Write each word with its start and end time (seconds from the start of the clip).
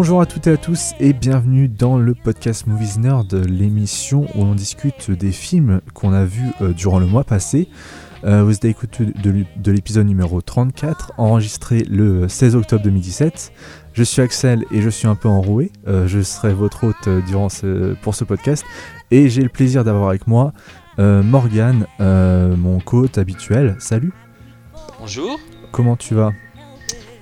Bonjour 0.00 0.20
à 0.20 0.26
toutes 0.26 0.46
et 0.46 0.52
à 0.52 0.56
tous 0.56 0.92
et 1.00 1.12
bienvenue 1.12 1.66
dans 1.66 1.98
le 1.98 2.14
podcast 2.14 2.68
Movies 2.68 3.00
Nerd, 3.00 3.34
l'émission 3.34 4.26
où 4.36 4.44
l'on 4.44 4.54
discute 4.54 5.10
des 5.10 5.32
films 5.32 5.80
qu'on 5.92 6.12
a 6.12 6.24
vus 6.24 6.52
euh, 6.60 6.72
durant 6.72 7.00
le 7.00 7.06
mois 7.06 7.24
passé. 7.24 7.68
Euh, 8.22 8.44
vous 8.44 8.52
avez 8.52 8.68
écouté 8.68 9.06
de, 9.06 9.44
de 9.56 9.72
l'épisode 9.72 10.06
numéro 10.06 10.40
34, 10.40 11.14
enregistré 11.18 11.82
le 11.90 12.28
16 12.28 12.54
octobre 12.54 12.84
2017. 12.84 13.52
Je 13.92 14.02
suis 14.04 14.22
Axel 14.22 14.64
et 14.70 14.82
je 14.82 14.88
suis 14.88 15.08
un 15.08 15.16
peu 15.16 15.26
enroué. 15.26 15.72
Euh, 15.88 16.06
je 16.06 16.22
serai 16.22 16.54
votre 16.54 16.84
hôte 16.84 17.08
durant 17.26 17.48
ce, 17.48 17.94
pour 17.94 18.14
ce 18.14 18.22
podcast. 18.22 18.64
Et 19.10 19.28
j'ai 19.28 19.42
le 19.42 19.48
plaisir 19.48 19.82
d'avoir 19.82 20.10
avec 20.10 20.28
moi 20.28 20.52
Morgane, 20.96 21.88
euh, 21.98 22.56
mon 22.56 22.78
co-hôte 22.78 23.18
habituel. 23.18 23.74
Salut, 23.80 24.12
Bonjour. 25.00 25.40
comment 25.72 25.96
tu 25.96 26.14
vas? 26.14 26.30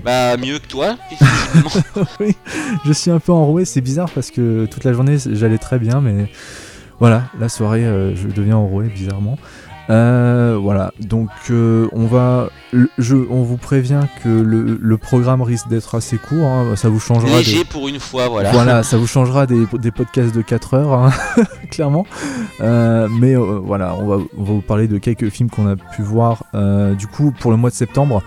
Bah 0.05 0.37
mieux 0.37 0.59
que 0.59 0.67
toi. 0.69 0.97
Oui, 2.21 2.35
je 2.85 2.93
suis 2.93 3.11
un 3.11 3.19
peu 3.19 3.33
enroué. 3.33 3.65
C'est 3.65 3.81
bizarre 3.81 4.11
parce 4.15 4.31
que 4.31 4.67
toute 4.67 4.85
la 4.85 4.93
journée 4.93 5.17
j'allais 5.33 5.59
très 5.59 5.79
bien, 5.79 6.01
mais 6.01 6.31
voilà, 7.01 7.25
la 7.41 7.49
soirée 7.49 7.85
euh, 7.85 8.15
je 8.15 8.29
deviens 8.29 8.57
enroué 8.57 8.87
bizarrement. 8.89 9.39
Euh, 9.89 10.59
voilà, 10.61 10.93
donc 10.99 11.29
euh, 11.51 11.87
on 11.93 12.07
va, 12.07 12.49
le- 12.73 12.91
je, 12.99 13.15
on 13.31 13.43
vous 13.45 13.57
prévient 13.57 14.01
que 14.25 14.29
le, 14.29 14.77
le 14.81 14.99
programme 14.99 15.43
risque 15.43 15.69
d'être 15.69 15.95
assez 15.95 16.19
court. 16.19 16.45
hein, 16.45 16.75
ça 16.75 16.89
vous 16.89 16.99
changera. 16.99 17.29
des- 17.31 17.37
Léger 17.37 17.65
pour 17.65 17.87
une 17.87 18.01
fois, 18.01 18.27
voilà. 18.29 18.51
Voilà, 18.51 18.83
ça 18.85 18.97
vous 18.97 19.07
changera 19.07 19.47
des, 19.47 19.65
des 19.75 19.93
podcasts 19.93 20.35
de 20.35 20.43
4 20.43 20.75
heures, 20.75 20.93
hein, 20.93 21.11
clairement. 21.71 22.05
Euh, 22.61 23.07
mais 23.09 23.37
euh, 23.37 23.61
voilà, 23.63 23.95
on 23.95 24.07
va, 24.09 24.17
on 24.37 24.43
va 24.43 24.53
vous 24.55 24.61
parler 24.61 24.89
de 24.89 24.99
quelques 24.99 25.29
films 25.31 25.51
qu'on 25.51 25.69
a 25.69 25.77
pu 25.77 26.03
voir. 26.03 26.43
Euh, 26.57 26.95
du 26.95 27.07
coup, 27.07 27.31
pour 27.39 27.53
le 27.53 27.57
mois 27.57 27.71
de 27.71 27.77
septembre, 27.77 28.25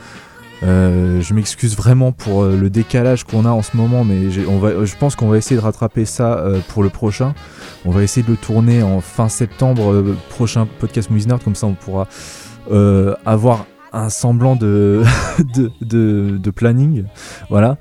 euh, 0.63 1.21
je 1.21 1.33
m'excuse 1.33 1.75
vraiment 1.75 2.11
pour 2.11 2.43
euh, 2.43 2.57
le 2.57 2.69
décalage 2.69 3.23
qu'on 3.23 3.45
a 3.45 3.49
en 3.49 3.61
ce 3.61 3.77
moment, 3.77 4.03
mais 4.03 4.17
on 4.47 4.59
va, 4.59 4.83
je 4.83 4.95
pense 4.95 5.15
qu'on 5.15 5.29
va 5.29 5.37
essayer 5.37 5.55
de 5.55 5.61
rattraper 5.61 6.05
ça 6.05 6.39
euh, 6.39 6.59
pour 6.67 6.83
le 6.83 6.89
prochain. 6.89 7.33
On 7.85 7.91
va 7.91 8.03
essayer 8.03 8.25
de 8.25 8.31
le 8.31 8.37
tourner 8.37 8.83
en 8.83 8.99
fin 8.99 9.29
septembre, 9.29 10.03
prochain 10.29 10.67
podcast 10.79 11.09
Movies 11.09 11.27
comme 11.43 11.55
ça 11.55 11.67
on 11.67 11.73
pourra 11.73 12.07
avoir 13.25 13.65
un 13.93 14.09
semblant 14.09 14.55
de, 14.55 15.03
de, 15.55 15.71
de, 15.81 16.37
de 16.37 16.51
planning. 16.51 17.05
Voilà. 17.49 17.77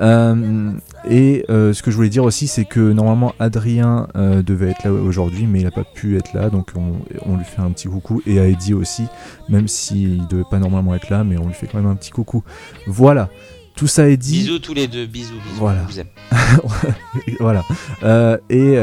Euh, 0.00 0.72
et 1.08 1.44
euh, 1.50 1.72
ce 1.72 1.82
que 1.82 1.90
je 1.90 1.96
voulais 1.96 2.08
dire 2.08 2.24
aussi, 2.24 2.46
c'est 2.46 2.64
que 2.64 2.80
normalement 2.80 3.34
Adrien 3.38 4.08
euh, 4.16 4.42
devait 4.42 4.70
être 4.70 4.84
là 4.84 4.92
aujourd'hui, 4.92 5.46
mais 5.46 5.60
il 5.60 5.64
n'a 5.64 5.70
pas 5.70 5.84
pu 5.84 6.16
être 6.16 6.32
là, 6.34 6.50
donc 6.50 6.68
on, 6.76 6.92
on 7.26 7.36
lui 7.36 7.44
fait 7.44 7.60
un 7.60 7.70
petit 7.70 7.88
coucou, 7.88 8.22
et 8.26 8.38
à 8.40 8.46
Eddie 8.46 8.74
aussi, 8.74 9.06
même 9.48 9.68
s'il 9.68 10.26
devait 10.28 10.44
pas 10.50 10.58
normalement 10.58 10.94
être 10.94 11.10
là, 11.10 11.24
mais 11.24 11.38
on 11.38 11.46
lui 11.46 11.54
fait 11.54 11.66
quand 11.66 11.78
même 11.78 11.90
un 11.90 11.96
petit 11.96 12.10
coucou. 12.10 12.42
Voilà, 12.86 13.30
tout 13.74 13.86
ça 13.86 14.08
est 14.08 14.16
dit. 14.16 14.40
Bisous 14.40 14.58
tous 14.58 14.74
les 14.74 14.88
deux, 14.88 15.06
bisous, 15.06 15.34
bisous. 15.34 15.56
Voilà. 15.58 15.82
Vous 15.82 16.00
aime. 16.00 16.08
voilà. 17.40 17.62
Et 18.50 18.78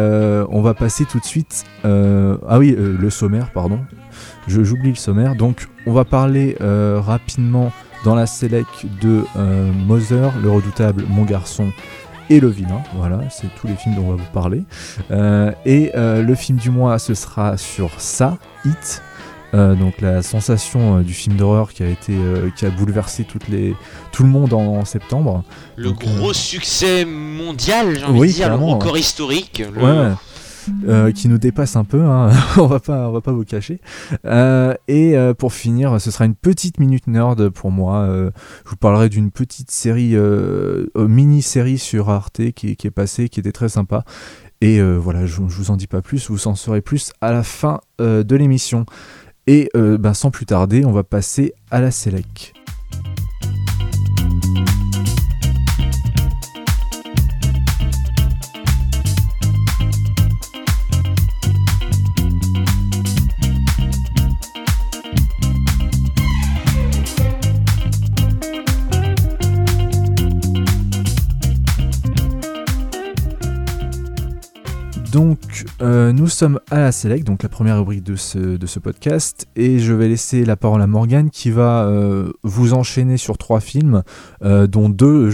on 0.50 0.62
va 0.62 0.74
passer 0.74 1.06
tout 1.06 1.20
de 1.20 1.26
suite. 1.26 1.66
ah 1.84 2.58
oui, 2.58 2.76
le 2.78 3.10
sommaire, 3.10 3.52
pardon. 3.52 3.80
Je- 4.48 4.64
J'oublie 4.64 4.90
le 4.90 4.96
sommaire. 4.96 5.36
Donc, 5.36 5.68
on 5.86 5.94
va 5.94 6.06
parler 6.06 6.58
euh, 6.62 7.00
rapidement 7.04 7.72
dans 8.06 8.16
la 8.16 8.26
sélec 8.28 8.66
de 9.02 9.24
euh, 9.38 9.72
Mother, 9.86 10.32
le 10.42 10.52
redoutable, 10.52 11.04
mon 11.10 11.24
garçon 11.24 11.72
et 12.30 12.40
le 12.40 12.48
vilain. 12.50 12.82
Voilà, 12.96 13.20
c'est 13.30 13.48
tous 13.60 13.68
les 13.68 13.76
films 13.76 13.96
dont 13.96 14.04
on 14.06 14.10
va 14.12 14.16
vous 14.16 14.32
parler. 14.34 14.64
Euh, 15.12 15.52
et 15.66 15.92
euh, 15.96 16.22
le 16.22 16.36
film 16.36 16.58
du 16.58 16.70
mois, 16.70 17.00
ce 17.00 17.14
sera 17.14 17.58
sur 17.58 17.90
ça, 18.00 18.38
Hit. 18.66 19.02
Donc 19.54 20.02
la 20.02 20.22
sensation 20.22 21.00
du 21.00 21.14
film 21.14 21.36
d'horreur 21.36 21.72
qui 21.74 21.82
a 21.82 21.88
été 21.88 22.14
qui 22.58 22.66
a 22.68 22.70
bouleversé 22.70 23.24
toutes 23.24 23.48
les 23.48 23.76
tout 24.12 24.22
le 24.22 24.30
monde 24.30 24.54
en, 24.54 24.60
en 24.62 24.86
septembre. 24.86 25.44
Le 25.78 25.86
Donc, 25.86 26.04
gros 26.06 26.32
succès 26.32 27.06
mondial, 27.06 27.98
j'ai 27.98 28.06
envie 28.06 28.20
oui, 28.20 28.28
de 28.28 28.34
dire, 28.34 28.50
le 28.50 28.56
record 28.56 28.98
historique. 29.00 29.64
le- 29.74 29.82
Ouais, 29.82 29.92
ouais. 30.10 30.14
Euh, 30.88 31.12
qui 31.12 31.28
nous 31.28 31.38
dépasse 31.38 31.76
un 31.76 31.84
peu, 31.84 32.02
hein. 32.04 32.32
on 32.58 32.68
va 32.68 32.80
pas, 32.80 33.10
on 33.10 33.12
va 33.12 33.22
pas 33.22 33.32
vous 33.32 33.44
cacher. 33.44 33.80
Euh, 34.26 34.74
et 34.88 35.18
euh, 35.18 35.34
pour 35.34 35.54
finir, 35.54 36.00
ce 36.00 36.12
sera 36.12 36.26
une 36.26 36.36
petite 36.36 36.80
minute 36.80 37.08
nerd 37.08 37.50
pour 37.50 37.72
moi. 37.72 38.08
Je 38.08 38.70
vous 38.70 38.76
parlerai 38.78 39.10
d'une 39.10 39.32
petite 39.32 39.72
série, 39.72 40.16
mini-série 40.96 41.78
sur 41.78 42.10
Arte 42.10 42.52
qui, 42.52 42.72
est 42.72 42.92
passée, 42.92 43.30
qui 43.30 43.40
était 43.40 43.52
très 43.52 43.70
sympa. 43.70 44.04
Et 44.62 44.82
voilà, 44.82 45.26
je, 45.26 45.36
je 45.36 45.58
vous 45.58 45.72
en 45.72 45.78
dis 45.78 45.88
pas 45.88 46.02
plus, 46.02 46.30
vous 46.30 46.48
en 46.48 46.56
saurez 46.56 46.82
plus 46.82 47.12
à 47.22 47.32
la 47.32 47.44
fin 47.44 47.80
de 48.00 48.36
l'émission. 48.36 48.86
Et 49.46 49.70
ben, 49.74 50.14
sans 50.14 50.32
plus 50.32 50.46
tarder, 50.46 50.86
on 50.86 50.92
va 50.92 51.04
passer 51.04 51.54
à 51.72 51.82
la 51.82 51.92
Sélec. 51.92 52.57
Donc, 75.18 75.66
euh, 75.82 76.14
nous 76.14 76.28
sommes 76.28 76.60
à 76.70 76.78
la 76.80 76.92
Select, 76.92 77.26
donc 77.26 77.42
la 77.42 77.50
première 77.50 77.80
rubrique 77.80 78.04
de 78.04 78.16
ce, 78.16 78.78
podcast, 78.78 79.48
et 79.56 79.80
je 79.80 79.92
vais 79.92 80.08
laisser 80.08 80.46
la 80.46 80.56
parole 80.56 80.80
à 80.80 80.86
Morgane 80.86 81.32
qui 81.32 81.50
va 81.50 81.88
euh, 81.88 82.32
vous 82.44 82.76
enchaîner 82.76 83.18
sur 83.18 83.40
trois 83.40 83.60
films, 83.60 84.04
euh, 84.44 84.68
dont 84.68 84.90
deux 84.90 85.26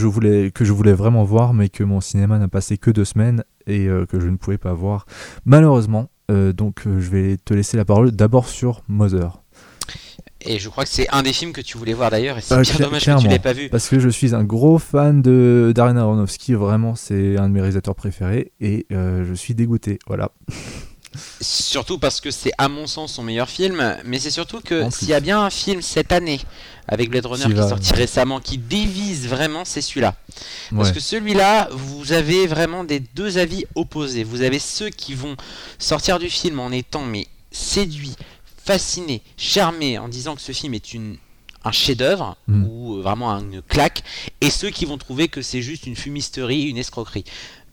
que 0.51 0.63
je 0.63 0.71
voulais 0.71 0.93
vraiment 0.93 1.25
voir, 1.25 1.53
mais 1.53 1.67
que 1.67 1.83
mon 1.83 1.99
cinéma 1.99 2.39
n'a 2.39 2.47
passé 2.47 2.77
que 2.77 2.91
deux 2.91 3.03
semaines 3.03 3.43
et 3.67 3.89
que 4.07 4.21
je 4.21 4.29
ne 4.29 4.37
pouvais 4.37 4.57
pas 4.57 4.73
voir, 4.73 5.05
malheureusement. 5.43 6.09
Donc, 6.29 6.83
je 6.85 7.09
vais 7.09 7.35
te 7.35 7.53
laisser 7.53 7.75
la 7.75 7.83
parole 7.83 8.11
d'abord 8.11 8.47
sur 8.47 8.83
Mother. 8.87 9.42
Et 10.45 10.59
je 10.59 10.69
crois 10.69 10.83
que 10.83 10.89
c'est 10.89 11.07
un 11.11 11.23
des 11.23 11.33
films 11.33 11.53
que 11.53 11.61
tu 11.61 11.77
voulais 11.77 11.93
voir 11.93 12.11
d'ailleurs, 12.11 12.37
et 12.37 12.41
c'est 12.41 12.53
bien 12.55 12.63
cla- 12.63 12.79
dommage 12.81 13.05
que 13.05 13.21
tu 13.21 13.27
l'aies 13.27 13.39
pas 13.39 13.53
vu. 13.53 13.69
Parce 13.69 13.87
que 13.89 13.99
je 13.99 14.09
suis 14.09 14.35
un 14.35 14.43
gros 14.43 14.77
fan 14.79 15.21
de 15.21 15.71
Darren 15.75 15.97
Aronofsky, 15.97 16.53
vraiment, 16.53 16.95
c'est 16.95 17.37
un 17.37 17.47
de 17.49 17.53
mes 17.53 17.61
réalisateurs 17.61 17.95
préférés, 17.95 18.51
et 18.59 18.85
euh, 18.91 19.23
je 19.27 19.33
suis 19.33 19.55
dégoûté. 19.55 19.99
Voilà. 20.07 20.31
Surtout 21.41 21.99
parce 21.99 22.21
que 22.21 22.31
c'est 22.31 22.51
à 22.57 22.69
mon 22.69 22.87
sens 22.87 23.13
son 23.13 23.23
meilleur 23.23 23.47
film, 23.47 23.97
mais 24.03 24.17
c'est 24.17 24.31
surtout 24.31 24.61
que 24.61 24.89
s'il 24.89 25.09
y 25.09 25.13
a 25.13 25.19
bien 25.19 25.41
un 25.43 25.51
film 25.51 25.83
cette 25.83 26.11
année 26.11 26.39
avec 26.87 27.11
Blade 27.11 27.27
Runner 27.27 27.45
Qui 27.45 27.51
est 27.59 27.69
sorti 27.69 27.93
récemment 27.93 28.39
qui 28.39 28.57
dévise 28.57 29.27
vraiment, 29.27 29.63
c'est 29.63 29.81
celui-là. 29.81 30.15
Parce 30.75 30.87
Ouais. 30.89 30.95
que 30.95 30.99
celui-là, 30.99 31.69
vous 31.71 32.13
avez 32.13 32.47
vraiment 32.47 32.83
des 32.83 32.99
deux 32.99 33.37
avis 33.37 33.65
opposés. 33.75 34.23
Vous 34.23 34.41
avez 34.41 34.57
ceux 34.57 34.89
qui 34.89 35.13
vont 35.13 35.35
sortir 35.77 36.17
du 36.17 36.31
film 36.31 36.59
en 36.59 36.71
étant 36.71 37.05
mais 37.05 37.27
séduits, 37.51 38.15
fascinés, 38.63 39.21
charmés, 39.37 39.97
en 39.97 40.07
disant 40.07 40.35
que 40.35 40.41
ce 40.41 40.51
film 40.51 40.73
est 40.73 40.93
une 40.93 41.17
un 41.65 41.71
chef-d'œuvre 41.71 42.35
Mm. 42.47 42.65
ou 42.65 42.97
euh, 42.97 43.01
vraiment 43.01 43.31
une 43.39 43.61
claque, 43.61 44.03
et 44.41 44.49
ceux 44.49 44.69
qui 44.69 44.85
vont 44.85 44.97
trouver 44.97 45.29
que 45.29 45.41
c'est 45.41 45.61
juste 45.61 45.87
une 45.87 45.95
fumisterie, 45.95 46.63
une 46.63 46.77
escroquerie. 46.77 47.23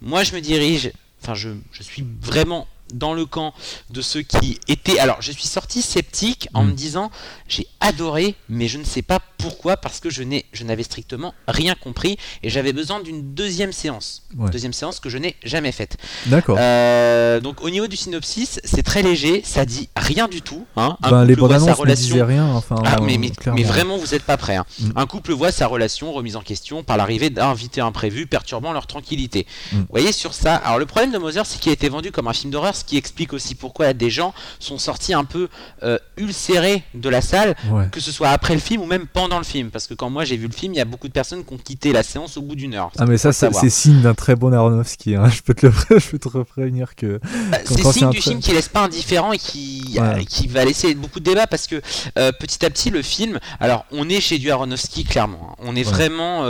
Moi, 0.00 0.22
je 0.22 0.32
me 0.34 0.40
dirige, 0.40 0.92
enfin, 1.20 1.34
je, 1.34 1.50
je 1.72 1.82
suis 1.82 2.04
vraiment 2.20 2.68
dans 2.94 3.14
le 3.14 3.26
camp 3.26 3.52
de 3.90 4.00
ceux 4.02 4.22
qui 4.22 4.58
étaient. 4.68 4.98
Alors, 4.98 5.20
je 5.20 5.32
suis 5.32 5.46
sorti 5.48 5.82
sceptique 5.82 6.48
en 6.54 6.64
Mm. 6.64 6.68
me 6.68 6.72
disant 6.72 7.10
j'ai 7.48 7.66
adoré, 7.80 8.34
mais 8.48 8.68
je 8.68 8.78
ne 8.78 8.84
sais 8.84 9.02
pas 9.02 9.18
pourquoi, 9.38 9.76
parce 9.76 10.00
que 10.00 10.10
je 10.10 10.22
n'ai, 10.22 10.44
je 10.52 10.64
n'avais 10.64 10.82
strictement 10.82 11.34
rien 11.48 11.74
compris 11.74 12.18
et 12.42 12.50
j'avais 12.50 12.72
besoin 12.72 13.00
d'une 13.00 13.34
deuxième 13.34 13.72
séance. 13.72 14.22
Ouais. 14.36 14.50
Deuxième 14.50 14.72
séance 14.74 15.00
que 15.00 15.08
je 15.08 15.18
n'ai 15.18 15.36
jamais 15.44 15.72
faite. 15.72 15.96
D'accord. 16.26 16.56
Euh, 16.60 17.40
donc, 17.40 17.62
au 17.62 17.70
niveau 17.70 17.86
du 17.86 17.96
synopsis, 17.96 18.60
c'est 18.64 18.82
très 18.82 19.02
léger, 19.02 19.42
ça 19.44 19.64
dit 19.64 19.88
rien 19.96 20.28
du 20.28 20.42
tout. 20.42 20.66
Hein. 20.76 20.96
Un 21.02 21.10
Ben, 21.10 21.24
les 21.24 21.34
sa 21.34 21.44
annonces 21.46 21.68
ne 21.68 21.72
relation. 21.74 22.06
disaient 22.14 22.22
rien. 22.24 22.46
Enfin, 22.54 22.76
Ah, 22.84 22.98
mais, 23.02 23.18
mais 23.18 23.62
vraiment, 23.62 23.96
vous 23.96 24.08
n'êtes 24.12 24.24
pas 24.24 24.36
prêts. 24.36 24.56
hein. 24.56 24.66
Mm. 24.78 24.90
Un 24.96 25.06
couple 25.06 25.32
voit 25.32 25.52
sa 25.52 25.66
relation 25.66 26.12
remise 26.12 26.36
en 26.36 26.42
question 26.42 26.82
par 26.84 26.96
l'arrivée 26.96 27.30
d'un 27.30 27.48
invité 27.48 27.80
imprévu 27.80 28.26
perturbant 28.26 28.72
leur 28.72 28.86
tranquillité. 28.86 29.46
Mm. 29.72 29.78
Vous 29.78 29.86
voyez, 29.90 30.12
sur 30.12 30.34
ça, 30.34 30.56
alors 30.56 30.78
le 30.78 30.86
problème 30.86 31.12
de 31.12 31.18
Mother, 31.18 31.46
c'est 31.46 31.58
qu'il 31.58 31.70
a 31.70 31.72
été 31.72 31.88
vendu 31.88 32.12
comme 32.12 32.28
un 32.28 32.32
film 32.32 32.52
d'horreur, 32.52 32.74
ce 32.80 32.84
qui 32.84 32.96
explique 32.96 33.32
aussi 33.32 33.54
pourquoi 33.54 33.92
des 33.92 34.10
gens 34.10 34.34
sont 34.58 34.78
sortis 34.78 35.14
un 35.14 35.24
peu 35.24 35.48
euh, 35.82 35.98
ulcérés 36.16 36.82
de 36.94 37.08
la 37.08 37.20
salle, 37.20 37.54
Ouais. 37.70 37.86
que 37.92 38.00
ce 38.00 38.10
soit 38.12 38.30
après 38.30 38.54
le 38.54 38.60
film 38.60 38.82
ou 38.82 38.86
même 38.86 39.06
pendant 39.06 39.38
le 39.38 39.44
film. 39.44 39.70
Parce 39.70 39.86
que 39.86 39.94
quand 39.94 40.10
moi 40.10 40.24
j'ai 40.24 40.36
vu 40.36 40.46
le 40.46 40.52
film, 40.52 40.74
il 40.74 40.76
y 40.76 40.80
a 40.80 40.84
beaucoup 40.84 41.08
de 41.08 41.12
personnes 41.12 41.44
qui 41.44 41.52
ont 41.54 41.58
quitté 41.58 41.92
la 41.92 42.02
séance 42.02 42.36
au 42.36 42.42
bout 42.42 42.54
d'une 42.56 42.74
heure. 42.74 42.90
Ah 42.98 43.06
mais 43.06 43.16
ça 43.18 43.32
c'est 43.32 43.46
savoir. 43.46 43.62
c'est 43.62 43.70
signe 43.70 44.00
d'un 44.02 44.14
très 44.14 44.34
bon 44.36 44.52
Aronofsky. 44.52 45.14
Hein. 45.14 45.28
Je 45.30 45.42
peux 45.42 45.54
te 45.54 45.66
le 45.66 45.72
je 46.00 46.08
peux 46.10 46.18
te 46.18 46.28
prévenir 46.42 46.94
que 46.96 47.20
Bah, 47.50 47.58
c'est 47.64 47.82
signe 47.92 48.10
du 48.10 48.20
film 48.20 48.40
qui 48.40 48.52
laisse 48.52 48.68
pas 48.68 48.80
indifférent 48.84 49.32
et 49.32 49.38
qui, 49.38 49.96
Ouais. 49.96 50.00
euh, 50.00 50.24
qui 50.28 50.46
va 50.48 50.64
laisser 50.64 50.94
beaucoup 50.94 51.20
de 51.20 51.24
débats 51.24 51.46
parce 51.46 51.66
que 51.66 51.80
euh, 52.18 52.32
petit 52.32 52.64
à 52.64 52.70
petit 52.70 52.90
le 52.90 53.02
film, 53.02 53.38
alors 53.60 53.84
on 53.92 54.08
est 54.08 54.20
chez 54.20 54.38
du 54.38 54.50
Aronofsky 54.50 55.04
clairement, 55.04 55.50
hein. 55.52 55.54
on 55.60 55.76
est 55.76 55.86
Ouais. 55.86 55.92
vraiment, 55.92 56.44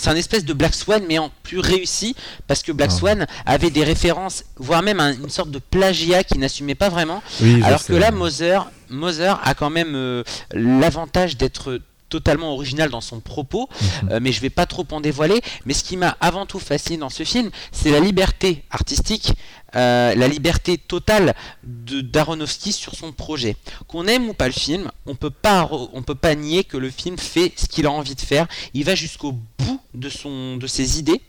c'est 0.00 0.10
un 0.10 0.16
espèce 0.16 0.44
de 0.44 0.52
Black 0.52 0.74
Swan 0.74 1.02
mais 1.06 1.18
en 1.18 1.30
plus 1.42 1.58
réussi 1.58 2.16
parce 2.46 2.62
que 2.62 2.72
Black 2.72 2.90
Ah. 2.92 2.96
Swan 2.98 3.26
avait 3.46 3.70
des 3.70 3.84
références, 3.84 4.44
voire 4.56 4.82
même 4.82 4.98
un- 5.00 5.12
une 5.14 5.28
sorte 5.30 5.50
de 5.50 5.58
plagiat 5.58 6.24
qui 6.24 6.38
n'assumait 6.38 6.74
pas 6.74 6.88
vraiment, 6.88 7.22
oui. 7.42 7.62
alors 7.62 7.84
que 7.84 7.92
là 7.92 8.10
Moser, 8.10 8.58
Moser 8.88 9.32
a 9.44 9.54
quand 9.54 9.70
même 9.70 9.94
euh, 9.94 10.22
l'avantage 10.52 11.36
d'être 11.36 11.80
totalement 12.10 12.52
original 12.52 12.90
dans 12.90 13.00
son 13.00 13.20
propos, 13.20 13.68
Mhm. 14.02 14.08
euh, 14.12 14.18
mais 14.20 14.32
je 14.32 14.40
vais 14.42 14.50
pas 14.50 14.66
trop 14.66 14.86
en 14.90 15.00
dévoiler. 15.00 15.40
Mais 15.64 15.72
ce 15.72 15.82
qui 15.84 15.96
m'a 15.96 16.16
avant 16.20 16.44
tout 16.44 16.58
fasciné 16.58 16.98
dans 16.98 17.08
ce 17.08 17.22
film, 17.24 17.50
c'est 17.72 17.90
la 17.90 18.00
liberté 18.00 18.64
artistique, 18.70 19.32
euh, 19.76 20.14
la 20.14 20.28
liberté 20.28 20.76
totale 20.76 21.34
de 21.64 22.00
d'Aronofsky 22.00 22.72
sur 22.72 22.94
son 22.94 23.12
projet. 23.12 23.56
Qu'on 23.86 24.06
aime 24.06 24.28
ou 24.28 24.34
pas 24.34 24.46
le 24.48 24.52
film, 24.52 24.90
on 25.06 25.14
peut 25.14 25.30
pas 25.30 25.68
on 25.92 26.02
peut 26.02 26.14
pas 26.16 26.34
nier 26.34 26.64
que 26.64 26.76
le 26.76 26.90
film 26.90 27.16
fait 27.18 27.52
ce 27.56 27.66
qu'il 27.66 27.86
a 27.86 27.90
envie 27.90 28.16
de 28.16 28.20
faire. 28.20 28.46
Il 28.74 28.84
va 28.84 28.94
jusqu'au 28.94 29.32
bout 29.32 29.80
de 29.94 30.08
son 30.08 30.56
de 30.56 30.66
ses 30.66 30.98
idées. 30.98 31.20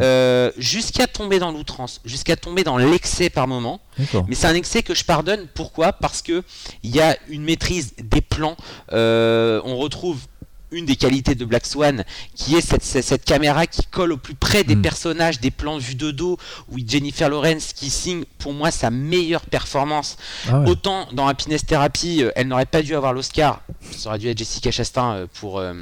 Euh, 0.00 0.50
jusqu'à 0.58 1.06
tomber 1.06 1.38
dans 1.38 1.50
l'outrance, 1.52 2.00
jusqu'à 2.04 2.36
tomber 2.36 2.64
dans 2.64 2.76
l'excès 2.78 3.30
par 3.30 3.46
moment. 3.48 3.80
Mais 4.28 4.34
c'est 4.34 4.46
un 4.46 4.54
excès 4.54 4.82
que 4.82 4.94
je 4.94 5.04
pardonne. 5.04 5.46
Pourquoi? 5.54 5.92
Parce 5.92 6.22
que 6.22 6.42
il 6.82 6.94
y 6.94 7.00
a 7.00 7.16
une 7.28 7.42
maîtrise 7.44 7.92
des 8.02 8.20
plans. 8.20 8.56
Euh, 8.92 9.60
on 9.64 9.76
retrouve 9.76 10.18
une 10.74 10.86
des 10.86 10.96
qualités 10.96 11.34
de 11.34 11.44
Black 11.44 11.66
Swan, 11.66 12.02
qui 12.34 12.56
est 12.56 12.62
cette, 12.62 12.82
cette- 12.82 13.04
cette 13.04 13.24
caméra 13.26 13.66
qui 13.66 13.82
colle 13.84 14.10
au 14.12 14.16
plus 14.16 14.34
près 14.34 14.64
des 14.64 14.74
Mm. 14.74 14.80
personnages, 14.80 15.38
des 15.38 15.50
plans 15.50 15.76
vus 15.76 15.96
de 15.96 16.10
dos, 16.12 16.38
où 16.70 16.78
Jennifer 16.86 17.28
Lawrence 17.28 17.74
qui 17.74 17.90
signe 17.90 18.24
pour 18.38 18.54
moi 18.54 18.70
sa 18.70 18.88
meilleure 18.90 19.42
performance. 19.42 20.16
Ah 20.48 20.60
ouais. 20.60 20.70
Autant 20.70 21.08
dans 21.12 21.26
Happiness 21.26 21.66
Therapy, 21.66 22.22
euh, 22.22 22.30
elle 22.36 22.48
n'aurait 22.48 22.64
pas 22.64 22.80
dû 22.80 22.94
avoir 22.94 23.12
l'Oscar, 23.12 23.60
ça 23.94 24.08
aurait 24.08 24.18
dû 24.18 24.28
être 24.30 24.38
Jessica 24.38 24.70
Chastain 24.70 25.26
pour 25.38 25.58
euh, 25.58 25.74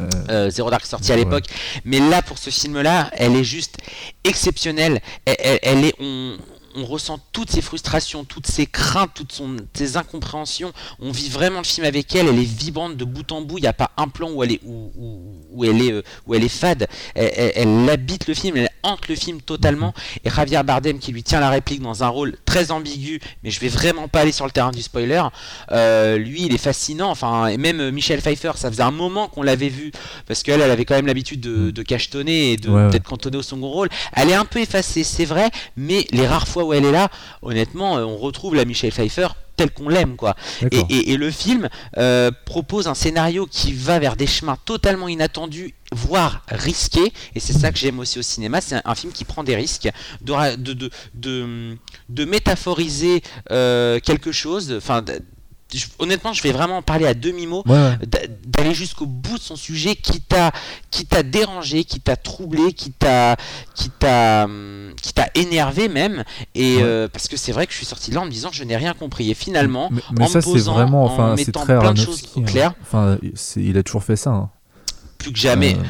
Euh, 0.00 0.08
euh, 0.30 0.50
Zero 0.50 0.70
Dark 0.70 0.84
sorti 0.86 1.12
à 1.12 1.14
Ouais. 1.14 1.24
l'époque. 1.24 1.44
Mais 1.84 1.98
là, 2.00 2.22
pour 2.22 2.38
ce 2.38 2.50
film-là, 2.50 3.10
elle 3.14 3.36
est 3.36 3.44
juste 3.44 3.76
exceptionnelle. 4.24 5.00
Elle, 5.24 5.36
elle- 5.38 5.58
elle 5.62 5.84
est, 5.84 5.94
on, 6.00 6.36
on 6.76 6.84
ressent 6.84 7.18
toutes 7.32 7.50
ses 7.50 7.62
frustrations, 7.62 8.24
toutes 8.24 8.46
ses 8.46 8.66
craintes, 8.66 9.10
toutes 9.14 9.32
son, 9.32 9.56
ses 9.74 9.96
incompréhensions. 9.96 10.72
On 11.00 11.10
vit 11.10 11.28
vraiment 11.28 11.58
le 11.58 11.64
film 11.64 11.86
avec 11.86 12.14
elle. 12.14 12.28
Elle 12.28 12.38
est 12.38 12.44
vibrante 12.44 12.96
de 12.96 13.04
bout 13.04 13.30
en 13.32 13.40
bout. 13.42 13.58
Il 13.58 13.62
n'y 13.62 13.66
a 13.66 13.72
pas 13.72 13.90
un 13.96 14.08
plan 14.08 14.30
où 14.30 14.42
elle 14.44 14.52
est, 14.52 14.60
où, 14.64 14.92
où- 14.96 15.34
où 15.52 15.64
elle 15.64 15.82
est, 15.82 15.92
euh, 15.92 16.02
où 16.26 16.34
elle 16.34 16.44
est 16.44 16.48
fade. 16.48 16.86
Elle 17.14 17.90
habite 17.90 18.26
le 18.28 18.34
film, 18.34 18.56
elle 18.56 18.70
hante 18.82 19.08
le 19.08 19.14
film 19.14 19.40
totalement. 19.40 19.92
Et 20.24 20.30
Javier 20.30 20.62
Bardem 20.62 20.98
qui 20.98 21.12
lui 21.12 21.22
tient 21.22 21.40
la 21.40 21.50
réplique 21.50 21.82
dans 21.82 22.04
un 22.04 22.08
rôle 22.08 22.36
très 22.44 22.70
ambigu, 22.70 23.20
mais 23.42 23.50
je 23.50 23.60
vais 23.60 23.68
vraiment 23.68 24.08
pas 24.08 24.20
aller 24.20 24.32
sur 24.32 24.44
le 24.44 24.50
terrain 24.50 24.70
du 24.70 24.82
spoiler. 24.82 25.22
Euh, 25.72 26.16
lui, 26.16 26.42
il 26.46 26.54
est 26.54 26.58
fascinant. 26.58 27.10
Enfin, 27.10 27.46
et 27.46 27.56
même 27.56 27.80
euh, 27.80 27.90
Michel 27.90 28.20
Pfeiffer, 28.20 28.52
ça 28.56 28.70
faisait 28.70 28.82
un 28.82 28.90
moment 28.90 29.28
qu'on 29.28 29.42
l'avait 29.42 29.68
vu 29.68 29.92
parce 30.26 30.42
qu'elle, 30.42 30.60
elle 30.60 30.70
avait 30.70 30.84
quand 30.84 30.94
même 30.94 31.06
l'habitude 31.06 31.40
de, 31.40 31.70
de 31.70 31.82
cachetonner 31.82 32.52
et 32.52 32.56
de 32.56 32.70
Ouais, 32.70 32.88
peut-être 32.88 33.04
cantonner 33.04 33.36
au 33.38 33.42
second 33.42 33.68
rôle. 33.68 33.88
Elle 34.12 34.30
est 34.30 34.34
un 34.34 34.44
peu 34.44 34.60
effacée, 34.60 35.04
c'est 35.04 35.24
vrai, 35.24 35.50
mais 35.76 36.06
les 36.12 36.26
rares 36.26 36.48
fois 36.48 36.64
où 36.64 36.72
elle 36.72 36.84
est 36.84 36.92
là, 36.92 37.08
honnêtement, 37.42 37.98
euh, 37.98 38.04
on 38.04 38.16
retrouve 38.16 38.54
la 38.54 38.64
Michel 38.64 38.92
Pfeiffer 38.92 39.28
telle 39.60 39.70
qu'on 39.72 39.90
l'aime, 39.90 40.16
quoi. 40.16 40.34
Et, 40.62 40.64
D'accord. 40.70 40.86
et- 40.90 41.12
et 41.12 41.16
le 41.18 41.30
film 41.30 41.68
euh, 41.98 42.30
propose 42.46 42.86
un 42.88 42.94
scénario 42.94 43.46
qui 43.46 43.74
va 43.74 43.98
vers 43.98 44.16
des 44.16 44.26
chemins 44.26 44.56
totalement 44.64 45.06
inattendus, 45.06 45.74
voire 45.92 46.44
risqués. 46.48 47.12
Et 47.34 47.40
c'est 47.40 47.52
ça 47.52 47.70
que 47.70 47.78
j'aime 47.78 47.98
aussi 47.98 48.18
au 48.18 48.22
cinéma. 48.22 48.62
C'est 48.62 48.76
un, 48.76 48.82
un 48.86 48.94
film 48.94 49.12
qui 49.12 49.24
prend 49.26 49.44
des 49.44 49.54
risques, 49.56 49.90
de, 50.22 50.56
de, 50.56 50.72
de, 50.72 50.90
de, 51.14 51.76
de 52.08 52.24
métaphoriser 52.24 53.22
euh, 53.50 54.00
quelque 54.00 54.32
chose. 54.32 54.72
Enfin, 54.78 55.04
je- 55.78 55.86
honnêtement, 55.98 56.32
je 56.32 56.42
vais 56.42 56.52
vraiment 56.52 56.78
en 56.78 56.82
parler 56.82 57.06
à 57.06 57.14
demi-mot 57.14 57.62
Ouais, 57.66 57.92
d'aller 58.46 58.74
jusqu'au 58.74 59.06
bout 59.06 59.38
de 59.38 59.42
son 59.42 59.56
sujet 59.56 59.94
qui 59.96 60.20
t'a 60.20 60.52
qui 60.90 61.06
t'a 61.06 61.22
dérangé, 61.22 61.84
qui 61.84 62.00
t'a 62.00 62.16
troublé, 62.16 62.72
qui 62.72 62.90
t'a 62.92 63.36
qui 63.74 63.90
t'a 63.90 64.44
hum, 64.44 64.92
qui 65.02 65.12
t'a 65.12 65.28
énervé 65.34 65.88
même 65.88 66.24
et 66.54 66.76
Ouais. 66.76 66.82
euh, 66.82 67.08
parce 67.08 67.28
que 67.28 67.36
c'est 67.36 67.52
vrai 67.52 67.66
que 67.66 67.72
je 67.72 67.76
suis 67.78 67.86
sorti 67.86 68.10
de 68.10 68.16
là 68.16 68.22
en 68.22 68.26
me 68.26 68.30
disant 68.30 68.50
je 68.52 68.64
n'ai 68.64 68.76
rien 68.76 68.94
compris 68.94 69.30
et 69.30 69.34
finalement 69.34 69.88
mais, 69.92 70.02
mais 70.18 70.24
en 70.24 70.28
ça 70.28 70.38
me 70.38 70.42
c'est 70.42 70.50
posant, 70.52 70.74
vraiment, 70.74 71.02
en 71.04 71.06
enfin, 71.06 71.34
mettant 71.36 71.64
plein 71.64 71.92
de 71.92 71.98
choses 71.98 72.22
au 72.36 72.40
hein. 72.40 72.44
clair. 72.44 72.74
Enfin, 72.82 73.18
il 73.56 73.76
a 73.78 73.82
toujours 73.82 74.04
fait 74.04 74.16
ça. 74.16 74.30
hein. 74.30 74.50
plus 75.18 75.32
que 75.32 75.38
jamais 75.38 75.74
Euh, 75.76 75.82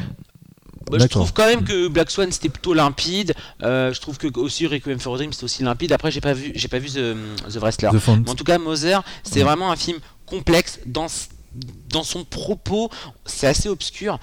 Je 0.91 1.05
trouve 1.07 1.31
quand 1.33 1.45
même 1.45 1.63
que 1.63 1.87
Black 1.87 2.09
Swan 2.11 2.31
c'était 2.31 2.49
plutôt 2.49 2.73
limpide 2.73 3.33
euh, 3.63 3.93
je 3.93 4.01
trouve 4.01 4.17
que 4.17 4.27
aussi 4.39 4.67
Requiem 4.67 4.99
for 4.99 5.13
a 5.15 5.17
Dream 5.17 5.31
c'était 5.31 5.45
aussi 5.45 5.63
limpide 5.63 5.91
après 5.93 6.11
j'ai 6.11 6.21
pas 6.21 6.33
vu 6.33 6.51
j'ai 6.55 6.67
pas 6.67 6.79
vu 6.79 6.89
The, 6.89 7.15
The 7.51 7.57
Wrestler 7.57 7.89
The 7.91 8.07
Mais 8.07 8.29
en 8.29 8.35
tout 8.35 8.43
cas, 8.43 8.57
Moser, 8.57 8.97
c'est 9.23 9.35
Ouais. 9.39 9.43
vraiment 9.43 9.71
un 9.71 9.75
film 9.75 9.99
complexe 10.25 10.79
dans, 10.85 11.07
dans 11.89 12.03
son 12.03 12.23
propos. 12.23 12.89
C'est 13.25 13.47
assez 13.47 13.67
obscur, 13.69 14.19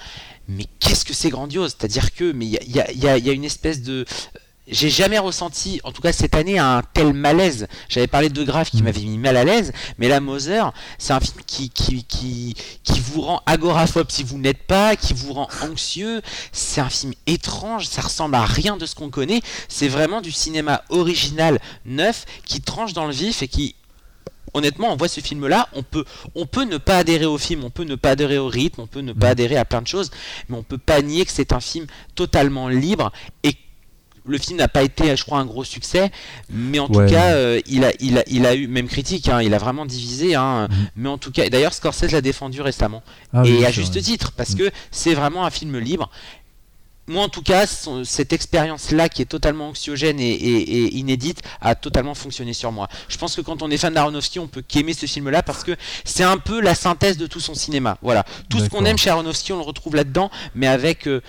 mais 0.47 0.65
qu'est-ce 0.79 1.05
que 1.05 1.13
c'est 1.13 1.29
grandiose 1.29 1.75
C'est-à-dire 1.77 2.13
que, 2.13 2.31
mais 2.31 2.45
il 2.45 2.51
y 2.51 2.57
a, 2.57 2.61
il 2.63 2.75
y 2.75 2.79
a- 2.81 2.91
il 2.91 3.03
y 3.03 3.07
a- 3.07 3.17
il 3.17 3.25
y 3.25 3.29
a 3.29 3.33
une 3.33 3.43
espèce 3.45 3.81
de. 3.81 4.05
J'ai 4.71 4.89
jamais 4.91 5.17
ressenti, 5.17 5.81
en 5.83 5.91
tout 5.91 6.01
cas 6.01 6.13
cette 6.13 6.35
année, 6.35 6.59
un 6.59 6.83
tel 6.93 7.13
malaise. 7.13 7.67
J'avais 7.87 8.07
parlé 8.07 8.29
de 8.29 8.43
Grave 8.43 8.69
qui 8.69 8.81
Mm. 8.81 8.83
m'avait 8.85 9.01
mis 9.01 9.17
mal 9.17 9.35
à 9.35 9.43
l'aise, 9.43 9.73
mais 9.97 10.07
là, 10.07 10.19
Moser, 10.19 10.61
c'est 10.99 11.11
un 11.13 11.19
film 11.19 11.39
qui, 11.47 11.69
qui, 11.71 12.03
qui, 12.03 12.55
qui 12.83 12.99
vous 12.99 13.21
rend 13.21 13.41
agoraphobe 13.47 14.11
si 14.11 14.23
vous 14.23 14.37
n'êtes 14.37 14.61
pas, 14.63 14.95
qui 14.95 15.13
vous 15.15 15.33
rend 15.33 15.47
anxieux. 15.63 16.21
C'est 16.51 16.81
un 16.81 16.89
film 16.89 17.13
étrange, 17.25 17.87
ça 17.87 18.01
ressemble 18.01 18.35
à 18.35 18.45
rien 18.45 18.77
de 18.77 18.85
ce 18.85 18.93
qu'on 18.93 19.09
connaît. 19.09 19.41
C'est 19.67 19.87
vraiment 19.87 20.21
du 20.21 20.31
cinéma 20.31 20.83
original, 20.89 21.59
neuf, 21.85 22.25
qui 22.45 22.61
tranche 22.61 22.93
dans 22.93 23.07
le 23.07 23.13
vif 23.13 23.41
et 23.41 23.47
qui, 23.47 23.73
honnêtement, 24.53 24.93
on 24.93 24.97
voit 24.97 25.07
ce 25.07 25.19
film-là, 25.21 25.67
on 25.73 25.81
peut, 25.81 26.05
on 26.35 26.45
peut 26.45 26.65
ne 26.65 26.77
pas 26.77 26.97
adhérer 26.97 27.25
au 27.25 27.39
film, 27.39 27.63
on 27.63 27.69
peut 27.71 27.85
ne 27.85 27.95
pas 27.95 28.11
adhérer 28.11 28.37
au 28.37 28.47
rythme, 28.47 28.81
on 28.81 28.87
peut 28.87 29.01
ne 29.01 29.13
pas 29.13 29.27
Mhm. 29.27 29.31
adhérer 29.31 29.57
à 29.57 29.65
plein 29.65 29.81
de 29.81 29.87
choses, 29.87 30.11
mais 30.47 30.57
on 30.57 30.63
peut 30.63 30.77
pas 30.77 31.01
nier 31.01 31.25
que 31.25 31.31
c'est 31.31 31.53
un 31.53 31.59
film 31.59 31.87
totalement 32.13 32.67
libre 32.69 33.11
et 33.43 33.55
le 34.29 34.37
film 34.37 34.57
n'a 34.57 34.67
pas 34.67 34.83
été, 34.83 35.15
je 35.15 35.23
crois, 35.25 35.39
un 35.39 35.45
gros 35.45 35.63
succès, 35.63 36.11
mais 36.49 36.79
en 36.79 36.87
Ouais. 36.87 37.05
tout 37.07 37.11
cas, 37.13 37.33
euh, 37.33 37.59
il, 37.67 37.83
a, 37.83 37.91
il, 37.99 38.17
a, 38.17 38.23
il 38.27 38.45
a 38.45 38.55
eu, 38.55 38.67
même 38.67 38.87
critique, 38.87 39.27
hein, 39.27 39.41
il 39.41 39.53
a 39.53 39.57
vraiment 39.57 39.85
divisé, 39.85 40.35
hein, 40.35 40.67
Mhm. 40.69 40.87
mais 40.95 41.09
en 41.09 41.17
tout 41.17 41.31
cas, 41.31 41.49
d'ailleurs, 41.49 41.73
Scorsese 41.73 42.11
l'a 42.11 42.21
défendu 42.21 42.61
récemment, 42.61 43.03
Ah 43.33 43.41
oui, 43.43 43.57
et 43.61 43.65
à 43.65 43.71
juste 43.71 43.93
vrai. 43.93 44.01
titre, 44.01 44.31
parce 44.37 44.51
Mhm. 44.51 44.57
que 44.59 44.71
c'est 44.91 45.13
vraiment 45.13 45.45
un 45.45 45.49
film 45.49 45.77
libre. 45.79 46.09
Moi, 47.09 47.23
en 47.23 47.27
tout 47.29 47.41
cas, 47.41 47.65
cette 48.05 48.31
expérience-là, 48.33 49.09
qui 49.09 49.21
est 49.23 49.25
totalement 49.25 49.69
anxiogène 49.69 50.19
et, 50.19 50.29
et- 50.29 50.85
et 50.85 50.95
inédite, 50.97 51.41
a 51.59 51.75
totalement 51.75 52.13
fonctionné 52.13 52.53
sur 52.53 52.71
moi. 52.71 52.87
Je 53.09 53.17
pense 53.17 53.35
que 53.35 53.41
quand 53.41 53.61
on 53.63 53.69
est 53.71 53.77
fan 53.77 53.93
d'Aronofsky, 53.93 54.39
on 54.39 54.47
peut 54.47 54.61
qu'aimer 54.61 54.93
ce 54.93 55.07
film-là 55.07 55.41
parce 55.43 55.63
que 55.63 55.75
c'est 56.05 56.23
un 56.23 56.37
peu 56.37 56.61
la 56.61 56.75
synthèse 56.75 57.17
de 57.17 57.25
tout 57.27 57.39
son 57.39 57.55
cinéma. 57.55 57.97
Voilà, 58.01 58.23
tout 58.49 58.59
ce 58.59 58.69
qu'on 58.69 58.85
aime 58.85 58.97
chez 58.97 59.09
Aronofsky, 59.09 59.51
on 59.53 59.57
le 59.57 59.63
retrouve 59.63 59.95
là-dedans, 59.95 60.29
mais 60.55 60.67
avec 60.67 61.07
euh, 61.07 61.21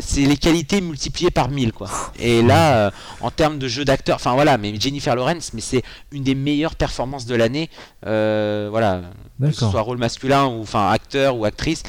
c'est 0.00 0.22
les 0.22 0.36
qualités 0.36 0.80
multipliées 0.80 1.30
par 1.30 1.48
mille, 1.50 1.72
quoi. 1.72 1.88
Et 2.18 2.42
là, 2.42 2.74
euh, 2.86 2.90
en 3.20 3.30
termes 3.30 3.58
de 3.58 3.68
jeu 3.68 3.84
d'acteur, 3.84 4.16
enfin 4.16 4.34
voilà, 4.34 4.58
mais 4.58 4.74
Jennifer 4.78 5.14
Lawrence, 5.14 5.52
mais 5.54 5.60
c'est 5.60 5.82
une 6.10 6.24
des 6.24 6.34
meilleures 6.34 6.74
performances 6.74 7.26
de 7.26 7.36
l'année. 7.36 7.70
Euh, 8.06 8.66
voilà, 8.70 9.02
que 9.50 9.54
ce 9.54 9.60
soit 9.70 9.80
rôle 9.82 9.98
masculin 9.98 10.46
ou 10.46 10.62
enfin 10.62 10.90
acteur 10.90 11.36
ou 11.36 11.44
actrice, 11.44 11.82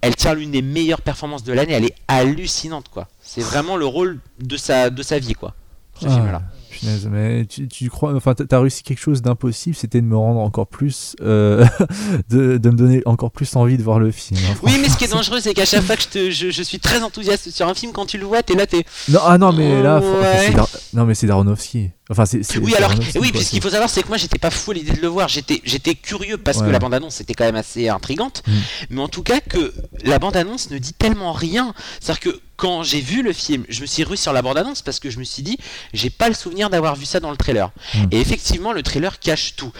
elle 0.00 0.14
tient 0.16 0.34
l'une 0.34 0.50
des 0.50 0.62
meilleures 0.62 1.02
performances 1.02 1.44
de 1.44 1.52
l'année. 1.52 1.72
Elle 1.72 1.84
est 1.86 1.94
hallucinante, 2.08 2.88
quoi. 2.88 3.08
C'est 3.20 3.42
vraiment 3.42 3.76
le 3.76 3.86
rôle 3.86 4.18
de 4.40 4.56
sa 4.56 4.90
de 4.90 5.02
sa 5.02 5.18
vie, 5.18 5.34
quoi. 5.34 5.54
Ce 5.98 6.06
Ah, 6.06 6.10
film-là. 6.10 6.42
punaise, 6.70 7.08
mais 7.10 7.46
tu, 7.46 7.68
tu 7.68 7.88
crois, 7.88 8.14
enfin, 8.14 8.34
t'as 8.34 8.60
réussi 8.60 8.82
quelque 8.82 8.98
chose 9.00 9.22
d'impossible, 9.22 9.74
c'était 9.74 10.02
de 10.02 10.06
me 10.06 10.16
rendre 10.16 10.40
encore 10.40 10.66
plus, 10.66 11.16
euh, 11.22 11.64
de, 12.28 12.58
de 12.58 12.70
me 12.70 12.76
donner 12.76 13.00
encore 13.06 13.30
plus 13.30 13.56
envie 13.56 13.78
de 13.78 13.82
voir 13.82 13.98
le 13.98 14.10
film. 14.10 14.38
hein, 14.46 14.54
Oui, 14.62 14.72
mais 14.82 14.90
ce 14.90 14.98
qui 14.98 15.04
est 15.04 15.10
dangereux, 15.12 15.40
c'est 15.40 15.54
qu'à 15.54 15.64
chaque 15.64 15.82
fois 15.84 15.96
que 15.96 16.02
je, 16.02 16.08
te- 16.08 16.30
je, 16.30 16.50
je 16.50 16.62
suis 16.62 16.78
très 16.80 17.02
enthousiaste 17.02 17.50
sur 17.50 17.66
un 17.66 17.72
film, 17.72 17.92
quand 17.92 18.04
tu 18.04 18.18
le 18.18 18.26
vois, 18.26 18.42
t'es 18.42 18.54
là, 18.54 18.66
t'es. 18.66 18.84
Non, 19.08 19.20
ah 19.24 19.38
non, 19.38 19.52
mais 19.54 19.82
là, 19.82 20.00
Ouais. 20.00 20.54
non, 20.92 21.06
mais 21.06 21.14
c'est 21.14 21.26
Daronofsky. 21.26 21.90
Enfin, 22.08 22.24
Oui, 22.62 22.74
alors, 22.76 22.92
oui, 23.16 23.32
qu'il 23.32 23.60
faut 23.60 23.70
savoir, 23.70 23.90
c'est 23.90 24.02
que 24.02 24.08
moi, 24.08 24.16
j'étais 24.16 24.38
pas 24.38 24.50
fou 24.50 24.70
à 24.70 24.74
l'idée 24.74 24.92
de 24.92 25.00
le 25.00 25.08
voir. 25.08 25.28
J'étais, 25.28 25.60
j'étais 25.64 25.96
curieux 25.96 26.38
parce 26.38 26.58
que 26.58 26.68
la 26.68 26.78
bande-annonce 26.78 27.20
était 27.20 27.34
quand 27.34 27.44
même 27.44 27.56
assez 27.56 27.88
intrigante. 27.88 28.42
Mm. 28.46 28.52
Mais 28.90 29.00
en 29.00 29.08
tout 29.08 29.22
cas, 29.22 29.40
que 29.40 29.74
la 30.04 30.18
bande-annonce 30.18 30.70
ne 30.70 30.78
dit 30.78 30.92
tellement 30.92 31.32
rien. 31.32 31.74
C'est-à-dire 32.00 32.20
que 32.20 32.40
quand 32.56 32.84
j'ai 32.84 33.00
vu 33.00 33.22
le 33.22 33.32
film, 33.32 33.64
je 33.68 33.80
me 33.80 33.86
suis 33.86 34.04
rue 34.04 34.16
sur 34.16 34.32
la 34.32 34.40
bande-annonce 34.40 34.82
parce 34.82 35.00
que 35.00 35.10
je 35.10 35.18
me 35.18 35.24
suis 35.24 35.42
dit, 35.42 35.58
j'ai 35.92 36.10
pas 36.10 36.28
le 36.28 36.34
souvenir 36.34 36.70
d'avoir 36.70 36.94
vu 36.94 37.04
ça 37.04 37.18
dans 37.18 37.30
le 37.32 37.36
trailer. 37.36 37.72
Mm. 37.94 38.04
Et 38.12 38.20
effectivement, 38.20 38.72
le 38.72 38.84
trailer 38.84 39.18
cache 39.18 39.56
tout. 39.56 39.72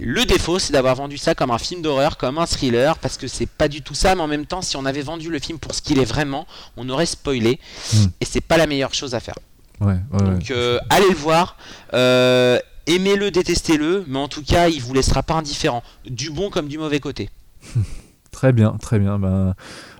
Le 0.00 0.24
défaut, 0.24 0.60
c'est 0.60 0.72
d'avoir 0.72 0.94
vendu 0.94 1.18
ça 1.18 1.34
comme 1.34 1.50
un 1.50 1.58
film 1.58 1.82
d'horreur, 1.82 2.16
comme 2.16 2.38
un 2.38 2.46
thriller, 2.46 2.96
parce 2.98 3.16
que 3.16 3.26
c'est 3.26 3.46
pas 3.46 3.66
du 3.66 3.82
tout 3.82 3.94
ça. 3.94 4.14
Mais 4.14 4.22
en 4.22 4.28
même 4.28 4.46
temps, 4.46 4.62
si 4.62 4.76
on 4.76 4.86
avait 4.86 5.02
vendu 5.02 5.30
le 5.30 5.40
film 5.40 5.58
pour 5.58 5.74
ce 5.74 5.82
qu'il 5.82 5.98
est 5.98 6.04
vraiment, 6.04 6.46
on 6.76 6.88
aurait 6.88 7.06
spoilé. 7.06 7.58
Mm. 7.92 8.04
Et 8.20 8.24
c'est 8.24 8.40
pas 8.40 8.56
la 8.56 8.68
meilleure 8.68 8.94
chose 8.94 9.16
à 9.16 9.20
faire. 9.20 9.34
Ouais, 9.82 9.94
ouais, 10.12 10.22
ouais. 10.22 10.34
Donc 10.34 10.50
euh, 10.50 10.78
allez 10.90 11.08
le 11.08 11.14
voir, 11.16 11.56
euh, 11.94 12.58
aimez-le, 12.86 13.30
détestez-le, 13.30 14.04
mais 14.08 14.18
en 14.18 14.28
tout 14.28 14.42
cas 14.42 14.68
il 14.68 14.80
vous 14.80 14.94
laissera 14.94 15.22
pas 15.22 15.34
indifférent, 15.34 15.82
du 16.08 16.30
bon 16.30 16.50
comme 16.50 16.68
du 16.68 16.78
mauvais 16.78 17.00
côté. 17.00 17.28
Très 18.32 18.52
bien, 18.52 18.72
très 18.80 18.98
bien. 18.98 19.18
Ben, 19.18 19.54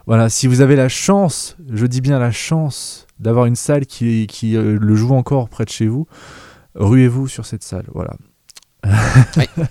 voilà, 0.07 0.29
si 0.31 0.47
vous 0.47 0.63
avez 0.63 0.75
la 0.75 0.89
chance, 0.89 1.55
je 1.71 1.85
dis 1.87 2.01
bien 2.01 2.19
la 2.19 2.31
chance, 2.33 3.07
d'avoir 3.21 3.45
une 3.47 3.57
salle 3.57 3.85
qui, 3.87 4.27
qui 4.27 4.57
euh, 4.57 4.79
le 4.81 4.97
joue 4.97 5.15
encore 5.15 5.49
près 5.51 5.65
de 5.65 5.71
chez 5.71 5.87
vous, 5.87 6.09
ruez-vous 6.75 7.29
sur 7.29 7.45
cette 7.47 7.63
salle. 7.63 7.85
Voilà. 7.93 8.15
Oui, 9.37 9.45
oui, 9.57 9.65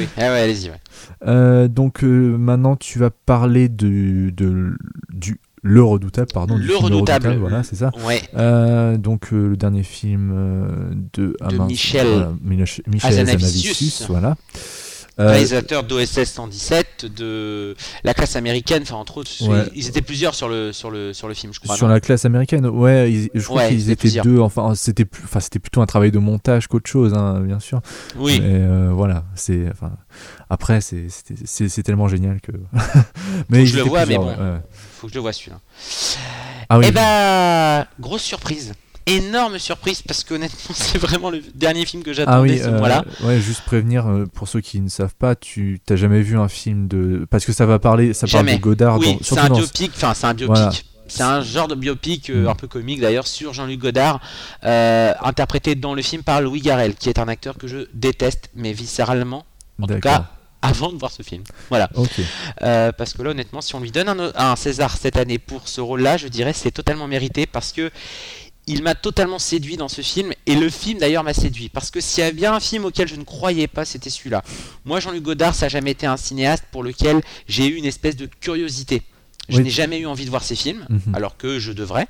oui. 0.00 0.08
Ah 0.16 0.20
ouais, 0.32 0.40
allez-y. 0.40 0.70
ouais. 0.70 0.80
Euh, 1.26 1.68
donc 1.68 2.02
euh, 2.04 2.36
maintenant, 2.36 2.76
tu 2.76 2.98
vas 2.98 3.10
parler 3.10 3.68
de, 3.70 4.30
de- 4.30 4.76
du 5.10 5.40
le 5.62 5.82
redoutable, 5.82 6.28
pardon. 6.32 6.56
du 6.56 6.62
Le 6.62 6.74
film 6.74 6.84
Redoutable. 6.84 7.36
voilà, 7.36 7.62
c'est 7.62 7.76
ça. 7.76 7.90
Ouais, 8.06 8.22
Euh, 8.36 8.96
donc 8.96 9.32
euh, 9.32 9.48
le 9.50 9.56
dernier 9.56 9.82
film 9.82 10.32
euh, 10.34 10.68
de, 11.12 11.36
Michel 11.66 12.06
voilà, 12.06 12.32
Mich- 12.44 12.82
Michel. 12.86 13.10
Hazanavicius, 13.10 14.04
voilà. 14.08 14.36
Réalisateur 15.18 15.82
d'OSS 15.82 16.24
117, 16.24 17.04
de 17.14 17.76
la 18.04 18.14
classe 18.14 18.36
américaine, 18.36 18.82
enfin 18.84 18.96
entre 18.96 19.18
autres, 19.18 19.30
Ouais. 19.46 19.64
ils 19.74 19.86
étaient 19.86 20.00
plusieurs 20.00 20.34
sur 20.34 20.48
le 20.48 20.72
sur 20.72 20.90
le 20.90 21.12
sur 21.12 21.28
le 21.28 21.34
film, 21.34 21.52
je 21.52 21.60
crois. 21.60 21.76
sur 21.76 21.88
la 21.88 22.00
classe 22.00 22.24
américaine, 22.24 22.64
ouais, 22.66 23.12
ils- 23.12 23.30
je 23.34 23.44
crois 23.44 23.62
Ouais, 23.64 23.68
qu'ils 23.68 23.90
étaient 23.90 23.96
plusieurs. 23.96 24.24
deux. 24.24 24.38
Enfin, 24.38 24.74
c'était 24.74 25.04
enfin, 25.24 25.40
plutôt 25.60 25.82
un 25.82 25.86
travail 25.86 26.10
de 26.10 26.18
montage 26.18 26.68
qu'autre 26.68 26.88
chose, 26.88 27.12
hein, 27.12 27.40
bien 27.40 27.60
sûr. 27.60 27.82
Oui. 28.16 28.40
Mais 28.40 28.66
voilà, 28.94 29.24
c'est, 29.34 29.68
enfin, 29.70 29.92
après, 30.48 30.80
c'est, 30.80 31.08
tellement 31.82 32.08
génial 32.08 32.40
que. 32.40 32.52
mais 33.50 33.66
je 33.66 33.76
le 33.76 33.82
vois, 33.82 34.06
mais 34.06 34.16
bon. 34.16 34.26
ouais. 34.28 34.34
Faut 35.00 35.06
que 35.06 35.12
je 35.12 35.18
le 35.18 35.22
vois 35.22 35.32
celui-là. 35.32 35.58
Ah 36.68 36.78
oui. 36.78 36.84
Eh 36.88 36.92
bah, 36.92 37.86
grosse 37.98 38.22
surprise. 38.22 38.74
Énorme 39.06 39.58
surprise 39.58 40.02
parce 40.02 40.24
qu'honnêtement, 40.24 40.58
c'est 40.74 40.98
vraiment 40.98 41.30
le 41.30 41.40
dernier 41.54 41.86
film 41.86 42.02
que 42.02 42.10
Ah 42.10 42.14
j'attendais 42.14 42.52
oui, 42.52 42.58
ce 42.58 42.64
euh, 42.68 42.78
mois-là. 42.78 43.04
ouais, 43.22 43.40
juste 43.40 43.62
prévenir 43.62 44.06
euh, 44.06 44.26
pour 44.26 44.46
ceux 44.46 44.60
qui 44.60 44.78
ne 44.80 44.88
savent 44.90 45.14
pas, 45.14 45.34
tu 45.34 45.80
t'as 45.86 45.96
jamais 45.96 46.20
vu 46.20 46.38
un 46.38 46.48
film 46.48 46.86
de 46.86 47.26
parce 47.30 47.46
que 47.46 47.52
ça 47.52 47.64
va 47.64 47.78
parler, 47.78 48.12
ça 48.12 48.26
parle 48.26 48.46
de 48.46 48.56
Godard, 48.56 48.98
Oui, 48.98 49.18
c'est 49.22 49.38
un 49.38 49.48
dans- 49.48 49.56
biopic, 49.56 49.92
enfin 49.96 50.12
c'est 50.14 50.26
un 50.26 50.34
biopic. 50.34 50.84
C'est 51.08 51.22
un 51.24 51.40
genre 51.40 51.66
de 51.66 51.74
biopic 51.74 52.30
euh, 52.30 52.44
Mm. 52.44 52.48
un 52.48 52.54
peu 52.54 52.68
comique 52.68 53.00
d'ailleurs 53.00 53.26
sur 53.26 53.52
Jean-Luc 53.52 53.80
Godard, 53.80 54.20
euh, 54.64 55.12
interprété 55.22 55.74
dans 55.74 55.94
le 55.94 56.02
film 56.02 56.22
par 56.22 56.40
Louis 56.40 56.60
Garrel, 56.60 56.94
qui 56.94 57.08
est 57.08 57.18
un 57.18 57.26
acteur 57.26 57.56
que 57.58 57.66
je 57.66 57.88
déteste, 57.94 58.50
mais 58.54 58.72
viscéralement, 58.72 59.44
en 59.82 59.86
tout 59.86 59.94
D'accord. 59.94 60.12
cas 60.12 60.30
avant 60.62 60.92
de 60.92 60.98
voir 60.98 61.10
ce 61.10 61.22
film. 61.22 61.42
Voilà. 61.70 61.88
Ok. 61.94 62.10
Euh, 62.62 62.92
parce 62.92 63.14
que 63.14 63.22
là, 63.22 63.30
honnêtement, 63.30 63.60
si 63.60 63.74
on 63.74 63.80
lui 63.80 63.90
donne 63.90 64.08
un, 64.08 64.32
un 64.34 64.56
César 64.56 64.96
cette 64.96 65.16
année 65.16 65.38
pour 65.38 65.68
ce 65.68 65.80
rôle-là, 65.80 66.16
je 66.16 66.28
dirais 66.28 66.52
c'est 66.52 66.70
totalement 66.70 67.06
mérité 67.06 67.46
parce 67.46 67.72
que 67.72 67.90
il 68.66 68.82
m'a 68.82 68.94
totalement 68.94 69.38
séduit 69.38 69.76
dans 69.76 69.88
ce 69.88 70.00
film 70.02 70.32
et 70.46 70.54
le 70.54 70.68
film 70.70 70.98
d'ailleurs 71.00 71.24
m'a 71.24 71.32
séduit 71.34 71.68
parce 71.70 71.90
que 71.90 72.00
s'il 72.00 72.22
y 72.22 72.26
a 72.26 72.30
bien 72.30 72.52
un 72.54 72.60
film 72.60 72.84
auquel 72.84 73.08
je 73.08 73.16
ne 73.16 73.24
croyais 73.24 73.66
pas, 73.66 73.84
c'était 73.84 74.10
celui-là. 74.10 74.42
Moi, 74.84 75.00
Jean-Luc 75.00 75.22
Godard, 75.22 75.54
ça 75.54 75.66
n'a 75.66 75.70
jamais 75.70 75.90
été 75.92 76.06
un 76.06 76.16
cinéaste 76.18 76.64
pour 76.70 76.82
lequel 76.84 77.20
j'ai 77.48 77.66
eu 77.66 77.74
une 77.76 77.86
espèce 77.86 78.16
de 78.16 78.26
curiosité. 78.26 79.02
Je 79.48 79.56
Oui. 79.56 79.64
n'ai 79.64 79.70
jamais 79.70 79.98
eu 79.98 80.06
envie 80.06 80.24
de 80.26 80.30
voir 80.30 80.44
ses 80.44 80.54
films, 80.54 80.86
Mhm. 80.88 81.14
alors 81.14 81.36
que 81.36 81.58
je 81.58 81.72
devrais. 81.72 82.06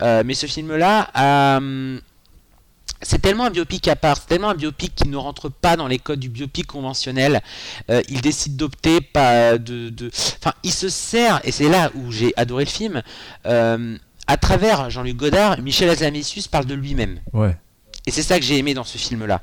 Euh, 0.00 0.22
mais 0.24 0.32
ce 0.32 0.46
film-là, 0.46 1.10
euh, 1.18 1.98
c'est 3.02 3.20
tellement 3.20 3.44
un 3.46 3.50
biopic 3.50 3.88
à 3.88 3.96
part, 3.96 4.16
c'est 4.16 4.26
tellement 4.28 4.50
un 4.50 4.54
biopic 4.54 4.94
qui 4.94 5.08
ne 5.08 5.16
rentre 5.16 5.48
pas 5.48 5.76
dans 5.76 5.86
les 5.88 5.98
codes 5.98 6.20
du 6.20 6.28
biopic 6.28 6.66
conventionnel. 6.66 7.40
Euh, 7.90 8.02
il 8.08 8.20
décide 8.20 8.56
d'opter 8.56 9.00
pas 9.00 9.58
de, 9.58 9.88
de- 9.88 10.10
Enfin, 10.38 10.52
il 10.62 10.72
se 10.72 10.88
sert, 10.88 11.40
et 11.44 11.52
c'est 11.52 11.68
là 11.68 11.90
où 11.94 12.12
j'ai 12.12 12.32
adoré 12.36 12.64
le 12.64 12.70
film, 12.70 13.02
euh, 13.46 13.96
à 14.26 14.36
travers 14.36 14.90
Jean-Luc 14.90 15.16
Godard, 15.16 15.60
Michel 15.60 15.88
Hazanavicius 15.90 16.46
parle 16.48 16.66
de 16.66 16.74
lui-même. 16.74 17.20
Ouais. 17.32 17.56
Et 18.06 18.10
c'est 18.10 18.22
ça 18.22 18.38
que 18.38 18.44
j'ai 18.44 18.56
aimé 18.56 18.72
dans 18.74 18.84
ce 18.84 18.96
film-là. 18.96 19.42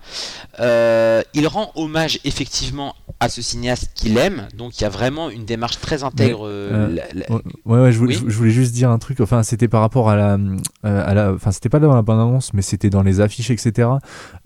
Euh, 0.59 1.21
il 1.33 1.47
rend 1.47 1.71
hommage 1.75 2.19
effectivement 2.23 2.95
à 3.19 3.29
ce 3.29 3.41
cinéaste 3.41 3.89
qu'il 3.95 4.15
aime, 4.17 4.47
donc 4.55 4.79
il 4.79 4.83
y 4.83 4.86
a 4.86 4.89
vraiment 4.89 5.29
une 5.31 5.43
démarche 5.43 5.79
très 5.79 6.03
intègre. 6.03 6.45
euh, 6.45 6.69
euh, 6.71 6.88
la- 6.95 7.03
la- 7.27 7.36
Ouais, 7.65 7.81
ouais, 7.81 7.91
je, 7.91 7.97
voulais, 7.97 8.15
Oui. 8.17 8.24
je 8.27 8.38
voulais 8.38 8.51
juste 8.51 8.74
dire 8.74 8.91
un 8.91 9.00
truc. 9.00 9.21
Enfin, 9.21 9.41
c'était 9.41 9.67
par 9.67 9.81
rapport 9.81 10.09
à 10.09 10.15
la, 10.15 10.33
euh, 10.36 10.47
à 10.83 11.13
la, 11.15 11.33
enfin, 11.33 11.51
c'était 11.51 11.69
pas 11.69 11.79
dans 11.79 11.95
la 11.95 12.03
bande 12.03 12.19
annonce, 12.19 12.53
mais 12.53 12.62
c'était 12.62 12.91
dans 12.91 13.01
les 13.01 13.19
affiches, 13.19 13.50
etc. 13.50 13.89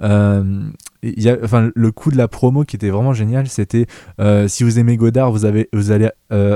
Euh, 0.01 0.69
y 1.03 1.27
a, 1.29 1.37
enfin, 1.43 1.69
le 1.73 1.91
coup 1.91 2.11
de 2.11 2.17
la 2.17 2.27
promo 2.27 2.63
qui 2.63 2.75
était 2.77 2.89
vraiment 2.89 3.13
génial, 3.13 3.49
c'était 3.49 3.87
euh, 4.19 4.47
si 4.47 4.63
vous 4.63 4.79
aimez 4.79 4.95
Godard, 4.97 5.31
vous 5.31 5.45
avez, 5.45 5.67
vous 5.73 5.91
allez 5.91 6.09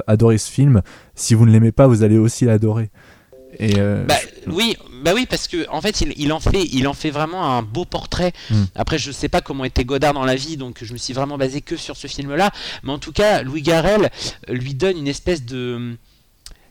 adorer 0.07 0.37
ce 0.37 0.49
film. 0.49 0.81
Si 1.15 1.33
vous 1.33 1.45
ne 1.45 1.51
l'aimez 1.51 1.71
pas, 1.73 1.87
vous 1.87 2.03
allez 2.03 2.17
aussi 2.17 2.45
l'adorer. 2.45 2.91
Et 3.59 3.75
euh, 3.77 4.03
Bah, 4.05 4.15
oui, 4.47 4.77
bah 5.03 5.11
oui, 5.13 5.25
parce 5.29 5.47
que 5.47 5.67
en 5.69 5.81
fait, 5.81 6.01
il, 6.01 6.13
il 6.17 6.31
en 6.33 6.39
fait, 6.39 6.63
il 6.71 6.87
en 6.87 6.93
fait 6.93 7.09
vraiment 7.09 7.57
un 7.57 7.61
beau 7.61 7.85
portrait. 7.85 8.33
Mm. 8.49 8.63
Après, 8.75 8.97
je 8.97 9.11
sais 9.11 9.29
pas 9.29 9.41
comment 9.41 9.65
était 9.65 9.85
Godard 9.85 10.13
dans 10.13 10.25
la 10.25 10.35
vie, 10.35 10.57
donc 10.57 10.79
je 10.83 10.93
me 10.93 10.97
suis 10.97 11.13
vraiment 11.13 11.37
basé 11.37 11.61
que 11.61 11.77
sur 11.77 11.97
ce 11.97 12.07
film-là. 12.07 12.51
Mais 12.83 12.91
en 12.91 12.99
tout 12.99 13.11
cas, 13.11 13.41
Louis 13.43 13.61
Garrel 13.61 14.09
euh, 14.49 14.53
lui 14.53 14.73
donne 14.73 14.97
une 14.97 15.07
espèce 15.07 15.43
de 15.45 15.97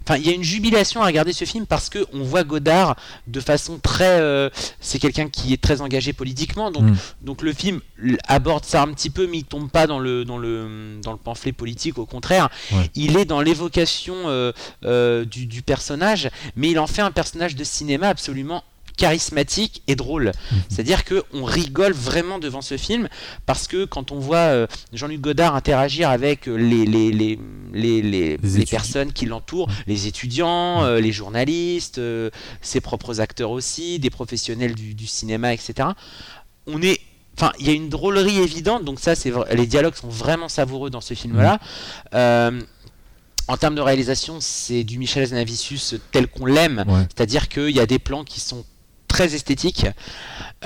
Enfin, 0.06 0.18
il 0.18 0.26
y 0.26 0.30
a 0.30 0.34
une 0.34 0.42
jubilation 0.44 1.02
à 1.02 1.06
regarder 1.06 1.32
ce 1.32 1.44
film 1.44 1.66
parce 1.66 1.88
que 1.88 2.04
on 2.12 2.23
voit 2.23 2.44
Godard 2.44 2.96
de 3.26 3.40
façon 3.40 3.78
très. 3.82 4.20
euh, 4.20 4.50
c'est 4.80 4.99
quelqu'un 4.99 5.28
qui 5.28 5.52
est 5.52 5.61
très 5.61 5.80
engagé 5.80 6.12
politiquement, 6.12 6.70
donc 6.70 6.84
Mm. 6.84 6.96
donc 7.23 7.42
le 7.42 7.52
film 7.54 7.80
aborde 8.28 8.64
ça 8.64 8.82
un 8.82 8.88
petit 8.92 9.08
peu, 9.11 9.26
mais 9.26 9.38
il 9.38 9.44
tombe 9.44 9.70
pas 9.70 9.87
dans 9.87 9.99
le 9.99 10.25
dans 10.25 10.37
le 10.38 10.99
dans 11.02 11.12
le 11.12 11.18
pamphlet 11.18 11.52
politique. 11.52 11.99
Au 11.99 12.06
contraire, 12.06 12.50
Ouais. 12.73 12.90
il 12.94 13.16
est 13.16 13.25
dans 13.25 13.40
l'évocation 13.40 14.14
euh, 14.26 14.52
euh, 14.84 15.25
du, 15.25 15.46
du 15.46 15.62
personnage, 15.62 16.28
mais 16.56 16.70
il 16.70 16.78
en 16.78 16.87
fait 16.87 17.02
un 17.02 17.11
personnage 17.11 17.56
de 17.56 17.64
cinéma 17.64 18.08
absolument 18.08 18.62
charismatique 18.96 19.82
et 19.88 19.96
drôle. 19.96 20.26
Mhm. 20.26 20.58
C'est-à-dire 20.68 21.04
que 21.04 21.22
on 21.32 21.44
rigole 21.44 21.92
vraiment 21.92 22.38
devant 22.38 22.62
ce 22.62 22.76
film 22.76 23.08
parce 23.46 23.66
que 23.66 23.84
quand 23.84 24.12
on 24.12 24.18
voit 24.18 24.36
euh, 24.36 24.66
Jean-Luc 24.92 25.20
Godard 25.20 25.56
interagir 25.56 26.10
avec 26.10 26.48
euh, 26.48 26.54
les, 26.54 26.84
les, 26.84 27.10
les, 27.12 27.38
les, 27.72 28.02
les, 28.02 28.66
personnes 28.66 29.12
qui 29.12 29.26
l'entourent, 29.26 29.68
les 29.86 30.06
étudiants, 30.06 30.84
euh, 30.84 31.00
les 31.00 31.12
journalistes, 31.12 31.98
euh, 31.98 32.30
ses 32.62 32.80
propres 32.80 33.20
acteurs 33.20 33.50
aussi, 33.50 33.98
des 33.98 34.10
professionnels 34.10 34.74
du, 34.74 34.94
du 34.94 35.06
cinéma, 35.06 35.52
etc. 35.52 35.88
On 36.66 36.82
est 36.82 37.00
Enfin, 37.36 37.52
il 37.58 37.66
y 37.66 37.70
a 37.70 37.72
une 37.72 37.88
drôlerie 37.88 38.38
évidente, 38.38 38.84
donc 38.84 39.00
ça, 39.00 39.14
c'est 39.14 39.32
les 39.52 39.66
dialogues 39.66 39.96
sont 39.96 40.08
vraiment 40.08 40.48
savoureux 40.48 40.88
dans 40.88 41.00
ce 41.00 41.14
film-là. 41.14 41.58
Euh, 42.14 42.60
en 43.48 43.56
termes 43.56 43.74
de 43.74 43.80
réalisation, 43.80 44.38
c'est 44.40 44.84
du 44.84 44.98
Michel 44.98 45.24
Hazanavicius 45.24 45.96
tel 46.12 46.28
qu'on 46.28 46.46
l'aime, 46.46 46.84
ouais. 46.86 47.06
c'est-à-dire 47.14 47.48
qu'il 47.48 47.70
y 47.70 47.80
a 47.80 47.86
des 47.86 47.98
plans 47.98 48.24
qui 48.24 48.40
sont 48.40 48.64
très 49.14 49.33
esthétiques, 49.37 49.87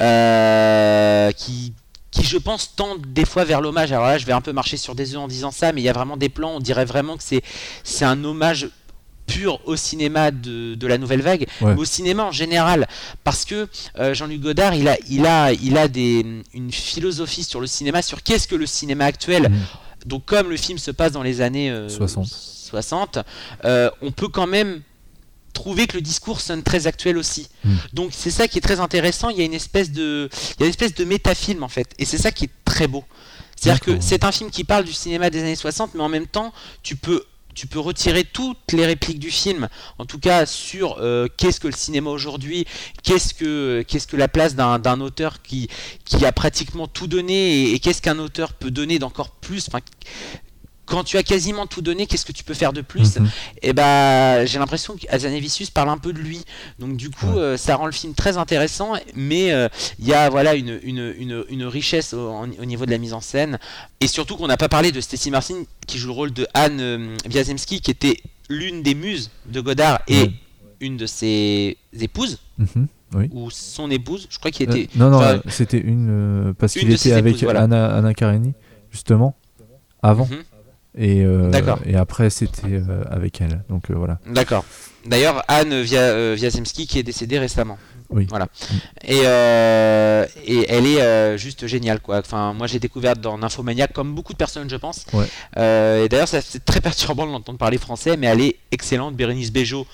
euh, 0.01 1.31
qui, 1.33 1.75
qui 2.11 2.25
je 2.25 2.39
pense 2.39 2.75
tendent 2.77 3.03
des 3.13 3.27
fois 3.27 3.45
vers 3.45 3.61
l'hommage. 3.61 3.93
Alors 3.93 4.07
là, 4.07 4.17
je 4.17 4.25
vais 4.25 4.33
un 4.33 4.41
peu 4.41 4.53
marcher 4.53 4.79
sur 4.79 4.95
des 4.95 5.15
œufs 5.15 5.21
en 5.21 5.29
disant 5.29 5.51
ça, 5.51 5.73
mais 5.73 5.83
il 5.83 5.85
y 5.85 5.89
a 5.89 5.93
vraiment 5.93 6.17
des 6.17 6.31
plans, 6.31 6.53
on 6.57 6.61
dirait 6.61 6.87
vraiment 6.87 7.17
que 7.19 7.23
c'est 7.23 7.43
c'est 7.85 8.07
un 8.07 8.25
hommage 8.25 8.71
pur 9.27 9.61
au 9.67 9.77
cinéma 9.77 10.31
de, 10.31 10.75
de 10.75 10.87
la 10.87 10.97
nouvelle 10.97 11.21
vague, 11.21 11.47
Ouais. 11.61 11.75
mais 11.75 11.81
au 11.81 11.85
cinéma 11.85 12.25
en 12.25 12.33
général, 12.33 12.89
parce 13.25 13.45
que 13.45 13.69
euh, 13.99 14.15
Jean-Luc 14.15 14.41
Godard, 14.41 14.75
il 14.75 14.89
a, 14.89 14.97
il 15.11 15.27
a, 15.27 15.53
il 15.53 15.77
a 15.77 15.87
des, 15.89 16.25
une 16.55 16.73
philosophie 16.73 17.45
sur 17.45 17.61
le 17.61 17.67
cinéma, 17.67 18.01
sur 18.01 18.23
qu'est-ce 18.23 18.49
que 18.49 18.55
le 18.57 18.65
cinéma 18.65 19.05
actuel. 19.05 19.51
Mhm. 19.51 19.59
Donc 20.07 20.25
comme 20.25 20.49
le 20.49 20.57
film 20.57 20.79
se 20.79 20.91
passe 20.91 21.13
dans 21.13 21.23
les 21.23 21.43
années 21.43 21.71
euh, 21.71 21.91
60. 21.91 22.27
60, 22.27 23.19
euh, 23.67 23.91
on 24.01 24.11
peut 24.13 24.29
quand 24.29 24.47
même 24.47 24.81
trouver 25.59 25.87
que 25.89 25.97
le 25.97 26.03
discours 26.03 26.41
sonne 26.41 26.63
très 26.63 26.87
actuel 26.87 27.19
aussi. 27.19 27.49
Mm. 27.65 27.75
Donc 27.93 28.11
c'est 28.13 28.31
ça 28.31 28.47
qui 28.49 28.59
est 28.59 28.61
très 28.61 28.81
intéressant, 28.81 29.29
il 29.29 29.39
y 29.39 29.43
a 29.43 29.45
une 29.45 29.55
espèce 29.55 29.91
de 29.91 30.29
il 30.33 30.61
y 30.61 30.63
a 30.63 30.67
une 30.67 30.71
espèce 30.71 30.95
de 30.95 31.05
métafilm 31.05 31.63
en 31.63 31.69
fait 31.69 31.89
et 31.99 32.05
c'est 32.05 32.19
ça 32.19 32.31
qui 32.31 32.45
est 32.45 32.51
très 32.65 32.87
beau. 32.87 33.05
C'est-à-dire 33.57 33.81
que 33.81 34.01
c'est 34.01 34.25
un 34.25 34.31
film 34.31 34.51
qui 34.51 34.63
parle 34.63 34.85
du 34.85 34.93
cinéma 34.93 35.31
des 35.31 35.41
années 35.41 35.57
60 35.57 35.95
mais 35.95 36.03
en 36.03 36.09
même 36.09 36.29
temps, 36.29 36.53
tu 36.83 36.95
peux 36.95 37.25
tu 37.59 37.67
peux 37.67 37.81
retirer 37.81 38.23
toutes 38.23 38.73
les 38.73 38.87
répliques 38.87 39.19
du 39.19 39.33
film, 39.33 39.69
en 39.99 40.07
tout 40.07 40.21
cas 40.21 40.47
sur 40.47 40.99
euh, 41.01 41.27
qu'est-ce 41.37 41.59
que 41.59 41.67
le 41.67 41.75
cinéma 41.75 42.09
aujourd'hui, 42.09 42.67
qu'est-ce 43.03 43.35
que 43.35 43.85
qu'est-ce 43.89 44.07
que 44.07 44.17
la 44.17 44.29
place 44.29 44.55
d'un 44.55 44.79
d'un 44.79 45.01
auteur 45.01 45.43
qui 45.43 45.69
qui 46.05 46.25
a 46.25 46.31
pratiquement 46.31 46.87
tout 46.87 47.09
donné 47.09 47.35
et, 47.35 47.75
et 47.75 47.81
qu'est-ce 47.81 48.01
qu'un 48.01 48.21
auteur 48.21 48.53
peut 48.53 48.71
donner 48.71 49.01
d'encore 49.01 49.31
plus. 49.31 49.67
Enfin, 49.67 49.81
quand 50.89 51.05
tu 51.05 51.17
as 51.19 51.23
quasiment 51.23 51.67
tout 51.67 51.83
donné, 51.83 52.07
qu'est-ce 52.07 52.25
que 52.25 52.33
tu 52.33 52.45
peux 52.45 52.55
faire 52.55 52.73
de 52.73 52.81
plus 52.81 53.19
Mhm. 53.19 53.29
et 53.63 53.73
bah 53.73 54.45
j'ai 54.47 54.59
l'impression 54.59 54.97
qu'Azanavicius 54.97 55.71
parle 55.71 55.89
un 55.91 55.99
peu 55.99 56.13
de 56.13 56.19
lui. 56.19 56.45
Donc 56.79 56.97
du 56.97 57.11
coup, 57.11 57.27
Ouais. 57.27 57.39
euh, 57.39 57.57
ça 57.57 57.77
rend 57.77 57.87
le 57.87 57.93
film 57.93 58.15
très 58.15 58.37
intéressant, 58.39 58.93
mais 59.15 59.53
euh, 59.53 59.69
il 59.99 60.07
y 60.07 60.15
a 60.15 60.29
voilà 60.31 60.55
une, 60.55 60.79
une, 60.83 61.15
une, 61.19 61.45
une 61.49 61.65
richesse 61.65 62.15
au, 62.15 62.47
niveau 62.65 62.87
de 62.87 62.91
la 62.91 62.99
mise 62.99 63.13
en 63.13 63.21
scène. 63.21 63.59
Et 64.01 64.07
surtout 64.09 64.37
qu'on 64.37 64.47
n'a 64.49 64.57
pas 64.57 64.69
parlé 64.69 64.93
de 64.93 65.01
Stacy 65.01 65.31
Martin 65.31 65.63
qui 65.87 65.99
joue 65.99 66.09
le 66.09 66.13
rôle 66.15 66.33
de 66.33 66.47
Anne 66.55 66.81
euh, 66.81 67.17
Wiazemski, 67.33 67.81
qui 67.81 67.91
était 67.91 68.17
l'une 68.49 68.83
des 68.83 68.95
muses 68.95 69.31
de 69.47 69.61
Godard 69.61 70.01
et 70.09 70.23
Ouais. 70.23 70.33
une 70.81 70.97
de 70.97 71.07
ses 71.07 71.77
épouses, 72.01 72.39
Mhm. 72.59 72.87
ou 73.33 73.51
son 73.51 73.91
épouse, 73.91 74.27
je 74.31 74.39
crois 74.39 74.51
qu'il 74.51 74.69
Euh, 74.69 74.73
était... 74.75 74.89
non, 74.97 75.11
non, 75.11 75.19
enfin, 75.19 75.41
c'était 75.49 75.79
une 75.81 76.09
euh, 76.49 76.53
parce 76.59 76.73
qu'il 76.75 76.91
était 76.91 77.13
avec 77.13 77.33
épouses, 77.35 77.45
voilà. 77.45 77.63
Anna, 77.63 77.95
Anna 77.97 78.15
Karenina 78.15 78.53
justement 78.91 79.35
avant 80.03 80.27
Mhm. 80.31 80.39
Et 80.99 81.25
euh, 81.25 81.51
et 81.87 81.97
après 81.97 82.29
c'était 82.29 82.67
euh, 82.67 83.05
avec 83.11 83.41
elle. 83.41 83.63
Donc 83.71 83.91
euh, 83.91 83.95
voilà. 83.95 84.19
D'accord. 84.27 84.65
D'ailleurs, 85.07 85.43
Anne 85.49 85.81
Via, 85.81 86.35
Wiazemski 86.35 86.87
qui 86.87 86.99
est 86.99 87.03
décédée 87.03 87.39
récemment. 87.39 87.79
Oui. 88.11 88.27
Voilà. 88.29 88.47
Et, 89.05 89.21
euh, 89.25 90.27
et 90.47 90.67
elle 90.69 90.87
est 90.87 91.01
euh, 91.01 91.37
juste 91.37 91.67
géniale, 91.67 92.01
quoi. 92.01 92.19
Enfin, 92.19 92.55
moi, 92.55 92.67
j'ai 92.67 92.79
découvert 92.79 93.17
dans 93.17 93.37
Nymphomaniac, 93.37 93.93
comme 93.93 94.15
beaucoup 94.15 94.33
de 94.33 94.39
personnes, 94.39 94.71
je 94.71 94.77
pense. 94.77 95.05
Ouais. 95.13 95.27
Euh, 95.59 96.05
et 96.05 96.09
d'ailleurs, 96.09 96.29
c'est 96.29 96.65
très 96.65 96.81
perturbant 96.83 97.27
de 97.27 97.33
l'entendre 97.33 97.59
parler 97.59 97.77
français, 97.77 98.17
mais 98.17 98.27
elle 98.27 98.41
est 98.41 98.57
excellente. 98.71 99.15
Bérénice 99.15 99.53
Bejo, 99.53 99.87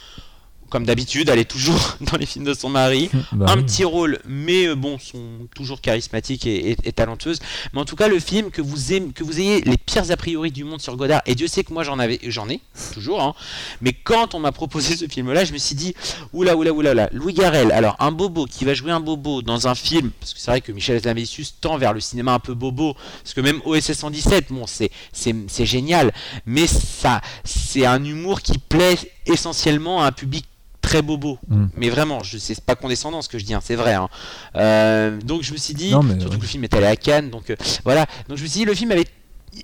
comme 0.74 0.84
d'habitude, 0.86 1.28
elle 1.28 1.38
est 1.38 1.44
toujours 1.44 1.96
dans 2.00 2.16
les 2.16 2.26
films 2.26 2.44
de 2.44 2.52
son 2.52 2.68
mari. 2.68 3.08
Bah 3.30 3.46
un 3.48 3.58
oui. 3.58 3.62
petit 3.62 3.84
rôle, 3.84 4.18
mais 4.26 4.66
euh, 4.66 4.74
bon, 4.74 4.98
sont 4.98 5.46
toujours 5.54 5.80
charismatiques 5.80 6.46
et, 6.46 6.70
et- 6.72 6.76
et 6.82 6.92
talentueuses. 6.92 7.38
Mais 7.72 7.80
en 7.80 7.84
tout 7.84 7.94
cas, 7.94 8.08
le 8.08 8.18
film 8.18 8.50
que 8.50 8.60
vous 8.60 8.92
aimez, 8.92 9.12
que 9.12 9.22
vous 9.22 9.38
ayez 9.38 9.60
les 9.60 9.76
pires 9.76 10.10
a 10.10 10.16
priori 10.16 10.50
du 10.50 10.64
monde 10.64 10.80
sur 10.80 10.96
Godard, 10.96 11.22
et 11.26 11.36
Dieu 11.36 11.46
sait 11.46 11.62
que 11.62 11.72
moi 11.72 11.84
j'en 11.84 12.00
avais, 12.00 12.18
j'en 12.26 12.48
ai 12.48 12.58
toujours. 12.92 13.22
hein. 13.22 13.34
mais 13.80 13.92
quand 13.92 14.34
on 14.34 14.40
m'a 14.40 14.50
proposé 14.50 14.96
ce 14.96 15.06
film-là, 15.06 15.44
je 15.44 15.52
me 15.52 15.58
suis 15.58 15.76
dit, 15.76 15.94
oula, 16.32 16.56
oula, 16.56 16.72
oula, 16.72 16.90
oula, 16.90 17.08
Louis 17.12 17.34
Garrel. 17.34 17.70
Alors 17.70 17.94
un 18.00 18.10
bobo 18.10 18.46
qui 18.46 18.64
va 18.64 18.74
jouer 18.74 18.90
un 18.90 18.98
bobo 18.98 19.42
dans 19.42 19.68
un 19.68 19.76
film, 19.76 20.10
parce 20.18 20.34
que 20.34 20.40
c'est 20.40 20.50
vrai 20.50 20.60
que 20.60 20.72
Michel 20.72 20.96
Hazanavicius 20.96 21.54
tend 21.60 21.78
vers 21.78 21.92
le 21.92 22.00
cinéma 22.00 22.32
un 22.34 22.40
peu 22.40 22.54
bobo, 22.54 22.94
parce 23.22 23.32
que 23.32 23.40
même 23.40 23.60
OSS 23.64 23.92
117, 23.92 24.46
bon, 24.50 24.66
c'est 24.66 24.90
c'est 25.12 25.36
c'est 25.46 25.66
génial, 25.66 26.12
mais 26.46 26.66
ça, 26.66 27.20
c'est 27.44 27.86
un 27.86 28.02
humour 28.04 28.42
qui 28.42 28.58
plaît 28.58 28.98
essentiellement 29.26 30.02
à 30.02 30.06
un 30.08 30.12
public 30.12 30.44
très 30.84 31.02
bobo. 31.02 31.38
Mm. 31.48 31.66
Mais 31.76 31.88
vraiment, 31.88 32.22
je 32.22 32.36
sais 32.38 32.54
c'est 32.54 32.64
pas 32.64 32.76
condescendant 32.76 33.22
ce 33.22 33.28
que 33.28 33.38
je 33.38 33.44
dis, 33.44 33.54
hein, 33.54 33.60
c'est 33.64 33.74
vrai. 33.74 33.94
hein. 33.94 34.08
Euh, 34.56 35.18
donc 35.20 35.42
je 35.42 35.52
me 35.52 35.56
suis 35.58 35.74
dit, 35.74 35.90
Non, 35.90 36.02
mais 36.02 36.14
surtout 36.20 36.32
ouais. 36.32 36.36
que 36.36 36.42
le 36.42 36.48
film 36.48 36.64
est 36.64 36.74
allé 36.74 36.86
à 36.86 36.96
Cannes, 36.96 37.30
donc 37.30 37.50
euh, 37.50 37.56
voilà. 37.84 38.06
Donc 38.28 38.36
je 38.38 38.42
me 38.42 38.48
suis 38.48 38.60
dit, 38.60 38.64
le 38.64 38.74
film 38.74 38.92
avait, 38.92 39.06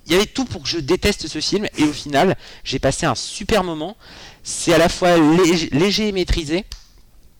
il 0.06 0.12
y 0.12 0.14
avait 0.16 0.26
tout 0.26 0.44
pour 0.44 0.62
que 0.62 0.68
je 0.68 0.78
déteste 0.78 1.28
ce 1.28 1.40
film, 1.40 1.66
et 1.76 1.84
au 1.84 1.92
final, 1.92 2.36
j'ai 2.64 2.78
passé 2.78 3.06
un 3.06 3.14
super 3.14 3.62
moment. 3.64 3.96
C'est 4.42 4.72
à 4.72 4.78
la 4.78 4.88
fois 4.88 5.16
léger, 5.18 5.68
léger 5.72 6.08
et 6.08 6.12
maîtrisé. 6.12 6.64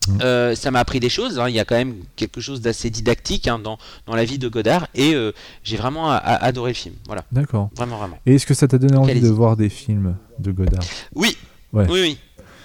Mm. 0.07 0.17
Euh, 0.21 0.55
ça 0.55 0.71
m'a 0.71 0.79
appris 0.79 0.99
des 0.99 1.09
choses. 1.09 1.37
hein. 1.39 1.47
Il 1.49 1.55
y 1.55 1.59
a 1.59 1.65
quand 1.65 1.75
même 1.75 1.95
quelque 2.15 2.41
chose 2.41 2.59
d'assez 2.61 2.89
didactique 2.89 3.47
hein, 3.47 3.59
dans, 3.59 3.77
dans 4.07 4.15
la 4.15 4.25
vie 4.25 4.39
de 4.39 4.47
Godard, 4.47 4.87
et 4.95 5.13
euh, 5.13 5.31
j'ai 5.63 5.77
vraiment 5.77 6.09
a- 6.11 6.15
a- 6.15 6.43
adoré 6.43 6.71
le 6.71 6.75
film. 6.75 6.95
Voilà, 7.05 7.23
D'accord. 7.31 7.69
vraiment, 7.75 7.97
vraiment. 7.97 8.17
Et 8.25 8.35
est-ce 8.35 8.45
que 8.47 8.53
ça 8.55 8.67
t'a 8.67 8.77
donné 8.79 8.95
envie 8.97 9.19
de 9.21 9.29
voir 9.29 9.55
des 9.57 9.69
films 9.69 10.15
de 10.39 10.51
Godard? 10.51 10.83
Oui. 11.15 11.37
Ouais. 11.73 11.85
Oui, 11.89 11.99
oui. 12.01 12.17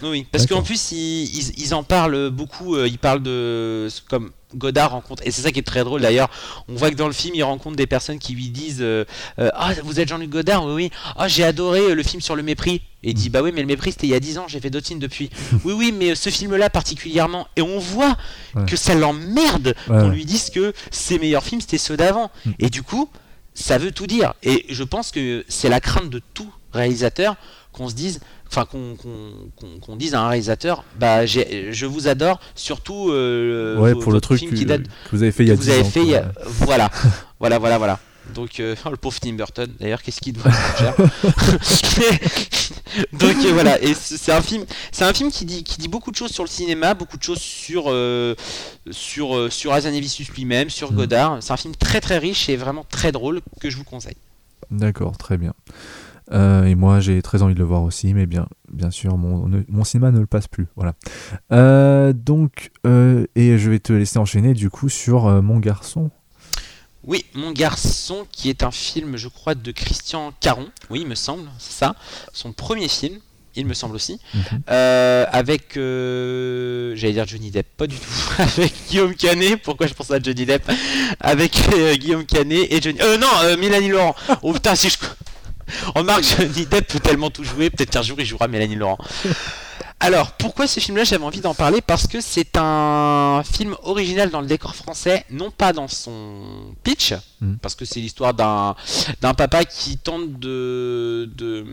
Oui. 0.02 0.26
Parce 0.30 0.46
qu'en 0.46 0.62
plus, 0.62 0.92
ils, 0.92 1.24
ils- 1.24 1.52
ils 1.58 1.74
en 1.74 1.82
parlent 1.82 2.30
beaucoup. 2.30 2.76
euh, 2.76 2.86
ils 2.88 2.98
parlent 2.98 3.22
de. 3.22 3.88
Comme 4.08 4.30
Godard 4.54 4.92
rencontre. 4.92 5.22
Et 5.26 5.30
c'est 5.32 5.42
ça 5.42 5.50
qui 5.50 5.58
est 5.58 5.62
très 5.62 5.82
drôle 5.84 6.00
d'ailleurs. 6.02 6.30
On 6.68 6.74
voit 6.76 6.90
que 6.90 6.94
dans 6.94 7.08
le 7.08 7.12
film, 7.12 7.34
il 7.34 7.42
rencontre 7.42 7.76
des 7.76 7.86
personnes 7.86 8.18
qui 8.18 8.32
lui 8.32 8.48
disent 8.48 8.78
euh, 8.80 9.04
euh, 9.38 9.50
Ah, 9.54 9.72
vous 9.84 9.98
êtes 10.00 10.08
Jean-Luc 10.08 10.30
Godard 10.30 10.64
Oui, 10.66 10.72
oui. 10.74 10.90
Ah, 11.16 11.28
j'ai 11.28 11.44
adoré 11.44 11.94
le 11.94 12.02
film 12.02 12.22
sur 12.22 12.36
le 12.36 12.42
mépris. 12.42 12.80
Et 13.02 13.10
il 13.10 13.14
dit 13.14 13.28
Bah 13.28 13.42
oui, 13.42 13.50
mais 13.52 13.60
le 13.60 13.66
mépris, 13.66 13.92
c'était 13.92 14.06
il 14.06 14.10
y 14.10 14.14
a 14.14 14.20
10 14.20 14.38
ans. 14.38 14.44
J'ai 14.48 14.60
fait 14.60 14.70
d'autres 14.70 14.86
films 14.86 15.00
depuis. 15.00 15.30
oui, 15.64 15.72
oui, 15.76 15.92
mais 15.92 16.14
ce 16.14 16.30
film-là 16.30 16.70
particulièrement. 16.70 17.48
Et 17.56 17.62
on 17.62 17.78
voit 17.78 18.16
Ouais. 18.54 18.64
que 18.66 18.76
ça 18.76 18.94
l'emmerde 18.94 19.74
Ouais, 19.88 19.98
qu'on 20.00 20.08
lui 20.08 20.24
dise 20.24 20.50
que 20.50 20.72
ses 20.90 21.18
meilleurs 21.18 21.44
films, 21.44 21.60
c'était 21.60 21.78
ceux 21.78 21.96
d'avant. 21.96 22.30
Mm. 22.46 22.50
Et 22.60 22.70
du 22.70 22.82
coup, 22.82 23.10
ça 23.54 23.78
veut 23.78 23.90
tout 23.92 24.06
dire. 24.06 24.34
Et 24.42 24.64
je 24.70 24.84
pense 24.84 25.10
que 25.10 25.44
c'est 25.48 25.68
la 25.68 25.80
crainte 25.80 26.08
de 26.08 26.20
tout 26.34 26.50
réalisateur 26.76 27.36
qu'on 27.72 27.88
se 27.88 27.94
dise, 27.94 28.20
enfin 28.48 28.64
qu'on 28.64 29.96
dise 29.96 30.14
à 30.14 30.20
un 30.22 30.28
réalisateur, 30.28 30.84
bah 30.98 31.26
j'ai- 31.26 31.72
je 31.72 31.84
vous 31.86 32.08
adore, 32.08 32.40
surtout 32.54 33.10
euh, 33.10 33.76
Ouais, 33.78 33.94
pour 33.94 34.12
le 34.12 34.20
truc 34.20 34.38
film 34.38 34.52
que, 34.52 34.56
qui 34.56 34.64
date 34.64 34.82
que 34.84 35.10
vous 35.16 35.22
avez 35.22 35.32
fait 35.32 35.42
il 35.44 35.48
y 35.48 35.52
a 35.52 35.54
vous 35.56 35.62
10 35.62 35.70
avez 35.70 35.80
ans. 35.82 35.84
fait, 35.84 36.14
a- 36.14 36.32
voilà, 36.46 36.90
voilà, 37.40 37.58
voilà, 37.58 37.76
voilà. 37.78 37.98
Donc 38.34 38.58
euh, 38.60 38.74
oh, 38.86 38.90
le 38.90 38.96
pauvre 38.96 39.18
Tim 39.20 39.34
Burton, 39.34 39.70
d'ailleurs, 39.78 40.02
qu'est-ce 40.02 40.20
qu'il 40.20 40.32
doit 40.32 40.50
faire 40.50 40.94
Donc 43.12 43.36
euh, 43.44 43.52
voilà, 43.52 43.80
et 43.82 43.94
c'est 43.94 44.32
un 44.32 44.40
film, 44.42 44.64
c'est 44.90 45.04
un 45.04 45.12
film 45.12 45.30
qui 45.30 45.44
dit, 45.44 45.62
qui 45.64 45.78
dit 45.78 45.88
beaucoup 45.88 46.10
de 46.10 46.16
choses 46.16 46.30
sur 46.30 46.42
le 46.44 46.48
cinéma, 46.48 46.94
beaucoup 46.94 47.16
de 47.18 47.22
choses 47.22 47.38
sur 47.40 47.92
sur 48.90 49.52
sur 49.52 49.72
Hazanavicius 49.72 50.30
lui-même, 50.30 50.70
sur 50.70 50.92
Mm. 50.92 50.96
Godard. 50.96 51.38
C'est 51.42 51.52
un 51.52 51.56
film 51.56 51.74
très 51.76 52.00
très 52.00 52.18
riche 52.18 52.48
et 52.48 52.56
vraiment 52.56 52.84
très 52.88 53.12
drôle 53.12 53.40
que 53.60 53.68
je 53.70 53.76
vous 53.76 53.84
conseille. 53.84 54.16
D'accord, 54.70 55.16
très 55.18 55.36
bien. 55.36 55.52
Euh, 56.32 56.64
et 56.64 56.74
moi, 56.74 57.00
j'ai 57.00 57.22
très 57.22 57.42
envie 57.42 57.54
de 57.54 57.58
le 57.58 57.64
voir 57.64 57.82
aussi, 57.82 58.12
mais 58.14 58.26
bien, 58.26 58.48
bien 58.72 58.90
sûr, 58.90 59.16
mon, 59.16 59.50
mon 59.68 59.84
cinéma 59.84 60.10
ne 60.10 60.18
le 60.20 60.26
passe 60.26 60.48
plus. 60.48 60.66
Voilà. 60.76 60.94
Euh, 61.52 62.12
donc, 62.12 62.70
euh, 62.86 63.26
et 63.34 63.58
je 63.58 63.70
vais 63.70 63.78
te 63.78 63.92
laisser 63.92 64.18
enchaîner 64.18 64.54
du 64.54 64.70
coup 64.70 64.88
sur 64.88 65.42
Mon 65.42 65.58
garçon. 65.58 66.10
Oui, 67.04 67.24
Mon 67.34 67.52
garçon, 67.52 68.26
qui 68.32 68.50
est 68.50 68.64
un 68.64 68.72
film, 68.72 69.16
je 69.16 69.28
crois, 69.28 69.54
de 69.54 69.70
Christian 69.70 70.32
Caron. 70.40 70.66
Oui, 70.90 71.00
il 71.02 71.06
me 71.06 71.14
semble, 71.14 71.48
c'est 71.58 71.72
ça. 71.72 71.94
Son 72.32 72.52
premier 72.52 72.88
film, 72.88 73.20
il 73.56 73.66
me 73.66 73.74
semble 73.74 73.94
aussi. 73.96 74.20
Mhm. 74.34 74.42
Euh, 74.70 75.24
avec, 75.30 75.76
euh, 75.76 76.94
j'allais 76.94 77.14
dire 77.14 77.26
Johnny 77.26 77.50
Depp, 77.50 77.66
pas 77.76 77.86
du 77.86 77.96
tout. 77.96 78.10
avec 78.38 78.72
Guillaume 78.88 79.14
Canet. 79.14 79.62
Pourquoi 79.62 79.86
je 79.86 79.94
pense 79.94 80.10
à 80.10 80.20
Johnny 80.20 80.46
Depp? 80.46 80.70
Avec 81.20 81.56
euh, 81.72 81.94
Guillaume 81.96 82.26
Canet 82.26 82.70
et 82.70 82.80
Johnny. 82.82 82.98
Euh, 83.00 83.16
non, 83.18 83.56
Mélanie 83.58 83.88
Laurent. 83.88 84.14
Oh 84.42 84.52
putain, 84.52 84.74
si 84.74 84.90
je. 84.90 84.98
Remarque, 85.94 86.24
Johnny 86.24 86.66
Depp 86.70 86.86
peut 86.88 87.00
tellement 87.00 87.30
tout 87.30 87.44
jouer. 87.44 87.70
Peut-être 87.70 87.90
qu'un 87.90 88.02
jour 88.02 88.16
il 88.20 88.26
jouera 88.26 88.48
Mélanie 88.48 88.76
Laurent. 88.76 88.98
Alors, 89.98 90.32
pourquoi 90.32 90.66
ce 90.66 90.78
film-là 90.78 91.04
J'avais 91.04 91.24
envie 91.24 91.40
d'en 91.40 91.54
parler 91.54 91.80
parce 91.80 92.06
que 92.06 92.20
c'est 92.20 92.58
un 92.58 93.42
film 93.50 93.74
original 93.82 94.28
dans 94.30 94.42
le 94.42 94.46
décor 94.46 94.74
français, 94.76 95.24
non 95.30 95.50
pas 95.50 95.72
dans 95.72 95.88
son 95.88 96.74
pitch, 96.84 97.14
Mhm. 97.40 97.56
parce 97.62 97.74
que 97.74 97.84
c'est 97.86 98.00
l'histoire 98.00 98.34
d'un 98.34 98.76
d'un 99.22 99.32
papa 99.34 99.64
qui 99.64 99.96
tente 99.96 100.38
de, 100.38 101.30
de 101.34 101.64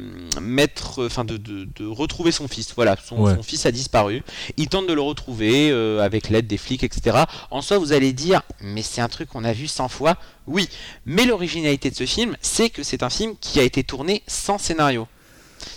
mettre, 0.42 1.06
enfin 1.06 1.26
de, 1.26 1.36
de, 1.36 1.68
de 1.76 1.86
retrouver 1.86 2.32
son 2.32 2.48
fils. 2.48 2.74
Voilà, 2.76 2.96
son, 3.06 3.18
Ouais. 3.20 3.36
son 3.36 3.44
fils 3.44 3.66
a 3.66 3.72
disparu. 3.72 4.24
Il 4.56 4.68
tente 4.70 4.88
de 4.88 4.94
le 4.94 5.02
retrouver 5.02 5.70
euh, 5.72 6.02
avec 6.02 6.30
l'aide 6.30 6.48
des 6.48 6.58
flics, 6.58 6.84
etc. 6.84 7.24
En 7.52 7.62
soi, 7.62 7.78
vous 7.78 7.92
allez 7.92 8.14
dire, 8.14 8.42
mais 8.62 8.82
c'est 8.84 9.02
un 9.02 9.10
truc 9.10 9.30
qu'on 9.30 9.44
a 9.44 9.54
vu 9.54 9.68
100 9.68 9.90
fois. 9.90 10.16
Oui, 10.48 10.70
mais 11.06 11.26
l'originalité 11.26 11.90
de 11.92 11.96
ce 11.96 12.06
film, 12.06 12.36
c'est 12.42 12.70
que 12.70 12.84
c'est 12.84 13.04
un 13.04 13.10
film 13.10 13.36
qui 13.40 13.60
a 13.60 13.64
été 13.64 13.84
tourné 13.84 14.24
sans 14.28 14.58
scénario. 14.58 15.08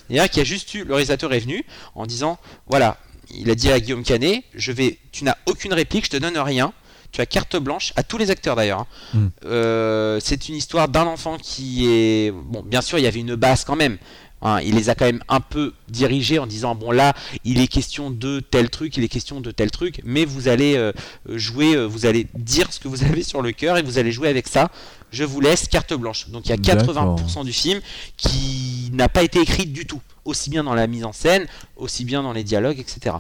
C'est-à-dire 0.09 0.31
qu'il 0.31 0.39
y 0.39 0.43
a 0.43 0.45
juste 0.45 0.73
eu, 0.75 0.85
le 0.85 0.95
réalisateur 0.95 1.33
est 1.33 1.41
venu 1.41 1.65
en 1.95 2.07
disant, 2.07 2.39
voilà, 2.67 2.99
il 3.31 3.51
a 3.51 3.55
dit 3.55 3.71
à 3.71 3.81
Guillaume 3.81 4.05
Canet, 4.05 4.45
je 4.55 4.73
vais, 4.73 4.99
tu 5.13 5.25
n'as 5.25 5.37
aucune 5.47 5.73
réplique, 5.73 6.05
je 6.07 6.11
te 6.11 6.17
donne 6.17 6.39
rien, 6.39 6.73
tu 7.13 7.21
as 7.21 7.27
carte 7.27 7.57
blanche 7.57 7.93
à 7.97 8.03
tous 8.03 8.19
les 8.19 8.31
acteurs 8.31 8.57
d'ailleurs. 8.57 8.81
hein. 8.81 8.87
Mm. 9.15 9.27
Euh, 9.47 10.21
c'est 10.23 10.49
une 10.49 10.55
histoire 10.55 10.89
d'un 10.89 11.07
enfant 11.07 11.39
qui 11.39 11.87
est, 11.89 12.33
bon, 12.33 12.63
bien 12.63 12.81
sûr, 12.83 12.99
il 12.99 13.03
y 13.03 13.07
avait 13.07 13.21
une 13.21 13.35
base 13.35 13.65
quand 13.65 13.77
même. 13.77 13.99
Hein, 14.47 14.61
il 14.61 14.75
les 14.75 14.89
a 14.89 14.95
quand 14.95 15.07
même 15.07 15.23
un 15.29 15.41
peu 15.41 15.75
dirigés 15.89 16.39
en 16.39 16.47
disant 16.47 16.75
bon 16.75 16.91
là 16.91 17.15
il 17.45 17.61
est 17.61 17.67
question 17.67 18.11
de 18.11 18.41
tel 18.41 18.71
truc, 18.71 18.97
il 18.97 19.05
est 19.05 19.09
question 19.09 19.41
de 19.41 19.51
tel 19.51 19.71
truc, 19.71 20.01
mais 20.05 20.25
vous 20.25 20.49
allez 20.49 20.77
euh, 20.77 20.93
jouer, 21.29 21.75
euh, 21.75 21.85
vous 21.85 22.07
allez 22.07 22.27
dire 22.35 22.73
ce 22.73 22.81
que 22.81 22.89
vous 22.89 23.03
avez 23.03 23.23
sur 23.23 23.43
le 23.43 23.53
cœur 23.53 23.77
et 23.77 23.83
vous 23.83 23.99
allez 23.99 24.13
jouer 24.13 24.29
avec 24.29 24.47
ça. 24.47 24.71
Je 25.11 25.25
vous 25.25 25.41
laisse 25.41 25.69
carte 25.69 25.95
blanche. 25.95 26.29
Donc 26.29 26.47
il 26.47 26.51
y 26.51 26.53
a 26.53 26.57
D'accord. 26.57 27.17
80% 27.19 27.45
du 27.45 27.53
film 27.53 27.81
qui 28.17 28.91
n'a 28.93 29.09
pas 29.09 29.23
été 29.23 29.41
écrit 29.41 29.67
du 29.67 29.87
tout, 29.87 30.01
aussi 30.25 30.51
bien 30.51 30.65
dans 30.65 30.75
la 30.75 30.87
mise 30.87 31.05
en 31.05 31.13
scène, 31.13 31.47
aussi 31.77 32.05
bien 32.05 32.23
dans 32.23 32.33
les 32.33 32.45
dialogues, 32.45 32.79
etc. 32.79 33.17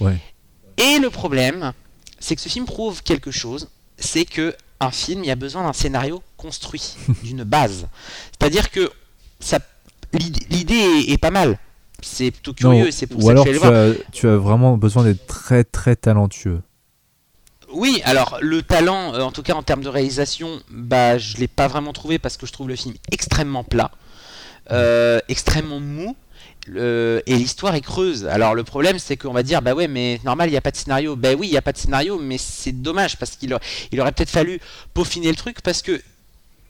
Ouais. 0.00 0.18
Et 0.76 0.98
le 0.98 1.10
problème, 1.10 1.72
c'est 2.18 2.36
que 2.36 2.40
ce 2.40 2.48
film 2.48 2.66
prouve 2.66 3.02
quelque 3.02 3.30
chose, 3.30 3.68
c'est 3.98 4.24
que 4.24 4.54
un 4.80 4.90
film, 4.90 5.22
il 5.22 5.28
y 5.28 5.30
a 5.30 5.36
besoin 5.36 5.62
d'un 5.62 5.72
scénario 5.72 6.22
construit, 6.36 6.96
d'une 7.22 7.44
base. 7.44 7.86
C'est-à-dire 8.32 8.70
que 8.70 8.90
ça, 9.38 9.60
l'idée 10.50 11.04
est, 11.08 11.18
pas 11.18 11.30
mal. 11.30 11.58
C'est 12.02 12.30
plutôt 12.32 12.52
curieux, 12.52 12.90
c'est 12.90 13.06
pour 13.06 13.18
ou 13.24 13.28
ça 13.28 13.34
que 13.34 13.38
je 13.38 13.42
suis 13.42 13.50
tu 13.50 13.54
le 13.54 13.58
voir. 13.70 13.72
as, 13.72 13.94
tu 14.12 14.28
as 14.28 14.36
vraiment 14.36 14.76
besoin 14.76 15.04
d'être 15.04 15.26
très 15.26 15.62
très 15.64 15.94
talentueux. 15.96 16.60
Oui, 17.72 18.02
alors 18.04 18.38
le 18.42 18.62
talent, 18.62 19.14
euh, 19.14 19.20
en 19.22 19.32
tout 19.32 19.42
cas 19.42 19.54
en 19.54 19.62
termes 19.62 19.82
de 19.82 19.88
réalisation, 19.88 20.60
bah 20.70 21.16
je 21.16 21.36
l'ai 21.38 21.48
pas 21.48 21.68
vraiment 21.68 21.92
trouvé 21.92 22.18
parce 22.18 22.36
que 22.36 22.44
je 22.46 22.52
trouve 22.52 22.68
le 22.68 22.76
film 22.76 22.94
extrêmement 23.12 23.64
plat, 23.64 23.90
euh, 24.70 25.20
extrêmement 25.28 25.80
mou. 25.80 26.16
le- 26.68 27.22
et 27.26 27.34
l'histoire 27.36 27.74
est 27.74 27.80
creuse. 27.80 28.26
Alors 28.26 28.54
le 28.54 28.62
problème 28.62 28.98
c'est 29.00 29.16
qu'on 29.16 29.32
va 29.32 29.42
dire 29.42 29.62
bah 29.62 29.74
ouais 29.74 29.88
mais 29.88 30.20
normal 30.24 30.48
il 30.48 30.52
n'y 30.52 30.56
a 30.58 30.60
pas 30.60 30.70
de 30.70 30.76
scénario. 30.76 31.16
Ben 31.16 31.36
oui 31.38 31.48
il 31.48 31.50
n'y 31.50 31.56
a 31.56 31.62
pas 31.62 31.72
de 31.72 31.78
scénario 31.78 32.18
mais 32.20 32.38
c'est 32.38 32.70
dommage 32.82 33.16
parce 33.16 33.32
qu'il 33.32 33.52
aurait, 33.54 33.62
il 33.90 34.00
aurait 34.00 34.12
peut-être 34.12 34.30
fallu 34.30 34.60
peaufiner 34.94 35.28
le 35.30 35.34
truc 35.34 35.60
parce 35.62 35.82
que 35.82 36.00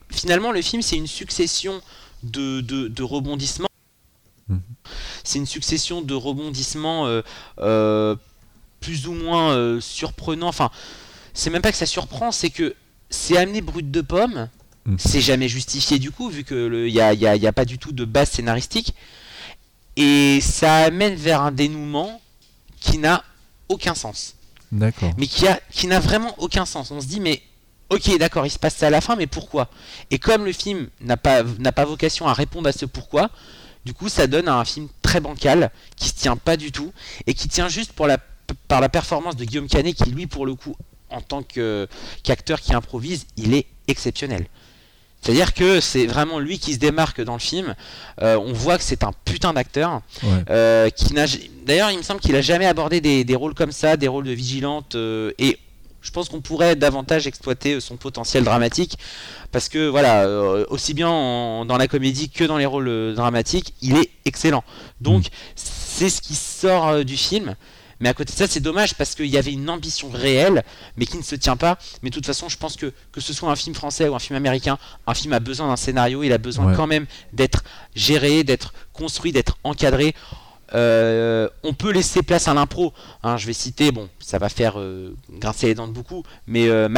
finalement 0.09 0.51
le 0.51 0.61
film 0.63 0.81
c'est 0.81 0.95
une 0.95 1.05
succession 1.07 1.79
de, 2.23 2.61
de, 2.61 2.87
de 2.87 3.03
rebondissements. 3.03 3.67
Mhm. 4.49 4.61
C'est 5.23 5.39
une 5.39 5.45
succession 5.45 6.01
de 6.01 6.13
rebondissements 6.13 7.07
euh, 7.07 7.21
euh, 7.59 8.15
plus 8.79 9.07
ou 9.07 9.13
moins 9.13 9.51
euh, 9.51 9.79
surprenants. 9.81 10.47
Enfin 10.49 10.69
c'est 11.33 11.49
même 11.49 11.61
pas 11.61 11.71
que 11.71 11.77
ça 11.77 11.85
surprend, 11.85 12.31
c'est 12.31 12.49
que 12.49 12.75
c'est 13.09 13.37
amené 13.37 13.61
brut 13.61 13.89
de 13.89 14.01
pomme. 14.01 14.49
Mm. 14.85 14.95
C'est 14.99 15.21
jamais 15.21 15.47
justifié 15.47 15.97
du 15.97 16.11
coup, 16.11 16.29
vu 16.29 16.43
que 16.43 16.87
il 16.87 16.93
n'y 16.93 16.99
a, 16.99 17.13
y 17.13 17.25
a- 17.25 17.35
y 17.35 17.47
a 17.47 17.53
pas 17.53 17.65
du 17.65 17.77
tout 17.79 17.91
de 17.93 18.05
base 18.05 18.29
scénaristique. 18.31 18.93
Et 19.95 20.39
ça 20.41 20.77
amène 20.85 21.15
vers 21.15 21.41
un 21.41 21.51
dénouement 21.51 22.19
qui 22.79 22.97
n'a 22.97 23.23
aucun 23.69 23.95
sens. 23.95 24.35
D'accord. 24.71 25.13
Mais 25.17 25.27
qui, 25.27 25.47
a, 25.47 25.59
qui 25.71 25.87
n'a 25.87 25.99
vraiment 25.99 26.33
aucun 26.39 26.65
sens. 26.65 26.89
On 26.91 26.99
se 26.99 27.05
dit, 27.05 27.19
mais 27.19 27.41
ok, 27.93 28.17
d'accord, 28.17 28.45
il 28.45 28.49
se 28.49 28.59
passe 28.59 28.75
ça 28.75 28.87
à 28.87 28.89
la 28.89 29.01
fin, 29.01 29.15
mais 29.15 29.27
pourquoi? 29.27 29.69
Et 30.11 30.19
comme 30.19 30.45
le 30.45 30.51
film 30.51 30.87
n'a 31.01 31.17
pas, 31.17 31.43
n'a 31.59 31.71
pas 31.71 31.85
vocation 31.85 32.27
à 32.27 32.33
répondre 32.33 32.67
à 32.67 32.71
ce 32.71 32.85
pourquoi, 32.85 33.29
du 33.85 33.93
coup, 33.93 34.09
ça 34.09 34.27
donne 34.27 34.47
un 34.47 34.63
film 34.65 34.87
très 35.01 35.19
bancal, 35.19 35.71
qui 35.95 36.09
se 36.09 36.15
tient 36.15 36.37
pas 36.37 36.57
du 36.57 36.71
tout, 36.71 36.93
et 37.27 37.33
qui 37.33 37.49
tient 37.49 37.67
juste 37.67 37.93
pour 37.93 38.07
la, 38.07 38.17
par 38.67 38.81
la 38.81 38.89
performance 38.89 39.35
de 39.35 39.45
Guillaume 39.45 39.67
Canet, 39.67 39.95
qui 39.95 40.09
lui, 40.09 40.27
pour 40.27 40.45
le 40.45 40.55
coup, 40.55 40.75
en 41.09 41.21
tant 41.21 41.43
que, 41.43 41.87
qu'acteur 42.23 42.61
qui 42.61 42.73
improvise, 42.73 43.25
il 43.37 43.53
est 43.53 43.67
exceptionnel. 43.87 44.47
C'est-à-dire 45.23 45.53
que 45.53 45.79
c'est 45.79 46.05
vraiment 46.05 46.39
lui 46.39 46.59
qui 46.59 46.73
se 46.73 46.79
démarque 46.79 47.21
dans 47.21 47.33
le 47.33 47.39
film. 47.39 47.75
Euh, 48.21 48.37
on 48.37 48.51
voit 48.51 48.77
que 48.77 48.83
c'est 48.83 49.03
un 49.03 49.13
putain 49.23 49.53
d'acteur. 49.53 50.01
Euh, 50.49 50.89
qui 50.89 51.13
n'a... 51.13 51.25
D'ailleurs, 51.65 51.91
il 51.91 51.97
me 51.97 52.03
semble 52.03 52.19
qu'il 52.19 52.35
a 52.35 52.41
jamais 52.41 52.65
abordé 52.65 52.99
des, 52.99 53.35
rôles 53.35 53.53
comme 53.53 53.71
ça, 53.71 53.95
des 53.95 54.09
rôles 54.09 54.25
de 54.25 54.33
vigilante. 54.33 54.95
Euh, 54.95 55.31
et 55.39 55.57
je 56.03 56.11
pense 56.11 56.29
qu'on 56.29 56.41
pourrait 56.41 56.75
davantage 56.75 57.25
exploiter 57.25 57.79
son 57.79 57.97
potentiel 57.97 58.43
dramatique. 58.43 58.97
Parce 59.51 59.69
que, 59.69 59.87
voilà, 59.87 60.27
aussi 60.69 60.93
bien 60.93 61.09
dans 61.65 61.77
la 61.77 61.87
comédie 61.87 62.29
que 62.29 62.43
dans 62.43 62.57
les 62.57 62.65
rôles 62.65 63.15
dramatiques, 63.15 63.73
il 63.81 63.97
est 63.97 64.11
excellent. 64.25 64.63
Donc, 65.01 65.25
c'est 65.55 66.09
ce 66.09 66.21
qui 66.21 66.35
sort 66.35 67.03
du 67.03 67.17
film. 67.17 67.55
Mais 67.99 68.09
à 68.09 68.13
côté 68.13 68.33
de 68.33 68.37
ça, 68.37 68.47
c'est 68.47 68.59
dommage 68.59 68.95
parce 68.95 69.15
qu'il 69.15 69.27
y 69.27 69.37
avait 69.37 69.53
une 69.53 69.69
ambition 69.69 70.09
réelle, 70.09 70.63
mais 70.97 71.05
qui 71.05 71.15
ne 71.15 71.23
se 71.23 71.35
tient 71.35 71.55
pas. 71.55 71.77
Mais 72.01 72.09
de 72.09 72.15
toute 72.15 72.25
façon, 72.25 72.49
je 72.49 72.57
pense 72.57 72.75
que 72.75 72.91
que 73.13 73.21
ce 73.21 73.31
soit 73.31 73.49
un 73.49 73.55
film 73.55 73.73
français 73.73 74.09
ou 74.09 74.15
un 74.15 74.19
film 74.19 74.35
américain, 74.35 74.77
un 75.07 75.13
film 75.13 75.31
a 75.31 75.39
besoin 75.39 75.67
d'un 75.67 75.77
scénario, 75.77 76.21
il 76.21 76.33
a 76.33 76.37
besoin 76.37 76.73
quand 76.75 76.87
même 76.87 77.05
d'être 77.31 77.63
géré, 77.95 78.43
d'être 78.43 78.73
construit, 78.91 79.31
d'être 79.31 79.57
encadré. 79.63 80.15
Euh, 80.75 81.47
on 81.63 81.73
peut 81.73 81.91
laisser 81.91 82.23
place 82.23 82.47
à 82.47 82.53
l'impro. 82.53 82.93
Hein, 83.23 83.37
je 83.37 83.45
vais 83.45 83.53
citer, 83.53 83.91
bon, 83.91 84.09
ça 84.19 84.39
va 84.39 84.49
faire 84.49 84.79
euh, 84.79 85.15
grincer 85.31 85.67
les 85.67 85.75
dents 85.75 85.87
de 85.87 85.93
beaucoup, 85.93 86.23
mais 86.47 86.67
euh, 86.67 86.89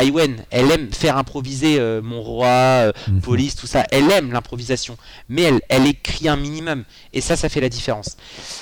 elle 0.51 0.71
aime 0.71 0.91
faire 0.93 1.17
improviser 1.17 1.79
euh, 1.79 2.01
Mon 2.01 2.21
Roi, 2.21 2.91
mhm. 3.07 3.21
Police, 3.21 3.55
tout 3.55 3.67
ça. 3.67 3.85
Elle 3.91 4.09
aime 4.11 4.31
l'improvisation, 4.31 4.97
mais 5.29 5.43
elle, 5.43 5.61
elle 5.69 5.87
écrit 5.87 6.29
un 6.29 6.35
minimum, 6.37 6.83
et 7.13 7.21
ça, 7.21 7.35
ça 7.35 7.49
fait 7.49 7.61
la 7.61 7.69
différence. 7.69 8.17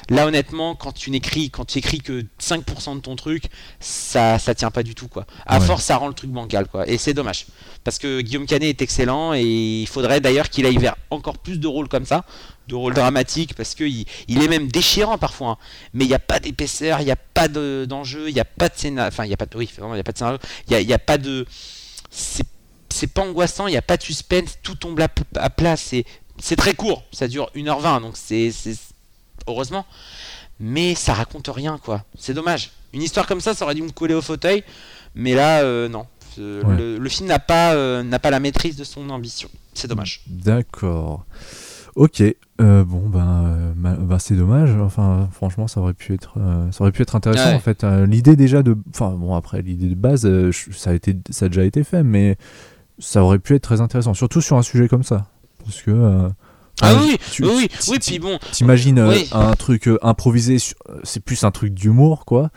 Là, 0.10 0.26
honnêtement, 0.26 0.76
quand 0.76 0.92
tu 0.92 1.12
n'écris, 1.12 1.50
quand 1.50 1.66
tu 1.66 1.78
écris 1.78 2.00
que 2.00 2.26
5% 2.42 2.96
de 2.96 3.02
ton 3.02 3.16
truc, 3.16 3.44
ça, 3.80 4.40
ça 4.40 4.56
tient 4.56 4.72
pas 4.72 4.84
du 4.84 4.96
tout, 4.96 5.08
quoi. 5.08 5.26
À 5.46 5.60
force, 5.60 5.84
ça 5.84 5.98
rend 5.98 6.08
le 6.08 6.14
truc 6.14 6.32
bancal, 6.32 6.68
quoi, 6.68 6.88
et 6.88 6.98
c'est 6.98 7.14
dommage, 7.14 7.46
parce 7.84 8.00
que 8.00 8.22
Guillaume 8.22 8.46
Canet 8.46 8.70
est 8.70 8.82
excellent, 8.82 9.34
et 9.34 9.44
il 9.44 9.88
faudrait 9.88 10.22
d'ailleurs 10.22 10.50
qu'il 10.50 10.66
aille 10.66 10.78
vers 10.78 10.96
encore 11.10 11.38
plus 11.38 11.60
de 11.60 11.68
rôles 11.68 11.88
comme 11.88 12.06
ça 12.06 12.26
de 12.68 12.76
rôle 12.76 12.94
dramatique 12.94 13.56
parce 13.56 13.76
qu'il 13.76 14.06
il 14.28 14.44
est 14.44 14.48
même 14.48 14.68
déchirant 14.68 15.18
parfois 15.18 15.52
hein. 15.52 15.58
mais 15.94 16.06
il 16.06 16.08
n'y 16.08 16.14
a 16.14 16.20
pas 16.20 16.40
d'épaisseur 16.40 17.02
il 17.02 17.06
n'y 17.06 17.12
a 17.12 17.16
pas 17.16 17.48
d'enjeu 17.48 18.30
il 18.30 18.34
n'y 18.34 18.40
a 18.40 18.46
pas 18.46 18.70
de 18.70 18.76
scénario 18.76 19.08
enfin 19.08 19.26
il 19.26 19.28
n'y 19.28 19.34
a 19.34 19.38
pas 19.38 19.46
de 19.46 19.58
oui 19.58 19.70
il 19.78 19.84
n'y 19.84 20.00
a 20.00 20.04
pas 20.04 20.12
de 20.12 20.18
scénario 20.18 20.40
il 20.70 20.88
n'y 20.88 20.94
a, 20.94 21.00
pas 21.00 21.18
de 21.18 21.46
c'est 22.10 23.08
pas 23.08 23.22
angoissant 23.22 23.68
il 23.68 23.72
n'y 23.72 23.78
a 23.78 23.82
pas 23.82 23.98
de 23.98 24.04
suspense 24.04 24.60
tout 24.64 24.76
tombe 24.76 25.00
à, 25.02 25.10
à 25.36 25.50
plat 25.50 25.76
c'est 25.76 26.06
très 26.56 26.74
court 26.74 27.04
ça 27.12 27.28
dure 27.28 27.52
1h20 27.56 28.02
donc 28.02 28.16
c'est 28.16 28.52
heureusement 29.48 29.86
mais 30.60 30.96
ça 30.96 31.14
raconte 31.14 31.50
rien 31.54 31.78
quoi. 31.78 32.04
C'est 32.18 32.34
dommage. 32.34 32.72
Une 32.94 33.02
histoire 33.02 33.28
comme 33.28 33.42
ça 33.42 33.54
ça 33.54 33.66
aurait 33.66 33.76
dû 33.76 33.82
me 33.82 33.92
coller 33.92 34.14
au 34.14 34.22
fauteuil 34.22 34.64
mais 35.16 35.34
là 35.34 35.62
euh, 35.62 35.90
non. 35.90 36.08
Le, 36.38 37.08
film 37.10 37.28
n'a 37.28 37.38
pas 37.38 37.76
euh, 37.76 38.02
n'a 38.02 38.18
pas 38.18 38.32
la 38.32 38.40
maîtrise 38.40 38.76
de 38.76 38.84
son 38.84 39.10
ambition. 39.10 39.50
C'est 39.74 39.88
dommage. 39.88 40.22
D'accord. 40.26 41.26
Ok, 41.96 42.24
euh, 42.64 42.84
bon 42.84 43.08
ben, 43.10 43.74
euh, 43.86 43.96
ben, 43.98 44.20
c'est 44.20 44.36
dommage. 44.36 44.72
Enfin, 44.80 45.30
franchement, 45.32 45.68
ça 45.68 45.82
aurait 45.82 45.94
pu 45.94 46.14
être, 46.14 46.36
euh, 46.38 46.72
ça 46.72 46.82
aurait 46.82 46.92
pu 46.92 47.02
être 47.02 47.16
intéressant 47.16 47.54
en 47.54 47.60
fait. 47.60 47.84
l'idée 47.84 48.36
déjà 48.36 48.64
de, 48.64 48.78
enfin 48.90 49.12
bon 49.12 49.36
après 49.36 49.62
l'idée 49.62 49.88
de 49.88 49.96
base, 49.96 50.28
ça 50.72 50.92
a 50.92 50.94
été, 50.94 51.16
ça 51.30 51.46
a 51.46 51.50
déjà 51.50 51.66
été 51.66 51.84
fait, 51.84 52.04
mais 52.04 52.38
ça 53.00 53.24
aurait 53.24 53.40
pu 53.40 53.56
être 53.56 53.64
très 53.64 53.82
intéressant, 53.82 54.14
surtout 54.14 54.42
sur 54.42 54.58
un 54.58 54.64
sujet 54.64 54.88
comme 54.88 55.04
ça, 55.04 55.28
parce 55.64 55.82
que. 55.82 56.30
Ah 56.82 56.96
oui, 57.00 57.18
oui, 57.42 57.70
oui, 57.90 58.00
puis 58.00 58.18
bon. 58.18 58.40
T'imagines 58.52 59.00
un 59.32 59.54
truc 59.54 59.90
improvisé, 60.02 60.58
c'est 61.04 61.24
plus 61.24 61.44
un 61.44 61.52
truc 61.52 61.74
d'humour, 61.74 62.26
quoi. 62.26 62.50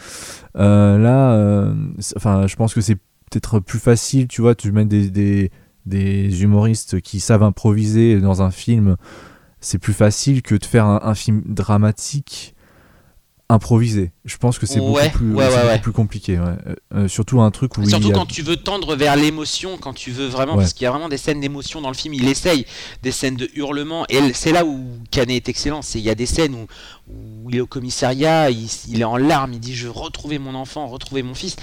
là, 0.55 1.75
enfin, 2.17 2.47
je 2.47 2.57
pense 2.57 2.73
que 2.73 2.81
c'est 2.81 2.97
peut-être 3.31 3.61
plus 3.61 3.79
facile, 3.79 4.29
tu 4.29 4.41
vois, 4.41 4.55
tu 4.55 4.73
mets 4.73 4.85
des, 4.85 5.11
des, 5.11 5.51
des 5.85 6.43
humoristes 6.43 7.01
qui 7.01 7.21
savent 7.21 7.43
improviser 7.43 8.21
dans 8.21 8.43
un 8.43 8.51
film, 8.51 8.97
c'est 9.67 9.79
plus 9.79 9.95
facile 9.95 10.43
que 10.43 10.55
de 10.55 10.65
faire 10.65 10.87
un, 10.87 11.15
film 11.17 11.43
dramatique 11.45 12.55
improvisé. 13.49 14.13
Je 14.25 14.37
pense 14.37 14.61
que 14.61 14.67
c'est 14.67 14.79
beaucoup, 14.79 15.01
plus, 15.83 15.93
compliqué. 15.93 16.37
Euh, 16.37 16.55
euh, 16.95 17.09
surtout 17.09 17.41
un 17.41 17.51
truc 17.51 17.77
où 17.77 17.85
surtout 17.85 18.13
quand 18.13 18.27
tu 18.27 18.43
veux 18.43 18.57
tendre 18.57 18.95
vers 18.95 19.17
l'émotion, 19.17 19.77
quand 19.77 19.93
tu 19.93 20.13
veux 20.13 20.27
vraiment, 20.27 20.55
parce 20.55 20.73
qu'il 20.73 20.85
y 20.85 20.87
a 20.87 20.91
vraiment 20.91 21.09
des 21.09 21.17
scènes 21.17 21.41
d'émotion 21.41 21.81
dans 21.81 21.89
le 21.89 21.97
film. 21.97 22.15
Il 22.15 22.29
essaye 22.29 22.65
des 23.03 23.11
scènes 23.11 23.35
de 23.35 23.49
hurlement, 23.55 24.05
et 24.09 24.33
c'est 24.35 24.53
là 24.53 24.65
où 24.65 24.99
Canet 25.11 25.37
est 25.37 25.51
excellent. 25.51 25.83
C'est 25.83 25.99
il 25.99 26.05
y 26.05 26.11
a 26.11 26.15
des 26.15 26.27
scènes 26.27 26.55
où, 26.55 26.67
il 27.49 27.57
est 27.57 27.61
au 27.61 27.67
commissariat, 27.67 28.51
il, 28.51 29.01
est 29.01 29.05
en 29.05 29.17
larmes, 29.17 29.53
il 29.53 29.61
dit 29.61 29.75
je 29.75 29.87
veux 29.87 29.93
retrouver 29.93 30.39
mon 30.39 30.55
enfant, 30.55 30.87
retrouver 30.87 31.23
mon 31.23 31.35
fils. 31.35 31.57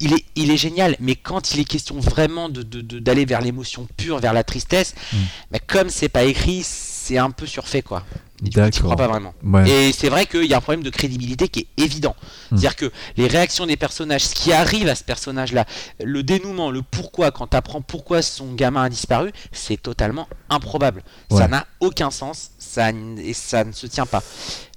Il 0.00 0.12
est, 0.12 0.24
il 0.34 0.50
est 0.50 0.56
génial, 0.56 0.96
mais 0.98 1.14
quand 1.14 1.54
il 1.54 1.60
est 1.60 1.64
question 1.64 1.98
vraiment 1.98 2.48
de, 2.48 2.62
d'aller 2.62 3.24
vers 3.24 3.40
l'émotion 3.40 3.86
pure, 3.96 4.18
vers 4.18 4.32
la 4.32 4.44
tristesse, 4.44 4.94
mm. 5.12 5.16
mais 5.52 5.60
comme 5.64 5.88
c'est 5.88 6.08
pas 6.08 6.24
écrit, 6.24 6.64
c'est 7.04 7.18
un 7.18 7.30
peu 7.30 7.44
surfait 7.44 7.82
quoi. 7.82 8.02
Tu 8.42 8.80
crois 8.80 8.96
pas 8.96 9.08
vraiment. 9.08 9.34
Et 9.66 9.92
c'est 9.92 10.08
vrai 10.08 10.26
qu'il 10.26 10.46
y 10.46 10.54
a 10.54 10.56
un 10.56 10.60
problème 10.60 10.82
de 10.82 10.90
crédibilité 10.90 11.48
qui 11.48 11.60
est 11.60 11.82
évident. 11.82 12.16
Hmm. 12.50 12.56
C'est-à-dire 12.56 12.76
que 12.76 12.92
les 13.16 13.26
réactions 13.26 13.66
des 13.66 13.76
personnages, 13.76 14.24
ce 14.24 14.34
qui 14.34 14.52
arrive 14.52 14.88
à 14.88 14.94
ce 14.94 15.04
personnage-là, 15.04 15.66
le 16.02 16.22
dénouement, 16.22 16.70
le 16.70 16.82
pourquoi, 16.82 17.30
quand 17.30 17.48
tu 17.48 17.56
apprends 17.56 17.82
pourquoi 17.82 18.22
son 18.22 18.54
gamin 18.54 18.84
a 18.84 18.88
disparu, 18.88 19.32
c'est 19.52 19.80
totalement 19.80 20.28
improbable. 20.50 21.02
Ça 21.30 21.46
n'a 21.46 21.66
aucun 21.80 22.10
sens 22.10 22.50
ça, 22.58 22.90
et 22.90 23.34
ça 23.34 23.64
ne 23.64 23.72
se 23.72 23.86
tient 23.86 24.06
pas. 24.06 24.22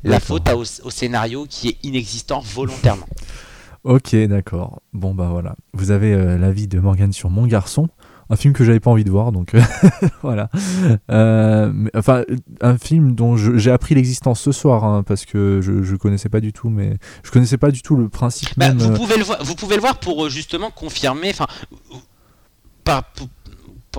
La 0.03 0.19
faute 0.19 0.49
au, 0.49 0.63
au 0.83 0.89
scénario 0.89 1.45
qui 1.49 1.69
est 1.69 1.77
inexistant 1.83 2.41
volontairement. 2.41 3.07
Ok, 3.83 4.15
d'accord. 4.27 4.81
Bon, 4.91 5.13
bah 5.13 5.29
voilà. 5.31 5.55
Vous 5.73 5.91
avez 5.91 6.13
euh, 6.13 6.37
l'avis 6.37 6.67
de 6.67 6.79
Morgan 6.79 7.13
sur 7.13 7.29
Mon 7.29 7.47
Garçon 7.47 7.87
un 8.29 8.35
film 8.35 8.53
que 8.53 8.63
j'avais 8.63 8.79
pas 8.79 8.91
envie 8.91 9.03
de 9.03 9.09
voir, 9.09 9.31
donc 9.31 9.55
euh, 9.55 9.61
voilà. 10.21 10.49
Euh, 11.11 11.71
enfin, 11.95 12.23
un 12.61 12.77
film 12.77 13.13
dont 13.13 13.37
j'ai 13.37 13.71
appris 13.71 13.95
l'existence 13.95 14.41
ce 14.41 14.51
soir, 14.51 14.83
hein, 14.83 15.03
parce 15.03 15.25
que 15.25 15.59
je, 15.61 15.83
je 15.83 15.95
connaissais 15.95 16.29
pas 16.29 16.39
du 16.39 16.53
tout, 16.53 16.69
mais 16.69 16.97
je 17.23 17.31
connaissais 17.31 17.57
pas 17.57 17.71
du 17.71 17.81
tout 17.81 17.95
le 17.95 18.09
principe. 18.09 18.49
Bah, 18.57 18.71
vous, 18.73 18.93
pouvez 18.93 19.17
le 19.17 19.23
voir, 19.23 19.43
vous 19.43 19.55
pouvez 19.55 19.75
le 19.75 19.81
voir 19.81 19.99
pour 19.99 20.29
justement 20.29 20.71
confirmer, 20.71 21.29
enfin, 21.29 21.47
pas, 22.83 23.01
pour 23.01 23.27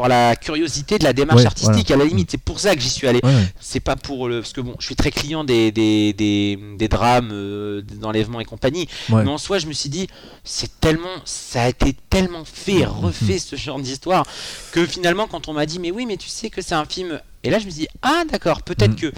la 0.06 0.36
curiosité 0.36 0.98
de 0.98 1.04
la 1.04 1.12
démarche 1.12 1.44
artistique 1.44 1.90
à 1.90 1.96
la 1.96 2.04
limite. 2.04 2.30
C'est 2.30 2.40
pour 2.40 2.60
ça 2.60 2.76
que 2.76 2.80
j'y 2.80 2.90
suis 2.90 3.08
allé. 3.08 3.20
C'est 3.58 3.80
pas 3.80 3.96
pour 3.96 4.28
le 4.28 4.40
parce 4.40 4.52
que 4.52 4.60
bon, 4.60 4.76
je 4.78 4.86
suis 4.86 4.96
très 4.96 5.10
client 5.10 5.42
des 5.42 5.72
des, 5.72 6.12
des, 6.12 6.88
drames, 6.88 7.30
euh, 7.32 7.82
d'enlèvement 7.82 8.40
et 8.40 8.44
compagnie. 8.44 8.88
Mais 9.08 9.28
en 9.28 9.38
soi, 9.38 9.58
je 9.58 9.66
me 9.66 9.72
suis 9.72 9.88
dit, 9.88 10.06
c'est 10.44 10.80
tellement, 10.80 11.08
ça 11.24 11.64
a 11.64 11.68
été 11.68 11.96
tellement 12.10 12.44
fait, 12.44 12.84
refait 12.84 13.38
ce 13.38 13.56
genre 13.56 13.80
d'histoire 13.80 14.24
que 14.72 14.86
finalement, 14.86 15.26
quand 15.26 15.48
on 15.48 15.54
m'a 15.54 15.66
dit, 15.66 15.78
mais 15.78 15.90
oui, 15.90 16.06
mais 16.06 16.16
tu 16.16 16.28
sais 16.28 16.50
que 16.50 16.62
c'est 16.62 16.74
un 16.74 16.84
film 16.84 17.20
et 17.44 17.50
là, 17.50 17.58
je 17.58 17.66
me 17.66 17.70
suis 17.70 17.82
dit, 17.82 17.88
ah 18.02 18.24
d'accord, 18.30 18.62
peut-être 18.62 18.92
mm. 18.92 18.96
que. 18.96 19.12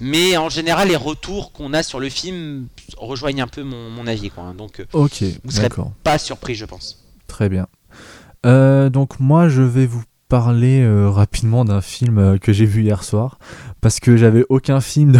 Mais 0.00 0.36
en 0.36 0.48
général, 0.48 0.88
les 0.88 0.96
retours 0.96 1.52
qu'on 1.52 1.72
a 1.72 1.82
sur 1.82 2.00
le 2.00 2.08
film 2.08 2.66
rejoignent 2.96 3.42
un 3.42 3.46
peu 3.46 3.62
mon, 3.62 3.90
mon 3.90 4.06
avis. 4.06 4.30
Quoi. 4.30 4.44
Hein. 4.44 4.54
Donc, 4.54 4.80
euh, 4.80 4.86
ok, 4.92 5.22
vous 5.44 5.50
serez 5.50 5.68
pas 6.02 6.18
surpris, 6.18 6.54
je 6.54 6.64
pense. 6.64 7.04
Très 7.26 7.48
bien. 7.48 7.66
Euh, 8.44 8.90
donc 8.90 9.20
moi 9.20 9.48
je 9.48 9.62
vais 9.62 9.86
vous 9.86 10.02
parler 10.28 10.82
euh, 10.82 11.08
rapidement 11.10 11.64
d'un 11.64 11.80
film 11.80 12.18
euh, 12.18 12.38
que 12.38 12.52
j'ai 12.52 12.64
vu 12.64 12.82
hier 12.82 13.04
soir 13.04 13.38
parce 13.84 14.00
que 14.00 14.16
j'avais 14.16 14.46
aucun 14.48 14.80
film 14.80 15.12
de, 15.12 15.18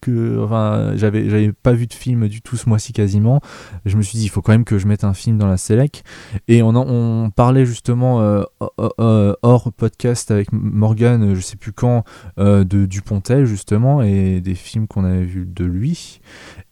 que 0.00 0.40
enfin 0.40 0.92
j'avais 0.94 1.28
j'avais 1.28 1.50
pas 1.50 1.72
vu 1.72 1.88
de 1.88 1.92
film 1.92 2.28
du 2.28 2.40
tout 2.40 2.56
ce 2.56 2.68
mois-ci 2.68 2.92
quasiment. 2.92 3.40
Je 3.86 3.96
me 3.96 4.02
suis 4.02 4.16
dit 4.16 4.26
il 4.26 4.28
faut 4.28 4.40
quand 4.40 4.52
même 4.52 4.64
que 4.64 4.78
je 4.78 4.86
mette 4.86 5.02
un 5.02 5.14
film 5.14 5.36
dans 5.36 5.48
la 5.48 5.56
select. 5.56 6.04
Et 6.46 6.62
on 6.62 6.76
on 6.76 7.30
parlait 7.30 7.66
justement 7.66 8.20
euh, 8.20 9.34
hors 9.42 9.72
podcast 9.72 10.30
avec 10.30 10.52
Morgan 10.52 11.34
je 11.34 11.40
sais 11.40 11.56
plus 11.56 11.72
quand 11.72 12.04
de 12.36 12.86
Dupontel 12.86 13.46
justement 13.46 14.00
et 14.00 14.40
des 14.40 14.54
films 14.54 14.86
qu'on 14.86 15.02
avait 15.02 15.24
vus 15.24 15.48
de 15.52 15.64
lui. 15.64 16.20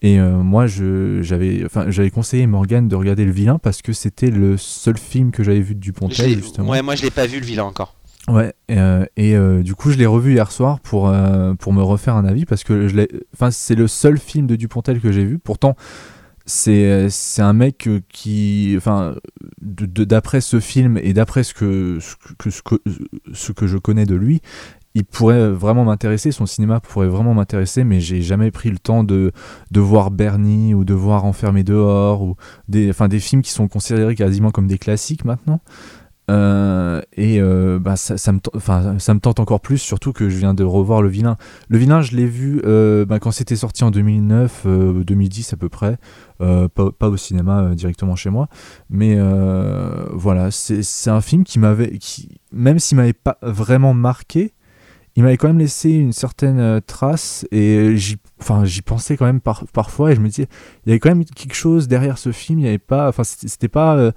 Et 0.01 0.21
moi 0.21 0.65
j'avais 0.65 1.65
enfin 1.65 1.87
j'avais 1.89 2.09
conseillé 2.09 2.47
Morgan 2.47 2.87
de 2.87 2.95
regarder 2.95 3.25
Le 3.25 3.31
Vilain 3.31 3.59
parce 3.59 3.81
que 3.81 3.91
c'était 3.91 4.31
le 4.31 4.55
seul 4.55 4.97
film 4.97 5.31
que 5.31 5.43
j'avais 5.43 5.59
vu 5.59 5.75
de 5.75 5.81
Dupontel 5.81 6.35
justement. 6.35 6.69
ouais 6.69 6.81
moi 6.81 6.95
je 6.95 7.03
l'ai 7.03 7.11
pas 7.11 7.27
vu 7.27 7.41
Le 7.41 7.45
Vilain 7.45 7.65
encore 7.65 7.96
Ouais, 8.27 8.53
euh, 8.71 9.05
et 9.15 9.35
euh, 9.37 9.63
du 9.63 9.73
coup 9.73 9.89
je 9.89 9.97
l'ai 9.97 10.05
revu 10.05 10.33
hier 10.33 10.51
soir 10.51 10.81
pour, 10.81 11.07
euh, 11.07 11.53
pour 11.53 11.71
me 11.71 11.81
refaire 11.81 12.15
un 12.15 12.25
avis 12.25 12.45
parce 12.45 12.65
que 12.65 12.89
je 12.89 13.07
enfin, 13.33 13.51
c'est 13.51 13.75
le 13.75 13.87
seul 13.87 14.19
film 14.19 14.47
de 14.47 14.57
Dupontel 14.57 14.99
que 14.99 15.13
j'ai 15.13 15.23
vu. 15.23 15.39
Pourtant, 15.39 15.77
c'est, 16.45 17.09
un 17.39 17.53
mec 17.53 17.89
qui, 18.09 18.73
enfin, 18.77 19.15
d'après 19.61 20.41
ce 20.41 20.59
film 20.59 20.97
et 21.01 21.13
d'après 21.13 21.43
ce 21.43 21.53
que, 21.53 21.99
ce, 21.99 22.15
que, 22.37 22.49
ce, 22.49 22.61
que, 22.61 22.75
ce 23.33 23.51
que 23.51 23.67
je 23.67 23.77
connais 23.77 24.05
de 24.05 24.15
lui, 24.15 24.41
il 24.93 25.05
pourrait 25.05 25.51
vraiment 25.51 25.85
m'intéresser, 25.85 26.31
son 26.31 26.45
cinéma 26.45 26.79
pourrait 26.79 27.07
vraiment 27.07 27.33
m'intéresser, 27.33 27.83
mais 27.83 27.99
j'ai 27.99 28.21
jamais 28.21 28.49
pris 28.49 28.69
le 28.69 28.79
temps 28.79 29.03
de, 29.03 29.31
de 29.71 29.79
voir 29.79 30.09
Bernie 30.09 30.73
ou 30.73 30.85
de 30.85 30.93
voir 30.93 31.25
Enfermé 31.25 31.63
dehors 31.63 32.23
ou 32.23 32.35
des, 32.67 32.89
enfin, 32.89 33.07
des 33.07 33.19
films 33.19 33.41
qui 33.41 33.51
sont 33.51 33.67
considérés 33.67 34.15
quasiment 34.15 34.51
comme 34.51 34.67
des 34.67 34.77
classiques 34.79 35.23
maintenant. 35.23 35.61
Euh, 36.29 37.01
et 37.13 37.39
euh, 37.39 37.79
bah, 37.79 37.95
ça, 37.95 38.13
me 38.31 38.39
ça 38.99 39.13
me 39.13 39.19
tente 39.19 39.39
encore 39.39 39.61
plus, 39.61 39.77
surtout 39.77 40.11
que 40.11 40.27
je 40.29 40.37
viens 40.37 40.53
de 40.53 40.63
revoir 40.63 41.01
Le 41.01 41.09
Vilain. 41.09 41.37
Le 41.69 41.77
Vilain, 41.77 42.01
je 42.01 42.15
l'ai 42.15 42.25
vu 42.25 42.61
euh, 42.65 43.05
bah, 43.05 43.19
quand 43.19 43.31
c'était 43.31 43.55
sorti 43.55 43.83
en 43.83 43.91
2009, 43.91 44.67
2010 45.05 45.53
à 45.53 45.57
peu 45.57 45.69
près, 45.69 45.97
pas, 46.39 46.67
pas, 46.67 47.09
au 47.09 47.17
cinéma 47.17 47.73
directement 47.75 48.15
chez 48.15 48.29
moi. 48.29 48.49
Mais 48.89 49.17
voilà, 50.11 50.51
c'est 50.51 51.09
un 51.09 51.21
film 51.21 51.43
qui 51.43 51.59
m'avait, 51.59 51.97
qui, 51.97 52.41
même 52.51 52.79
s'il 52.79 52.97
m'avait 52.97 53.13
pas 53.13 53.37
vraiment 53.41 53.93
marqué, 53.93 54.53
il 55.15 55.23
m'avait 55.23 55.37
quand 55.37 55.47
même 55.47 55.57
laissé 55.57 55.89
une 55.89 56.13
certaine 56.13 56.79
trace 56.85 57.47
et 57.51 57.97
j'y 57.97 58.17
pensais 58.83 59.17
quand 59.17 59.25
même 59.25 59.41
parfois 59.41 60.11
et 60.11 60.15
je 60.15 60.21
me 60.21 60.27
disais 60.27 60.47
il 60.85 60.89
y 60.89 60.91
avait 60.91 60.99
quand 60.99 61.09
même 61.09 61.25
quelque 61.25 61.55
chose 61.55 61.87
derrière 61.87 62.19
ce 62.19 62.31
film 62.31 62.59
il 62.59 62.65
y 62.65 62.67
avait 62.67 62.77
pas 62.77 63.09
enfin 63.09 63.23
c'était 63.23 63.67
pas 63.67 64.11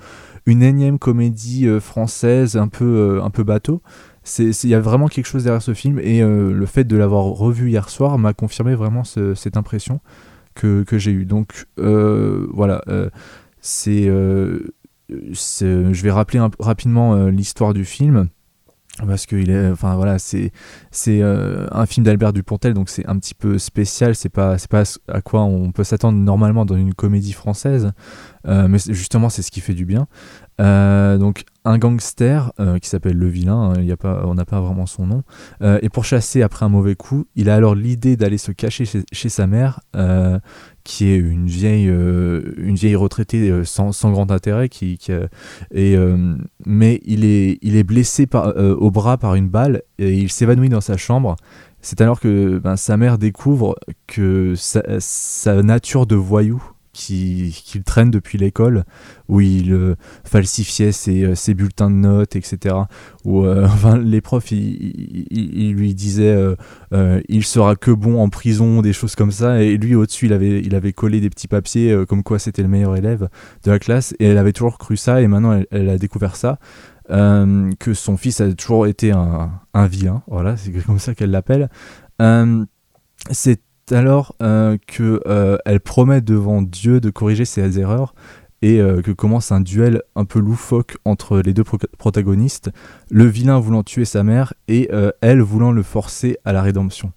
une 0.46 0.62
énième 0.62 0.98
comédie 0.98 1.66
euh, 1.66 1.80
française 1.80 2.56
un 2.56 2.68
peu, 2.68 2.84
euh, 2.84 3.22
un 3.22 3.30
peu 3.30 3.44
bateau. 3.44 3.82
Il 4.38 4.54
y 4.64 4.74
a 4.74 4.80
vraiment 4.80 5.08
quelque 5.08 5.26
chose 5.26 5.44
derrière 5.44 5.62
ce 5.62 5.74
film 5.74 5.98
et 5.98 6.22
euh, 6.22 6.52
le 6.52 6.66
fait 6.66 6.84
de 6.84 6.96
l'avoir 6.96 7.24
revu 7.24 7.70
hier 7.70 7.88
soir 7.88 8.18
m'a 8.18 8.32
confirmé 8.32 8.74
vraiment 8.74 9.02
cette 9.02 9.56
impression 9.56 10.00
que, 10.54 10.82
que 10.82 10.98
j'ai 10.98 11.10
eue. 11.10 11.24
Donc 11.24 11.66
voilà, 11.76 12.82
c'est 13.60 14.04
je 14.04 16.02
vais 16.02 16.10
rappeler 16.10 16.40
rapidement 16.58 17.26
l'histoire 17.26 17.72
du 17.72 17.84
film 17.84 18.28
parce 19.06 19.26
que 19.26 19.36
il 19.36 19.50
est 19.50 19.70
enfin 19.70 19.94
voilà 19.96 20.18
c'est 20.18 20.52
c'est 20.90 21.22
un 21.22 21.86
film 21.86 22.04
d'Albert 22.04 22.32
Dupontel 22.32 22.74
donc 22.74 22.88
c'est 22.88 23.06
un 23.06 23.18
petit 23.18 23.34
peu 23.34 23.58
spécial 23.58 24.14
c'est 24.14 24.28
pas 24.28 24.58
c'est 24.58 24.70
pas 24.70 24.82
à 25.08 25.20
quoi 25.20 25.42
on 25.42 25.72
peut 25.72 25.84
s'attendre 25.84 26.18
normalement 26.18 26.64
dans 26.64 26.76
une 26.76 26.94
comédie 26.94 27.32
française 27.32 27.92
euh, 28.46 28.68
mais 28.68 28.78
justement, 28.78 29.28
c'est 29.28 29.42
ce 29.42 29.50
qui 29.50 29.60
fait 29.60 29.74
du 29.74 29.84
bien. 29.84 30.06
Euh, 30.60 31.18
donc, 31.18 31.44
un 31.64 31.78
gangster 31.78 32.52
euh, 32.58 32.78
qui 32.78 32.88
s'appelle 32.88 33.16
le 33.16 33.28
vilain, 33.28 33.72
hein, 33.74 33.82
y 33.82 33.92
a 33.92 33.96
pas, 33.96 34.22
on 34.24 34.34
n'a 34.34 34.44
pas 34.44 34.60
vraiment 34.60 34.86
son 34.86 35.06
nom, 35.06 35.22
et 35.82 35.88
pour 35.88 36.04
chasser 36.04 36.42
après 36.42 36.64
un 36.64 36.68
mauvais 36.68 36.94
coup, 36.94 37.26
il 37.36 37.50
a 37.50 37.54
alors 37.54 37.74
l'idée 37.74 38.16
d'aller 38.16 38.38
se 38.38 38.52
cacher 38.52 38.84
chez, 39.12 39.28
sa 39.28 39.46
mère, 39.46 39.80
qui 40.84 41.06
est 41.06 41.16
une 41.16 41.46
vieille, 41.46 41.86
une 41.86 42.74
vieille 42.74 42.96
retraitée 42.96 43.64
sans, 43.64 43.92
grand 44.10 44.30
intérêt, 44.30 44.68
qui, 44.68 44.98
et, 45.74 45.96
mais 46.64 47.00
il 47.04 47.24
est, 47.24 47.58
il 47.62 47.76
est 47.76 47.84
blessé 47.84 48.26
au 48.34 48.90
bras 48.90 49.18
par 49.18 49.34
une 49.34 49.48
balle 49.48 49.82
et 49.98 50.12
il 50.12 50.30
s'évanouit 50.30 50.68
dans 50.68 50.80
sa 50.80 50.96
chambre. 50.96 51.36
C'est 51.82 52.00
alors 52.00 52.20
que 52.20 52.58
ben, 52.58 52.76
sa 52.76 52.96
mère 52.96 53.18
découvre 53.18 53.76
que 54.06 54.54
sa 54.56 55.62
nature 55.62 56.06
de 56.06 56.16
voyou 56.16 56.62
qu'il 57.00 57.82
traîne 57.84 58.10
depuis 58.10 58.38
l'école, 58.38 58.84
où 59.28 59.40
il 59.40 59.72
euh, 59.72 59.96
falsifiait 60.24 60.90
euh, 61.08 61.34
ses, 61.34 61.54
bulletins 61.54 61.90
de 61.90 61.96
notes, 61.96 62.36
etc. 62.36 62.76
Où 63.24 63.44
euh, 63.44 63.64
enfin, 63.72 63.98
les 63.98 64.20
profs, 64.20 64.52
ils, 64.52 65.72
lui 65.72 65.94
disaient 65.94 66.36
il 67.28 67.44
sera 67.44 67.76
que 67.76 67.90
bon 67.90 68.20
en 68.20 68.28
prison, 68.28 68.82
des 68.82 68.92
choses 68.92 69.14
comme 69.14 69.32
ça. 69.32 69.62
Et 69.62 69.76
lui, 69.76 69.94
au-dessus, 69.94 70.26
il 70.26 70.32
avait, 70.32 70.60
il 70.60 70.74
avait 70.74 70.92
collé 70.92 71.20
des 71.20 71.30
petits 71.30 71.48
papiers 71.48 72.04
comme 72.08 72.22
quoi 72.22 72.38
c'était 72.38 72.62
le 72.62 72.68
meilleur 72.68 72.96
élève 72.96 73.28
de 73.64 73.70
la 73.70 73.78
classe. 73.78 74.14
Et 74.18 74.26
elle 74.26 74.38
avait 74.38 74.52
toujours 74.52 74.78
cru 74.78 74.96
ça, 74.96 75.20
et 75.20 75.26
maintenant 75.26 75.60
elle, 75.70 75.88
a 75.88 75.98
découvert 75.98 76.36
ça. 76.36 76.58
que 77.08 77.94
son 77.94 78.16
fils 78.16 78.40
a 78.40 78.52
toujours 78.52 78.86
été 78.86 79.12
un, 79.12 79.50
un 79.74 79.86
vilain, 79.86 80.22
voilà, 80.28 80.56
c'est 80.56 80.72
comme 80.72 80.98
ça 80.98 81.14
qu'elle 81.14 81.30
l'appelle. 81.30 81.70
c'est 83.30 83.60
alors 83.92 84.34
euh, 84.42 84.76
qu'elle 84.86 85.20
euh, 85.26 85.78
promet 85.84 86.20
devant 86.20 86.62
Dieu 86.62 87.00
de 87.00 87.10
corriger 87.10 87.44
ses 87.44 87.78
erreurs 87.78 88.14
et 88.62 88.80
euh, 88.80 89.00
que 89.00 89.10
commence 89.10 89.52
un 89.52 89.60
duel 89.60 90.02
un 90.16 90.24
peu 90.24 90.38
loufoque 90.38 90.98
entre 91.04 91.38
les 91.38 91.54
deux 91.54 91.64
protagonistes, 91.98 92.70
le 93.10 93.24
vilain 93.24 93.58
voulant 93.58 93.82
tuer 93.82 94.04
sa 94.04 94.22
mère 94.22 94.52
et 94.68 94.90
elle 95.20 95.40
voulant 95.40 95.72
le 95.72 95.82
forcer 95.82 96.36
à 96.44 96.52
la 96.52 96.62
rédemption. 96.62 97.12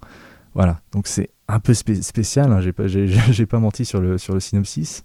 Voilà, 0.56 0.80
donc 0.92 1.08
c'est 1.08 1.32
un 1.48 1.60
peu 1.60 1.74
spécial, 1.74 2.52
hein, 2.52 2.62
j'ai 2.62 2.72
pas, 2.72 2.86
pas 3.50 3.60
menti 3.60 3.86
sur 3.86 4.00
le, 4.00 4.18
sur 4.18 4.34
le 4.34 4.40
synopsis. 4.40 5.04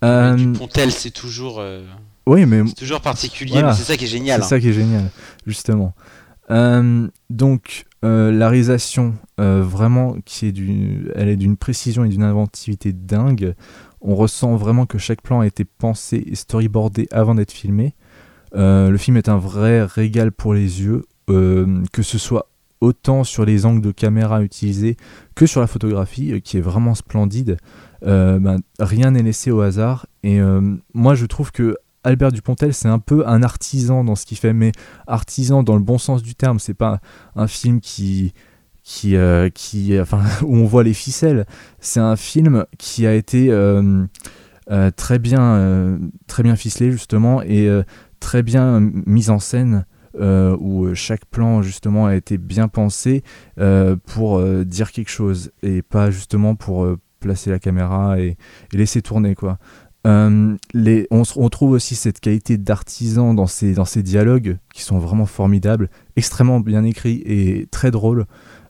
Pontel, 0.00 0.90
c'est 0.90 1.10
toujours, 1.10 1.62
oui, 2.26 2.46
mais... 2.46 2.64
toujours 2.72 3.00
particulier, 3.00 3.62
mais 3.62 3.72
c'est 3.74 3.84
ça 3.84 3.96
qui 3.96 4.04
est 4.04 4.08
génial. 4.08 4.40
C'est 4.40 4.46
hein. 4.46 4.48
ça 4.48 4.60
qui 4.60 4.70
est 4.70 4.72
génial, 4.72 5.10
justement. 5.46 5.94
donc, 7.30 7.84
euh, 8.04 8.30
la 8.30 8.48
réalisation, 8.48 9.14
euh, 9.40 9.62
vraiment, 9.62 10.16
qui 10.24 10.46
est 10.46 10.52
du, 10.52 11.10
elle 11.14 11.28
est 11.28 11.36
d'une 11.36 11.56
précision 11.56 12.04
et 12.04 12.08
d'une 12.08 12.22
inventivité 12.22 12.92
dingue. 12.92 13.54
On 14.00 14.14
ressent 14.14 14.54
vraiment 14.56 14.86
que 14.86 14.98
chaque 14.98 15.22
plan 15.22 15.40
a 15.40 15.46
été 15.46 15.64
pensé 15.64 16.22
et 16.26 16.34
storyboardé 16.36 17.08
avant 17.10 17.34
d'être 17.34 17.50
filmé. 17.50 17.94
Euh, 18.54 18.90
le 18.90 18.96
film 18.98 19.16
est 19.16 19.28
un 19.28 19.38
vrai 19.38 19.82
régal 19.82 20.30
pour 20.30 20.54
les 20.54 20.82
yeux, 20.82 21.04
que 21.26 22.02
ce 22.02 22.16
soit 22.16 22.48
autant 22.80 23.22
sur 23.22 23.44
les 23.44 23.66
angles 23.66 23.82
de 23.82 23.90
caméra 23.90 24.42
utilisés 24.42 24.96
que 25.34 25.44
sur 25.44 25.60
la 25.60 25.66
photographie, 25.66 26.40
qui 26.40 26.56
est 26.56 26.62
vraiment 26.62 26.94
splendide. 26.94 27.58
Ben, 28.00 28.60
rien 28.78 29.10
n'est 29.10 29.22
laissé 29.22 29.50
au 29.50 29.60
hasard. 29.60 30.06
Et 30.22 30.40
moi, 30.94 31.14
je 31.14 31.26
trouve 31.26 31.52
que 31.52 31.76
Albert 32.04 32.32
Dupontel, 32.32 32.72
c'est 32.74 32.88
un 32.88 32.98
peu 32.98 33.26
un 33.26 33.42
artisan 33.42 34.04
dans 34.04 34.14
ce 34.14 34.24
qu'il 34.24 34.38
fait, 34.38 34.52
mais 34.52 34.72
artisan 35.06 35.62
dans 35.62 35.74
le 35.74 35.82
bon 35.82 35.98
sens 35.98 36.22
du 36.22 36.34
terme. 36.34 36.58
C'est 36.58 36.74
pas 36.74 37.00
un 37.34 37.46
film 37.46 37.80
qui, 37.80 38.32
qui, 38.88 39.16
euh, 39.16 39.50
qui, 39.50 40.00
enfin, 40.00 40.22
où 40.42 40.56
on 40.56 40.64
voit 40.64 40.82
les 40.82 40.94
ficelles. 40.94 41.44
C'est 41.78 42.00
un 42.00 42.16
film 42.16 42.64
qui 42.78 43.06
a 43.06 43.14
été 43.14 43.50
euh, 43.50 44.06
euh, 44.70 44.90
très 44.90 45.18
bien, 45.18 45.98
très 46.26 46.42
bien 46.42 46.56
ficelé 46.56 46.90
justement 46.90 47.42
et 47.42 47.68
très 48.18 48.42
bien 48.42 48.80
mis 48.80 49.28
en 49.28 49.38
scène. 49.38 49.84
où 50.18 50.94
chaque 50.94 51.26
plan 51.26 51.60
justement 51.62 52.06
a 52.06 52.16
été 52.16 52.38
bien 52.38 52.68
pensé 52.68 53.22
pour 54.06 54.42
dire 54.64 54.90
quelque 54.90 55.10
chose 55.10 55.52
et 55.62 55.82
pas 55.82 56.10
justement 56.10 56.54
pour 56.54 56.88
placer 57.20 57.50
la 57.50 57.58
caméra 57.58 58.18
et, 58.20 58.36
et 58.72 58.76
laisser 58.76 59.02
tourner 59.02 59.34
quoi. 59.34 59.58
Euh, 60.06 60.56
on, 61.10 61.48
trouve 61.48 61.72
aussi 61.72 61.96
cette 61.96 62.20
qualité 62.20 62.56
d'artisan 62.56 63.34
dans 63.34 63.46
ces, 63.46 64.02
dialogues 64.02 64.58
qui 64.72 64.82
sont 64.82 64.98
vraiment 64.98 65.26
formidables, 65.26 65.90
extrêmement 66.16 66.60
bien 66.60 66.84
écrits 66.84 67.22
et 67.26 67.66
très 67.70 67.90
drôles. 67.90 68.26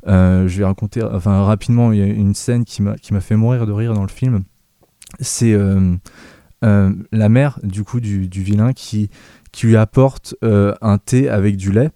Euh, 0.07 0.49
je 0.49 0.59
vais 0.59 0.64
raconter 0.64 1.01
rapidement, 1.03 1.93
une 1.93 2.35
scène 2.35 2.64
qui 2.64 2.83
m'a 2.83 3.21
fait 3.21 3.37
mourir 3.37 3.67
de 3.67 3.73
rire 3.73 3.95
dans 3.95 4.03
le 4.03 4.09
film. 4.09 4.45
C'est 5.21 5.53
euh, 5.53 5.97
la 6.62 7.29
mère 7.29 7.61
du 7.62 7.85
vilain 8.43 8.73
qui, 8.73 9.11
lui 9.62 9.77
apporte 9.77 10.35
un 10.43 10.99
thé 10.99 11.29
avec 11.29 11.57
du 11.57 11.73
lait 11.73 11.91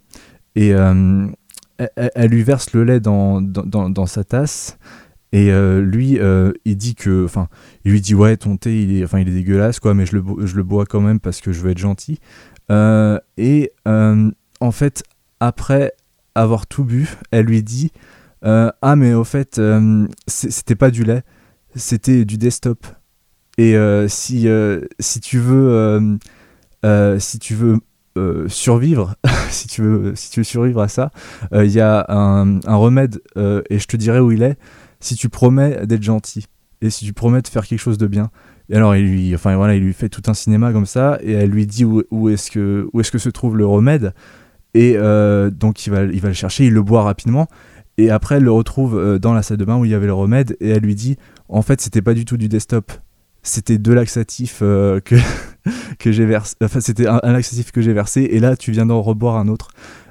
et 0.56 0.68
elle, 0.68 2.30
lui 2.30 2.42
verse 2.42 2.72
le 2.74 2.84
lait 2.84 3.00
dans 3.00 4.06
sa 4.06 4.24
tasse 4.24 4.78
et 5.32 5.50
euh, 5.50 5.80
lui, 5.80 6.18
euh, 6.20 6.52
il 6.66 6.76
dit 6.76 6.94
que, 6.94 7.24
enfin, 7.24 7.48
il 7.84 7.92
lui 7.92 8.02
dit 8.02 8.14
ouais, 8.14 8.36
ton 8.36 8.58
thé, 8.58 8.82
il 8.82 8.98
est, 8.98 9.04
enfin, 9.04 9.18
il 9.18 9.28
est 9.28 9.32
dégueulasse, 9.32 9.80
quoi, 9.80 9.94
mais 9.94 10.04
je 10.04 10.16
le, 10.16 10.46
je 10.46 10.56
le 10.56 10.62
bois 10.62 10.84
quand 10.84 11.00
même 11.00 11.20
parce 11.20 11.40
que 11.40 11.52
je 11.52 11.60
veux 11.62 11.70
être 11.70 11.78
gentil. 11.78 12.20
Euh, 12.70 13.18
et 13.38 13.72
en 13.86 14.72
fait, 14.72 15.02
après 15.40 15.92
avoir 16.34 16.66
tout 16.66 16.84
bu, 16.84 17.08
elle 17.30 17.46
lui 17.46 17.62
dit 17.62 17.92
ah 18.42 18.96
mais 18.96 19.14
au 19.14 19.24
fait, 19.24 19.60
c'était 20.26 20.74
pas 20.74 20.90
du 20.90 21.04
lait, 21.04 21.22
c'était 21.74 22.24
du 22.24 22.36
desktop. 22.36 22.86
Et 23.56 23.74
si 24.08 24.48
si 25.00 25.20
tu 25.20 25.38
veux, 25.38 26.18
si 27.18 27.38
tu 27.38 27.54
veux 27.54 27.78
survivre, 28.48 29.14
si 29.50 29.66
tu 29.66 29.82
veux, 29.82 30.14
si 30.14 30.30
tu 30.30 30.40
veux 30.40 30.44
survivre 30.44 30.82
à 30.82 30.88
ça, 30.88 31.10
il 31.52 31.70
y 31.70 31.80
a 31.80 32.04
un 32.08 32.76
remède 32.76 33.20
et 33.36 33.78
je 33.78 33.86
te 33.86 33.96
dirai 33.96 34.20
où 34.20 34.30
il 34.30 34.42
est 34.42 34.58
si 35.02 35.16
tu 35.16 35.28
promets 35.28 35.86
d'être 35.86 36.02
gentil 36.02 36.46
et 36.80 36.90
si 36.90 37.04
tu 37.04 37.12
promets 37.12 37.42
de 37.42 37.48
faire 37.48 37.66
quelque 37.66 37.78
chose 37.78 37.98
de 37.98 38.06
bien. 38.06 38.30
Et 38.70 38.76
alors 38.76 38.96
il 38.96 39.06
lui, 39.06 39.34
enfin 39.34 39.54
voilà, 39.56 39.74
il 39.74 39.82
lui 39.82 39.92
fait 39.92 40.08
tout 40.08 40.22
un 40.26 40.34
cinéma 40.34 40.72
comme 40.72 40.86
ça 40.86 41.18
et 41.22 41.32
elle 41.32 41.50
lui 41.50 41.66
dit 41.66 41.84
où, 41.84 42.28
est-ce 42.28 42.50
que 42.50 42.88
où 42.92 43.00
est-ce 43.00 43.12
que 43.12 43.18
se 43.18 43.28
trouve 43.28 43.56
le 43.56 43.66
remède 43.66 44.14
et 44.74 44.94
euh, 44.96 45.50
donc 45.50 45.86
il 45.86 45.90
va 45.90 46.04
il 46.04 46.20
va 46.20 46.28
le 46.28 46.34
chercher, 46.34 46.64
il 46.64 46.72
le 46.72 46.82
boit 46.82 47.02
rapidement 47.02 47.48
et 47.98 48.10
après 48.10 48.36
elle 48.36 48.44
le 48.44 48.52
retrouve 48.52 48.96
euh, 48.96 49.18
dans 49.18 49.34
la 49.34 49.42
salle 49.42 49.58
de 49.58 49.64
bain 49.64 49.76
où 49.76 49.84
il 49.84 49.90
y 49.90 49.94
avait 49.94 50.06
le 50.06 50.14
remède 50.14 50.56
et 50.60 50.70
elle 50.70 50.82
lui 50.82 50.94
dit 50.94 51.18
en 51.48 51.60
fait 51.60 51.80
c'était 51.80 52.00
pas 52.00 52.14
du 52.14 52.24
tout 52.24 52.38
du 52.38 52.48
desktop, 52.48 52.92
c'était 53.42 53.78
deux 53.78 53.94
laxatifs 53.94 54.60
euh, 54.62 55.00
que 55.00 55.16
que 55.98 56.10
j'ai 56.10 56.24
versé, 56.24 56.56
enfin 56.62 56.80
c'était 56.80 57.06
un, 57.06 57.20
laxatif 57.24 57.72
que 57.72 57.82
j'ai 57.82 57.92
versé 57.92 58.22
et 58.22 58.40
là 58.40 58.56
tu 58.56 58.70
viens 58.70 58.86
d'en 58.86 59.02
reboire 59.02 59.36
un 59.36 59.48
autre. 59.48 59.68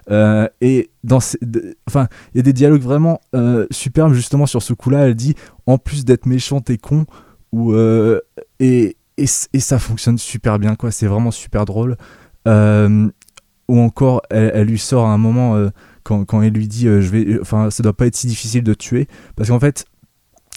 Euh, 0.10 0.48
et 0.62 0.90
dans 1.04 1.20
enfin, 1.88 2.08
il 2.34 2.38
y 2.38 2.40
a 2.40 2.44
des 2.44 2.54
dialogues 2.54 2.82
vraiment 2.82 3.22
euh, 3.36 3.68
superbes 3.72 4.14
justement 4.14 4.46
sur 4.46 4.62
ce 4.62 4.74
coup-là. 4.74 5.08
Elle 5.08 5.16
dit 5.16 5.36
en 5.68 5.78
plus 5.78 6.06
d'être 6.06 6.26
méchante 6.26 6.70
et 6.70 6.78
con, 6.78 7.06
ou 7.52 7.74
euh, 7.74 8.20
et, 8.60 8.98
et, 9.18 9.28
ça 9.28 9.80
fonctionne 9.80 10.18
super 10.18 10.60
bien 10.60 10.76
quoi. 10.76 10.92
C'est 10.92 11.08
vraiment 11.08 11.32
super 11.32 11.66
drôle. 11.66 11.98
ou 12.46 13.80
encore, 13.80 14.22
elle, 14.30 14.68
lui 14.68 14.80
sort 14.80 15.08
à 15.08 15.14
un 15.14 15.18
moment 15.18 15.70
quand, 16.04 16.26
quand, 16.26 16.42
elle 16.42 16.54
lui 16.54 16.68
dit 16.68 16.86
je 16.86 17.10
vais, 17.10 17.40
enfin, 17.40 17.70
ça 17.70 17.84
doit 17.84 17.94
pas 17.94 18.08
être 18.08 18.16
si 18.16 18.28
difficile 18.28 18.64
de 18.64 18.74
tuer 18.74 19.08
parce 19.36 19.50
qu'en 19.50 19.60
fait, 19.60 19.86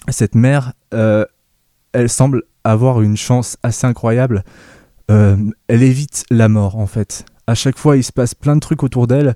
cette 0.08 0.34
mère, 0.34 0.72
elle 0.90 2.08
semble 2.08 2.44
avoir 2.64 3.02
une 3.02 3.16
chance 3.16 3.56
assez 3.62 3.86
incroyable. 3.86 4.42
elle 5.08 5.52
évite 5.68 6.24
la 6.30 6.48
mort 6.48 6.76
en 6.76 6.86
fait 6.86 7.26
à 7.46 7.54
chaque 7.54 7.78
fois, 7.78 7.96
il 7.96 8.02
se 8.02 8.12
passe 8.12 8.34
plein 8.34 8.54
de 8.54 8.60
trucs 8.60 8.82
autour 8.82 9.06
d'elle. 9.06 9.34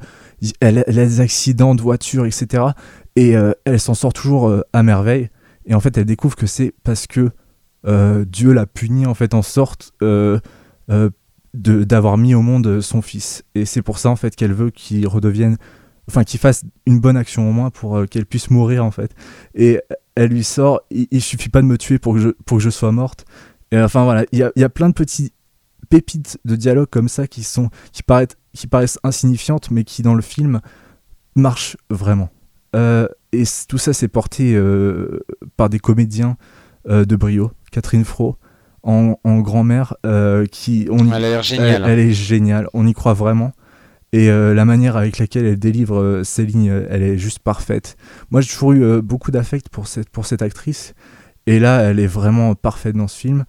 Elle, 0.61 0.79
a 0.79 0.85
des 0.85 1.21
accidents 1.21 1.75
de 1.75 1.83
voiture, 1.83 2.25
etc. 2.27 2.65
Et 3.17 3.37
euh, 3.37 3.53
elle 3.65 3.81
s'en 3.81 3.95
sort 3.95 4.13
toujours 4.13 4.49
euh, 4.49 4.63
à 4.73 4.83
merveille. 4.83 5.29
Et 5.67 5.75
en 5.75 5.81
fait, 5.81 5.99
elle 5.99 6.07
découvre 6.07 6.37
que 6.37 6.47
c'est 6.47 6.73
parce 6.85 7.07
que 7.07 7.31
euh, 7.87 8.25
Dieu 8.25 8.53
l'a 8.53 8.67
punie 8.67 9.07
en 9.07 9.15
fait 9.15 9.35
en 9.35 9.43
sorte 9.43 9.93
d'avoir 11.55 12.19
mis 12.19 12.35
au 12.35 12.43
monde 12.43 12.81
son 12.81 13.03
fils. 13.03 13.45
Et 13.55 13.67
c'est 13.67 13.83
pour 13.83 13.99
ça 13.99 14.09
en 14.09 14.17
fait 14.17 14.35
qu'elle 14.35 14.55
veut 14.55 14.71
qu'il 14.71 15.07
redevienne, 15.07 15.59
enfin 16.09 16.25
qu'il 16.25 16.41
fasse 16.41 16.65
une 16.87 17.01
bonne 17.01 17.17
action 17.17 17.49
au 17.49 17.53
moins 17.53 17.71
pour 17.71 18.07
qu'elle 18.09 18.25
puisse 18.25 18.51
mourir 18.51 18.85
en 18.85 18.91
fait. 18.91 19.15
Et 19.55 19.81
elle 20.15 20.31
lui 20.31 20.45
sort, 20.45 20.81
il, 20.91 21.07
il, 21.11 21.21
suffit 21.21 21.51
pas 21.51 21.61
de 21.61 21.67
me 21.67 21.77
tuer 21.77 21.99
pour 21.99 22.15
que 22.15 22.21
je, 22.21 22.29
pour 22.47 22.57
que 22.57 22.65
je 22.65 22.71
sois 22.71 22.91
morte. 22.91 23.27
Et 23.71 23.79
enfin 23.79 24.05
voilà, 24.05 24.25
il 24.33 24.39
y 24.39 24.61
y 24.61 24.65
a 24.65 24.69
plein 24.71 24.89
de 24.89 24.95
petits 24.95 25.33
pépites 25.89 26.39
de 26.45 26.57
dialogue 26.57 26.89
comme 26.91 27.09
ça 27.09 27.27
qui 27.27 27.43
sont 27.43 27.71
qui 27.93 28.03
paraissent, 28.03 28.37
qui 28.53 28.67
paraissent 28.67 28.99
insignifiantes 29.03 29.71
mais 29.71 29.85
qui 29.85 30.03
dans 30.03 30.15
le 30.15 30.23
film 30.23 30.61
marchent 31.35 31.77
vraiment. 31.91 32.31
Euh, 32.77 33.09
et 33.33 33.45
tout 33.69 33.79
ça 33.79 33.93
c'est 33.93 34.09
porté 34.09 34.55
euh, 34.55 35.21
par 35.57 35.71
des 35.71 35.79
comédiens 35.79 36.37
euh, 36.89 37.05
de 37.05 37.17
brio, 37.17 37.53
Catherine 37.71 38.05
Fro 38.05 38.37
en, 38.83 39.17
grand-mère 39.41 39.97
qui 40.51 40.89
on 40.91 41.13
elle, 41.13 41.25
a 41.25 41.43
géniale, 41.43 41.85
elle, 41.87 41.99
est 41.99 42.13
géniale, 42.13 42.69
on 42.73 42.87
y 42.87 42.95
croit 42.95 43.13
vraiment. 43.13 43.53
Et 44.13 44.29
la 44.29 44.65
manière 44.65 44.97
avec 44.97 45.19
laquelle 45.19 45.45
elle 45.45 45.59
délivre 45.59 46.23
ses 46.25 46.47
lignes, 46.47 46.73
elle 46.89 47.03
est 47.03 47.19
juste 47.19 47.41
parfaite. 47.41 47.99
Moi, 48.31 48.41
j'ai 48.41 48.49
toujours 48.49 48.73
eu 48.73 49.03
beaucoup 49.03 49.31
d'affect 49.31 49.69
pour 49.69 49.89
cette, 49.89 50.09
pour 50.09 50.25
cette 50.25 50.41
actrice. 50.41 50.95
Et 51.47 51.59
là, 51.59 51.83
elle 51.83 52.01
est 52.01 52.07
vraiment 52.07 52.55
parfaite 52.55 52.97
dans 52.97 53.09
ce 53.09 53.19
film. 53.19 53.45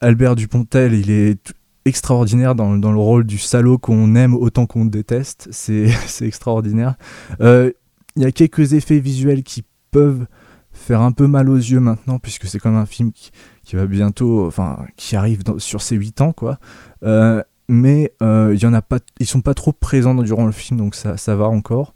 Albert 0.00 0.36
Dupontel, 0.36 0.92
il 0.92 1.10
est 1.10 1.54
extraordinaire 1.84 2.54
dans, 2.54 2.74
le 2.74 2.98
rôle 2.98 3.24
du 3.24 3.38
salaud 3.38 3.78
qu'on 3.78 4.14
aime 4.14 4.34
autant 4.34 4.66
qu'on 4.66 4.84
déteste. 4.84 5.48
C'est 5.52 5.90
extraordinaire. 6.22 6.94
Euh, 7.40 7.72
il 8.16 8.22
y 8.22 8.26
a 8.26 8.32
quelques 8.32 8.74
effets 8.74 9.00
visuels 9.00 9.42
qui 9.42 9.64
peuvent 9.90 10.26
faire 10.72 11.02
un 11.02 11.12
peu 11.12 11.26
mal 11.26 11.48
aux 11.48 11.56
yeux 11.56 11.80
maintenant, 11.80 12.18
puisque 12.18 12.46
c'est 12.46 12.58
comme 12.58 12.76
un 12.76 12.86
film 12.86 13.12
qui, 13.12 13.30
va 13.76 13.86
bientôt, 13.86 14.46
enfin, 14.46 14.78
qui 14.96 15.14
arrive 15.14 15.42
sur 15.58 15.82
ses 15.82 15.96
8 15.96 16.20
ans, 16.20 16.32
quoi. 16.32 16.58
Euh, 17.04 17.42
mais 17.68 18.12
euh, 18.22 18.56
y 18.60 18.66
en 18.66 18.74
a 18.74 18.82
pas, 18.82 18.98
ils 19.20 19.26
sont 19.26 19.40
pas 19.40 19.54
trop 19.54 19.72
présents 19.72 20.14
durant 20.14 20.46
le 20.46 20.52
film, 20.52 20.78
donc 20.78 20.94
ça, 20.94 21.16
ça 21.16 21.34
va 21.34 21.46
encore. 21.46 21.94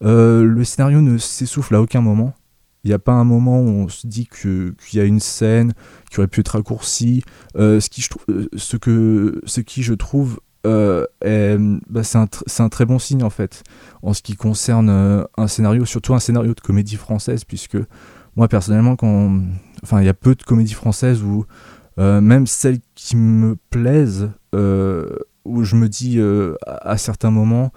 le 0.00 0.62
scénario 0.64 1.00
ne 1.00 1.18
s'essouffle 1.18 1.74
à 1.74 1.80
aucun 1.80 2.00
moment. 2.00 2.34
Il 2.84 2.88
n'y 2.88 2.94
a 2.94 2.98
pas 2.98 3.12
un 3.12 3.24
moment 3.24 3.60
où 3.60 3.68
on 3.68 3.88
se 3.88 4.06
dit 4.06 4.26
qu'il 4.26 4.74
y 4.94 5.00
a 5.00 5.04
une 5.04 5.20
scène 5.20 5.74
qui 6.10 6.20
aurait 6.20 6.28
pu 6.28 6.40
être 6.40 6.48
raccourcie. 6.48 7.22
Euh, 7.56 7.78
ce, 7.80 7.90
qui, 7.90 8.00
je, 8.00 8.08
euh, 8.30 8.78
que, 8.80 9.40
ce 9.44 9.60
qui, 9.60 9.82
je 9.82 9.92
trouve, 9.92 10.40
euh, 10.66 11.06
bah, 11.88 12.02
c'est 12.02 12.18
un, 12.18 12.28
un, 12.58 12.68
très 12.68 12.86
bon 12.86 12.98
signe 12.98 13.22
en 13.22 13.30
fait, 13.30 13.62
en 14.02 14.14
ce 14.14 14.22
qui 14.22 14.34
concerne 14.34 15.26
un 15.36 15.46
scénario, 15.46 15.84
surtout 15.84 16.14
un 16.14 16.20
scénario 16.20 16.54
de 16.54 16.60
comédie 16.60 16.96
française, 16.96 17.44
puisque 17.44 17.78
moi 18.36 18.48
personnellement, 18.48 18.96
quand, 18.96 19.40
enfin, 19.82 20.00
il 20.00 20.06
y 20.06 20.10
a 20.10 20.14
peu 20.14 20.34
de 20.34 20.42
comédies 20.42 20.74
françaises 20.74 21.22
où, 21.22 21.44
même 21.98 22.46
celles 22.46 22.78
qui 22.94 23.16
me 23.16 23.56
plaisent, 23.68 24.30
où 24.52 25.64
je 25.64 25.76
me 25.76 25.88
dis 25.88 26.18
à, 26.66 26.96
certains 26.96 27.30
moments, 27.30 27.72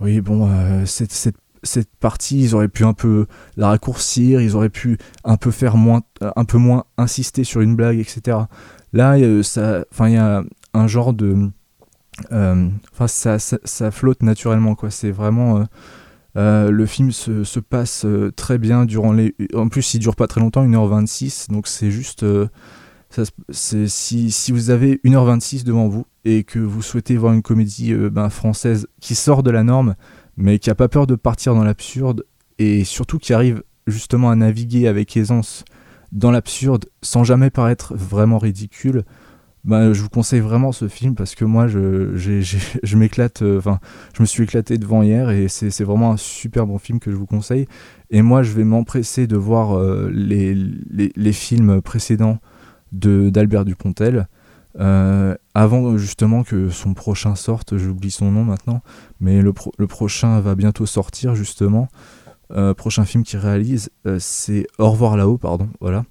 oui, 0.00 0.20
bon, 0.20 0.50
cette 0.84 1.36
cette 1.64 1.90
partie, 1.96 2.40
ils 2.40 2.54
auraient 2.54 2.68
pu 2.68 2.84
un 2.84 2.94
peu 2.94 3.26
la 3.56 3.68
raccourcir, 3.68 4.40
ils 4.40 4.54
auraient 4.54 4.68
pu 4.68 4.98
un 5.24 5.36
peu 5.36 5.50
faire 5.50 5.76
moins, 5.76 6.02
un 6.20 6.44
peu 6.44 6.58
moins 6.58 6.84
insister 6.96 7.44
sur 7.44 7.60
une 7.60 7.74
blague, 7.76 7.98
etc. 7.98 8.38
Là, 8.92 9.16
ça, 9.42 9.84
enfin, 9.92 10.08
il 10.08 10.14
y 10.14 10.18
a 10.18 10.44
un 10.72 10.86
genre 10.86 11.12
de, 11.12 11.50
euh, 12.32 12.68
enfin, 12.92 13.08
ça, 13.08 13.38
ça, 13.38 13.90
flotte 13.90 14.22
naturellement, 14.22 14.74
quoi. 14.74 14.90
C'est 14.90 15.10
vraiment, 15.10 15.58
euh, 15.58 15.64
euh, 16.36 16.70
le 16.70 16.86
film 16.86 17.12
se, 17.12 17.44
se 17.44 17.60
passe 17.60 18.06
très 18.36 18.58
bien 18.58 18.84
durant 18.84 19.12
les, 19.12 19.34
en 19.54 19.68
plus, 19.68 19.94
il 19.94 19.98
dure 20.00 20.16
pas 20.16 20.26
très 20.26 20.40
longtemps, 20.40 20.66
1h26, 20.66 21.50
donc 21.50 21.66
c'est 21.66 21.90
juste, 21.90 22.24
si, 23.50 24.30
si 24.30 24.52
vous 24.52 24.70
avez 24.70 25.00
1h26 25.04 25.64
devant 25.64 25.88
vous 25.88 26.06
et 26.24 26.44
que 26.44 26.58
vous 26.58 26.82
souhaitez 26.82 27.16
voir 27.16 27.32
une 27.32 27.42
comédie 27.42 27.94
ben, 27.94 28.30
française 28.30 28.86
qui 29.00 29.14
sort 29.14 29.42
de 29.42 29.50
la 29.50 29.62
norme, 29.62 29.94
mais 30.36 30.58
qui 30.58 30.70
a 30.70 30.74
pas 30.74 30.88
peur 30.88 31.06
de 31.06 31.14
partir 31.14 31.54
dans 31.54 31.64
l'absurde 31.64 32.24
et 32.58 32.84
surtout 32.84 33.18
qui 33.18 33.32
arrive 33.32 33.62
justement 33.86 34.30
à 34.30 34.36
naviguer 34.36 34.88
avec 34.88 35.16
aisance 35.16 35.64
dans 36.12 36.30
l'absurde 36.30 36.86
sans 37.02 37.24
jamais 37.24 37.50
paraître 37.50 37.94
vraiment 37.94 38.38
ridicule. 38.38 39.04
Bah, 39.64 39.94
je 39.94 40.02
vous 40.02 40.10
conseille 40.10 40.40
vraiment 40.40 40.72
ce 40.72 40.88
film 40.88 41.14
parce 41.14 41.34
que 41.34 41.44
moi 41.46 41.66
je, 41.66 42.96
m'éclate, 42.96 43.40
euh, 43.42 43.58
enfin 43.58 43.80
je 44.14 44.20
me 44.20 44.26
suis 44.26 44.42
éclaté 44.42 44.76
devant 44.76 45.02
hier 45.02 45.30
et 45.30 45.48
c'est 45.48 45.82
vraiment 45.82 46.12
un 46.12 46.16
super 46.18 46.66
bon 46.66 46.78
film 46.78 47.00
que 47.00 47.10
je 47.10 47.16
vous 47.16 47.26
conseille. 47.26 47.66
Et 48.10 48.20
moi 48.20 48.42
je 48.42 48.52
vais 48.52 48.64
m'empresser 48.64 49.26
de 49.26 49.36
voir 49.36 49.72
euh, 49.72 50.10
les, 50.12 50.54
les, 50.54 51.12
les, 51.16 51.32
films 51.32 51.80
précédents 51.80 52.38
d'Albert 52.92 53.64
Dupontel. 53.64 54.28
Euh, 54.80 55.36
avant 55.54 55.96
justement 55.96 56.42
que 56.42 56.68
son 56.68 56.94
prochain 56.94 57.36
sorte, 57.36 57.76
j'oublie 57.76 58.10
son 58.10 58.32
nom 58.32 58.44
maintenant, 58.44 58.82
mais 59.20 59.40
le, 59.40 59.54
le, 59.78 59.86
prochain 59.86 60.40
va 60.40 60.54
bientôt 60.54 60.86
sortir 60.86 61.34
justement. 61.34 61.88
Euh, 62.52 62.74
prochain 62.74 63.04
film 63.04 63.24
qu'il 63.24 63.38
réalise, 63.38 63.90
euh, 64.06 64.18
c'est 64.20 64.66
Au 64.78 64.90
revoir 64.90 65.16
là-haut, 65.16 65.38
pardon, 65.38 65.68
voilà. 65.80 66.04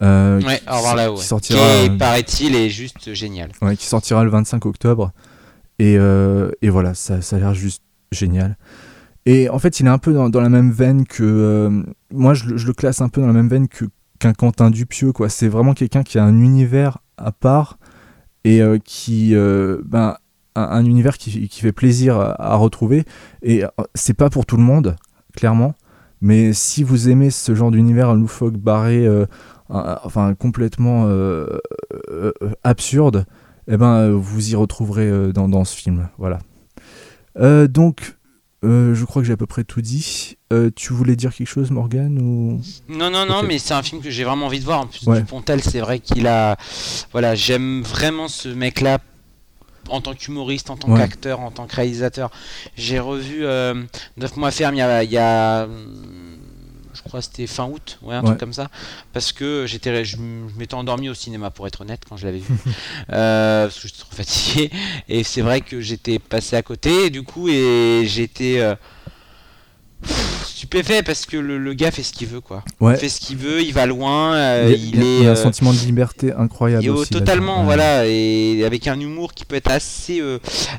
ouais, 0.00 0.60
Au 0.68 0.76
revoir 0.76 0.96
là-haut. 0.96 1.16
Qui, 1.16 1.24
sortira, 1.24 1.60
qui 1.84 1.90
paraît-il, 1.96 2.54
est 2.54 2.68
juste 2.68 3.14
génial. 3.14 3.52
Ouais, 3.62 3.76
qui 3.76 3.86
sortira 3.86 4.24
le 4.24 4.30
25 4.30 4.66
octobre. 4.66 5.12
Et, 5.78 5.94
et 5.94 6.68
voilà, 6.68 6.94
ça, 6.94 7.22
ça 7.22 7.36
a 7.36 7.38
l'air 7.38 7.54
juste 7.54 7.82
génial. 8.10 8.56
Et 9.26 9.48
en 9.48 9.58
fait, 9.58 9.80
il 9.80 9.86
est 9.86 9.90
un 9.90 9.98
peu 9.98 10.12
dans, 10.12 10.28
dans 10.28 10.40
la 10.40 10.48
même 10.48 10.72
veine 10.72 11.06
que. 11.06 11.84
moi, 12.12 12.34
je, 12.34 12.56
je, 12.56 12.66
le 12.66 12.72
classe 12.72 13.00
un 13.00 13.08
peu 13.08 13.20
dans 13.20 13.26
la 13.26 13.32
même 13.32 13.48
veine 13.48 13.68
que 13.68 13.84
qu'un 14.18 14.32
Quentin 14.32 14.70
Dupieux, 14.70 15.12
quoi. 15.12 15.28
C'est 15.28 15.48
vraiment 15.48 15.74
quelqu'un 15.74 16.02
qui 16.02 16.18
a 16.18 16.24
un 16.24 16.38
univers 16.40 16.98
à 17.16 17.32
part 17.32 17.77
et 18.48 18.62
euh, 18.62 18.78
qui 18.82 19.34
euh, 19.34 19.78
ben, 19.84 20.16
un, 20.54 20.84
univers 20.84 21.18
qui, 21.18 21.48
fait 21.48 21.72
plaisir 21.72 22.18
à, 22.18 22.56
retrouver. 22.56 23.04
Et 23.42 23.62
euh, 23.62 23.68
c'est 23.94 24.14
pas 24.14 24.30
pour 24.30 24.46
tout 24.46 24.56
le 24.56 24.62
monde 24.62 24.96
clairement 25.36 25.74
mais 26.20 26.52
si 26.52 26.82
vous 26.82 27.10
aimez 27.10 27.30
ce 27.30 27.54
genre 27.54 27.70
d'univers 27.70 28.12
loufoque 28.12 28.56
barré 28.56 29.06
enfin 29.68 30.34
complètement 30.34 31.08
absurde 32.64 33.24
eh 33.68 33.76
ben 33.76 34.10
vous 34.10 34.50
y 34.50 34.56
retrouverez 34.56 35.32
dans, 35.32 35.48
dans 35.48 35.64
ce 35.64 35.76
film. 35.76 36.08
Voilà. 36.18 36.40
Donc 37.68 38.17
je 38.62 39.04
crois 39.04 39.22
que 39.22 39.26
j'ai 39.26 39.32
à 39.32 39.36
peu 39.36 39.46
près 39.46 39.64
tout 39.64 39.80
dit. 39.80 40.36
tu 40.76 40.92
voulais 40.92 41.16
dire 41.16 41.34
quelque 41.34 41.48
chose, 41.48 41.70
Morgan 41.70 42.18
ou... 42.18 42.60
Non, 42.88 43.10
non, 43.10 43.26
non, 43.26 43.42
mais 43.42 43.58
c'est 43.58 43.74
un 43.74 43.82
film 43.82 44.00
que 44.02 44.10
j'ai 44.10 44.24
vraiment 44.24 44.46
envie 44.46 44.60
de 44.60 44.64
voir. 44.64 44.80
En 44.80 44.86
plus, 44.86 45.04
Dupontel, 45.04 45.62
c'est 45.62 45.80
vrai 45.80 46.00
qu'il 46.00 46.26
a. 46.26 46.56
Voilà, 47.12 47.34
j'aime 47.34 47.82
vraiment 47.82 48.28
ce 48.28 48.48
mec-là 48.48 48.98
en 49.90 50.00
tant 50.00 50.14
qu'humoriste, 50.14 50.70
en 50.70 50.76
tant 50.76 50.94
qu'acteur, 50.94 51.40
en 51.40 51.50
tant 51.50 51.66
que 51.66 51.76
réalisateur. 51.76 52.30
J'ai 52.76 52.98
revu 52.98 53.42
9 53.42 54.36
mois 54.36 54.50
ferme 54.50 54.74
il 54.74 54.78
y 54.78 54.82
a, 54.82 55.02
il 55.02 55.10
y 55.10 55.18
a 55.18 55.66
je 56.98 57.08
crois 57.08 57.20
que 57.20 57.26
c'était 57.26 57.46
fin 57.46 57.66
août, 57.66 57.98
ouais, 58.02 58.14
un 58.14 58.22
truc 58.22 58.38
comme 58.38 58.52
ça, 58.52 58.68
parce 59.12 59.32
que 59.32 59.64
j'étais, 59.66 60.04
je 60.04 60.16
m'étais 60.56 60.74
endormi 60.74 61.08
au 61.08 61.14
cinéma 61.14 61.50
pour 61.50 61.66
être 61.66 61.82
honnête 61.82 62.02
quand 62.08 62.16
je 62.16 62.26
l'avais 62.26 62.38
vu, 62.38 62.54
euh, 63.12 63.66
parce 63.66 63.78
que 63.78 63.88
j'étais 63.88 64.00
trop 64.00 64.14
fatigué, 64.14 64.70
et 65.08 65.22
c'est 65.22 65.42
vrai 65.42 65.60
que 65.60 65.80
j'étais 65.80 66.18
passé 66.18 66.56
à 66.56 66.62
côté, 66.62 67.06
et 67.06 67.10
du 67.10 67.22
coup, 67.22 67.48
et 67.48 68.02
j'étais 68.06 68.60
euh, 68.60 68.74
stupéfait 70.58 71.02
parce 71.02 71.24
que 71.24 71.36
le, 71.36 71.72
gars 71.74 71.90
fait 71.90 72.02
ce 72.02 72.12
qu'il 72.12 72.26
veut 72.26 72.40
quoi. 72.40 72.64
Il 72.80 72.96
fait 72.96 73.08
ce 73.08 73.20
qu'il 73.20 73.36
veut, 73.36 73.62
il 73.62 73.72
va 73.72 73.86
loin, 73.86 74.34
euh, 74.34 74.74
il, 74.76 75.02
est. 75.02 75.26
a 75.26 75.32
un 75.32 75.36
sentiment 75.36 75.72
de 75.72 75.78
liberté 75.78 76.32
incroyable. 76.32 76.88
aussi, 76.90 77.10
totalement, 77.10 77.64
voilà, 77.64 78.06
et 78.06 78.64
avec 78.64 78.88
un 78.88 78.98
humour 78.98 79.34
qui 79.34 79.44
peut 79.44 79.56
être 79.56 79.70
assez, 79.70 80.22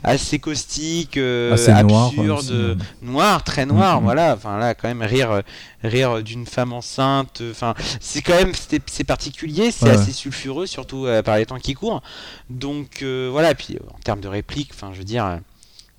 assez 0.04 0.40
caustique, 0.40 1.18
absurde, 1.18 2.78
noir, 3.02 3.44
très 3.44 3.66
noir, 3.66 3.98
mm, 3.98 4.02
mm. 4.02 4.06
voilà. 4.06 4.34
Enfin 4.34 4.58
là, 4.58 4.74
quand 4.74 4.88
même 4.90 5.02
rire, 5.02 5.42
rire 5.84 6.22
d'une 6.24 6.46
femme 6.46 6.74
enceinte. 6.74 7.42
Enfin, 7.50 7.74
c'est 8.00 8.22
quand 8.22 8.36
même 8.36 8.52
c'est 8.86 9.04
particulier, 9.04 9.72
c'est 9.72 9.90
assez 9.90 10.12
sulfureux, 10.12 10.66
surtout 10.66 11.08
par 11.24 11.38
les 11.38 11.46
temps 11.46 11.60
qui 11.60 11.74
courent. 11.74 12.02
Donc 12.50 13.04
voilà, 13.32 13.56
puis 13.56 13.78
en 13.94 14.00
termes 14.00 14.20
de 14.20 14.28
réplique, 14.28 14.72
enfin, 14.74 14.92
je 14.94 15.00
veux 15.00 15.06
dire 15.06 15.40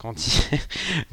quand 0.01 0.15
il 0.27 0.59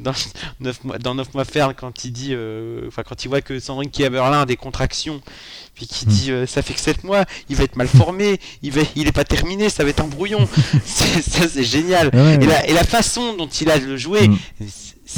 dans 0.00 0.14
9 0.60 0.84
mois 0.84 0.98
dans 0.98 1.14
9 1.14 1.34
mois 1.34 1.44
ferme 1.44 1.74
quand 1.74 2.04
il 2.04 2.12
dit 2.12 2.30
euh, 2.30 2.88
enfin 2.88 3.02
quand 3.06 3.22
il 3.24 3.28
voit 3.28 3.42
que 3.42 3.60
Sandrine 3.60 3.90
Kiaberlin 3.90 4.40
a 4.40 4.46
des 4.46 4.56
contractions 4.56 5.20
puis 5.74 5.86
qui 5.86 6.06
hmm. 6.06 6.08
dit 6.08 6.32
euh, 6.32 6.46
ça 6.46 6.62
fait 6.62 6.72
que 6.72 6.80
7 6.80 7.04
mois 7.04 7.24
il 7.50 7.56
va 7.56 7.64
être 7.64 7.76
mal 7.76 7.86
formé 7.86 8.40
il 8.62 8.72
va 8.72 8.80
il 8.96 9.06
est 9.06 9.12
pas 9.12 9.24
terminé 9.24 9.68
ça 9.68 9.84
va 9.84 9.90
être 9.90 10.02
un 10.02 10.08
brouillon. 10.08 10.48
Ça 10.84 11.48
c'est 11.48 11.64
génial. 11.64 12.08
Et, 12.14 12.46
La, 12.46 12.66
et, 12.66 12.72
la, 12.72 12.84
façon 12.84 13.36
dont 13.36 13.46
il 13.46 13.70
a 13.70 13.78
de 13.78 13.84
le 13.84 13.96
jouer 13.96 14.28
hmm. 14.28 14.36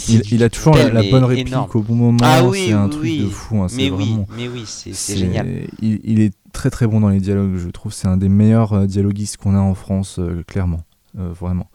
il, 0.09 0.43
a 0.43 0.51
toujours 0.51 0.75
la, 0.75 1.03
bonne 1.03 1.25
réplique 1.25 1.75
au 1.75 1.83
bon 1.83 1.95
moment 1.95 2.19
ah 2.23 2.45
oui, 2.45 2.67
c'est 2.69 2.73
un 2.73 2.89
truc 2.89 3.19
de 3.19 3.29
fou 3.29 3.63
hein, 3.63 3.67
mais, 3.75 3.91
oui, 3.91 4.17
mais 4.37 4.49
oui 4.49 4.65
c'est 4.67 5.17
génial. 5.17 5.47
il, 5.81 6.21
est 6.21 6.33
très 6.53 6.71
très 6.71 6.87
bon 6.87 7.01
dans 7.01 7.09
les 7.09 7.21
dialogues 7.21 7.57
je 7.57 7.69
trouve. 7.69 7.93
C'est 7.93 8.09
un 8.09 8.17
des 8.17 8.29
meilleurs 8.29 8.73
euh, 8.73 8.87
dialoguistes 8.87 9.37
qu'on 9.37 9.55
a 9.55 9.61
en 9.61 9.75
France 9.75 10.19
clairement 10.47 10.83
vraiment. 11.15 11.69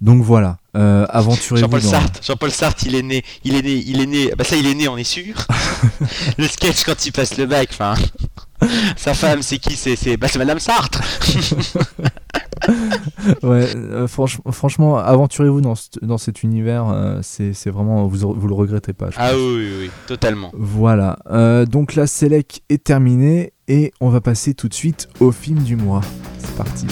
Donc 0.00 0.22
voilà, 0.22 0.59
aventurez-vous. 0.74 1.66
Jean-Paul 1.66 1.82
Sartre, 1.82 2.20
Jean-Paul 2.22 2.50
Sartre, 2.50 2.86
il 2.86 2.94
est 2.94 3.02
né, 3.02 3.22
il 3.44 3.54
est 3.54 3.62
né, 3.62 3.82
il 3.86 4.00
est 4.00 4.06
né. 4.06 4.30
Bah 4.36 4.44
ça, 4.44 4.56
il 4.56 4.66
est 4.66 4.74
né, 4.74 4.88
on 4.88 4.96
est 4.96 5.04
sûr. 5.04 5.34
le 6.38 6.46
sketch 6.46 6.84
quand 6.84 7.06
il 7.06 7.12
passe 7.12 7.36
le 7.38 7.46
bac, 7.46 7.68
enfin. 7.72 7.94
Sa 8.96 9.14
femme, 9.14 9.42
c'est 9.42 9.58
qui? 9.58 9.74
C'est 9.76 10.16
bah, 10.16 10.28
Madame 10.36 10.58
Sartre. 10.58 11.00
ouais, 13.42 13.74
euh, 13.74 14.06
franchement, 14.06 14.98
aventurez-vous 14.98 15.60
dans, 15.60 15.74
dans 16.02 16.18
cet 16.18 16.42
univers. 16.42 16.88
Euh, 16.88 17.20
c'est 17.22 17.70
vraiment, 17.70 18.06
vous, 18.06 18.34
vous 18.34 18.48
le 18.48 18.54
regrettez 18.54 18.92
pas. 18.92 19.08
ah 19.16 19.32
oui, 19.34 19.40
oui, 19.42 19.72
oui, 19.80 19.90
totalement. 20.06 20.50
Voilà. 20.54 21.18
Euh, 21.30 21.64
donc 21.64 21.94
la 21.94 22.06
Select 22.06 22.60
est 22.68 22.84
terminée 22.84 23.52
et 23.68 23.92
on 24.00 24.10
va 24.10 24.20
passer 24.20 24.54
tout 24.54 24.68
de 24.68 24.74
suite 24.74 25.08
au 25.20 25.32
film 25.32 25.60
du 25.60 25.76
mois. 25.76 26.02
C'est 26.38 26.56
parti. 26.56 26.86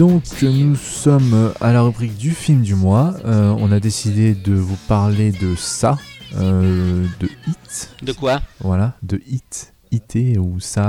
Donc 0.00 0.24
nous 0.40 0.76
sommes 0.76 1.52
à 1.60 1.74
la 1.74 1.82
rubrique 1.82 2.16
du 2.16 2.30
film 2.30 2.62
du 2.62 2.74
mois. 2.74 3.12
Euh, 3.26 3.54
on 3.58 3.70
a 3.70 3.80
décidé 3.80 4.32
de 4.32 4.54
vous 4.54 4.78
parler 4.88 5.30
de 5.30 5.54
ça, 5.56 5.98
euh, 6.38 7.04
de 7.20 7.28
Hit. 7.46 7.94
De 8.00 8.12
quoi? 8.12 8.40
Voilà, 8.60 8.94
de 9.02 9.20
Hit, 9.26 9.74
IT 9.92 10.38
ou 10.38 10.58
ça. 10.58 10.88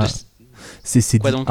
C'est 0.81 1.01
c'est 1.01 1.19
quoi 1.19 1.31
donc? 1.31 1.49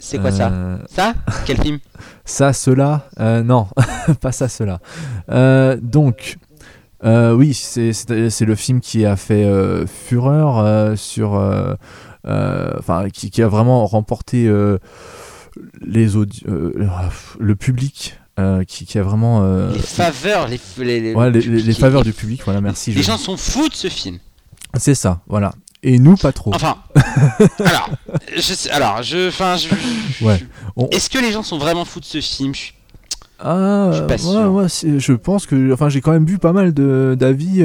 C'est 0.00 0.18
quoi 0.18 0.32
ça? 0.32 0.48
Euh, 0.48 0.78
Ça? 0.90 1.14
Quel 1.46 1.62
film? 1.62 1.78
Ça, 2.24 2.52
cela 2.52 3.06
Non, 3.44 3.68
pas 4.20 4.32
ça, 4.32 4.48
cela. 4.48 4.80
donc. 5.80 6.36
oui, 7.04 7.54
c'est 7.54 8.40
le 8.40 8.54
film 8.56 8.80
qui 8.80 9.06
a 9.06 9.14
fait 9.14 9.46
fureur 9.86 10.98
sur, 10.98 11.34
enfin, 12.24 13.08
qui, 13.12 13.30
qui, 13.30 13.40
a 13.40 13.46
vraiment 13.46 13.86
remporté 13.86 14.50
les 15.80 16.16
euh, 16.16 16.88
le 17.38 17.56
public 17.56 18.18
euh, 18.38 18.64
qui, 18.64 18.98
a 18.98 19.02
vraiment 19.02 19.42
euh, 19.42 19.72
les 19.72 19.78
faveurs 19.78 20.48
les, 20.48 21.14
les, 21.34 21.74
faveurs 21.74 22.02
du 22.02 22.12
public 22.12 22.42
voilà 22.44 22.60
merci 22.60 22.92
les 22.92 23.02
gens 23.02 23.18
sont 23.18 23.36
fous 23.36 23.68
de 23.68 23.74
ce 23.74 23.88
film. 23.88 24.18
C'est 24.78 24.94
ça 24.94 25.20
voilà. 25.26 25.52
Et 25.82 25.98
nous 25.98 26.16
pas 26.16 26.32
trop. 26.32 26.54
Enfin 26.54 26.76
alors 27.58 27.90
je 28.36 28.70
alors 28.70 29.02
je 29.02 29.28
enfin 29.28 29.56
ouais. 30.22 30.40
est-ce 30.92 31.10
que 31.10 31.18
les 31.18 31.32
gens 31.32 31.42
sont 31.42 31.58
vraiment 31.58 31.84
fous 31.84 32.00
de 32.00 32.04
ce 32.04 32.20
film? 32.20 32.54
Je 32.54 32.72
ah, 33.44 33.90
je, 33.92 34.98
je 34.98 35.12
pense 35.12 35.46
que 35.46 35.72
enfin 35.72 35.88
j'ai 35.88 36.00
quand 36.00 36.12
même 36.12 36.24
vu 36.24 36.38
pas 36.38 36.52
mal 36.52 36.72
d'avis 36.72 37.64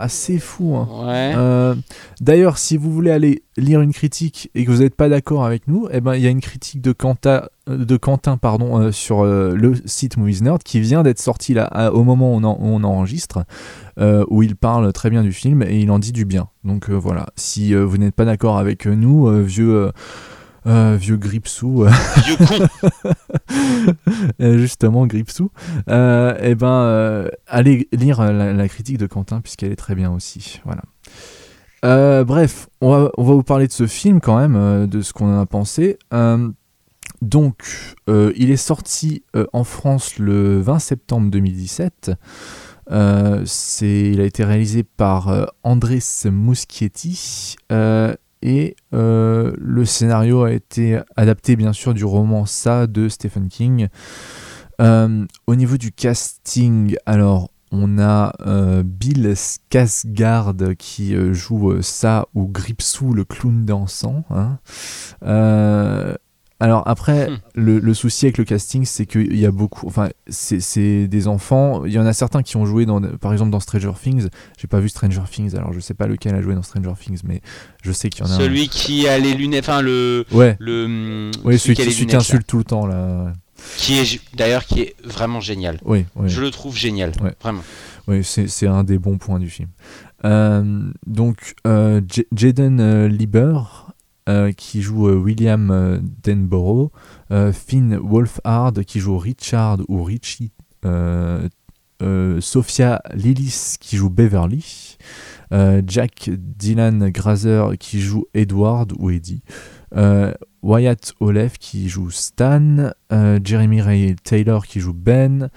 assez 0.00 0.38
fou. 0.38 0.76
Hein. 0.76 0.88
Euh, 1.08 1.74
d'ailleurs, 2.20 2.58
si 2.58 2.76
vous 2.76 2.90
voulez 2.90 3.10
aller 3.10 3.42
lire 3.56 3.80
une 3.80 3.92
critique 3.92 4.50
et 4.54 4.64
que 4.64 4.70
vous 4.70 4.78
n'êtes 4.78 4.94
pas 4.94 5.08
d'accord 5.08 5.44
avec 5.44 5.68
nous, 5.68 5.88
eh 5.92 6.00
ben 6.00 6.14
il 6.14 6.22
y 6.22 6.26
a 6.26 6.30
une 6.30 6.40
critique 6.40 6.80
de, 6.80 6.92
Quentin, 6.92 7.42
de 7.66 7.96
Quentin 7.96 8.36
pardon, 8.36 8.78
euh, 8.78 8.92
sur 8.92 9.20
euh, 9.20 9.54
le 9.54 9.74
site 9.84 10.16
Movies 10.16 10.42
Nerd 10.42 10.62
qui 10.62 10.80
vient 10.80 11.02
d'être 11.02 11.20
sorti 11.20 11.54
là 11.54 11.92
au 11.92 12.04
moment 12.04 12.34
où 12.34 12.40
on, 12.42 12.84
enregistre, 12.84 13.44
où 13.98 14.42
il 14.42 14.56
parle 14.56 14.92
très 14.92 15.10
bien 15.10 15.22
du 15.22 15.32
film 15.32 15.62
et 15.62 15.78
il 15.78 15.90
en 15.90 15.98
dit 15.98 16.12
du 16.12 16.24
bien. 16.24 16.48
Donc 16.64 16.90
voilà, 16.90 17.26
si 17.36 17.74
vous 17.74 17.98
n'êtes 17.98 18.14
pas 18.14 18.24
d'accord 18.24 18.58
avec 18.58 18.86
nous, 18.86 19.30
vieux 19.44 19.92
euh, 20.66 20.96
vieux 20.98 21.16
Gripsou. 21.16 21.84
Euh, 21.84 21.90
vieux 22.24 22.36
con 22.36 22.66
euh, 24.40 24.58
Justement, 24.58 25.06
Gripsou. 25.06 25.50
et 25.88 26.32
eh 26.40 26.54
ben, 26.54 27.30
allez 27.46 27.88
lire 27.92 28.22
la, 28.32 28.68
critique 28.68 28.98
de 28.98 29.06
Quentin, 29.06 29.40
puisqu'elle 29.40 29.72
est 29.72 29.76
très 29.76 29.94
bien 29.94 30.12
aussi. 30.12 30.60
Voilà. 30.64 30.82
bref, 32.24 32.68
on 32.80 32.90
va, 32.90 33.10
on 33.16 33.24
va, 33.24 33.34
vous 33.34 33.42
parler 33.42 33.66
de 33.66 33.72
ce 33.72 33.86
film 33.86 34.20
quand 34.20 34.38
même, 34.38 34.86
de 34.86 35.02
ce 35.02 35.12
qu'on 35.12 35.34
en 35.34 35.40
a 35.40 35.46
pensé. 35.46 35.98
donc, 37.22 37.94
il 38.08 38.50
est 38.50 38.56
sorti 38.56 39.24
en 39.52 39.64
France 39.64 40.18
le 40.18 40.60
20 40.60 40.78
septembre 40.78 41.30
2017. 41.30 42.12
il 42.90 44.20
a 44.20 44.24
été 44.24 44.44
réalisé 44.44 44.82
par 44.82 45.52
Andrés 45.62 46.02
Muschietti 46.26 47.56
et 48.42 48.76
euh, 48.94 49.52
le 49.58 49.84
scénario 49.84 50.44
a 50.44 50.52
été 50.52 51.00
adapté 51.16 51.56
bien 51.56 51.72
sûr 51.72 51.94
du 51.94 52.04
roman 52.04 52.46
Ça 52.46 52.86
de 52.86 53.08
Stephen 53.08 53.48
King. 53.48 53.88
Euh, 54.80 55.26
au 55.46 55.54
niveau 55.54 55.76
du 55.76 55.92
casting, 55.92 56.96
alors 57.04 57.50
on 57.70 57.98
a 57.98 58.32
euh, 58.46 58.82
Bill 58.82 59.34
Skarsgård 59.34 60.74
qui 60.76 61.14
joue 61.32 61.82
Ça 61.82 62.26
ou 62.34 62.46
Gripsou 62.48 63.12
le 63.12 63.24
clown 63.24 63.64
dansant. 63.64 64.24
Hein. 64.30 64.58
Alors 66.60 66.82
après, 66.86 67.30
hmm. 67.30 67.38
le, 67.54 67.94
souci 67.94 68.26
avec 68.26 68.36
le 68.36 68.44
casting, 68.44 68.84
c'est 68.84 69.06
qu'il 69.06 69.36
y 69.36 69.46
a 69.46 69.50
beaucoup, 69.50 69.86
enfin, 69.86 70.10
c'est 70.28 71.08
des 71.08 71.26
enfants. 71.26 71.84
Il 71.86 71.92
y 71.92 71.98
en 71.98 72.06
a 72.06 72.12
certains 72.12 72.42
qui 72.42 72.56
ont 72.56 72.66
joué, 72.66 72.84
dans, 72.84 73.00
par 73.00 73.32
exemple, 73.32 73.50
dans 73.50 73.60
Stranger 73.60 73.92
Things. 74.00 74.28
J'ai 74.58 74.68
pas 74.68 74.78
vu 74.78 74.90
Stranger 74.90 75.22
Things, 75.30 75.56
alors 75.56 75.72
je 75.72 75.80
sais 75.80 75.94
pas 75.94 76.06
lequel 76.06 76.34
a 76.34 76.42
joué 76.42 76.54
dans 76.54 76.62
Stranger 76.62 76.92
Things, 77.00 77.20
mais 77.24 77.40
je 77.82 77.92
sais 77.92 78.10
qu'il 78.10 78.26
y 78.26 78.28
en 78.28 78.30
a. 78.30 78.36
Celui 78.36 78.68
qui 78.68 79.08
a 79.08 79.18
les 79.18 79.32
lunettes, 79.32 79.64
enfin 79.64 79.80
le. 79.80 80.26
Ouais. 80.32 80.56
Le. 80.60 80.86
Hmm, 80.86 81.30
oui, 81.44 81.58
celui, 81.58 81.74
qui, 81.74 82.14
insulte 82.14 82.46
tout 82.46 82.58
le 82.58 82.64
temps 82.64 82.86
là. 82.86 83.32
Qui 83.76 83.98
est 83.98 84.20
d'ailleurs 84.34 84.64
qui 84.64 84.80
est 84.80 84.94
vraiment 85.04 85.40
génial. 85.40 85.78
Oui. 85.84 86.04
Je 86.26 86.40
le 86.40 86.50
trouve 86.50 86.76
génial, 86.76 87.12
vraiment. 87.40 87.62
Oui, 88.06 88.24
c'est 88.24 88.66
un 88.66 88.84
des 88.84 88.98
bons 88.98 89.18
points 89.18 89.38
du 89.38 89.48
film. 89.48 89.68
Euh, 90.24 90.90
donc, 91.06 91.54
euh, 91.66 92.00
Jaden 92.34 92.80
euh, 92.80 93.08
Lieber 93.08 93.60
euh, 94.30 94.52
qui 94.52 94.80
joue 94.80 95.08
euh, 95.08 95.16
William 95.16 95.72
euh, 95.72 95.98
Denborough, 96.22 96.92
Finn 97.52 97.96
Wolfhard 97.96 98.84
qui 98.84 99.00
joue 99.00 99.18
Richard 99.18 99.78
ou 99.88 100.04
Richie, 100.04 100.52
Sophia 102.40 103.02
Lillis 103.12 103.76
qui 103.80 103.96
joue 103.96 104.10
Beverly, 104.10 104.96
Jack 105.86 106.28
Dylan 106.28 107.10
Grazer 107.10 107.76
qui 107.78 108.00
joue 108.00 108.26
Edward 108.34 108.92
ou 108.98 109.10
Eddie, 109.10 109.42
Wyatt 110.62 111.12
Olef 111.20 111.58
qui 111.58 111.88
joue 111.88 112.10
Stan, 112.10 112.92
Jeremy 113.44 113.80
Ray 113.80 114.16
Taylor 114.16 114.66
qui 114.66 114.80
joue 114.80 114.94
Ben, 114.94 115.50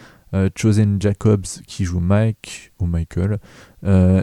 Chosen 0.56 1.02
Jacobs 1.02 1.62
qui 1.66 1.86
joue 1.86 2.00
Mike 2.00 2.72
ou 2.80 2.86
Michael, 2.86 3.40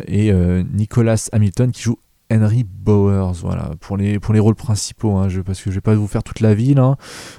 et 0.07 0.33
Nicholas 0.73 1.29
Hamilton 1.33 1.73
qui 1.73 1.83
joue 1.83 1.99
Henry 2.31 2.65
Bowers, 2.65 3.35
voilà, 3.43 3.71
pour 3.81 3.97
les, 3.97 4.19
pour 4.19 4.33
les 4.35 4.41
rôles 4.41 4.55
principaux, 4.55 5.17
hein, 5.17 5.29
je, 5.29 5.41
parce 5.41 5.61
que 5.61 5.71
je 5.71 5.77
vais 5.77 5.81
pas 5.81 5.95
vous 5.95 6.07
faire 6.07 6.23
toute 6.23 6.41
la 6.41 6.55
ville, 6.55 6.79
hein, 6.79 6.97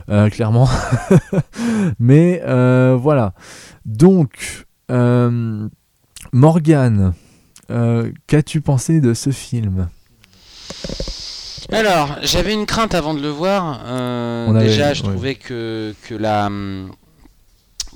euh, 0.10 0.30
clairement. 0.30 0.70
Mais 2.00 2.42
euh, 2.46 2.98
voilà. 3.00 3.34
Donc, 3.86 4.66
euh, 4.92 5.68
Morgane, 6.34 7.14
qu'as-tu 8.28 8.62
pensé 8.62 9.00
de 9.00 9.14
ce 9.14 9.30
film? 9.30 9.88
Alors, 11.72 12.18
j'avais 12.22 12.54
une 12.54 12.66
crainte 12.66 12.94
avant 12.94 13.14
de 13.14 13.22
le 13.22 13.30
voir. 13.30 13.80
déjà, 14.54 14.94
je 14.94 15.04
trouvais 15.04 15.36
que, 15.36 15.96
que 16.04 16.16
la, 16.16 16.50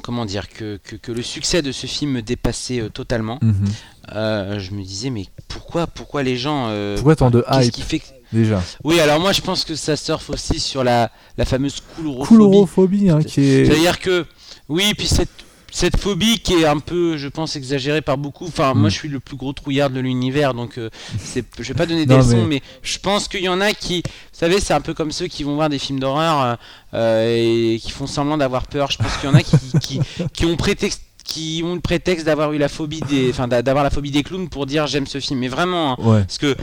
comment 0.05 0.25
dire 0.25 0.49
que, 0.49 0.77
que, 0.77 1.11
le 1.11 1.23
succès 1.23 1.63
de 1.63 1.71
ce 1.71 1.87
film 1.87 2.11
me 2.11 2.21
dépassait 2.21 2.79
euh, 2.79 2.89
totalement. 2.89 3.39
Mhm. 3.41 3.65
Euh, 4.13 4.59
je 4.59 4.71
me 4.71 4.83
disais 4.83 5.09
mais 5.09 5.25
pourquoi 5.47 5.87
pourquoi 5.87 6.21
les 6.21 6.37
gens 6.37 6.67
euh, 6.69 6.95
pourquoi 6.95 7.15
tant 7.15 7.31
de 7.31 7.43
hype 7.51 7.71
qui 7.71 7.81
fait 7.81 8.01
déjà? 8.31 8.61
Oui 8.83 8.99
alors 8.99 9.19
moi 9.19 9.31
je 9.31 9.41
pense 9.41 9.65
que 9.65 9.75
ça 9.75 9.95
surfe 9.95 10.29
aussi 10.29 10.59
sur 10.59 10.83
la, 10.83 11.09
la 11.37 11.45
fameuse 11.45 11.81
coulorophobie. 11.95 12.27
Coulorophobie 12.27 13.09
hein, 13.09 13.19
qui 13.23 13.41
est. 13.41 13.65
C'est-à-dire 13.65 13.99
que 13.99 14.25
oui 14.69 14.93
puis 14.95 15.07
cette 15.07 15.45
cette 15.75 15.97
phobie 15.97 16.39
qui 16.39 16.53
est 16.53 16.65
un 16.65 16.79
peu, 16.79 17.17
je 17.17 17.27
pense, 17.27 17.57
exagérée 17.57 18.01
par 18.01 18.17
beaucoup. 18.17 18.45
Enfin, 18.47 18.73
moi, 18.73 18.87
mm. 18.87 18.91
je 18.91 18.95
suis 18.97 19.09
le 19.09 19.19
plus 19.19 19.35
gros 19.35 19.51
trouillard 19.51 19.89
de 19.89 19.99
l'univers, 19.99 20.53
donc 20.53 20.77
euh, 20.77 20.89
c'est, 21.19 21.43
je 21.59 21.67
vais 21.67 21.73
pas 21.73 21.85
donner 21.85 22.05
des 22.05 22.15
leçons, 22.15 22.45
mais... 22.45 22.61
je 22.81 22.97
pense 22.97 23.27
qu'il 23.27 23.43
y 23.43 23.49
en 23.49 23.59
a 23.59 23.73
qui, 23.73 24.01
vous 24.05 24.39
savez, 24.39 24.61
c'est 24.61 24.73
un 24.73 24.79
peu 24.79 24.93
comme 24.93 25.11
ceux 25.11 25.27
qui 25.27 25.43
vont 25.43 25.55
voir 25.55 25.67
des 25.67 25.77
films 25.77 25.99
d'horreur 25.99 26.41
euh, 26.41 26.55
euh, 26.93 27.73
et 27.75 27.79
qui 27.79 27.91
font 27.91 28.07
semblant 28.07 28.37
d'avoir 28.37 28.67
peur. 28.67 28.89
Je 28.89 28.97
pense 28.97 29.17
qu'il 29.17 29.29
y 29.29 29.33
en 29.33 29.35
a 29.35 29.43
qui, 29.43 29.99
qui, 30.31 30.45
ont 30.45 30.55
prétexte 30.55 31.01
qui 31.25 31.61
ont 31.65 31.73
le 31.73 31.81
prétexte 31.81 32.25
d'avoir 32.27 32.53
eu 32.53 32.57
la 32.57 32.69
phobie 32.69 33.01
des, 33.09 33.29
enfin 33.31 33.47
d'avoir 33.49 33.83
la 33.83 33.89
phobie 33.89 34.11
des 34.11 34.23
clowns 34.23 34.47
pour 34.47 34.65
dire 34.65 34.87
j'aime 34.87 35.07
ce 35.07 35.19
film. 35.19 35.39
Mais 35.39 35.47
vraiment, 35.49 35.93
hein, 35.93 35.97
parce 36.21 36.37
que 36.37 36.55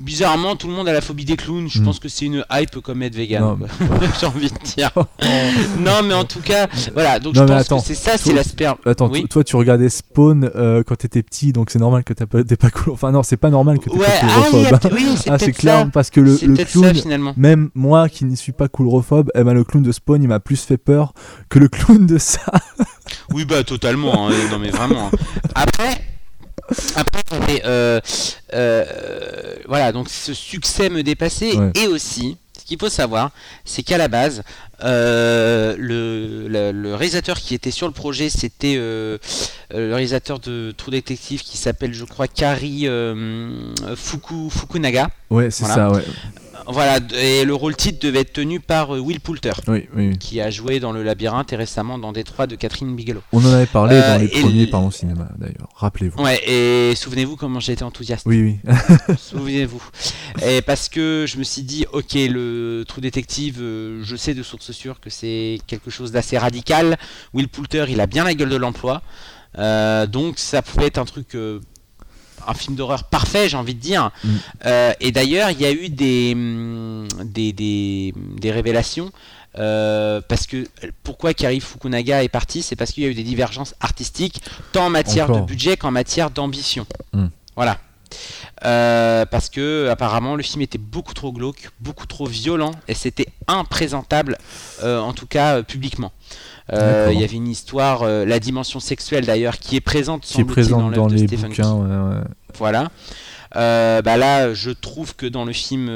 bizarrement, 0.00 0.56
tout 0.56 0.66
le 0.66 0.72
monde 0.72 0.88
a 0.88 0.92
la 0.92 1.00
phobie 1.00 1.24
des 1.24 1.36
clowns. 1.36 1.68
Je 1.68 1.80
Mm. 1.80 1.84
pense 1.84 2.00
que 2.00 2.08
c'est 2.08 2.24
une 2.26 2.44
hype 2.52 2.80
comme 2.80 3.00
être 3.02 3.14
vegan. 3.14 3.56
J'ai 4.20 4.26
envie 4.26 4.50
de 4.50 4.58
dire. 4.74 4.90
non, 5.78 6.02
mais 6.04 6.14
en 6.14 6.24
tout 6.24 6.40
cas, 6.40 6.66
voilà. 6.94 7.20
Donc 7.20 7.36
Non, 7.36 7.42
je 7.42 7.46
pense 7.52 7.60
attends, 7.60 7.78
que 7.80 7.86
c'est 7.86 7.94
ça, 7.94 8.18
c'est 8.18 8.32
l'aspect. 8.32 8.66
Attends, 8.84 9.08
Oui. 9.08 9.24
toi 9.30 9.44
tu 9.44 9.54
regardais 9.54 9.88
Spawn 9.88 10.50
euh, 10.56 10.82
quand 10.84 10.96
t'étais 10.96 11.22
petit, 11.22 11.52
donc 11.52 11.70
c'est 11.70 11.78
normal 11.78 12.02
que 12.02 12.12
t'as 12.12 12.26
pas- 12.26 12.42
t'es 12.42 12.56
pas 12.56 12.70
cool. 12.70 12.92
Enfin 12.92 13.12
non, 13.12 13.22
c'est 13.22 13.36
pas 13.36 13.50
normal 13.50 13.78
que 13.78 13.84
t'es 13.88 13.96
Ouais, 13.96 14.04
pas 14.04 14.12
ah, 14.24 14.88
oui, 14.92 15.04
c'est 15.16 15.30
Ah, 15.30 15.38
c'est 15.38 15.46
peut-être 15.46 15.58
clair 15.58 15.78
ça. 15.84 15.90
parce 15.92 16.10
que 16.10 16.20
le, 16.20 16.38
le 16.42 16.64
clown, 16.64 16.84
ça 16.86 16.94
finalement. 16.94 17.32
même 17.36 17.70
moi 17.76 18.08
qui 18.08 18.24
ne 18.24 18.34
suis 18.34 18.52
pas 18.52 18.66
coulrophobe, 18.68 19.30
eh 19.36 19.44
ben, 19.44 19.54
le 19.54 19.62
clown 19.64 19.82
de 19.84 19.92
Spawn 19.92 20.20
il 20.22 20.28
m'a 20.28 20.40
plus 20.40 20.60
fait 20.60 20.76
peur 20.76 21.14
que 21.48 21.60
le 21.60 21.68
clown 21.68 22.04
de 22.04 22.18
ça. 22.18 22.40
Oui, 23.32 23.44
bah 23.44 23.64
totalement. 23.64 24.28
hein, 24.28 24.32
non, 24.50 24.58
mais 24.58 24.70
vraiment. 24.70 25.10
hein. 25.12 25.16
Après, 25.54 26.00
après, 26.96 27.62
euh, 27.64 28.00
euh, 28.54 28.84
voilà, 29.66 29.92
donc 29.92 30.08
ce 30.08 30.34
succès 30.34 30.88
me 30.88 31.02
dépassait 31.02 31.56
Ouais. 31.56 31.70
et 31.74 31.86
aussi. 31.88 32.36
Ce 32.58 32.64
qu'il 32.66 32.78
faut 32.78 32.88
savoir, 32.88 33.30
c'est 33.66 33.82
qu'à 33.82 33.98
la 33.98 34.08
base, 34.08 34.42
euh, 34.82 35.76
le, 35.78 36.48
le- 36.48 36.72
le 36.72 36.94
réalisateur 36.94 37.38
qui 37.38 37.54
était 37.54 37.70
sur 37.70 37.86
le 37.86 37.92
projet, 37.92 38.28
c'était 38.30 38.74
euh, 38.76 39.18
euh, 39.72 39.88
le 39.88 39.94
réalisateur 39.94 40.38
de 40.40 40.72
True 40.76 40.90
Detective 40.92 41.42
qui 41.42 41.56
s'appelle, 41.58 41.92
je 41.94 42.04
crois, 42.04 42.26
Kari 42.28 42.86
Fuku, 43.96 44.50
Fukunaga. 44.50 45.08
Ouais, 45.30 45.50
c'est 45.50 45.64
Voilà. 45.66 45.74
ça, 45.90 45.92
ouais. 45.96 46.04
Voilà, 46.66 46.98
et 47.20 47.44
le 47.44 47.54
rôle 47.54 47.76
titre 47.76 47.98
devait 48.00 48.20
être 48.20 48.32
tenu 48.32 48.58
par 48.58 48.88
Will 48.88 49.20
Poulter, 49.20 49.52
Oui, 49.68 49.86
oui, 49.94 50.08
oui. 50.08 50.18
qui 50.18 50.40
a 50.40 50.48
joué 50.50 50.80
dans 50.80 50.92
Le 50.92 51.02
Labyrinthe 51.02 51.52
et 51.52 51.56
récemment 51.56 51.98
dans 51.98 52.10
Détroit 52.12 52.46
de 52.46 52.56
Catherine 52.56 52.96
Bigelow. 52.96 53.20
On 53.32 53.44
en 53.44 53.52
avait 53.52 53.66
parlé 53.66 53.96
Euh, 53.96 54.14
dans 54.14 54.18
les 54.22 54.28
premiers 54.28 54.66
Parlons 54.68 54.90
Cinéma 54.90 55.28
d'ailleurs, 55.36 55.68
rappelez-vous. 55.74 56.22
Ouais, 56.22 56.40
et 56.48 56.94
souvenez-vous 56.94 57.36
comment 57.36 57.58
été 57.60 57.82
enthousiaste. 57.84 58.24
Oui, 58.24 58.58
oui. 58.64 58.72
Souvenez-vous. 59.18 59.82
Et 60.46 60.62
parce 60.62 60.88
que 60.88 61.26
je 61.28 61.36
me 61.36 61.44
suis 61.44 61.62
dit, 61.64 61.84
ok, 61.92 62.14
le 62.14 62.84
Trou 62.88 63.02
Détective, 63.02 63.56
je 63.58 64.16
sais 64.16 64.32
de 64.32 64.42
source 64.42 64.63
sûre 64.72 65.00
que 65.00 65.10
c'est 65.10 65.58
quelque 65.66 65.90
chose 65.90 66.12
d'assez 66.12 66.38
radical. 66.38 66.96
Will 67.32 67.48
Poulter, 67.48 67.86
il 67.88 68.00
a 68.00 68.06
bien 68.06 68.24
la 68.24 68.34
gueule 68.34 68.48
de 68.50 68.56
l'emploi. 68.56 69.02
Euh, 69.58 70.06
donc 70.06 70.38
ça 70.38 70.62
pouvait 70.62 70.86
être 70.86 70.98
un 70.98 71.04
truc. 71.04 71.34
euh, 71.34 71.60
un 72.46 72.52
film 72.52 72.76
d'horreur 72.76 73.04
parfait, 73.04 73.48
j'ai 73.48 73.56
envie 73.56 73.74
de 73.74 73.80
dire. 73.80 74.10
Mm. 74.22 74.28
Euh, 74.66 74.92
et 75.00 75.12
d'ailleurs, 75.12 75.50
il 75.50 75.60
y 75.60 75.64
a 75.64 75.72
eu 75.72 75.88
des, 75.88 76.32
hum, 76.34 77.08
des, 77.24 77.54
des, 77.54 78.12
des 78.38 78.50
révélations. 78.52 79.10
parce 79.54 80.46
que 80.46 80.66
pourquoi 81.02 81.32
Kari 81.32 81.60
Fukunaga 81.60 82.22
est 82.22 82.28
parti, 82.28 82.62
c'est 82.62 82.76
parce 82.76 82.92
qu'il 82.92 83.02
y 83.02 83.06
a 83.06 83.08
eu 83.08 83.14
des 83.14 83.22
divergences 83.22 83.74
artistiques, 83.80 84.42
tant 84.72 84.86
en 84.86 84.90
matière 84.90 85.30
Encore. 85.30 85.40
de 85.42 85.46
budget 85.46 85.76
qu'en 85.78 85.90
matière 85.90 86.30
d'ambition. 86.30 86.86
Mm. 87.14 87.26
Voilà. 87.56 87.78
Euh, 88.64 89.26
parce 89.26 89.50
que 89.50 89.88
apparemment 89.90 90.36
le 90.36 90.42
film 90.42 90.62
était 90.62 90.78
beaucoup 90.78 91.12
trop 91.12 91.32
glauque, 91.32 91.70
beaucoup 91.80 92.06
trop 92.06 92.26
violent 92.26 92.70
et 92.88 92.94
c'était 92.94 93.26
imprésentable, 93.46 94.38
euh, 94.82 95.00
en 95.00 95.12
tout 95.12 95.26
cas 95.26 95.56
euh, 95.56 95.62
publiquement. 95.62 96.12
Il 96.72 97.20
y 97.20 97.24
avait 97.24 97.36
une 97.36 97.48
histoire, 97.48 98.06
la 98.06 98.40
dimension 98.40 98.80
sexuelle 98.80 99.26
d'ailleurs, 99.26 99.58
qui 99.58 99.76
est 99.76 99.82
présente, 99.82 100.22
Qui 100.22 100.40
est 100.40 100.44
présente 100.44 100.94
dans 100.94 101.08
les 101.08 101.26
Stephen 101.26 101.50
bouquins. 101.50 101.62
King. 101.62 101.82
ouais, 101.82 102.16
ouais. 102.16 102.24
Voilà. 102.56 102.90
Bah 103.52 104.16
là, 104.16 104.54
je 104.54 104.70
trouve 104.70 105.14
que 105.14 105.26
dans 105.26 105.44
le 105.44 105.52
film, 105.52 105.90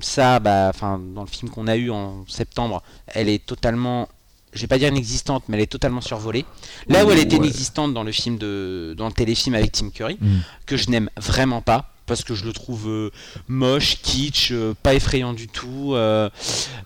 ça, 0.00 0.38
bah, 0.38 0.68
enfin, 0.72 1.00
dans 1.14 1.22
le 1.22 1.26
film 1.26 1.50
qu'on 1.50 1.66
a 1.66 1.76
eu 1.76 1.90
en 1.90 2.24
septembre, 2.28 2.80
elle 3.08 3.28
est 3.28 3.44
totalement, 3.44 4.08
je 4.52 4.60
vais 4.60 4.66
pas 4.66 4.78
dire 4.78 4.88
inexistante, 4.88 5.44
mais 5.48 5.56
elle 5.56 5.62
est 5.62 5.66
totalement 5.66 6.00
survolée. 6.00 6.44
Là 6.88 7.04
où 7.04 7.10
elle 7.10 7.18
était 7.18 7.36
Ouais. 7.38 7.44
inexistante 7.46 7.94
dans 7.94 8.02
le 8.02 8.12
film 8.12 8.36
de, 8.38 8.94
dans 8.96 9.06
le 9.06 9.12
téléfilm 9.12 9.54
avec 9.54 9.72
Tim 9.72 9.90
Curry, 9.90 10.18
Mm. 10.20 10.26
que 10.66 10.76
je 10.76 10.90
n'aime 10.90 11.08
vraiment 11.16 11.62
pas. 11.62 11.86
Parce 12.06 12.24
que 12.24 12.34
je 12.34 12.44
le 12.44 12.52
trouve 12.52 12.88
euh, 12.88 13.10
moche, 13.46 13.98
kitsch, 14.02 14.50
euh, 14.50 14.74
pas 14.82 14.94
effrayant 14.94 15.32
du 15.32 15.46
tout, 15.46 15.92
euh, 15.94 16.28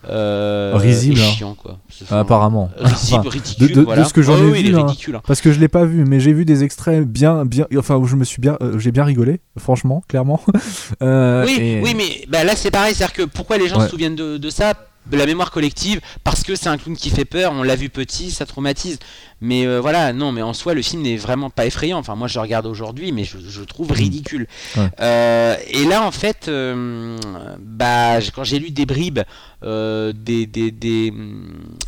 euh, 0.08 0.72
Risible, 0.76 1.18
et 1.18 1.22
hein. 1.22 1.30
chiant 1.30 1.54
quoi. 1.54 1.78
Ah, 2.10 2.20
apparemment. 2.20 2.70
Risible, 2.76 3.20
Enfin, 3.20 3.30
ridicule, 3.30 3.68
de- 3.68 3.72
de- 3.74 3.80
de 3.80 3.84
voilà. 3.86 4.04
ce 4.04 4.12
que 4.12 4.20
j'en 4.20 4.34
Ouais, 4.34 4.48
ai 4.48 4.50
oui, 4.52 4.62
vu, 4.64 4.76
hein. 4.76 4.84
ridicule. 4.86 5.16
hein. 5.16 5.22
Parce 5.26 5.40
que 5.40 5.50
je 5.50 5.60
l'ai 5.60 5.68
pas 5.68 5.86
vu, 5.86 6.04
mais 6.04 6.20
j'ai 6.20 6.34
vu 6.34 6.44
des 6.44 6.62
extraits 6.62 7.06
bien, 7.08 7.46
bien, 7.46 7.66
enfin 7.78 7.96
où 7.96 8.04
je 8.06 8.16
me 8.16 8.24
suis 8.24 8.40
bien, 8.42 8.58
j'ai 8.76 8.92
bien 8.92 9.04
rigolé, 9.04 9.40
franchement, 9.58 10.02
clairement. 10.08 10.42
Oui, 11.00 11.56
et- 11.58 11.80
oui, 11.82 11.94
mais 11.96 12.26
bah, 12.28 12.44
là 12.44 12.54
c'est 12.56 12.70
pareil, 12.70 12.94
c'est-à-dire 12.94 13.14
que 13.14 13.22
pourquoi 13.22 13.56
les 13.56 13.68
gens 13.68 13.78
Ouais. 13.78 13.84
se 13.86 13.90
souviennent 13.90 14.16
de, 14.16 14.36
de 14.36 14.50
ça? 14.50 14.74
De 15.10 15.16
la 15.16 15.26
mémoire 15.26 15.50
collective 15.50 16.00
parce 16.24 16.42
que 16.42 16.54
c'est 16.56 16.68
un 16.68 16.78
clown 16.78 16.96
qui 16.96 17.10
fait 17.10 17.24
peur, 17.24 17.52
on 17.52 17.62
l'a 17.62 17.76
vu 17.76 17.88
petit, 17.90 18.30
ça 18.30 18.46
traumatise. 18.46 18.98
Mais 19.40 19.66
euh, 19.66 19.78
voilà, 19.80 20.12
non, 20.14 20.32
mais 20.32 20.40
en 20.40 20.54
soi 20.54 20.72
le 20.74 20.80
film 20.80 21.02
n'est 21.02 21.16
vraiment 21.16 21.50
pas 21.50 21.66
effrayant. 21.66 21.98
Enfin, 21.98 22.14
moi 22.14 22.28
je 22.28 22.34
le 22.34 22.40
regarde 22.40 22.64
aujourd'hui, 22.66 23.12
mais 23.12 23.24
je, 23.24 23.36
je 23.46 23.60
le 23.60 23.66
trouve 23.66 23.90
ridicule. 23.92 24.46
Mm. 24.76 24.80
Ouais. 24.80 24.88
Euh, 25.00 25.56
et 25.68 25.84
là 25.84 26.02
en 26.06 26.10
fait, 26.10 26.48
euh, 26.48 27.18
bah 27.60 28.18
quand 28.34 28.44
j'ai 28.44 28.58
lu 28.58 28.70
des 28.70 28.86
bribes 28.86 29.20
des, 29.62 30.46
des, 30.46 30.70
des, 30.70 31.12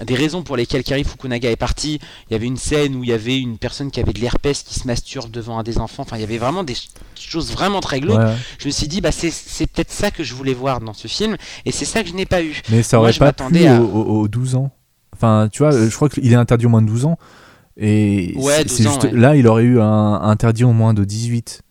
des 0.05 0.15
raisons 0.15 0.43
pour 0.43 0.57
lesquelles 0.57 0.83
Kari 0.83 1.05
Fukunaga 1.05 1.51
est 1.51 1.57
parti, 1.57 1.99
il 2.29 2.33
y 2.33 2.37
avait 2.37 2.47
une 2.47 2.57
scène 2.57 2.97
où 2.97 3.05
il 3.05 3.11
y 3.11 3.13
avait 3.13 3.39
une 3.39 3.59
personne 3.59 3.91
qui 3.91 4.01
avait 4.01 4.13
de 4.15 4.21
l'herpès 4.21 4.63
qui 4.63 4.75
se 4.79 4.87
masturbe 4.87 5.31
devant 5.31 5.59
un 5.59 5.63
des 5.63 5.79
enfants. 5.79 6.03
Enfin, 6.03 6.17
il 6.17 6.21
y 6.21 6.25
avait 6.25 6.39
vraiment 6.39 6.65
des 6.65 6.75
ch- 6.75 6.89
choses 7.19 7.53
vraiment 7.53 7.81
très 7.81 8.01
glauques. 8.01 8.19
ouais, 8.19 8.35
Je 8.59 8.67
me 8.67 8.71
suis 8.73 8.89
dit, 8.89 9.01
bah 9.01 9.13
c'est 9.13 9.31
c'est 9.31 9.67
peut-être 9.67 9.93
ça 9.93 10.11
que 10.11 10.25
je 10.25 10.35
voulais 10.35 10.55
voir 10.55 10.81
dans 10.81 10.95
ce 10.95 11.07
film, 11.09 11.37
et 11.67 11.73
c'est 11.73 11.85
ça 11.85 12.03
que 12.03 12.09
je 12.09 12.15
n'ai 12.15 12.27
pas 12.27 12.43
eu. 12.43 12.63
mais 12.71 12.83
ça 12.83 12.99
Moi, 13.07 13.11
je 13.13 13.19
pas 13.19 13.25
m'attendais 13.27 13.67
à- 13.67 13.81
aux, 13.81 13.87
aux- 13.87 14.21
aux 14.23 14.29
12 14.29 14.55
ans. 14.57 14.71
Enfin, 15.15 15.49
tu 15.51 15.63
vois, 15.63 15.73
euh, 15.73 15.89
je 15.89 15.95
crois 15.97 16.09
qu'il 16.09 16.31
est 16.31 16.37
interdit 16.37 16.67
au 16.67 16.69
moins 16.69 16.83
de 16.83 16.87
12 16.89 17.05
ans. 17.07 17.19
Et 17.79 18.35
Ouais, 18.37 18.55
c'est- 18.59 18.65
12 18.65 18.77
c'est 18.77 18.87
ans, 18.87 18.91
juste, 18.93 19.03
ouais. 19.05 19.13
là, 19.13 19.37
il 19.37 19.47
aurait 19.47 19.65
eu 19.65 19.81
un 19.81 20.15
interdit 20.23 20.65
au 20.65 20.73
moins 20.73 20.95
de 20.95 21.05
18. 21.05 21.63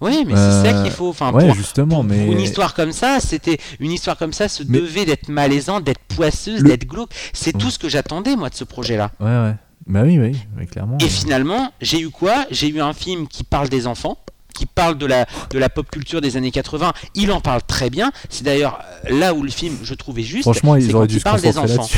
Oui, 0.00 0.24
mais 0.26 0.34
c'est 0.34 0.36
ça 0.70 0.76
Euh, 0.80 0.82
qu'il 0.82 0.92
faut. 0.92 1.08
Enfin, 1.08 1.32
ouais, 1.32 1.46
pour, 1.46 1.54
justement, 1.54 1.96
pour- 1.96 2.04
mais 2.04 2.24
pour 2.24 2.34
une 2.34 2.40
histoire 2.40 2.74
comme 2.74 2.92
ça, 2.92 3.20
c'était 3.20 3.58
une 3.80 3.90
histoire 3.92 4.18
comme 4.18 4.32
ça 4.34 4.48
se 4.48 4.62
Mais- 4.66 4.78
devait 4.80 5.04
d'être 5.06 5.28
malaisante, 5.28 5.84
d'être 5.84 6.00
poisseuse, 6.08 6.60
Le- 6.62 6.70
d'être 6.70 6.86
glauque. 6.86 7.10
C'est 7.32 7.54
Ouais. 7.54 7.60
tout 7.60 7.70
ce 7.70 7.78
que 7.78 7.88
j'attendais 7.88 8.36
moi 8.36 8.50
de 8.50 8.54
ce 8.54 8.64
projet-là. 8.64 9.10
ouais, 9.20 9.26
ouais. 9.26 9.54
Bah 9.86 10.00
oui, 10.04 10.18
oui, 10.18 10.34
oui, 10.58 10.66
clairement. 10.66 10.96
Et 10.98 11.08
finalement, 11.08 11.70
j'ai 11.82 12.00
eu 12.00 12.08
quoi? 12.10 12.46
J'ai 12.50 12.68
eu 12.68 12.80
un 12.80 12.92
film 12.94 13.28
qui 13.28 13.44
parle 13.44 13.68
des 13.68 13.86
enfants, 13.86 14.16
qui 14.54 14.66
parle 14.66 14.96
de 14.96 15.06
la, 15.06 15.26
de 15.50 15.58
la 15.58 15.68
pop 15.68 15.90
culture 15.90 16.20
des 16.20 16.36
années 16.36 16.50
80. 16.50 16.92
Il 17.14 17.32
en 17.32 17.40
parle 17.40 17.60
très 17.66 17.90
bien. 17.90 18.12
C'est 18.30 18.44
d'ailleurs 18.44 18.78
euh, 19.10 19.18
là 19.18 19.34
où 19.34 19.42
le 19.42 19.50
film, 19.50 19.76
je 19.82 19.94
trouvais 19.94 20.22
juste. 20.22 20.42
Franchement, 20.44 20.76
ils 20.76 20.94
auraient 20.94 21.06
dû 21.06 21.16
il 21.16 21.18
se 21.18 21.24
parle 21.24 21.40
des 21.40 21.58
enfants. 21.58 21.88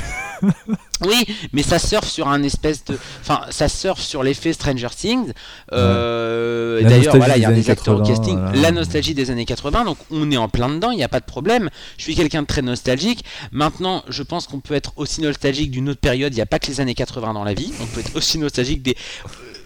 Oui, 1.04 1.26
mais 1.52 1.62
ça 1.62 1.78
surfe 1.78 2.08
sur 2.08 2.28
un 2.28 2.42
espèce 2.42 2.84
de. 2.84 2.98
Enfin, 3.20 3.42
ça 3.50 3.68
surfe 3.68 4.00
sur 4.00 4.22
l'effet 4.22 4.52
Stranger 4.52 4.88
Things. 4.96 5.32
Euh, 5.72 6.82
D'ailleurs, 6.82 7.16
voilà, 7.16 7.36
il 7.36 7.42
y 7.42 7.46
a 7.46 7.52
des 7.52 7.68
acteurs 7.70 7.96
au 7.96 8.02
80, 8.02 8.14
casting. 8.14 8.38
voilà. 8.38 8.60
La 8.60 8.70
nostalgie 8.70 9.14
des 9.14 9.30
années 9.30 9.44
80, 9.44 9.84
donc 9.84 9.98
on 10.10 10.30
est 10.30 10.36
en 10.36 10.48
plein 10.48 10.68
dedans, 10.70 10.90
il 10.90 10.96
n'y 10.96 11.04
a 11.04 11.08
pas 11.08 11.20
de 11.20 11.26
problème. 11.26 11.68
Je 11.98 12.02
suis 12.04 12.14
quelqu'un 12.14 12.42
de 12.42 12.46
très 12.46 12.62
nostalgique. 12.62 13.24
Maintenant, 13.52 14.04
je 14.08 14.22
pense 14.22 14.46
qu'on 14.46 14.60
peut 14.60 14.74
être 14.74 14.92
aussi 14.96 15.20
nostalgique 15.20 15.70
d'une 15.70 15.90
autre 15.90 16.00
période. 16.00 16.32
Il 16.32 16.36
n'y 16.36 16.42
a 16.42 16.46
pas 16.46 16.58
que 16.58 16.68
les 16.68 16.80
années 16.80 16.94
80 16.94 17.34
dans 17.34 17.44
la 17.44 17.54
vie. 17.54 17.72
On 17.80 17.86
peut 17.86 18.00
être 18.00 18.16
aussi 18.16 18.38
nostalgique 18.38 18.82
des. 18.82 18.96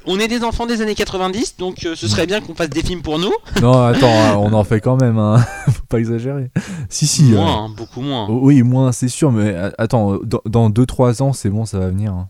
On 0.07 0.19
est 0.19 0.29
des 0.29 0.43
enfants 0.45 0.65
des 0.67 0.81
années 0.81 0.95
90, 0.95 1.57
donc 1.59 1.85
euh, 1.85 1.95
ce 1.95 2.09
serait 2.09 2.27
bien 2.27 2.41
qu'on 2.41 2.55
fasse 2.55 2.71
des 2.71 2.83
films 2.83 3.03
pour 3.03 3.19
nous. 3.19 3.33
non, 3.61 3.83
attends, 3.85 4.07
hein, 4.09 4.35
on 4.39 4.53
en 4.55 4.65
fait 4.65 4.81
quand 4.81 4.99
même. 5.01 5.19
Hein. 5.19 5.45
Faut 5.67 5.83
pas 5.89 5.99
exagérer. 5.99 6.51
Si, 6.89 7.07
si. 7.07 7.33
euh, 7.35 7.37
Moins, 7.37 7.69
beaucoup 7.69 8.01
moins. 8.01 8.27
Oui, 8.31 8.63
moins, 8.63 8.93
c'est 8.93 9.09
sûr, 9.09 9.31
mais 9.31 9.53
euh, 9.55 9.71
attends, 9.77 10.19
dans- 10.25 10.41
dans 10.47 10.71
2-3 10.71 11.23
ans, 11.23 11.33
c'est 11.35 11.51
bon, 11.51 11.67
ça 11.67 11.79
va 11.79 11.89
venir. 11.89 12.13
hein. 12.13 12.29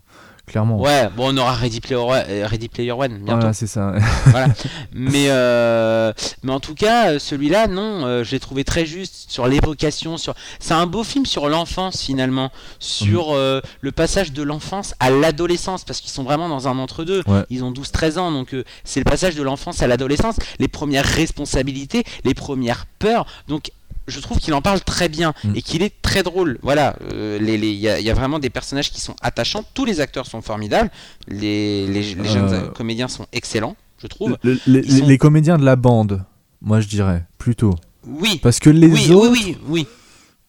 Clairement. 0.51 0.77
Ouais, 0.81 1.09
bon, 1.15 1.33
on 1.33 1.37
aura 1.37 1.53
Ready 1.53 1.79
Player 1.79 1.95
One, 2.01 2.23
euh, 2.27 2.45
Ready 2.45 2.67
Player 2.67 2.91
One 2.91 3.19
bientôt. 3.19 3.37
Voilà, 3.39 3.53
c'est 3.53 3.67
ça. 3.67 3.93
mais, 4.93 5.27
euh, 5.29 6.11
mais 6.43 6.51
en 6.51 6.59
tout 6.59 6.75
cas, 6.75 7.11
euh, 7.11 7.19
celui-là, 7.19 7.67
non, 7.67 8.05
euh, 8.05 8.23
je 8.25 8.31
l'ai 8.31 8.39
trouvé 8.41 8.65
très 8.65 8.85
juste 8.85 9.31
sur 9.31 9.47
l'évocation. 9.47 10.17
Sur... 10.17 10.33
C'est 10.59 10.73
un 10.73 10.87
beau 10.87 11.05
film 11.05 11.25
sur 11.25 11.47
l'enfance 11.47 12.01
finalement, 12.01 12.51
sur 12.79 13.29
Mhm. 13.29 13.35
euh, 13.35 13.61
le 13.79 13.91
passage 13.93 14.33
de 14.33 14.43
l'enfance 14.43 14.93
à 14.99 15.09
l'adolescence, 15.09 15.85
parce 15.85 16.01
qu'ils 16.01 16.11
sont 16.11 16.23
vraiment 16.23 16.49
dans 16.49 16.67
un 16.67 16.77
entre-deux. 16.79 17.23
Ouais. 17.27 17.43
Ils 17.49 17.63
ont 17.63 17.71
12-13 17.71 18.17
ans, 18.17 18.31
donc 18.31 18.53
c'est 18.83 18.99
le 18.99 19.05
passage 19.09 19.35
de 19.35 19.43
l'enfance 19.43 19.81
à 19.81 19.87
l'adolescence, 19.87 20.35
les 20.59 20.67
premières 20.67 21.05
responsabilités, 21.05 22.03
les 22.25 22.33
premières 22.33 22.87
peurs. 22.99 23.25
Donc 23.47 23.71
je 24.07 24.19
trouve 24.19 24.39
qu'il 24.39 24.53
en 24.53 24.61
parle 24.61 24.81
très 24.81 25.09
bien 25.09 25.33
Mm. 25.43 25.53
et 25.55 25.61
qu'il 25.61 25.81
est 25.83 26.01
très 26.01 26.23
drôle. 26.23 26.57
Voilà, 26.61 26.95
euh, 27.13 27.39
les- 27.39 27.57
les- 27.57 27.69
il 27.71 27.79
y, 27.79 27.87
a- 27.89 27.99
il 27.99 28.05
y 28.05 28.09
a 28.09 28.13
vraiment 28.13 28.39
des 28.39 28.49
personnages 28.49 28.91
qui 28.91 28.99
sont 29.01 29.15
attachants. 29.21 29.63
Tous 29.73 29.85
les 29.85 29.99
acteurs 30.01 30.25
sont 30.25 30.41
formidables. 30.41 30.89
Les, 31.27 31.87
les- 31.87 32.15
les 32.15 32.29
jeunes 32.29 32.53
Euh, 32.53 32.67
comédiens 32.69 33.07
sont 33.07 33.25
excellents, 33.31 33.75
je 34.01 34.07
trouve. 34.07 34.37
Le- 34.43 34.59
les, 34.67 34.79
Ils 34.79 34.97
sont- 34.99 35.07
les 35.07 35.17
comédiens 35.17 35.57
de 35.57 35.65
la 35.65 35.75
bande, 35.75 36.23
moi 36.61 36.81
je 36.81 36.87
dirais, 36.87 37.25
plutôt. 37.37 37.75
Oui. 38.05 38.39
Parce 38.41 38.59
que 38.59 38.69
les 38.69 38.87
oui, 38.87 39.11
autres, 39.11 39.29
oui, 39.31 39.43
oui, 39.45 39.57
oui. 39.67 39.87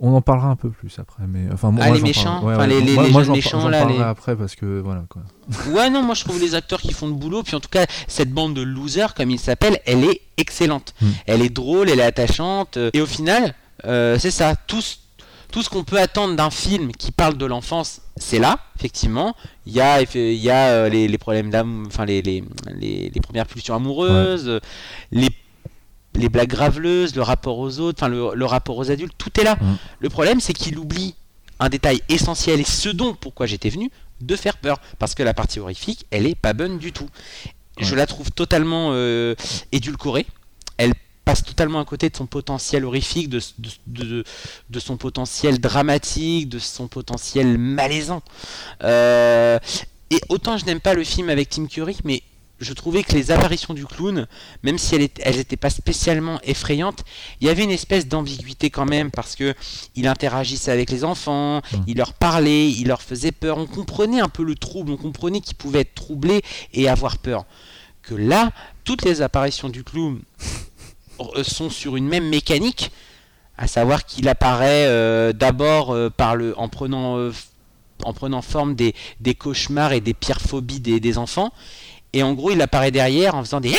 On 0.04 0.14
en 0.14 0.20
parlera 0.20 0.48
un 0.48 0.56
peu 0.56 0.68
plus 0.68 0.98
après. 0.98 1.22
Mais, 1.28 1.44
enfin, 1.52 1.70
moi, 1.70 1.84
Ah, 1.84 1.88
moi, 1.88 1.96
les 1.96 2.02
méchants, 2.02 2.42
ouais, 2.44 2.54
enfin, 2.54 2.68
ouais. 2.68 2.80
les- 2.80 2.94
moi, 2.94 3.04
les 3.04 3.10
moi, 3.12 3.22
jeunes 3.22 3.32
méchants, 3.34 3.68
là, 3.68 3.84
les- 3.86 3.98
après 4.00 4.36
parce 4.36 4.54
que 4.56 4.80
voilà 4.80 5.04
quoi. 5.08 5.22
Ouais, 5.72 5.88
non, 5.90 6.02
moi 6.02 6.14
je 6.14 6.24
trouve 6.24 6.40
les 6.40 6.54
acteurs 6.54 6.80
qui 6.80 6.92
font 6.92 7.06
le 7.06 7.14
boulot. 7.14 7.42
Puis 7.42 7.54
en 7.56 7.60
tout 7.60 7.68
cas, 7.70 7.86
cette 8.08 8.30
bande 8.32 8.52
de 8.54 8.62
losers, 8.62 9.14
comme 9.14 9.30
ils 9.30 9.38
s'appellent, 9.38 9.78
elle 9.86 10.04
est 10.04 10.20
excellente. 10.36 10.92
Mm. 11.00 11.06
Elle 11.26 11.42
est 11.42 11.48
drôle, 11.54 11.88
elle 11.88 12.00
est 12.00 12.04
attachante. 12.04 12.76
euh, 12.76 12.90
Et 12.92 13.00
au 13.00 13.06
final, 13.06 13.54
euh, 13.86 14.18
c'est 14.18 14.30
ça. 14.30 14.54
Tout, 14.66 14.80
ce- 14.80 14.96
tout 15.52 15.62
ce 15.62 15.70
qu'on 15.70 15.84
peut 15.84 15.98
attendre 16.00 16.34
d'un 16.34 16.50
film 16.50 16.92
qui 16.92 17.12
parle 17.12 17.36
de 17.36 17.46
l'enfance, 17.46 18.00
c'est 18.16 18.38
là, 18.38 18.58
effectivement. 18.78 19.34
Il 19.66 19.72
y 19.74 19.80
a, 19.80 20.00
il 20.02 20.32
y 20.34 20.50
a 20.50 20.68
euh, 20.68 20.88
les, 20.88 21.06
les 21.08 21.18
problèmes 21.18 21.50
d'amour, 21.50 21.86
enfin 21.86 22.04
les, 22.06 22.22
les, 22.22 22.42
les, 22.80 23.20
premières 23.20 23.46
pulsions 23.46 23.74
amoureuses, 23.76 24.48
euh, 24.48 24.60
les 25.12 25.28
les 26.22 26.28
blagues 26.28 26.48
graveleuses, 26.48 27.14
le 27.14 27.22
rapport 27.22 27.58
aux 27.58 27.80
autres, 27.80 28.02
enfin 28.02 28.08
le, 28.08 28.44
rapport 28.44 28.78
aux 28.78 28.90
adultes, 28.90 29.14
tout 29.18 29.38
est 29.38 29.44
là. 29.44 29.56
Mm. 29.56 29.76
Le 30.00 30.08
problème, 30.08 30.40
c'est 30.40 30.52
qu'il 30.52 30.78
oublie 30.78 31.14
un 31.58 31.68
détail 31.68 32.00
essentiel 32.08 32.60
et 32.60 32.64
ce 32.64 32.88
dont 32.88 33.14
pourquoi 33.14 33.46
j'étais 33.46 33.68
venu, 33.68 33.90
de 34.20 34.36
faire 34.36 34.56
peur. 34.56 34.80
Parce 34.98 35.14
que 35.14 35.22
la 35.22 35.34
partie 35.34 35.60
horrifique, 35.60 36.06
elle 36.10 36.26
est 36.26 36.34
pas 36.34 36.52
bonne 36.54 36.78
du 36.78 36.92
tout. 36.92 37.08
Je 37.78 37.94
la 37.94 38.06
trouve 38.06 38.30
totalement 38.30 38.90
euh, 38.92 39.34
édulcorée. 39.72 40.26
Elle 40.76 40.92
passe 41.24 41.42
totalement 41.42 41.80
à 41.80 41.84
côté 41.84 42.08
de 42.08 42.16
son 42.16 42.26
potentiel 42.26 42.84
horrifique, 42.84 43.28
de, 43.28 43.40
de, 43.86 44.24
son 44.80 44.96
potentiel 44.96 45.60
dramatique, 45.60 46.48
de 46.48 46.58
son 46.58 46.88
potentiel 46.88 47.58
malaisant. 47.58 48.22
Euh, 48.82 49.58
et 50.10 50.20
autant 50.28 50.58
je 50.58 50.66
n'aime 50.66 50.80
pas 50.80 50.94
le 50.94 51.04
film 51.04 51.30
avec 51.30 51.48
Tim 51.48 51.66
Curry, 51.66 51.98
mais 52.04 52.22
je 52.62 52.72
trouvais 52.72 53.02
que 53.02 53.12
les 53.12 53.30
apparitions 53.30 53.74
du 53.74 53.86
clown, 53.86 54.26
même 54.62 54.78
si 54.78 54.94
elles 54.94 55.36
n'étaient 55.36 55.56
pas 55.56 55.70
spécialement 55.70 56.40
effrayantes, 56.44 57.04
il 57.40 57.46
y 57.46 57.50
avait 57.50 57.64
une 57.64 57.70
espèce 57.70 58.06
d'ambiguïté 58.06 58.70
quand 58.70 58.86
même 58.86 59.10
parce 59.10 59.36
que 59.36 59.54
il 59.96 60.06
interagissait 60.06 60.70
avec 60.70 60.90
les 60.90 61.04
enfants, 61.04 61.58
mmh. 61.58 61.76
il 61.88 61.96
leur 61.96 62.14
parlait, 62.14 62.70
il 62.70 62.88
leur 62.88 63.02
faisait 63.02 63.32
peur. 63.32 63.58
On 63.58 63.66
comprenait 63.66 64.20
un 64.20 64.28
peu 64.28 64.44
le 64.44 64.54
trouble, 64.54 64.92
on 64.92 64.96
comprenait 64.96 65.40
qu'il 65.40 65.56
pouvait 65.56 65.80
être 65.80 65.94
troublé 65.94 66.42
et 66.72 66.88
avoir 66.88 67.18
peur. 67.18 67.44
Que 68.02 68.14
là, 68.14 68.52
toutes 68.84 69.04
les 69.04 69.22
apparitions 69.22 69.68
du 69.68 69.84
clown 69.84 70.20
euh, 71.36 71.44
sont 71.44 71.70
sur 71.70 71.96
une 71.96 72.08
même 72.08 72.28
mécanique, 72.28 72.90
à 73.58 73.66
savoir 73.66 74.04
qu'il 74.06 74.28
apparaît 74.28 74.86
euh, 74.86 75.32
d'abord 75.32 75.90
euh, 75.90 76.10
par 76.10 76.36
le 76.36 76.58
en 76.58 76.68
prenant 76.68 77.30
en 78.04 78.12
prenant 78.12 78.42
forme 78.42 78.74
des, 78.74 78.96
des, 79.20 79.36
cauchemars 79.36 79.92
et 79.92 80.00
des 80.00 80.14
pires 80.14 80.40
phobies 80.40 80.80
des, 80.80 80.98
des 80.98 81.18
enfants 81.18 81.52
et 82.12 82.22
en 82.22 82.32
gros 82.32 82.50
il 82.50 82.60
apparaît 82.60 82.90
derrière 82.90 83.34
en 83.34 83.44
faisant 83.44 83.60
des 83.60 83.72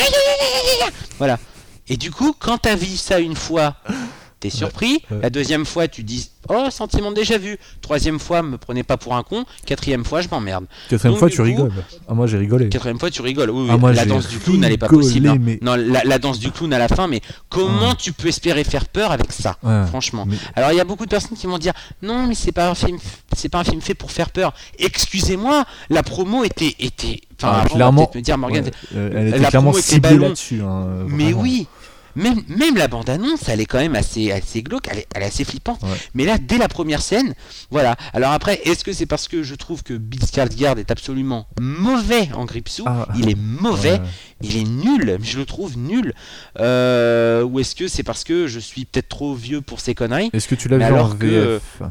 voilà. 1.18 1.38
Et 1.88 1.96
du 1.96 2.10
coup, 2.10 2.34
quand 2.38 2.58
t'as 2.58 2.76
vu 2.76 2.96
ça 2.96 3.20
une 3.20 3.36
fois, 3.36 3.76
t'es 4.40 4.50
surpris. 4.50 5.02
La 5.22 5.30
deuxième 5.30 5.64
fois, 5.64 5.88
tu 5.88 6.02
dis 6.02 6.30
Oh, 6.48 6.66
sentiment 6.70 7.12
déjà 7.12 7.38
vu. 7.38 7.58
Troisième 7.80 8.18
fois, 8.18 8.42
me 8.42 8.58
prenez 8.58 8.82
pas 8.82 8.96
pour 8.96 9.14
un 9.14 9.22
con. 9.22 9.44
Quatrième 9.64 10.04
fois, 10.04 10.20
je 10.20 10.28
m'emmerde. 10.28 10.66
Quatrième 10.88 11.16
fois, 11.16 11.30
tu 11.30 11.40
rigoles. 11.40 11.72
Ah, 12.08 12.14
moi, 12.14 12.26
j'ai 12.26 12.36
rigolé. 12.36 12.68
Quatrième 12.68 12.98
fois, 12.98 13.10
tu 13.10 13.22
rigoles. 13.22 13.50
Oui, 13.50 13.68
ah, 13.70 13.92
la 13.92 14.04
danse 14.04 14.28
du 14.28 14.38
clown, 14.38 14.62
elle 14.64 14.72
est 14.72 14.76
pas 14.76 14.88
possible. 14.88 15.28
Hein. 15.28 15.38
Non, 15.62 15.76
la, 15.76 16.18
danse 16.18 16.38
du 16.38 16.50
clown 16.50 16.72
à 16.72 16.78
la 16.78 16.88
fin, 16.88 17.06
mais 17.06 17.20
comment 17.48 17.94
tu 17.94 18.12
peux 18.12 18.28
espérer 18.28 18.64
faire 18.64 18.86
peur 18.86 19.12
avec 19.12 19.32
ça 19.32 19.56
Franchement? 19.86 20.26
Alors, 20.54 20.72
il 20.72 20.76
y 20.76 20.80
a 20.80 20.84
beaucoup 20.84 21.04
de 21.04 21.10
personnes 21.10 21.36
qui 21.36 21.46
vont 21.46 21.58
dire 21.58 21.72
Non, 22.02 22.26
mais 22.26 22.34
c'est 22.34 22.52
pas 22.52 22.68
un 22.68 22.74
film, 22.74 22.98
c'est 23.36 23.48
pas 23.48 23.60
un 23.60 23.64
film 23.64 23.80
fait 23.80 23.94
pour 23.94 24.10
faire 24.10 24.30
peur. 24.30 24.52
Excusez-moi, 24.78 25.64
la 25.90 26.02
promo 26.02 26.44
était, 26.44 26.74
était. 26.78 27.20
Enfin, 27.44 27.62
ah, 27.64 27.68
clairement. 27.68 28.10
Me 28.14 28.20
dire, 28.20 28.38
Morgan, 28.38 28.70
elle 28.94 29.28
était 29.28 29.38
la 29.38 29.48
clairement 29.48 29.72
ciblée 29.72 30.18
là-dessus. 30.18 30.62
Hein, 30.62 30.86
mais 31.08 31.32
oui 31.32 31.66
même, 32.16 32.42
même 32.48 32.76
la 32.76 32.88
bande-annonce, 32.88 33.48
elle 33.48 33.60
est 33.60 33.66
quand 33.66 33.78
même 33.78 33.94
assez, 33.94 34.30
assez 34.30 34.62
glauque, 34.62 34.88
elle 34.90 34.98
est, 34.98 35.06
elle 35.14 35.22
est 35.22 35.26
assez 35.26 35.44
flippante. 35.44 35.80
Mais 36.14 36.24
là, 36.24 36.38
dès 36.38 36.58
la 36.58 36.68
première 36.68 37.02
scène, 37.02 37.34
voilà. 37.70 37.96
Alors 38.12 38.32
après, 38.32 38.60
est-ce 38.64 38.84
que 38.84 38.92
c'est 38.92 39.06
parce 39.06 39.28
que 39.28 39.42
je 39.42 39.54
trouve 39.54 39.82
que 39.82 39.94
Bill 39.94 40.20
Skarsgård 40.20 40.78
est 40.78 40.90
absolument 40.90 41.46
mauvais 41.60 42.28
en 42.34 42.44
Gripsou 42.44 42.84
ah. 42.86 43.08
Il 43.16 43.28
est 43.28 43.38
mauvais, 43.38 44.00
il 44.42 44.56
est 44.56 44.64
nul, 44.64 45.18
je 45.22 45.38
le 45.38 45.44
trouve 45.44 45.76
nul. 45.76 46.14
Euh, 46.60 47.42
ou 47.42 47.60
est-ce 47.60 47.74
que 47.74 47.88
c'est 47.88 48.02
parce 48.02 48.24
que 48.24 48.46
je 48.46 48.60
suis 48.60 48.84
peut-être 48.84 49.08
trop 49.08 49.34
vieux 49.34 49.60
pour 49.60 49.80
ces 49.80 49.94
conneries 49.94 50.30
Est-ce 50.32 50.48
que 50.48 50.54
tu 50.54 50.68
l'as 50.68 50.78
vu 50.78 50.94
en 50.94 51.08
VF 51.08 51.82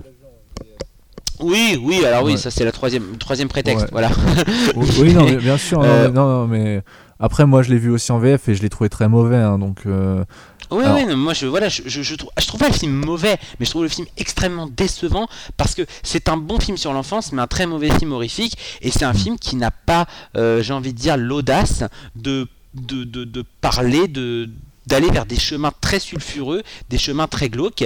oui, 1.40 1.80
oui, 1.82 2.06
alors 2.06 2.24
oui, 2.24 2.38
ça 2.38 2.52
c'est 2.52 2.66
la 2.66 2.72
troisième, 2.72 3.18
troisième 3.18 3.48
prétexte, 3.48 3.88
voilà. 3.92 4.10
oui, 4.76 5.14
non, 5.14 5.26
bien 5.26 5.58
sûr, 5.58 5.82
euh, 5.82 6.10
non, 6.10 6.28
non, 6.28 6.48
mais 6.48 6.82
après, 7.20 7.46
moi, 7.46 7.64
je 7.64 7.70
l'ai 7.70 7.78
vu 7.78 7.90
aussi 7.90 8.12
en 8.12 8.20
VF 8.20 8.50
et 8.50 8.56
je 8.56 8.62
l'ai 8.62 8.70
trouvé 8.70 8.90
très 8.90 9.08
mauvais. 9.08 9.38
Hein, 9.38 9.58
donc. 9.58 9.80
Euh, 9.86 10.26
oui, 10.72 10.84
oui, 10.94 11.16
moi 11.16 11.34
je, 11.34 11.46
voilà, 11.46 11.70
je, 11.70 11.84
je, 11.86 12.16
trouve, 12.16 12.32
je 12.38 12.48
trouve 12.48 12.60
pas 12.60 12.68
le 12.68 12.74
film 12.74 12.94
mauvais, 12.94 13.38
mais 13.60 13.66
je 13.66 13.70
trouve 13.70 13.84
le 13.84 13.90
film 13.90 14.08
extrêmement 14.18 14.68
décevant 14.68 15.28
parce 15.56 15.76
que 15.76 15.84
c'est 16.02 16.30
un 16.30 16.38
bon 16.38 16.60
film 16.60 16.78
sur 16.78 16.92
l'enfance, 16.94 17.32
mais 17.32 17.42
un 17.42 17.48
très 17.48 17.66
mauvais 17.66 17.92
film 17.92 18.12
horrifique. 18.12 18.58
Et 18.82 18.92
c'est 18.92 19.06
un 19.06 19.14
hmm. 19.14 19.18
film 19.18 19.40
qui 19.40 19.56
n'a 19.56 19.72
pas, 19.72 20.06
euh, 20.36 20.62
j'ai 20.62 20.74
envie 20.74 20.94
de 20.94 20.98
dire, 20.98 21.16
l'audace 21.16 21.84
de, 22.16 22.48
de, 22.74 23.04
de, 23.04 23.24
de, 23.24 23.46
parler 23.62 24.08
de, 24.08 24.50
d'aller 24.88 25.10
vers 25.10 25.26
des 25.26 25.40
chemins 25.40 25.72
très 25.82 26.00
sulfureux, 26.00 26.64
des 26.90 26.98
chemins 26.98 27.28
très 27.28 27.50
glauques. 27.50 27.86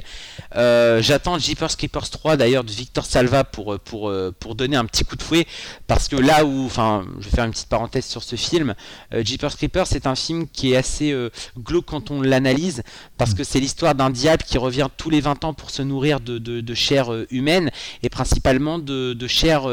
Euh, 0.55 1.01
j'attends 1.01 1.37
Jeepers 1.37 1.75
Creepers 1.77 2.09
3 2.09 2.37
d'ailleurs 2.37 2.63
de 2.63 2.71
Victor 2.71 3.05
Salva 3.05 3.43
pour, 3.43 3.73
euh, 3.73 3.79
euh, 3.93 4.31
pour 4.39 4.55
donner 4.55 4.77
un 4.77 4.85
petit 4.85 5.03
coup 5.03 5.15
de 5.15 5.23
fouet 5.23 5.45
parce 5.87 6.07
que 6.07 6.15
là 6.15 6.45
où, 6.45 6.65
enfin, 6.65 7.05
je 7.19 7.25
vais 7.25 7.35
faire 7.35 7.45
une 7.45 7.51
petite 7.51 7.69
parenthèse 7.69 8.05
sur 8.05 8.23
ce 8.23 8.35
film, 8.35 8.75
Jeepers 9.11 9.55
Creepers 9.55 9.87
c'est 9.87 10.07
un 10.07 10.15
film 10.15 10.47
qui 10.47 10.73
est 10.73 10.77
assez 10.77 11.15
glauque 11.57 11.85
quand 11.85 12.11
on 12.11 12.21
l'analyse 12.21 12.83
parce 13.17 13.33
que 13.33 13.43
c'est 13.43 13.59
l'histoire 13.59 13.95
d'un 13.95 14.09
diable 14.09 14.43
qui 14.43 14.57
revient 14.57 14.87
tous 14.97 15.09
les 15.09 15.21
20 15.21 15.45
ans 15.45 15.53
pour 15.53 15.69
se 15.69 15.81
nourrir 15.81 16.19
de, 16.19 16.37
de, 16.37 16.73
chair 16.73 17.09
humaine 17.31 17.71
et 18.03 18.09
principalement 18.09 18.79
de, 18.79 19.13
de 19.13 19.27
chair 19.27 19.67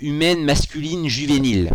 humaine 0.00 0.44
masculine 0.44 1.08
juvénile. 1.08 1.70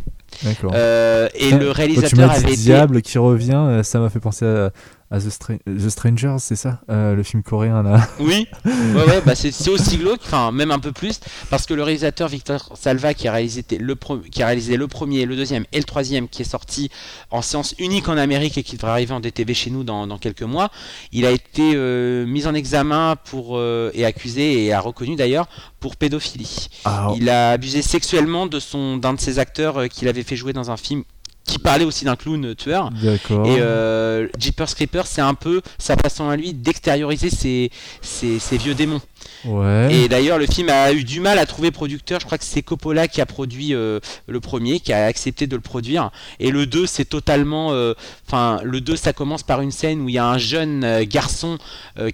Euh, 0.74 1.30
et 1.36 1.52
le 1.52 1.72
réalisateur 1.72 2.32
avait 2.32 2.56
dit 2.56 2.64
Diable 2.64 3.02
qui 3.02 3.18
revient, 3.18 3.54
euh, 3.56 3.84
ça 3.84 4.00
m'a 4.00 4.10
fait 4.10 4.20
penser 4.20 4.46
à, 4.46 4.72
The, 5.20 5.90
Strangers, 5.90 6.38
c'est 6.40 6.56
ça 6.56 6.82
euh, 6.90 7.14
Le 7.14 7.22
film 7.24 7.44
coréen 7.44 7.84
là 7.84 8.08
Oui, 8.20 8.48
ouais, 8.66 8.72
ouais, 9.06 9.22
bah 9.26 9.36
c'est 9.36 9.70
aussi 9.70 9.98
glauque, 9.98 10.22
enfin 10.26 10.52
même 10.52 10.72
un 10.72 10.80
peu 10.80 10.92
plus, 10.92 11.20
parce 11.50 11.66
que 11.66 11.74
le 11.74 11.84
réalisateur 11.84 12.28
Victor 12.28 12.72
Salva 12.76 13.14
qui 13.14 13.28
a, 13.28 13.34
réalisé 13.34 13.64
le 13.80 13.96
qui 14.32 14.42
a 14.42 14.48
réalisé 14.48 14.76
le 14.76 14.88
premier, 14.88 15.26
le 15.26 15.36
deuxième 15.36 15.66
et 15.72 15.78
le 15.78 15.84
troisième 15.84 16.28
qui 16.28 16.42
est 16.42 16.46
sorti 16.46 16.90
en 17.30 17.42
séance 17.42 17.76
unique 17.78 18.10
en 18.10 18.18
Amérique 18.18 18.58
et 18.58 18.64
qui 18.64 18.76
devrait 18.76 18.92
arriver 18.92 19.14
en 19.14 19.20
DTV 19.20 19.54
chez 19.54 19.70
nous 19.70 19.84
dans, 19.84 20.18
quelques 20.18 20.44
mois, 20.44 20.70
il 21.12 21.26
a 21.26 21.32
été 21.32 21.74
euh, 21.76 22.26
mis 22.26 22.48
en 22.48 22.54
examen 22.54 23.16
pour, 23.24 23.58
euh, 23.58 23.92
et 23.94 24.06
accusé 24.06 24.66
et 24.66 24.74
a 24.74 24.80
reconnu 24.80 25.16
d'ailleurs 25.16 25.48
pour 25.80 25.96
pédophilie. 25.96 26.70
Ah, 26.86 27.10
oh. 27.10 27.16
Il 27.18 27.30
a 27.30 27.52
abusé 27.52 27.82
sexuellement 27.82 28.48
de 28.48 28.60
son 28.60 28.98
d'un 28.98 29.14
de 29.14 29.20
ses 29.20 29.38
acteurs 29.38 29.88
qu'il 29.90 30.08
avait 30.08 30.24
fait 30.24 30.36
jouer 30.36 30.54
dans 30.54 30.72
un 30.72 30.78
film 30.78 31.04
qui 31.46 31.60
parlait 31.60 31.86
aussi 31.86 32.06
d'un 32.06 32.16
clown 32.16 32.56
tueur. 32.56 32.90
Et 33.04 33.60
euh, 33.60 34.28
Jeepers 34.40 34.74
Creepers, 34.76 35.08
c'est 35.08 35.22
un 35.22 35.34
peu 35.34 35.62
sa 35.78 35.96
façon 35.96 36.30
à 36.30 36.36
lui 36.38 36.54
d'extérioriser 36.54 37.30
ses, 37.30 37.70
ses, 38.02 38.58
vieux 38.58 38.76
démons. 38.76 39.02
Ouais. 39.46 39.94
Et 39.94 40.08
d'ailleurs, 40.08 40.38
le 40.38 40.46
film 40.46 40.70
a 40.70 40.94
eu 40.94 41.04
du 41.04 41.20
mal 41.20 41.40
à 41.40 41.46
trouver 41.46 41.72
producteur. 41.72 42.20
Je 42.22 42.26
crois 42.26 42.38
que 42.38 42.46
c'est 42.46 42.62
Coppola 42.62 43.08
qui 43.08 43.20
a 43.20 43.26
produit 43.26 43.74
euh, 43.74 44.00
le 44.28 44.40
premier, 44.40 44.80
qui 44.80 44.94
a 44.94 45.06
accepté 45.06 45.48
de 45.48 45.56
le 45.56 45.62
produire. 45.62 46.12
Et 46.40 46.50
le 46.50 46.66
2, 46.66 46.86
c'est 46.86 47.06
totalement. 47.06 47.72
Euh, 47.72 47.94
enfin, 48.28 48.62
le 48.64 48.80
2, 48.80 48.96
ça 48.96 49.12
commence 49.12 49.44
par 49.44 49.62
une 49.62 49.72
scène 49.72 50.02
où 50.02 50.10
il 50.10 50.16
y 50.16 50.18
a 50.18 50.28
un 50.28 50.38
jeune 50.38 50.84
euh, 50.84 51.04
garçon 51.06 51.58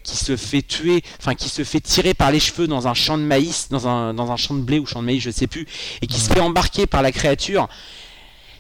qui 0.04 0.18
se 0.18 0.36
fait 0.36 0.62
tuer, 0.62 1.04
enfin, 1.20 1.36
qui 1.36 1.50
se 1.50 1.64
fait 1.64 1.80
tirer 1.80 2.14
par 2.14 2.32
les 2.32 2.40
cheveux 2.40 2.68
dans 2.68 2.88
un 2.88 2.94
champ 2.94 3.18
de 3.18 3.24
maïs, 3.24 3.70
dans 3.70 3.88
un, 3.88 4.14
dans 4.14 4.32
un 4.32 4.36
champ 4.36 4.54
de 4.54 4.62
blé 4.62 4.80
ou 4.80 4.86
champ 4.86 5.02
de 5.02 5.06
maïs, 5.06 5.22
je 5.22 5.32
sais 5.32 5.48
plus, 5.48 5.68
et 6.02 6.08
qui 6.08 6.20
se 6.20 6.32
fait 6.32 6.40
embarquer 6.40 6.86
par 6.86 7.02
la 7.02 7.12
créature 7.12 7.70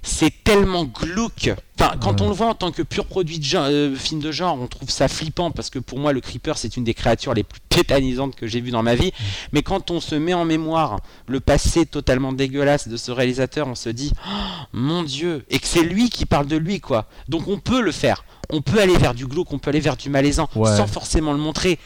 c'est 0.10 0.43
tellement 0.43 0.86
glauque. 0.86 1.51
Enfin, 1.80 1.95
quand 2.01 2.20
on 2.20 2.28
le 2.28 2.34
voit 2.34 2.47
en 2.47 2.55
tant 2.55 2.72
que 2.72 2.82
pur 2.82 3.05
produit 3.05 3.39
de 3.39 3.55
euh, 3.55 3.95
film 3.95 4.20
de 4.20 4.32
genre, 4.32 4.60
on 4.60 4.68
trouve 4.68 4.89
ça 4.89 5.07
flippant 5.07 5.51
parce 5.51 5.70
que 5.70 5.80
pour 5.80 5.99
moi, 5.99 6.12
le 6.12 6.20
creeper, 6.20 6.57
c'est 6.57 6.76
une 6.76 6.84
des 6.84 6.93
créatures 6.93 7.34
les 7.34 7.43
plus 7.43 7.62
tétanisantes 7.70 8.36
que 8.36 8.47
j'ai 8.47 8.60
vues 8.60 8.72
dans 8.72 8.84
ma 8.84 8.95
vie. 8.95 9.14
Mais 9.53 9.62
quand 9.62 9.91
on 9.91 10.01
se 10.01 10.16
met 10.16 10.34
en 10.34 10.45
mémoire 10.45 10.99
le 11.28 11.39
passé 11.39 11.86
totalement 11.86 12.34
dégueulasse 12.34 12.88
de 12.88 12.97
ce 12.97 13.12
réalisateur, 13.12 13.68
on 13.68 13.76
se 13.76 13.89
dit, 13.89 14.12
oh, 14.28 14.32
mon 14.74 15.03
Dieu, 15.03 15.45
et 15.49 15.60
que 15.60 15.68
c'est 15.68 15.84
lui 15.84 16.10
qui 16.10 16.26
parle 16.26 16.47
de 16.47 16.57
lui, 16.57 16.82
quoi. 16.82 17.05
Donc 17.30 17.47
on 17.47 17.60
peut 17.60 17.82
le 17.82 17.91
faire. 17.91 18.26
On 18.49 18.62
peut 18.62 18.82
aller 18.82 18.97
vers 18.97 19.14
du 19.14 19.28
glauque, 19.28 19.53
on 19.53 19.60
peut 19.60 19.70
aller 19.70 19.80
vers 19.80 19.95
du 19.95 20.10
malaisant, 20.10 20.49
sans 20.53 20.88
forcément 20.88 21.34
le 21.34 21.39
montrer. 21.39 21.78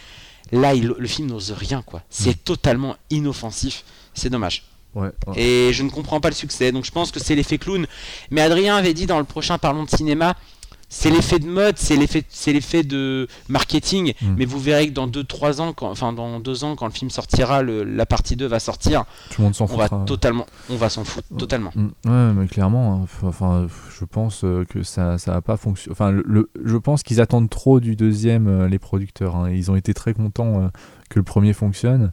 Là, 0.52 0.74
le 0.74 1.08
film 1.08 1.28
n'ose 1.28 1.52
rien, 1.52 1.82
quoi. 1.82 2.04
C'est 2.10 2.38
mm. 2.38 2.44
totalement 2.46 2.96
inoffensif. 3.10 3.84
C'est 4.14 4.30
dommage. 4.30 4.64
Et 5.36 5.72
je 5.74 5.84
ne 5.84 5.90
comprends 5.90 6.20
pas 6.20 6.30
le 6.30 6.36
succès. 6.36 6.72
Donc 6.72 6.86
je 6.86 6.92
pense 6.92 7.12
que 7.12 7.20
c'est 7.20 7.36
l'effet 7.36 7.58
clown. 7.58 7.86
Mais 8.32 8.42
Adrien 8.42 8.76
avait 8.76 8.94
dit 8.94 9.06
dans 9.06 9.20
le 9.20 9.26
prochain 9.26 9.58
Parlons 9.58 9.84
de 9.84 9.90
cinéma, 9.90 10.36
c'est 10.94 11.10
l'effet 11.10 11.40
de 11.40 11.48
mode, 11.48 11.78
c'est 11.78 11.96
l'effet, 11.96 12.24
c'est 12.30 12.54
l'effet 12.54 12.84
de 12.84 13.28
marketing. 13.50 14.14
Hmm. 14.22 14.36
Mais 14.38 14.46
vous 14.46 14.60
verrez 14.60 14.88
que 14.88 14.94
dans 14.94 15.08
2-3 15.08 15.60
ans, 15.60 15.74
quand, 15.74 15.90
enfin 15.90 16.14
dans 16.14 16.40
2 16.40 16.64
ans, 16.64 16.76
quand 16.76 16.86
le 16.86 16.92
film 16.92 17.10
sortira, 17.10 17.64
la 17.64 18.06
partie 18.06 18.36
2 18.36 18.46
va 18.46 18.60
sortir. 18.60 19.04
Tout 19.32 19.42
le 19.42 19.46
monde 19.46 19.56
s'en 19.56 19.66
fout. 19.66 19.76
On 19.76 19.80
va 19.80 20.06
totalement, 20.06 20.46
on 20.70 20.76
va 20.76 20.90
s'en 20.90 21.04
foutre 21.04 21.28
totalement. 21.36 21.72
Hmm. 21.76 21.90
Ouais, 22.06 22.34
mais 22.34 22.48
clairement, 22.48 23.02
hein. 23.04 23.28
enfin, 23.28 23.68
je 24.00 24.06
pense 24.06 24.44
euh, 24.44 24.66
que 24.66 24.84
ça, 24.84 25.18
ça 25.18 25.34
va 25.34 25.42
pas 25.42 25.58
fonctionner. 25.58 25.94
Enfin, 25.94 26.12
le, 26.12 26.50
je 26.64 26.78
pense 26.78 27.02
qu'ils 27.02 27.20
attendent 27.20 27.50
trop 27.50 27.80
du 27.80 27.96
deuxième, 27.96 28.48
euh, 28.48 28.68
les 28.68 28.80
producteurs. 28.80 29.36
Hein. 29.36 29.50
Ils 29.50 29.72
ont 29.72 29.76
été 29.76 29.96
très 29.96 30.14
contents 30.14 30.62
euh, 30.62 30.68
que 31.10 31.18
le 31.18 31.24
premier 31.24 31.54
fonctionne. 31.54 32.12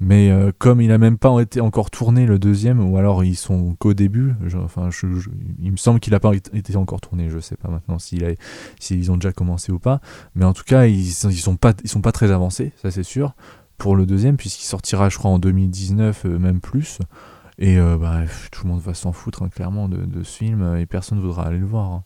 Mais 0.00 0.30
euh, 0.30 0.50
comme 0.58 0.80
il 0.80 0.88
n'a 0.88 0.98
même 0.98 1.18
pas 1.18 1.40
été 1.40 1.60
encore 1.60 1.90
tourné 1.90 2.26
le 2.26 2.38
deuxième, 2.38 2.80
ou 2.80 2.96
alors 2.98 3.22
ils 3.24 3.36
sont 3.36 3.74
qu'au 3.78 3.94
début, 3.94 4.34
enfin, 4.56 4.88
il 5.60 5.70
me 5.70 5.76
semble 5.76 6.00
qu'il 6.00 6.12
n'a 6.12 6.20
pas 6.20 6.32
été 6.34 6.76
encore 6.76 7.00
tourné, 7.00 7.30
je 7.30 7.38
sais 7.38 7.56
pas 7.56 7.68
maintenant 7.68 7.98
s'ils 7.98 8.36
si 8.80 9.08
ont 9.08 9.16
déjà 9.16 9.32
commencé 9.32 9.70
ou 9.70 9.78
pas, 9.78 10.00
mais 10.34 10.44
en 10.44 10.52
tout 10.52 10.64
cas 10.64 10.86
ils, 10.86 11.06
ils 11.06 11.14
sont 11.14 11.56
pas 11.56 11.74
sont 11.84 12.00
pas 12.00 12.12
très 12.12 12.32
avancés, 12.32 12.72
ça 12.82 12.90
c'est 12.90 13.04
sûr, 13.04 13.34
pour 13.78 13.94
le 13.94 14.04
deuxième 14.04 14.36
puisqu'il 14.36 14.66
sortira 14.66 15.08
je 15.08 15.16
crois 15.16 15.30
en 15.30 15.38
2019 15.38 16.24
euh, 16.26 16.38
même 16.38 16.60
plus, 16.60 16.98
et 17.58 17.78
euh, 17.78 17.96
bah, 17.96 18.22
tout 18.50 18.64
le 18.64 18.72
monde 18.72 18.80
va 18.80 18.94
s'en 18.94 19.12
foutre 19.12 19.44
hein, 19.44 19.48
clairement 19.48 19.88
de, 19.88 20.22
ce 20.24 20.38
film 20.38 20.76
et 20.76 20.86
personne 20.86 21.18
ne 21.18 21.22
voudra 21.22 21.46
aller 21.46 21.58
le 21.58 21.66
voir. 21.66 21.92
Hein. 21.92 22.04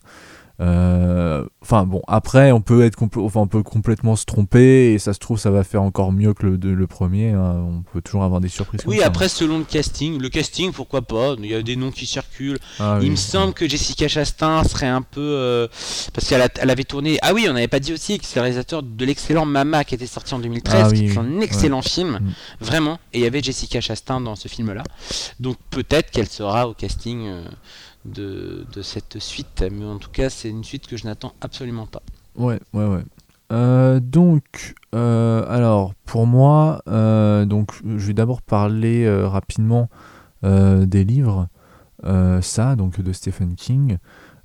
Euh, 0.60 1.44
enfin 1.62 1.86
bon, 1.86 2.02
après 2.08 2.50
on 2.50 2.60
peut 2.60 2.84
être 2.84 2.98
enfin 3.18 3.40
on 3.40 3.46
peut 3.46 3.62
complètement 3.62 4.16
se 4.16 4.24
tromper 4.24 4.92
et 4.92 4.98
ça 4.98 5.14
se 5.14 5.20
trouve 5.20 5.38
ça 5.38 5.52
va 5.52 5.62
faire 5.62 5.82
encore 5.82 6.10
mieux 6.10 6.34
que 6.34 6.46
le, 6.46 6.56
le 6.56 6.86
premier. 6.86 7.30
Hein. 7.30 7.64
On 7.64 7.82
peut 7.92 8.00
toujours 8.00 8.24
avoir 8.24 8.40
des 8.40 8.48
surprises. 8.48 8.80
Oui, 8.86 9.00
après 9.02 9.28
selon 9.28 9.58
le 9.58 9.64
casting, 9.64 10.20
le 10.20 10.28
casting 10.28 10.72
pourquoi 10.72 11.02
pas? 11.02 11.36
Il 11.38 11.46
y 11.46 11.54
a 11.54 11.62
des 11.62 11.76
noms 11.76 11.92
qui 11.92 12.06
circulent. 12.06 12.58
Ah 12.80 12.98
il 13.00 13.12
me 13.12 13.16
semble 13.16 13.54
que 13.54 13.68
Jessica 13.68 14.08
Chastain 14.08 14.64
serait 14.64 14.88
un 14.88 15.02
peu 15.02 15.20
euh, 15.20 15.68
parce 16.12 16.28
qu'elle 16.28 16.48
elle 16.60 16.70
avait 16.70 16.84
tourné. 16.84 17.18
Ah 17.22 17.34
oui, 17.34 17.46
on 17.48 17.52
n'avait 17.52 17.68
pas 17.68 17.80
dit 17.80 17.92
aussi 17.92 18.18
que 18.18 18.24
c'est 18.24 18.36
le 18.36 18.42
réalisateur 18.42 18.82
de 18.82 19.04
l'excellent 19.04 19.46
Mama 19.46 19.84
qui 19.84 19.94
était 19.94 20.06
sorti 20.06 20.34
en 20.34 20.40
2013, 20.40 20.74
ah 20.74 20.92
qui 20.92 21.06
est 21.06 21.18
un 21.18 21.40
excellent 21.40 21.82
film, 21.82 22.18
mm. 22.20 22.64
vraiment. 22.64 22.98
Et 23.12 23.18
il 23.18 23.22
y 23.22 23.26
avait 23.26 23.42
Jessica 23.42 23.80
Chastain 23.80 24.20
dans 24.20 24.34
ce 24.34 24.48
film-là. 24.48 24.82
Donc 25.38 25.56
peut-être 25.70 26.10
qu'elle 26.10 26.28
sera 26.28 26.68
au 26.68 26.74
casting. 26.74 27.26
Euh, 27.26 27.42
de, 28.12 28.82
cette 28.82 29.18
suite. 29.18 29.64
Mais 29.70 29.84
en 29.84 29.98
tout 29.98 30.10
cas, 30.10 30.30
c'est 30.30 30.48
une 30.48 30.64
suite 30.64 30.86
que 30.86 30.96
je 30.96 31.04
n'attends 31.04 31.34
absolument 31.40 31.86
pas. 31.86 32.02
Ouais, 32.36 32.60
ouais, 32.72 32.86
ouais. 32.86 33.02
Euh, 33.50 34.00
donc, 34.00 34.74
euh, 34.94 35.44
alors 35.48 35.94
pour 36.04 36.26
moi, 36.26 36.82
euh, 36.88 37.46
donc 37.46 37.72
je 37.82 38.06
vais 38.06 38.12
d'abord 38.12 38.42
parler 38.42 39.08
rapidement 39.24 39.88
des 40.42 41.04
livres, 41.04 41.48
ça, 42.40 42.76
donc 42.76 43.00
de 43.00 43.12
Stephen 43.12 43.56
King, 43.56 43.98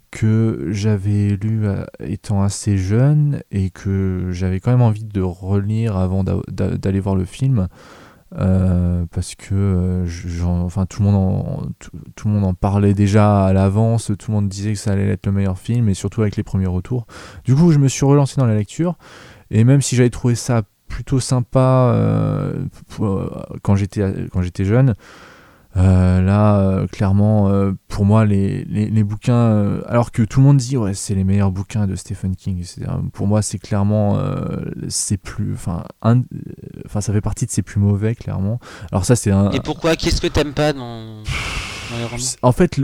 que 0.09 0.69
j'avais 0.71 1.35
lu 1.35 1.67
étant 1.99 2.41
assez 2.41 2.77
jeune 2.77 3.41
et 3.51 3.69
que 3.69 4.29
j'avais 4.31 4.59
quand 4.59 4.71
même 4.71 4.81
envie 4.81 5.03
de 5.03 5.21
relire 5.21 5.95
avant 5.97 6.23
d'aller 6.23 6.99
voir 6.99 7.15
le 7.15 7.25
film. 7.25 7.67
Euh, 8.39 9.05
parce 9.11 9.35
que 9.35 9.53
euh, 9.53 10.63
enfin, 10.63 10.87
tout, 10.87 11.03
le 11.03 11.09
monde 11.09 11.15
en, 11.15 11.61
tout, 12.15 12.27
le 12.27 12.33
monde 12.33 12.45
en 12.45 12.53
parlait 12.55 12.95
déjà 12.95 13.45
à 13.45 13.53
l'avance, 13.53 14.11
tout 14.17 14.31
le 14.31 14.35
monde 14.35 14.49
disait 14.49 14.73
que 14.73 14.79
ça 14.79 14.91
allait 14.91 15.07
être 15.09 15.27
le 15.27 15.31
meilleur 15.31 15.59
film, 15.59 15.87
et 15.89 15.93
surtout 15.93 16.21
avec 16.21 16.35
les 16.35 16.43
premiers 16.43 16.67
retours. 16.67 17.05
Du 17.43 17.55
coup, 17.55 17.71
je 17.71 17.77
me 17.77 17.87
suis 17.87 18.05
relancé 18.05 18.35
dans 18.37 18.47
la 18.47 18.55
lecture, 18.55 18.97
et 19.51 19.63
même 19.63 19.81
si 19.81 19.95
j'avais 19.95 20.09
trouvé 20.09 20.33
ça 20.33 20.63
plutôt 20.87 21.19
sympa 21.19 21.91
euh, 21.95 22.65
quand 23.61 23.75
j'étais 23.75 24.65
jeune, 24.65 24.95
euh, 25.75 26.21
là, 26.21 26.59
euh, 26.59 26.87
clairement, 26.87 27.49
euh, 27.49 27.71
pour 27.87 28.05
moi, 28.05 28.25
les, 28.25 28.63
les, 28.65 29.03
bouquins, 29.03 29.81
alors 29.87 30.11
que 30.11 30.21
tout 30.21 30.39
le 30.39 30.45
monde 30.45 30.57
dit 30.57 30.77
ouais, 30.77 30.93
c'est 30.93 31.15
les 31.15 31.23
meilleurs 31.23 31.51
bouquins 31.51 31.87
de 31.87 31.95
Stephen 31.95 32.35
King, 32.35 32.63
pour 33.11 33.25
moi, 33.25 33.41
c'est 33.41 33.57
clairement, 33.57 34.19
c'est 34.87 35.17
plus, 35.17 35.53
enfin, 35.53 35.83
enfin, 36.85 37.01
ça 37.01 37.11
fait 37.11 37.21
partie 37.21 37.45
de 37.45 37.51
ses 37.51 37.63
plus 37.63 37.79
mauvais, 37.79 38.13
clairement. 38.13 38.59
Alors 38.91 39.05
ça, 39.05 39.15
c'est 39.15 39.31
un. 39.31 39.51
Et 39.51 39.59
pourquoi? 39.59 39.95
Qu'est-ce 39.95 40.21
que 40.21 40.27
t'aimes 40.27 40.53
pas 40.53 40.73
dans, 40.73 41.23
les 41.97 42.05
romans? 42.05 42.23
En 42.43 42.51
fait, 42.51 42.79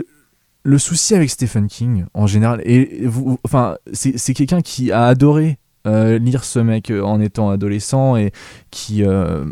le, 0.64 0.78
souci 0.80 1.14
avec 1.14 1.30
Stephen 1.30 1.68
King, 1.68 2.06
en 2.16 2.26
général, 2.26 2.62
et 2.64 3.06
vous, 3.06 3.40
enfin, 3.44 3.78
c'est 3.94 4.34
quelqu'un 4.34 4.62
qui 4.62 4.92
a 4.92 5.06
adoré 5.06 5.60
lire 5.86 6.44
ce 6.44 6.60
mec 6.60 6.92
en 6.92 7.20
étant 7.20 7.50
adolescent 7.50 8.16
et 8.16 8.32
qui 8.72 9.04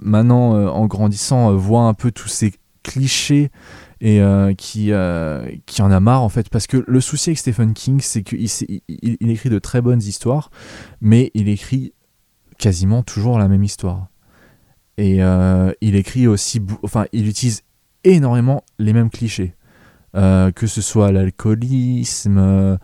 maintenant 0.02 0.54
en 0.72 0.86
grandissant 0.88 1.56
voit 1.56 1.84
un 1.84 1.94
peu 1.94 2.12
tous 2.12 2.28
ces 2.28 2.54
cliché 2.88 3.52
et 4.00 4.22
euh, 4.22 4.54
qui, 4.54 4.92
euh, 4.92 5.50
qui 5.66 5.82
en 5.82 5.92
a 5.92 6.00
marre 6.00 6.24
en 6.24 6.30
fait. 6.30 6.50
Parce 6.50 6.68
que 6.68 6.84
le 6.88 7.02
souci 7.02 7.32
avec 7.32 7.38
Stephen 7.38 7.74
King 7.74 8.00
c'est 8.02 8.24
qu'il 8.24 8.48
il, 8.88 9.30
écrit 9.30 9.50
de 9.50 9.60
très 9.60 9.82
bonnes 9.82 10.02
histoires 10.02 10.50
mais 11.02 11.32
il 11.34 11.50
écrit 11.50 11.94
quasiment 12.58 13.04
toujours 13.04 13.38
la 13.40 13.48
même 13.48 13.64
histoire. 13.64 14.08
Et 14.98 15.24
euh, 15.24 15.72
il 15.82 15.96
écrit 15.96 16.28
aussi 16.28 16.62
enfin 16.84 17.06
il 17.12 17.28
utilise 17.28 17.64
énormément 18.04 18.64
les 18.80 18.94
mêmes 18.94 19.10
clichés. 19.10 19.54
Que 20.14 20.66
ce 20.66 20.82
soit 20.82 21.12
l'alcoolisme 21.12 22.80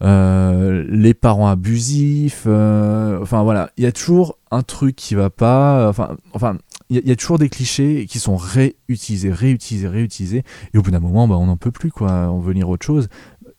les 0.00 1.14
parents 1.14 1.48
abusifs 1.48 2.46
enfin 2.46 3.42
voilà. 3.42 3.70
Il 3.76 3.84
y 3.84 3.86
a 3.86 3.92
toujours 3.92 4.38
un 4.50 4.62
truc 4.62 4.96
qui 4.96 5.14
va 5.14 5.28
pas 5.28 5.88
enfin 5.90 6.16
enfin 6.32 6.56
il 6.92 7.08
y, 7.08 7.12
a 7.12 7.16
toujours 7.16 7.38
des 7.38 7.48
clichés 7.48 8.06
qui 8.06 8.18
sont 8.18 8.36
réutilisés, 8.36 9.32
réutilisés, 9.32 9.88
réutilisés, 9.88 10.42
et 10.74 10.78
au 10.78 10.82
bout 10.82 10.90
d'un 10.90 11.00
moment, 11.00 11.26
bah, 11.26 11.36
on 11.36 11.46
n'en 11.46 11.56
peut 11.56 11.70
plus, 11.70 11.90
quoi. 11.90 12.30
On 12.30 12.38
veut 12.38 12.52
lire 12.52 12.68
autre 12.68 12.84
chose. 12.84 13.08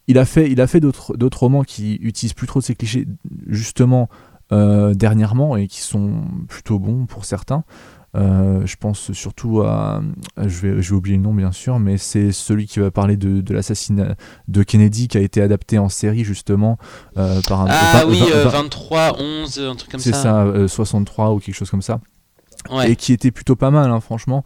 Il 0.08 0.20
a 0.20 0.26
fait, 0.26 0.52
il 0.52 0.62
a 0.62 0.68
fait 0.68 0.80
d'autres, 0.80 1.18
d'autres 1.18 1.40
romans 1.40 1.64
qui 1.64 1.96
utilisent 1.96 2.34
plus 2.34 2.46
trop 2.46 2.60
de 2.60 2.66
ces 2.66 2.76
clichés, 2.76 3.08
justement, 3.48 4.08
euh, 4.52 4.94
dernièrement, 4.94 5.58
et 5.58 5.68
qui 5.68 5.82
sont 5.82 6.26
plutôt 6.48 6.78
bons 6.78 7.06
pour 7.06 7.26
certains. 7.26 7.64
Euh, 8.16 8.64
je 8.68 8.76
pense 8.76 9.12
surtout 9.14 9.62
à, 9.62 10.04
je 10.38 10.60
vais, 10.60 10.82
je 10.84 10.92
vais 10.92 10.96
oublier 10.96 11.18
le 11.18 11.24
nom 11.24 11.34
bien 11.34 11.52
sûr, 11.52 11.80
mais 11.80 11.98
c'est 11.98 12.32
celui 12.32 12.68
qui 12.68 12.78
va 12.78 12.92
parler 12.92 13.18
de, 13.18 13.42
de 13.42 13.54
l'assassinat 13.56 14.14
de 14.48 14.62
Kennedy 14.62 15.08
qui 15.08 15.18
a 15.18 15.22
été 15.22 15.42
adapté 15.42 15.80
en 15.80 15.90
série 15.90 16.24
justement 16.24 16.78
euh, 17.18 17.42
par 17.48 17.62
un. 17.62 17.66
Ah 17.72 18.04
oui, 18.08 18.22
23, 18.22 19.20
11, 19.20 19.60
un 19.60 19.76
truc 19.76 19.90
comme 19.90 20.00
ça. 20.00 20.12
C'est 20.12 20.22
ça, 20.22 20.68
63 20.68 21.34
ou 21.34 21.40
quelque 21.40 21.56
chose 21.56 21.72
comme 21.72 21.82
ça 21.82 22.02
et 22.86 22.96
qui 22.96 23.14
était 23.14 23.32
plutôt 23.32 23.56
pas 23.56 23.72
mal, 23.72 23.92
hein, 23.92 24.00
franchement, 24.00 24.44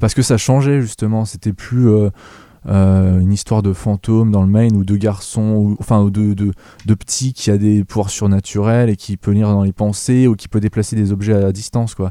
parce 0.00 0.14
que 0.14 0.22
ça 0.22 0.36
changeait 0.36 0.80
justement. 0.80 1.24
C'était 1.24 1.52
plus 1.52 1.88
euh, 1.88 2.10
euh, 2.68 3.20
une 3.20 3.32
histoire 3.32 3.62
de 3.62 3.72
fantôme 3.72 4.32
dans 4.32 4.42
le 4.42 4.48
Maine 4.48 4.76
ou 4.76 4.84
de 4.84 4.96
garçons, 4.96 5.54
ou, 5.56 5.76
enfin, 5.78 6.00
ou 6.00 6.10
de, 6.10 6.34
de, 6.34 6.52
qui 7.06 7.50
a 7.50 7.58
des 7.58 7.84
pouvoirs 7.84 8.10
surnaturels 8.10 8.90
et 8.90 8.96
qui 8.96 9.16
peut 9.16 9.30
lire 9.30 9.48
dans 9.48 9.62
les 9.62 9.72
pensées 9.72 10.26
ou 10.26 10.34
qui 10.34 10.48
peut 10.48 10.58
déplacer 10.58 10.96
des 10.96 11.12
objets 11.12 11.34
à, 11.34 11.52
distance, 11.52 11.94
quoi. 11.94 12.10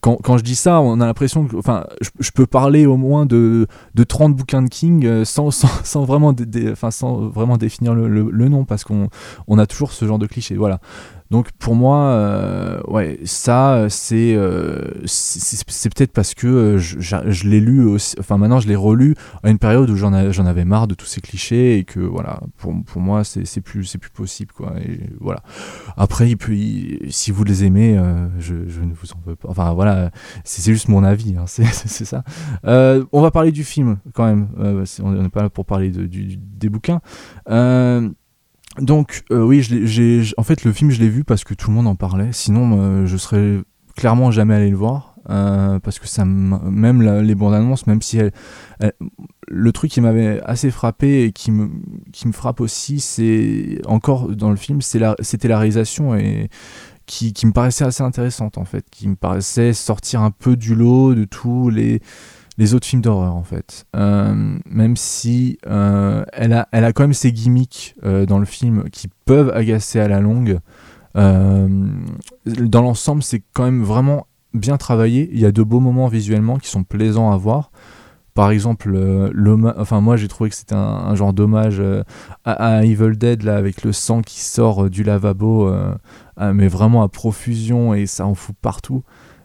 Quand, 0.00 0.38
je 0.38 0.42
dis 0.42 0.54
ça, 0.54 0.80
on 0.80 1.00
a 1.00 1.06
l'impression 1.06 1.46
que, 1.46 1.54
enfin, 1.54 1.84
je, 2.18 2.30
peux 2.30 2.46
parler 2.46 2.86
au 2.86 2.96
moins 2.96 3.26
de, 3.26 3.66
de 3.94 4.04
30 4.04 4.34
bouquins 4.34 4.62
de 4.62 4.68
King 4.68 5.04
euh, 5.04 5.24
sans, 5.26 5.50
sans, 5.84 6.04
vraiment, 6.04 6.34
enfin, 6.72 6.90
sans 6.90 7.28
vraiment 7.28 7.58
définir 7.58 7.94
le, 7.94 8.08
le, 8.08 8.48
nom 8.48 8.64
parce 8.64 8.84
qu'on 8.84 9.08
on 9.48 9.58
a 9.58 9.66
toujours 9.66 9.92
ce 9.92 10.06
genre 10.06 10.18
de 10.18 10.26
cliché. 10.26 10.56
Voilà. 10.56 10.80
Donc 11.32 11.50
pour 11.52 11.74
moi, 11.74 12.08
euh, 12.08 12.82
ouais, 12.88 13.18
ça 13.24 13.86
c'est 13.88 14.34
euh, 14.36 14.82
c'est 15.06 15.88
peut-être 15.88 16.12
parce 16.12 16.34
que 16.34 16.46
euh, 16.46 16.78
je, 16.78 17.48
l'ai 17.48 17.58
lu 17.58 17.86
aussi, 17.86 18.14
enfin 18.20 18.36
maintenant 18.36 18.60
je 18.60 18.68
l'ai 18.68 18.76
relu 18.76 19.14
à 19.42 19.48
une 19.48 19.58
période 19.58 19.88
où 19.88 19.96
j'en 19.96 20.12
avais 20.12 20.66
marre 20.66 20.88
de 20.88 20.94
tous 20.94 21.06
ces 21.06 21.22
clichés 21.22 21.78
et 21.78 21.84
que 21.84 22.00
voilà, 22.00 22.40
pour, 22.58 22.74
pour 22.84 23.00
moi 23.00 23.24
c'est 23.24 23.62
plus 23.62 23.96
plus 23.96 24.10
possible 24.10 24.52
quoi. 24.52 24.74
Et 24.84 25.00
voilà. 25.22 25.40
Après, 25.96 26.28
il 26.28 26.36
peut, 26.36 26.52
si 27.08 27.30
vous 27.30 27.44
les 27.44 27.64
aimez, 27.64 27.98
je, 28.38 28.68
je, 28.68 28.82
ne 28.82 28.92
vous 28.92 29.12
en 29.12 29.20
veux 29.24 29.36
pas. 29.36 29.48
Enfin 29.48 29.72
voilà, 29.72 30.10
c'est 30.44 30.70
juste 30.70 30.88
mon 30.88 31.02
avis, 31.02 31.34
hein, 31.38 31.44
c'est 31.46 32.04
ça. 32.04 32.24
on 32.62 33.22
va 33.22 33.30
parler 33.30 33.52
du 33.52 33.64
film 33.64 33.96
quand 34.12 34.26
même. 34.26 34.48
on 35.02 35.12
n'est 35.12 35.30
pas 35.30 35.44
là 35.44 35.48
pour 35.48 35.64
parler 35.64 35.88
de, 35.88 36.06
des 36.06 36.68
bouquins. 36.68 37.00
Donc 38.78 39.22
euh, 39.30 39.42
oui, 39.42 39.62
j'ai, 39.62 40.22
en 40.36 40.42
fait 40.42 40.64
le 40.64 40.72
film 40.72 40.90
je 40.90 41.00
l'ai 41.00 41.08
vu 41.08 41.24
parce 41.24 41.44
que 41.44 41.54
tout 41.54 41.70
le 41.70 41.76
monde 41.76 41.86
en 41.86 41.94
parlait. 41.96 42.30
Sinon 42.32 42.78
euh, 42.80 43.06
je 43.06 43.16
serais 43.16 43.58
clairement 43.96 44.30
jamais 44.30 44.54
allé 44.54 44.70
le 44.70 44.76
voir 44.76 45.16
euh, 45.28 45.78
parce 45.78 45.98
que 45.98 46.08
ça 46.08 46.24
même 46.24 47.02
les 47.02 47.34
bandes 47.34 47.54
annonces, 47.54 47.86
même 47.86 48.02
si 48.02 48.18
le 49.48 49.72
truc 49.72 49.90
qui 49.90 50.00
m'avait 50.00 50.40
assez 50.44 50.70
frappé 50.70 51.24
et 51.24 51.32
qui 51.32 51.50
me 51.50 51.70
qui 52.12 52.26
me 52.26 52.32
frappe 52.32 52.60
aussi, 52.60 53.00
c'est 53.00 53.80
encore 53.86 54.28
dans 54.28 54.50
le 54.50 54.56
film, 54.56 54.80
c'est 54.80 54.98
la, 54.98 55.16
c'était 55.20 55.48
la 55.48 55.58
réalisation 55.58 56.14
et 56.14 56.48
qui, 57.06 57.32
qui 57.32 57.46
me 57.46 57.52
paraissait 57.52 57.84
assez 57.84 58.02
intéressante 58.02 58.58
en 58.58 58.64
fait, 58.64 58.86
qui 58.90 59.08
me 59.08 59.16
paraissait 59.16 59.72
sortir 59.72 60.22
un 60.22 60.30
peu 60.30 60.56
du 60.56 60.74
lot 60.74 61.14
de 61.14 61.24
tous 61.24 61.68
les 61.68 62.00
les 62.58 62.74
autres 62.74 62.86
films 62.86 63.02
d'horreur 63.02 63.34
en 63.34 63.42
fait. 63.42 63.86
Euh, 63.96 64.58
même 64.66 64.96
si 64.96 65.58
euh, 65.66 66.24
elle, 66.32 66.52
a, 66.52 66.68
elle 66.72 66.84
a 66.84 66.92
quand 66.92 67.04
même 67.04 67.14
ses 67.14 67.32
gimmicks 67.32 67.94
euh, 68.04 68.26
dans 68.26 68.38
le 68.38 68.44
film 68.44 68.84
qui 68.90 69.08
peuvent 69.24 69.50
agacer 69.54 70.00
à 70.00 70.08
la 70.08 70.20
longue. 70.20 70.58
dans 71.14 72.82
l'ensemble, 72.82 73.22
c'est 73.22 73.42
quand 73.52 73.64
même 73.64 73.82
vraiment 73.82 74.26
bien 74.54 74.76
travaillé. 74.76 75.30
Il 75.32 75.40
y 75.40 75.46
a 75.46 75.52
de 75.52 75.62
beaux 75.62 75.80
moments 75.80 76.08
visuellement 76.08 76.58
qui 76.58 76.68
sont 76.68 76.84
plaisants 76.84 77.32
à 77.32 77.36
voir. 77.36 77.70
Par 78.34 78.50
exemple, 78.50 78.98
enfin 79.76 80.00
moi 80.00 80.16
j'ai 80.16 80.26
trouvé 80.26 80.48
que 80.48 80.56
c'était 80.56 80.74
un, 80.74 81.14
genre 81.14 81.34
d'hommage 81.34 81.82
à, 82.46 82.82
Evil 82.82 83.18
Dead 83.18 83.42
là 83.42 83.56
avec 83.56 83.82
le 83.82 83.92
sang 83.92 84.22
qui 84.22 84.40
sort 84.40 84.88
du 84.88 85.02
lavabo, 85.02 85.70
mais 86.40 86.68
vraiment 86.68 87.02
à 87.02 87.08
profusion 87.08 87.92
et 87.92 88.06
ça 88.06 88.24
en 88.24 88.34
fout 88.34 88.56
partout. 88.62 89.02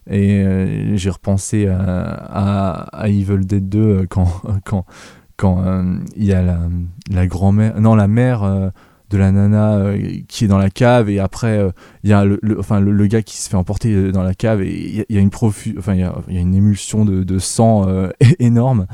Et 0.10 0.42
euh, 0.42 0.96
j'ai 0.96 1.10
repensé 1.10 1.68
à, 1.68 2.88
à, 2.92 3.08
Evil 3.10 3.46
Dead 3.46 3.68
2 3.68 3.80
euh, 3.80 4.06
quand, 4.10 4.28
quand, 4.66 4.86
quand 5.36 5.64
euh, 5.66 6.00
il 6.16 6.26
y 6.26 6.34
a 6.34 6.42
la, 6.42 6.60
la 7.12 7.28
grand-mère, 7.28 7.80
non, 7.80 7.96
la 7.96 8.08
mère 8.08 8.72
de 9.10 9.18
la 9.18 9.32
nana 9.32 9.94
qui 10.28 10.46
est 10.46 10.48
dans 10.48 10.58
la 10.58 10.70
cave 10.70 11.10
et 11.10 11.20
après 11.20 11.66
il 12.04 12.10
y 12.10 12.14
a 12.14 12.26
le, 12.26 12.40
enfin, 12.60 12.80
le, 12.80 13.08
gars 13.08 13.22
qui 13.22 13.38
se 13.38 13.50
fait 13.50 13.56
emporter 13.56 14.12
dans 14.12 14.24
la 14.24 14.34
cave 14.34 14.62
et 14.62 15.06
il 15.10 15.16
y, 15.16 15.18
a 15.18 15.22
une 15.22 15.30
enfin 15.78 15.94
il 15.94 16.00
y 16.00 16.04
a, 16.04 16.42
une 16.42 16.56
émulsion 16.56 17.06
de, 17.06 17.24
de 17.24 17.40
sang 17.40 17.86
énorme. 18.40 18.88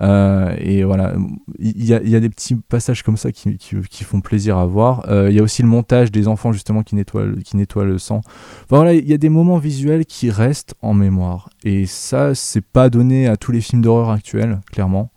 Et 0.00 0.84
voilà. 0.84 1.14
Il 1.58 1.84
y 1.84 1.94
a, 1.94 2.02
y 2.02 2.16
a, 2.16 2.20
des 2.20 2.30
petits 2.30 2.54
passages 2.54 3.02
comme 3.02 3.16
ça 3.16 3.32
qui, 3.32 3.58
qui, 3.58 4.04
font 4.04 4.20
plaisir 4.20 4.58
à 4.58 4.66
voir. 4.66 5.06
Il 5.28 5.34
y 5.34 5.40
a 5.40 5.42
aussi 5.42 5.62
le 5.62 5.68
montage 5.68 6.10
des 6.10 6.28
enfants 6.28 6.52
justement 6.52 6.82
qui 6.82 6.94
nettoient, 6.94 7.26
qui 7.44 7.56
le 7.56 7.98
sang. 7.98 8.20
Voilà 8.68 8.94
il 8.94 9.08
y 9.08 9.14
a 9.14 9.18
des 9.18 9.28
moments 9.28 9.58
visuels 9.58 10.06
qui 10.06 10.30
restent 10.30 10.74
en 10.82 10.94
mémoire. 10.94 11.50
Et 11.64 11.86
ça 11.86 12.34
c'est 12.34 12.64
pas 12.64 12.90
donné 12.90 13.28
à 13.28 13.36
tous 13.36 13.52
les 13.52 13.60
films 13.60 13.82
d'horreur 13.82 14.10
actuels 14.10 14.60
clairement. 14.70 15.10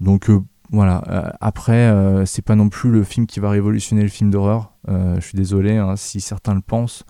Donc 0.00 0.28
voilà. 0.72 1.36
après, 1.40 1.94
c'est 2.26 2.42
pas 2.42 2.56
non 2.56 2.68
plus 2.68 2.90
le 2.90 3.04
film 3.04 3.26
qui 3.26 3.40
va 3.40 3.50
révolutionner 3.50 4.02
le 4.02 4.08
film 4.08 4.30
d'horreur. 4.30 4.72
je 4.88 5.20
suis 5.20 5.36
désolé 5.36 5.76
hein, 5.76 5.96
si 5.96 6.20
certains 6.20 6.54
le 6.54 6.60
pensent. 6.60 7.04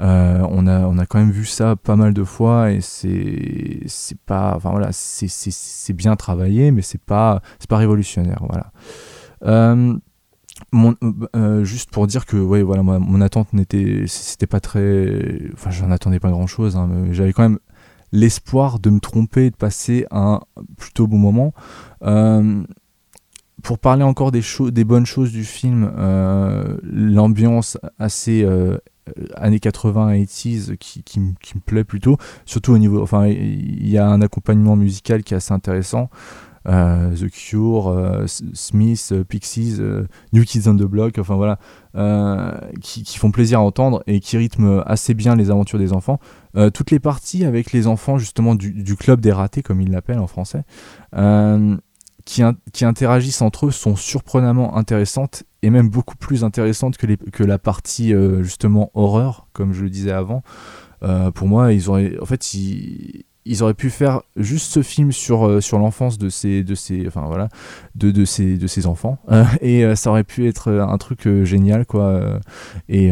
on, 0.00 0.66
a, 0.66 0.80
on 0.80 0.98
a 0.98 1.06
quand 1.06 1.18
même 1.18 1.30
vu 1.30 1.44
ça 1.44 1.76
pas 1.76 1.96
mal 1.96 2.14
de 2.14 2.24
fois 2.24 2.72
et 2.72 2.80
c'est 2.80 4.18
pas 4.26 4.54
enfin 4.56 4.70
voilà 4.70 4.88
c'est 4.92 5.92
bien 5.92 6.16
travaillé 6.16 6.70
mais 6.70 6.82
c'est 6.82 7.00
pas 7.00 7.42
pas 7.68 7.76
révolutionnaire 7.76 8.42
voilà 8.48 8.72
euh, 9.44 9.94
euh, 11.34 11.64
juste 11.64 11.90
pour 11.90 12.06
dire 12.06 12.26
que 12.26 12.36
ouais, 12.36 12.62
voilà, 12.62 12.82
mon 12.82 13.20
attente 13.20 13.52
n'était 13.52 14.04
c'était 14.06 14.46
pas 14.46 14.60
très 14.60 15.50
enfin 15.52 15.70
j'en 15.70 15.90
attendais 15.90 16.20
pas 16.20 16.30
grand 16.30 16.46
chose 16.46 16.76
hein, 16.76 16.88
j'avais 17.10 17.32
quand 17.32 17.42
même 17.42 17.58
l'espoir 18.12 18.78
de 18.78 18.90
me 18.90 19.00
tromper 19.00 19.46
et 19.46 19.50
de 19.50 19.56
passer 19.56 20.06
un 20.12 20.40
plutôt 20.76 21.06
bon 21.06 21.18
moment 21.18 21.52
euh, 22.02 22.62
pour 23.62 23.78
parler 23.78 24.02
encore 24.02 24.30
des, 24.30 24.42
des 24.72 24.84
bonnes 24.84 25.06
choses 25.06 25.32
du 25.32 25.44
film 25.44 25.90
l'ambiance 26.82 27.78
assez 27.98 28.46
années 29.36 29.60
80 29.60 30.14
80s 30.14 30.76
qui, 30.76 31.02
qui, 31.02 31.20
me 31.20 31.60
plaît 31.64 31.84
plutôt 31.84 32.16
surtout 32.46 32.72
au 32.72 32.78
niveau 32.78 33.02
enfin 33.02 33.26
il 33.26 33.88
y 33.88 33.98
a 33.98 34.06
un 34.06 34.22
accompagnement 34.22 34.76
musical 34.76 35.22
qui 35.22 35.34
est 35.34 35.36
assez 35.36 35.52
intéressant 35.52 36.10
euh, 36.66 37.14
the 37.14 37.28
Cure, 37.30 37.88
euh, 37.88 38.24
Smith, 38.26 39.10
euh, 39.12 39.22
Pixies, 39.22 39.80
New 40.32 40.44
Kids 40.44 40.68
on 40.68 40.74
the 40.74 40.84
Block, 40.84 41.18
enfin 41.18 41.36
voilà, 41.36 41.58
qui, 42.80 43.18
font 43.18 43.30
plaisir 43.30 43.60
à 43.60 43.62
entendre 43.62 44.02
et 44.06 44.20
qui 44.20 44.36
rythment 44.36 44.82
assez 44.86 45.14
bien 45.14 45.36
les 45.36 45.50
aventures 45.50 45.78
des 45.78 45.92
enfants. 45.92 46.18
toutes 46.72 46.90
les 46.90 47.00
parties 47.00 47.44
avec 47.44 47.72
les 47.72 47.86
enfants 47.86 48.18
justement 48.18 48.54
du, 48.54 48.96
club 48.96 49.20
des 49.20 49.32
ratés, 49.32 49.62
comme 49.62 49.80
ils 49.80 49.90
l'appellent 49.90 50.18
en 50.18 50.26
français, 50.26 50.64
qui, 52.24 52.42
interagissent 52.84 53.42
entre 53.42 53.66
eux 53.66 53.70
sont 53.70 53.96
surprenamment 53.96 54.76
intéressantes 54.76 55.44
et 55.62 55.70
même 55.70 55.88
beaucoup 55.88 56.16
plus 56.16 56.44
intéressantes 56.44 56.96
que, 56.96 57.44
la 57.44 57.58
partie 57.58 58.14
justement 58.42 58.90
horreur, 58.94 59.46
comme 59.52 59.72
je 59.72 59.82
le 59.82 59.90
disais 59.90 60.12
avant. 60.12 60.42
pour 61.34 61.46
moi, 61.46 61.72
ils 61.72 61.88
auraient, 61.88 62.18
en 62.20 62.24
fait, 62.24 62.54
ils, 62.54 63.24
ils 63.46 63.62
auraient 63.62 63.74
pu 63.74 63.90
faire 63.90 64.22
juste 64.36 64.72
ce 64.72 64.82
film 64.82 65.12
sur, 65.12 65.46
euh, 65.46 65.60
sur 65.60 65.78
l'enfance 65.78 66.16
de 66.18 66.28
ces, 66.28 66.64
de 66.64 66.74
ces, 66.74 67.06
enfin 67.06 67.24
voilà, 67.26 67.48
de, 67.94 68.10
de 68.10 68.24
ces, 68.24 68.56
de 68.56 68.66
ces 68.66 68.86
enfants. 68.86 69.18
Euh, 69.34 69.44
et 69.62 69.84
euh, 69.84 69.96
ça 69.96 70.10
aurait 70.10 70.22
pu 70.22 70.46
être 70.46 70.70
un 70.70 70.96
truc 70.96 71.28
génial, 71.42 71.86
quoi. 71.86 72.38
Et, 72.88 73.10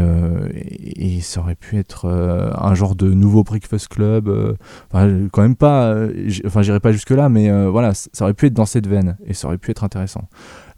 et, 0.85 1.21
ça 1.21 1.41
aurait 1.41 1.57
pu 1.57 1.79
être 1.79 2.07
un 2.07 2.75
genre 2.75 2.95
de 2.95 3.11
nouveau 3.13 3.43
Breakfast 3.43 3.89
Club. 3.89 4.57
quand 4.93 5.43
même 5.43 5.57
pas, 5.57 5.97
enfin, 6.47 6.63
j'irai 6.63 6.79
pas 6.79 6.93
jusque-là, 6.93 7.29
mais 7.29 7.51
voilà, 7.69 7.93
ça 7.95 8.25
aurait 8.25 8.35
pu 8.35 8.47
être 8.47 8.55
dans 8.55 8.67
cette 8.67 8.87
veine 8.87 9.17
et 9.27 9.35
ça 9.35 9.49
aurait 9.49 9.59
pu 9.59 9.73
être 9.73 9.83
intéressant. 9.83 10.29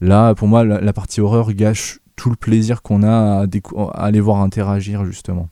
Là, 0.00 0.34
pour 0.34 0.48
moi, 0.48 0.64
la, 0.64 0.92
partie 0.94 1.20
horreur 1.20 1.52
gâche 1.52 1.98
tout 2.16 2.30
le 2.30 2.36
plaisir 2.36 2.80
qu'on 2.80 3.02
a 3.02 3.42
à, 3.42 3.46
à 3.92 4.04
aller 4.04 4.20
voir 4.20 4.40
interagir, 4.40 5.04
justement 5.04 5.48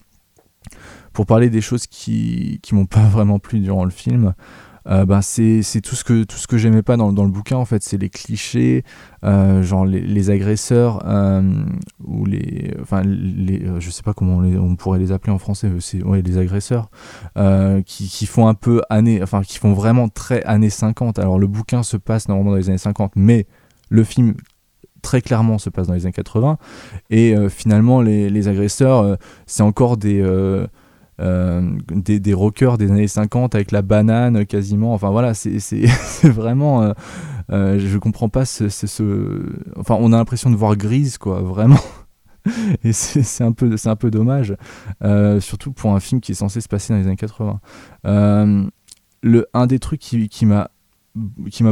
pour 1.13 1.27
parler 1.27 1.51
des 1.51 1.61
choses 1.61 1.87
qui 1.87 2.61
qui 2.63 2.75
m'ont 2.75 2.87
pas 2.87 3.07
vraiment 3.07 3.39
plu 3.39 3.61
durant 3.61 3.85
le 3.85 3.91
film. 3.91 4.35
Ben 4.85 5.23
c'est 5.23 5.81
tout 5.81 5.95
ce 5.95 6.03
que 6.03 6.25
tout 6.25 6.37
ce 6.37 6.49
que 6.49 6.59
j'aimais 6.59 6.83
pas 6.83 6.97
dans, 6.97 7.13
dans, 7.13 7.23
le 7.23 7.31
bouquin 7.31 7.57
en 7.57 7.65
fait 7.65 7.85
c'est 7.85 7.99
les 7.99 8.09
clichés 8.09 8.83
euh, 9.23 9.63
genre 9.63 9.87
les, 9.87 10.01
les 10.01 10.31
agresseurs 10.31 11.05
euh, 11.07 11.65
ou 12.03 12.27
les 12.27 12.75
enfin 12.81 13.03
les 13.05 13.65
je 13.79 13.91
sais 13.91 14.03
pas 14.03 14.13
comment 14.13 14.39
on, 14.39 14.75
pourrait 14.75 14.99
les 14.99 15.13
appeler 15.13 15.33
en 15.33 15.39
français 15.39 15.71
c'est 15.79 16.03
ouais 16.03 16.21
les 16.21 16.37
agresseurs 16.37 16.91
qui, 17.87 18.09
qui 18.09 18.27
font 18.27 18.49
un 18.49 18.55
peu 18.55 18.83
années 18.91 19.23
enfin 19.23 19.43
qui 19.43 19.59
font 19.59 19.73
vraiment 19.73 20.09
très 20.09 20.43
années 20.45 20.71
50 20.71 21.21
alors 21.21 21.39
le 21.39 21.47
bouquin 21.47 21.85
se 21.85 21.97
passe 21.97 22.27
normalement 22.27 22.51
dans 22.51 22.57
les 22.57 22.69
années 22.69 22.79
50 22.79 23.13
mais 23.15 23.47
le 23.89 24.03
film 24.03 24.35
très 25.01 25.21
clairement 25.21 25.59
se 25.59 25.71
passe 25.71 25.87
dans 25.87 25.95
les 25.95 26.07
années 26.07 26.13
80 26.13 26.59
et 27.11 27.37
finalement 27.51 28.03
les, 28.03 28.31
les 28.31 28.49
agresseurs 28.49 29.17
c'est 29.47 29.63
encore 29.63 29.97
des 29.97 30.21
des, 31.19 32.21
des, 32.21 32.35
rockers 32.35 32.79
des 32.79 32.91
années 32.91 33.09
50 33.09 33.55
avec 33.55 33.71
la 33.71 33.83
banane 33.83 34.45
quasiment. 34.47 34.95
Enfin 34.95 35.11
voilà, 35.11 35.35
c'est 35.35 35.59
vraiment. 36.25 36.83
Euh, 36.83 36.93
euh, 37.51 37.79
je 37.79 37.99
comprends 37.99 38.29
pas 38.29 38.45
ce, 38.45 38.65
Enfin, 39.77 39.97
on 40.01 40.13
a 40.13 40.17
l'impression 40.17 40.51
de 40.51 40.57
voir 40.57 40.77
grise, 40.77 41.19
quoi, 41.19 41.41
vraiment. 41.41 41.81
Et 42.85 42.93
c'est 42.93 43.45
un, 43.45 43.53
peu, 43.53 43.77
un 43.85 43.97
peu 43.97 44.11
dommage, 44.11 44.57
surtout 45.41 45.73
pour 45.73 45.95
un 45.95 46.01
film 46.01 46.21
qui 46.21 46.33
est 46.33 46.37
censé 46.37 46.61
se 46.61 46.69
passer 46.69 46.93
dans 46.93 46.99
les 46.99 47.07
années 47.07 47.17
80. 47.17 47.61
le, 49.23 49.47
un 49.55 49.67
des 49.67 49.79
trucs 49.79 50.01
qui, 50.01 50.29
qui 50.29 50.45
m'a 50.47 50.69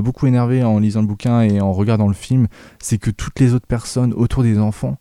beaucoup 0.01 0.27
énervé 0.27 0.63
en 0.63 0.79
lisant 0.79 1.01
le 1.01 1.09
bouquin 1.09 1.43
et 1.43 1.61
en 1.61 1.73
regardant 1.73 2.07
le 2.07 2.15
film, 2.15 2.47
c'est 2.79 2.99
que 2.99 3.11
toutes 3.11 3.41
les 3.41 3.55
autres 3.55 3.67
personnes 3.67 4.13
autour 4.13 4.45
des 4.45 4.59
enfants 4.59 4.99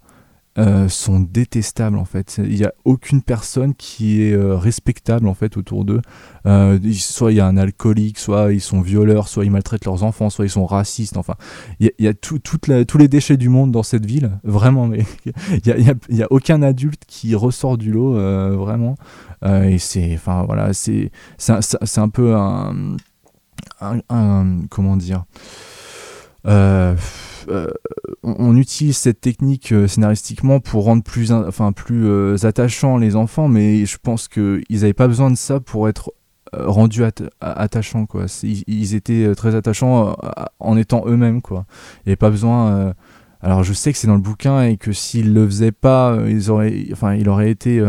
euh, 0.60 0.90
sont 0.90 1.22
détestables 1.22 1.98
en 1.98 2.04
fait. 2.04 2.42
Il 2.44 2.56
n'y 2.56 2.66
a 2.66 2.74
aucune 2.84 3.22
personne 3.22 3.74
qui 3.76 4.24
est 4.24 4.34
euh, 4.34 4.58
respectable 4.58 5.30
en 5.30 5.34
fait 5.34 5.56
autour 5.56 5.86
d'eux. 5.86 6.02
Euh, 6.46 6.78
soit 6.94 7.32
il 7.32 7.36
y 7.36 7.40
a 7.40 7.46
un 7.46 7.56
alcoolique, 7.56 8.20
soit 8.20 8.52
ils 8.52 8.60
sont 8.60 8.82
violeurs, 8.82 9.30
soit 9.30 9.46
ils 9.46 9.52
maltraitent 9.52 9.86
leurs 9.86 10.04
enfants, 10.04 10.30
soit 10.30 10.44
ils 10.46 10.50
sont 10.50 10.66
racistes. 10.66 11.16
Enfin, 11.16 11.36
il 11.80 11.92
y 11.98 12.08
a, 12.08 12.14
tout, 12.14 12.40
tous 12.40 12.98
les 12.98 13.08
déchets 13.08 13.38
du 13.38 13.48
monde 13.48 13.72
dans 13.72 13.84
cette 13.84 14.06
ville, 14.06 14.38
vraiment. 14.44 14.88
Mais 14.88 15.06
il 15.66 15.74
n'y 16.10 16.22
a, 16.22 16.26
a, 16.26 16.28
aucun 16.30 16.62
adulte 16.62 17.04
qui 17.08 17.36
ressort 17.36 17.78
du 17.78 17.94
lot, 17.94 18.16
vraiment. 18.58 18.98
et 19.46 19.78
c'est, 19.78 20.14
enfin 20.14 20.44
voilà, 20.44 20.74
c'est, 20.74 21.10
un, 21.48 22.10
peu 22.10 22.36
un, 22.36 22.98
comment 24.70 24.98
dire. 24.98 25.24
Euh, 27.50 27.68
on, 28.24 28.56
utilise 28.56 28.98
cette 28.98 29.22
technique 29.22 29.72
euh, 29.72 29.88
scénaristiquement 29.88 30.60
pour 30.60 30.84
rendre 30.84 31.04
plus, 31.04 31.32
enfin, 31.32 31.72
plus 31.72 32.08
euh, 32.08 32.36
attachants 32.44 32.98
les 32.98 33.16
enfants, 33.16 33.48
mais 33.48 33.86
je 33.86 33.98
pense 34.02 34.28
qu'ils 34.28 34.64
n'avaient 34.70 34.94
pas 34.94 35.08
besoin 35.08 35.32
de 35.32 35.38
ça 35.38 35.60
pour 35.60 35.90
être 35.90 36.14
rendus 36.54 37.04
attachants. 37.42 38.06
Quoi. 38.06 38.26
Ils, 38.44 38.96
étaient 38.96 39.36
très 39.36 39.54
attachants 39.54 40.16
en 40.60 40.78
étant 40.78 41.04
eux-mêmes. 41.06 41.44
Quoi. 41.44 41.66
Il 41.98 42.08
n'y 42.08 42.12
avait 42.12 42.16
pas 42.16 42.32
besoin. 42.32 42.96
alors 43.42 43.64
je 43.64 43.72
sais 43.72 43.92
que 43.92 44.00
c'est 44.00 44.08
dans 44.08 44.16
le 44.16 44.22
bouquin 44.22 44.64
et 44.64 44.78
que 44.78 44.92
s'ils 44.92 45.32
le 45.36 45.46
faisaient 45.46 45.72
pas, 45.72 46.18
ils 46.28 46.50
auraient, 46.50 46.88
enfin, 46.92 47.14
il 47.14 47.30
aurait 47.30 47.52
été 47.52 47.80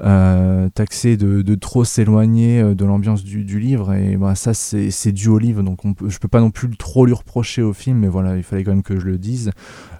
euh, 0.00 0.70
taxé 0.70 1.18
de, 1.18 1.54
trop 1.54 1.84
s'éloigner 1.84 2.62
euh, 2.62 2.74
de 2.74 2.84
l'ambiance 2.86 3.22
du, 3.22 3.60
livre. 3.60 3.92
Et 3.92 4.16
bah, 4.16 4.34
ça 4.34 4.54
c'est 4.54 5.12
dû 5.12 5.28
au 5.28 5.38
livre. 5.38 5.62
Donc 5.62 5.80
je 6.06 6.18
peux 6.18 6.28
pas 6.28 6.40
non 6.40 6.50
plus 6.50 6.74
trop 6.76 7.04
lui 7.04 7.12
reprocher 7.12 7.60
au 7.60 7.74
film 7.74 7.98
mais 7.98 8.08
voilà 8.08 8.36
il 8.36 8.42
fallait 8.42 8.64
quand 8.64 8.70
même 8.70 8.82
que 8.82 8.98
je 8.98 9.04
le 9.04 9.18
dise. 9.18 9.50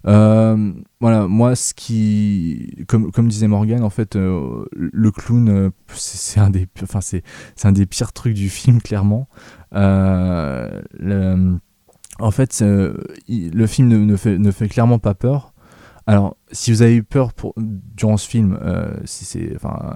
Euh, 0.06 0.72
voilà 1.00 1.28
moi 1.28 1.54
ce 1.54 1.74
qui 1.74 2.84
comme, 2.88 3.28
disait 3.28 3.48
Morgan 3.48 3.82
en 3.82 3.90
fait 3.90 4.16
le 4.16 5.10
clown 5.10 5.70
c'est 5.88 6.40
un 6.40 6.50
des 6.50 6.66
enfin 6.82 7.00
c'est 7.02 7.22
un 7.64 7.72
des 7.72 7.84
pires 7.86 8.12
trucs 8.12 8.34
du 8.34 8.48
film 8.48 8.80
clairement. 8.80 9.28
Le, 9.72 11.58
en 12.18 12.30
fait 12.30 12.62
le 12.62 13.66
film 13.66 13.88
ne 13.88 14.50
fait 14.50 14.68
clairement 14.68 14.98
pas 14.98 15.14
peur 15.14 15.51
alors, 16.06 16.36
si 16.50 16.72
vous 16.72 16.82
avez 16.82 16.96
eu 16.96 17.02
peur 17.04 17.30
durant 17.56 18.16
ce 18.16 18.28
film, 18.28 18.58
euh, 18.62 18.92
si 19.04 19.24
c'est, 19.24 19.52
enfin, 19.54 19.94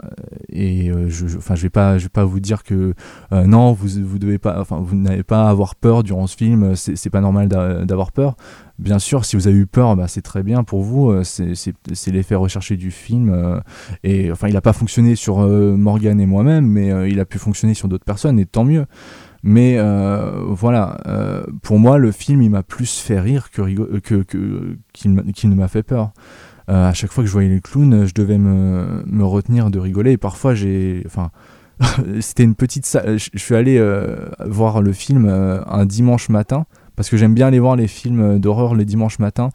et 0.49 0.91
euh, 0.91 1.09
je, 1.09 1.27
je, 1.27 1.39
je 1.39 1.63
vais 1.63 1.71
pas, 1.71 1.99
je 1.99 2.05
vais 2.05 2.11
pas 2.11 2.25
vous 2.25 2.39
dire 2.39 2.63
que 2.63 2.95
euh, 3.33 3.45
non, 3.45 3.73
vous, 3.73 3.89
vous 4.05 4.19
devez 4.19 4.39
pas, 4.39 4.61
enfin, 4.61 4.79
vous 4.79 4.95
n'avez 4.95 5.25
pas 5.25 5.47
à 5.47 5.51
avoir 5.51 5.75
peur 5.75 6.05
durant 6.05 6.27
ce 6.27 6.37
film. 6.37 6.77
C'est 6.77 7.11
pas 7.11 7.21
normal 7.21 7.49
d'avoir 7.49 8.13
peur. 8.13 8.37
Bien 8.79 8.99
sûr, 8.99 9.25
si 9.25 9.37
vous 9.37 9.49
avez 9.49 9.57
eu 9.57 9.67
peur, 9.67 9.97
bah, 9.97 10.07
c'est 10.07 10.23
très 10.23 10.43
bien 10.43 10.63
pour 10.63 10.83
vous. 10.83 11.13
C'est 11.25 12.13
l'effet 12.13 12.35
recherché 12.35 12.77
du 12.77 12.91
film. 12.91 13.61
et 14.05 14.31
enfin, 14.31 14.49
il 14.49 14.55
n'a 14.55 14.61
pas 14.61 14.75
fonctionné 14.75 15.17
sur 15.17 15.39
Morgan 15.39 16.21
et 16.21 16.27
moi-même, 16.27 16.67
mais 16.67 17.11
il 17.11 17.19
a 17.19 17.25
pu 17.25 17.39
fonctionner 17.39 17.75
sur 17.75 17.89
d'autres 17.89 18.05
personnes, 18.05 18.39
et 18.39 18.47
tant 18.47 18.65
mieux. 18.65 18.87
Mais 19.49 19.77
euh, 19.79 20.43
voilà, 20.49 20.99
euh, 21.07 21.45
pour 21.63 21.79
moi, 21.79 21.99
le 21.99 22.11
film, 22.11 22.43
il 22.43 22.51
m'a 22.51 22.65
plus 22.65 22.99
fait 22.99 23.21
rire 23.21 23.53
que, 23.53 23.63
que, 24.01 24.23
que 24.25 24.77
qu'il 24.93 25.15
ne 25.15 25.55
m'a 25.55 25.69
fait 25.69 25.85
peur. 25.85 26.11
Euh, 26.69 26.89
à 26.89 26.93
chaque 26.93 27.13
fois 27.13 27.23
que 27.23 27.29
je 27.29 27.33
voyais 27.33 27.49
les 27.49 27.61
clowns, 27.61 28.07
je 28.07 28.13
devais 28.13 28.39
me, 28.39 29.25
retenir 29.25 29.71
de 29.71 29.79
rigoler. 29.79 30.11
Et 30.13 30.17
parfois, 30.17 30.57
j'ai. 30.57 31.05
Enfin, 31.07 31.31
c'était 32.21 32.43
une 32.43 32.57
petite 32.57 32.87
salle. 32.87 33.21
Je, 33.21 33.39
suis 33.39 33.55
allé 33.55 33.81
voir 34.45 34.83
le 34.83 34.93
film 34.93 35.29
un 35.29 35.87
dimanche 35.87 36.29
matin, 36.29 36.67
parce 36.97 37.09
que 37.09 37.17
j'aime 37.17 37.35
bien 37.35 37.47
aller 37.47 37.61
voir 37.61 37.77
les 37.77 37.87
films 37.87 38.41
d'horreur 38.41 38.75
les 38.75 38.85
dimanches 38.85 39.21
matins, 39.21 39.51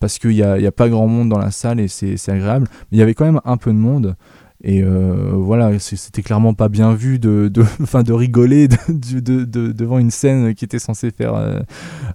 parce 0.00 0.18
qu'il 0.18 0.32
n'y 0.32 0.42
a, 0.42 0.52
a, 0.52 0.70
pas 0.70 0.90
grand 0.90 1.06
monde 1.06 1.30
dans 1.30 1.38
la 1.38 1.50
salle 1.50 1.80
et 1.80 1.88
c'est 1.88 2.28
agréable. 2.28 2.66
Mais 2.90 2.98
il 2.98 3.00
y 3.00 3.02
avait 3.02 3.14
quand 3.14 3.24
même 3.24 3.40
un 3.46 3.56
peu 3.56 3.72
de 3.72 3.78
monde. 3.78 4.16
Et 4.62 4.82
euh, 4.82 5.32
voilà, 5.34 5.78
c'était 5.78 6.22
clairement 6.22 6.52
pas 6.52 6.68
bien 6.68 6.92
vu 6.92 7.18
de, 7.18 7.48
de, 7.48 7.62
de 8.02 8.12
rigoler 8.12 8.68
de, 8.68 9.72
devant 9.72 9.98
une 9.98 10.10
scène 10.10 10.54
qui 10.54 10.64
était 10.64 10.78
censée 10.78 11.10
faire, 11.10 11.34
euh, 11.34 11.60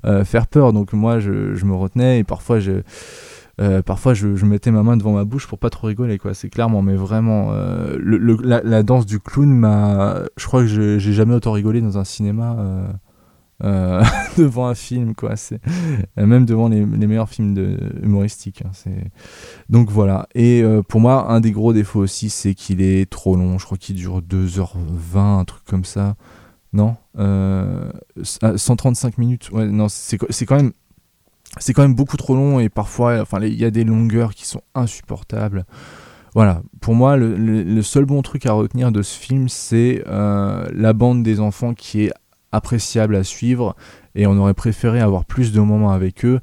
euh, 0.05 0.23
faire 0.23 0.47
peur. 0.47 0.71
Donc 0.71 0.93
moi, 0.93 1.19
je, 1.19 1.55
je, 1.55 1.65
me 1.65 1.73
retenais 1.73 2.19
et 2.19 2.23
parfois, 2.23 2.59
je, 2.59 2.83
parfois 3.85 4.13
je, 4.13 4.27
mettais 4.45 4.69
ma 4.69 4.83
main 4.83 4.95
devant 4.95 5.13
ma 5.13 5.23
bouche 5.23 5.47
pour 5.47 5.57
pas 5.57 5.71
trop 5.71 5.87
rigoler. 5.87 6.19
C'est 6.33 6.49
clairement, 6.49 6.83
mais 6.83 6.95
vraiment, 6.95 7.51
la, 8.03 8.83
danse 8.83 9.07
du 9.07 9.19
clown 9.19 9.49
m'a. 9.49 10.21
Je 10.37 10.45
crois 10.45 10.61
que 10.61 10.67
j'ai 10.67 11.13
jamais 11.13 11.33
autant 11.33 11.51
rigolé 11.51 11.81
dans 11.81 11.97
un 11.97 12.03
cinéma 12.03 12.57
euh, 13.63 14.03
devant 14.37 14.67
un 14.67 14.75
film, 14.75 15.15
quoi. 15.15 15.35
C'est 15.35 15.59
même 16.17 16.45
devant 16.45 16.69
les, 16.69 16.85
meilleurs 16.85 17.29
films 17.29 17.77
humoristiques. 18.01 18.63
Hein, 18.65 18.71
c'est 18.73 19.11
donc 19.69 19.89
voilà. 19.89 20.27
Et 20.35 20.63
pour 20.87 20.99
moi, 20.99 21.31
un 21.31 21.39
des 21.39 21.51
gros 21.51 21.73
défauts 21.73 22.01
aussi, 22.01 22.29
c'est 22.29 22.53
qu'il 22.53 22.81
est 22.81 23.09
trop 23.09 23.35
long. 23.35 23.57
Je 23.57 23.65
crois 23.65 23.77
qu'il 23.77 23.95
dure 23.95 24.21
2h20, 24.21 25.17
un 25.17 25.45
truc 25.45 25.63
comme 25.65 25.85
ça. 25.85 26.15
Non 26.73 26.97
135 28.23 29.17
minutes. 29.17 29.49
Ouais, 29.51 29.67
non, 29.67 29.87
c'est 29.89 30.17
quand 30.17 30.55
même 30.55 30.73
c'est 31.57 31.73
quand 31.73 31.83
même 31.83 31.95
beaucoup 31.95 32.17
trop 32.17 32.35
long 32.35 32.59
et 32.59 32.67
parfois 32.67 33.21
enfin 33.21 33.39
il 33.41 33.53
y 33.53 33.63
a 33.63 33.71
des 33.71 33.85
longueurs 33.85 34.33
qui 34.33 34.45
sont 34.45 34.61
insupportables 34.73 35.65
voilà, 36.35 36.61
pour 36.81 36.95
moi, 36.95 37.15
le, 37.15 37.81
seul 37.81 38.03
bon 38.03 38.21
truc 38.21 38.45
à 38.45 38.51
retenir 38.51 38.91
de 38.91 39.01
ce 39.01 39.17
film, 39.17 39.47
c'est 39.47 40.03
euh, 40.05 40.67
la 40.73 40.91
bande 40.91 41.23
des 41.23 41.39
enfants 41.39 41.73
qui 41.73 42.03
est 42.03 42.11
appréciable 42.55 43.15
à 43.15 43.23
suivre 43.23 43.75
et 44.15 44.27
on 44.27 44.37
aurait 44.37 44.53
préféré 44.53 44.99
avoir 44.99 45.25
plus 45.25 45.51
de 45.51 45.59
moments 45.59 45.91
avec 45.91 46.25
eux 46.25 46.39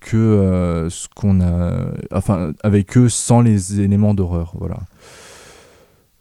que 0.00 0.16
euh, 0.16 0.88
ce 0.88 1.08
qu'on 1.14 1.40
a 1.40 1.92
enfin 2.10 2.52
avec 2.62 2.96
eux 2.96 3.08
sans 3.08 3.42
les 3.42 3.80
éléments 3.80 4.14
d'horreur 4.14 4.54
voilà. 4.58 4.80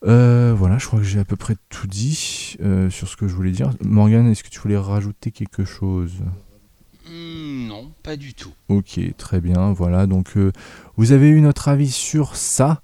Euh, 0.05 0.53
voilà 0.55 0.77
je 0.77 0.87
crois 0.87 0.99
que 0.99 1.05
j'ai 1.05 1.19
à 1.19 1.25
peu 1.25 1.35
près 1.35 1.55
tout 1.69 1.87
dit 1.87 2.57
sur 2.89 3.07
ce 3.07 3.15
que 3.15 3.27
je 3.27 3.33
voulais 3.33 3.51
dire. 3.51 3.71
Morgan 3.83 4.27
est-ce 4.27 4.43
que 4.43 4.49
tu 4.49 4.59
voulais 4.59 4.77
rajouter 4.77 5.31
quelque 5.31 5.63
chose? 5.63 6.15
Hmm, 7.09 7.67
non 7.67 7.91
pas 8.03 8.17
du 8.17 8.33
tout. 8.33 8.51
Ok 8.67 8.99
très 9.17 9.39
bien 9.39 9.71
voilà. 9.71 10.07
Donc 10.07 10.33
vous 10.97 11.11
avez 11.11 11.29
eu 11.29 11.39
notre 11.41 11.69
avis 11.69 11.91
sur 11.91 12.35
ça 12.35 12.81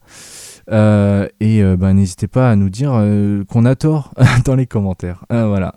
euh, 0.72 1.28
et 1.40 1.62
euh, 1.62 1.78
ben, 1.78 1.94
n'hésitez 1.94 2.28
pas 2.28 2.50
à 2.50 2.56
nous 2.56 2.70
dire 2.70 2.94
euh, 2.96 3.44
qu'on 3.46 3.66
a 3.66 3.76
tort 3.76 4.14
dans 4.46 4.56
les 4.56 4.66
commentaires. 4.66 5.26
voilà. 5.30 5.76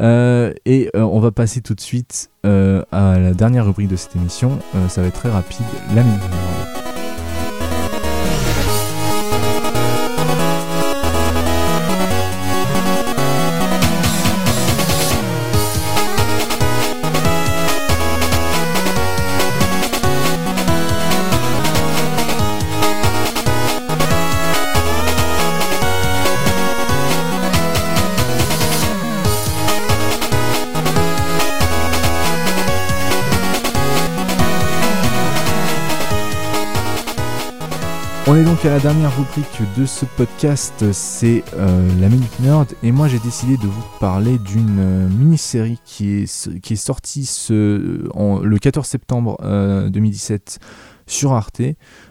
et 0.66 0.90
on 0.94 1.20
va 1.20 1.30
passer 1.30 1.60
tout 1.60 1.74
de 1.74 1.80
suite 1.80 2.30
à 2.44 3.18
la 3.18 3.34
dernière 3.34 3.66
rubrique 3.66 3.88
de 3.88 3.96
cette 3.96 4.16
émission. 4.16 4.58
ça 4.88 5.02
va 5.02 5.08
être 5.08 5.14
très 5.14 5.30
rapide. 5.30 5.66
La 5.94 6.02
minute. 6.02 6.77
Est 38.38 38.44
donc 38.44 38.64
à 38.64 38.70
la 38.70 38.78
dernière 38.78 39.16
rubrique 39.16 39.62
de 39.76 39.84
ce 39.84 40.04
podcast, 40.04 40.92
c'est 40.92 41.42
euh, 41.54 42.00
la 42.00 42.08
Minute 42.08 42.38
Nerd, 42.40 42.68
et 42.84 42.92
moi 42.92 43.08
j'ai 43.08 43.18
décidé 43.18 43.56
de 43.56 43.66
vous 43.66 43.84
parler 43.98 44.38
d'une 44.38 44.78
euh, 44.78 45.08
mini-série 45.08 45.80
qui 45.84 46.22
est, 46.22 46.76
sortie 46.76 47.24
ce, 47.24 48.06
le 48.42 48.58
14 48.58 48.86
septembre 48.86 49.38
2017 49.90 50.58
euh, 50.60 50.66
sur 51.06 51.32
Arte, 51.32 51.62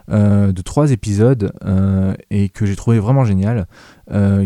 de 0.09 0.61
trois 0.63 0.91
épisodes, 0.91 1.53
et 2.31 2.49
que 2.49 2.65
j'ai 2.65 2.75
trouvé 2.75 2.99
vraiment 2.99 3.23
génial, 3.23 3.67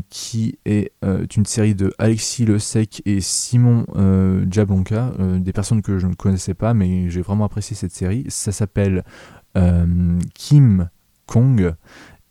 qui 0.10 0.60
est 0.66 0.92
une 1.38 1.46
série 1.46 1.74
de 1.74 1.94
Alexis 1.98 2.46
Le 2.46 2.60
Sec 2.60 3.02
et 3.06 3.22
Simon 3.22 3.86
Jablonka, 4.50 5.14
des 5.40 5.54
personnes 5.54 5.82
que 5.82 6.00
je 6.00 6.08
ne 6.08 6.16
connaissais 6.16 6.54
pas, 6.54 6.74
mais 6.74 7.10
j'ai 7.10 7.22
vraiment 7.22 7.46
apprécié 7.46 7.78
cette 7.78 7.94
série. 7.94 8.26
Ça 8.28 8.52
s'appelle 8.52 9.06
Kim 10.34 10.90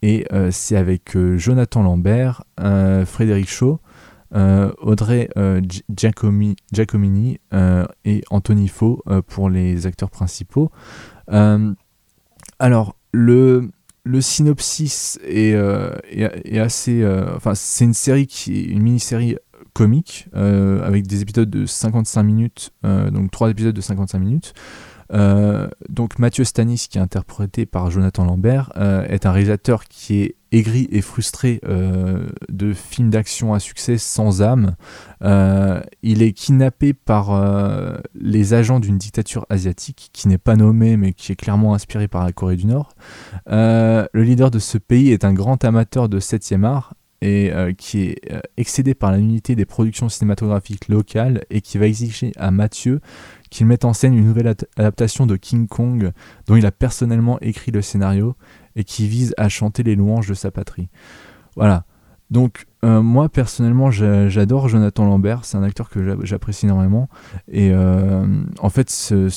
Et 0.02 0.26
euh, 0.32 0.50
c'est 0.50 0.76
avec 0.76 1.16
euh, 1.16 1.36
Jonathan 1.36 1.82
Lambert, 1.82 2.44
euh, 2.60 3.04
Frédéric 3.04 3.48
Shaw, 3.48 3.78
Audrey 4.32 5.28
Giacomi, 5.92 6.54
Giacomini 6.72 7.40
et 8.04 8.22
Anthony 8.30 8.68
Faux 8.68 9.02
pour 9.26 9.50
les 9.50 9.88
acteurs 9.88 10.10
principaux. 10.10 10.70
alors, 12.60 12.94
le, 13.12 13.70
le 14.04 14.20
synopsis 14.20 15.18
est, 15.24 15.56
assez. 16.60 17.04
enfin, 17.34 17.56
c'est 17.56 17.84
une 17.84 17.92
série 17.92 18.28
qui 18.28 18.56
est 18.60 18.64
une 18.66 18.82
mini-série 18.82 19.34
comique 19.72 20.28
avec 20.32 21.08
des 21.08 21.22
épisodes 21.22 21.50
de 21.50 21.66
55 21.66 22.22
minutes, 22.22 22.72
donc 22.84 23.32
trois 23.32 23.50
épisodes 23.50 23.74
de 23.74 23.80
55 23.80 24.20
minutes. 24.20 24.54
Euh, 25.12 25.68
donc 25.88 26.18
Mathieu 26.18 26.44
Stanis, 26.44 26.86
qui 26.90 26.98
est 26.98 27.00
interprété 27.00 27.66
par 27.66 27.90
Jonathan 27.90 28.24
Lambert, 28.24 28.72
euh, 28.76 29.04
est 29.04 29.26
un 29.26 29.32
réalisateur 29.32 29.84
qui 29.84 30.22
est 30.22 30.36
aigri 30.52 30.88
et 30.90 31.00
frustré 31.00 31.60
euh, 31.64 32.26
de 32.48 32.72
films 32.72 33.10
d'action 33.10 33.54
à 33.54 33.60
succès 33.60 33.98
sans 33.98 34.42
âme. 34.42 34.74
il 35.22 36.22
est 36.22 36.32
kidnappé 36.32 36.92
par 36.92 37.40
les 38.14 38.54
agents 38.54 38.80
d'une 38.80 38.98
dictature 38.98 39.46
asiatique 39.48 40.10
qui 40.12 40.26
n'est 40.26 40.38
pas 40.38 40.56
nommée 40.56 40.96
mais 40.96 41.12
qui 41.12 41.30
est 41.30 41.36
clairement 41.36 41.74
inspirée 41.74 42.08
par 42.08 42.24
la 42.24 42.32
Corée 42.32 42.56
du 42.56 42.66
Nord. 42.66 42.94
le 43.46 44.08
leader 44.14 44.50
de 44.50 44.58
ce 44.58 44.76
pays 44.78 45.12
est 45.12 45.24
un 45.24 45.32
grand 45.32 45.64
amateur 45.64 46.08
de 46.08 46.18
7e 46.18 46.64
art 46.64 46.94
et 47.22 47.52
qui 47.76 48.02
est 48.02 48.32
excédé 48.56 48.94
par 48.94 49.12
la 49.12 49.18
unité 49.18 49.54
des 49.54 49.66
productions 49.66 50.08
cinématographiques 50.08 50.88
locales 50.88 51.44
et 51.50 51.60
qui 51.60 51.76
va 51.76 51.86
exiger 51.86 52.32
à 52.36 52.50
Mathieu 52.50 53.00
qu'il 53.50 53.66
mette 53.66 53.84
en 53.84 53.92
scène 53.92 54.14
une 54.14 54.24
nouvelle 54.24 54.54
adaptation 54.76 55.26
de 55.26 55.36
King 55.36 55.66
Kong 55.66 56.12
dont 56.46 56.56
il 56.56 56.64
a 56.64 56.72
personnellement 56.72 57.38
écrit 57.40 57.72
le 57.72 57.82
scénario 57.82 58.36
et 58.76 58.84
qui 58.84 59.08
vise 59.08 59.34
à 59.36 59.48
chanter 59.48 59.82
les 59.82 59.96
louanges 59.96 60.28
de 60.28 60.34
sa 60.34 60.50
patrie. 60.50 60.88
Voilà. 61.56 61.84
Donc 62.30 62.66
euh, 62.84 63.02
moi 63.02 63.28
personnellement 63.28 63.90
j'adore 63.90 64.68
Jonathan 64.68 65.04
Lambert, 65.04 65.44
c'est 65.44 65.56
un 65.56 65.64
acteur 65.64 65.90
que 65.90 66.24
j'apprécie 66.24 66.66
énormément 66.66 67.08
et 67.48 67.72
euh, 67.72 68.24
en 68.60 68.70
fait 68.70 68.88
ce, 68.88 69.28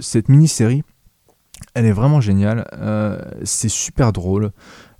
cette 0.00 0.28
mini-série 0.30 0.82
elle 1.74 1.84
est 1.84 1.92
vraiment 1.92 2.20
géniale, 2.20 2.66
euh, 2.72 3.20
c'est 3.44 3.68
super 3.68 4.12
drôle, 4.12 4.50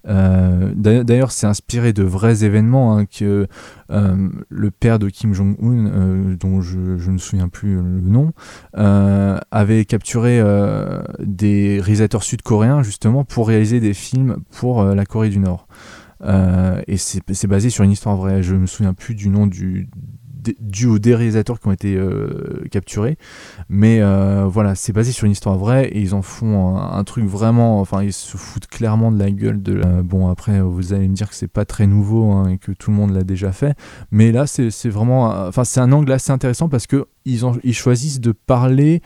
euh, 0.07 0.73
d'ailleurs, 0.75 1.33
c'est 1.33 1.47
inspiré 1.47 1.93
de 1.93 2.03
vrais 2.03 2.45
événements 2.45 2.97
hein, 2.97 3.07
que 3.07 3.47
euh, 3.91 4.29
le 4.49 4.71
père 4.71 4.99
de 4.99 5.09
Kim 5.09 5.33
Jong-un, 5.33 5.87
euh, 5.87 6.37
dont 6.37 6.61
je, 6.61 6.79
ne 6.79 7.13
me 7.13 7.19
souviens 7.19 7.49
plus 7.49 7.77
le 7.77 7.83
nom, 7.83 8.33
avait 8.75 9.85
capturé 9.85 10.43
des 11.21 11.81
réalisateurs 11.81 12.23
sud-coréens 12.23 12.83
justement 12.83 13.25
pour 13.25 13.49
réaliser 13.49 13.81
des 13.81 13.95
films 13.95 14.39
pour 14.51 14.85
la 14.85 15.05
Corée 15.07 15.31
du 15.31 15.39
Nord. 15.39 15.67
et 16.87 16.97
c'est 16.97 17.47
basé 17.47 17.71
sur 17.71 17.85
une 17.85 17.93
histoire 17.93 18.17
vraie. 18.17 18.43
Je 18.43 18.55
me 18.55 18.67
souviens 18.67 18.95
plus 18.95 19.15
du 19.15 19.29
nom 19.29 19.47
du, 19.47 19.89
dû 20.61 20.87
aux 20.87 20.99
des 20.99 21.15
réalisateurs 21.15 21.61
qui 21.61 21.69
ont 21.69 21.73
été 21.73 21.97
euh, 21.97 22.65
capturés. 22.71 23.17
Mais 23.69 24.01
euh, 24.01 24.47
voilà, 24.47 24.75
c'est 24.75 24.93
basé 24.93 25.13
sur 25.13 25.25
une 25.25 25.33
histoire 25.33 25.57
vraie 25.57 25.87
et 25.89 26.01
ils 26.01 26.15
en 26.15 26.23
font 26.23 26.77
un, 26.77 27.05
truc 27.05 27.25
vraiment. 27.25 27.81
Enfin, 27.81 28.03
ils 28.03 28.13
se 28.13 28.37
foutent 28.37 28.67
clairement 28.67 29.13
de 29.13 29.19
la 29.19 29.31
gueule 29.31 29.63
de. 29.63 29.81
bon, 30.03 30.29
après, 30.29 30.61
vous 30.61 30.93
allez 30.93 31.09
me 31.09 31.15
dire 31.15 31.29
que 31.29 31.35
c'est 31.35 31.49
pas 31.49 31.65
très 31.65 31.87
nouveau 31.87 32.33
hein, 32.33 32.49
et 32.49 32.59
que 32.59 32.73
tout 32.73 32.91
le 32.91 32.97
monde 32.97 33.13
l'a 33.13 33.25
déjà 33.25 33.53
fait. 33.53 33.77
Mais 34.11 34.33
là, 34.33 34.47
c'est 34.47 34.89
vraiment. 34.89 35.27
Enfin, 35.47 35.65
c'est 35.65 35.81
un 35.81 35.93
angle 35.93 36.13
assez 36.13 36.33
intéressant 36.33 36.69
parce 36.69 36.87
que 36.87 37.07
ils, 37.25 37.43
ils 37.63 37.75
choisissent 37.75 38.21
de 38.21 38.33
parler 38.33 39.03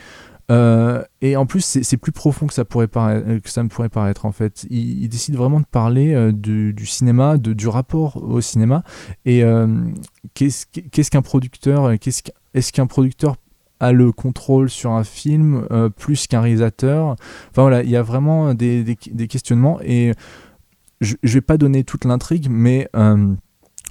euh, 0.51 1.03
et 1.20 1.36
en 1.36 1.46
plus, 1.46 1.61
c'est 1.82 1.96
plus 1.96 2.12
profond 2.12 2.46
que 2.46 2.55
ça, 2.55 2.64
pourrait 2.64 2.88
euh, 2.96 3.40
que 3.40 3.51
ça 3.51 3.62
me 3.62 3.68
pourrait 3.68 3.88
paraître 3.88 4.24
en 4.24 4.32
fait. 4.32 4.66
Il, 4.70 5.09
décide 5.09 5.36
vraiment 5.36 5.61
de 5.61 5.66
parler 5.66 6.14
euh, 6.14 6.32
du, 6.32 6.86
cinéma, 6.86 7.36
de, 7.36 7.53
du 7.53 7.68
rapport 7.68 8.16
au 8.22 8.40
cinéma. 8.40 8.82
Et 9.26 9.42
qu'est-ce 10.34 11.11
qu'un 11.11 11.22
producteur 11.22 11.90
Est-ce 11.90 12.72
qu'un 12.72 12.86
producteur 12.86 13.36
a 13.80 13.92
le 13.92 14.11
contrôle 14.11 14.70
sur 14.70 14.92
un 14.92 15.05
film 15.05 15.66
plus 15.96 16.26
qu'un 16.26 16.40
réalisateur? 16.40 17.16
Enfin 17.51 17.62
voilà, 17.62 17.82
il 17.82 17.90
y 17.90 17.96
a 17.96 18.03
vraiment 18.03 18.55
des, 18.55 18.82
des, 18.84 19.28
questionnements. 19.28 19.80
Et 19.82 20.12
je, 21.01 21.14
je 21.22 21.34
vais 21.34 21.42
pas 21.42 21.59
donner 21.59 21.84
toute 21.84 22.05
l'intrigue, 22.05 22.49
mais 22.51 22.88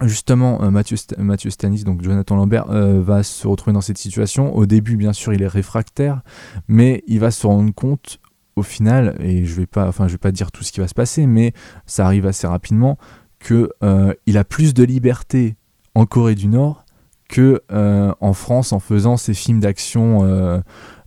Justement, 0.02 0.62
euh, 0.62 0.70
Mathieu, 0.70 1.50
Stanis, 1.50 1.84
donc 1.84 2.04
Jonathan 2.04 2.36
Lambert, 2.36 2.70
euh, 2.70 3.02
va 3.02 3.24
se 3.24 3.48
retrouver 3.48 3.74
dans 3.74 3.82
cette 3.82 3.98
situation. 3.98 4.56
Au 4.56 4.68
début, 4.68 4.95
bien 4.95 5.12
sûr, 5.12 5.34
il 5.34 5.41
est 5.41 5.48
réfractaire, 5.48 6.22
mais 6.68 7.04
il 7.08 7.20
va 7.20 7.32
se 7.32 7.48
rendre 7.48 7.74
compte 7.74 8.20
au 8.56 8.64
final, 8.64 9.16
et 9.20 9.45
je 9.45 9.54
vais 9.56 9.66
pas, 9.66 9.88
enfin, 9.88 10.06
vais 10.08 10.18
pas 10.18 10.32
dire 10.32 10.52
tout 10.52 10.64
ce 10.64 10.72
qui 10.72 10.80
va 10.80 10.88
se 10.88 10.93
passer, 10.93 11.26
mais 11.26 11.54
ça 11.86 12.06
arrive 12.06 12.26
assez 12.26 12.48
rapidement, 12.48 12.98
que 13.39 13.72
euh, 13.84 14.14
il 14.26 14.38
a 14.38 14.43
plus 14.43 14.74
de 14.74 14.84
liberté 14.84 15.56
en 15.95 16.06
Corée 16.06 16.36
du 16.36 16.48
Nord 16.48 16.86
que 17.30 17.62
en 17.70 18.34
France 18.34 18.74
en 18.74 18.80
faisant 18.80 19.18
ces 19.18 19.34
films 19.34 19.60
d'action 19.60 20.62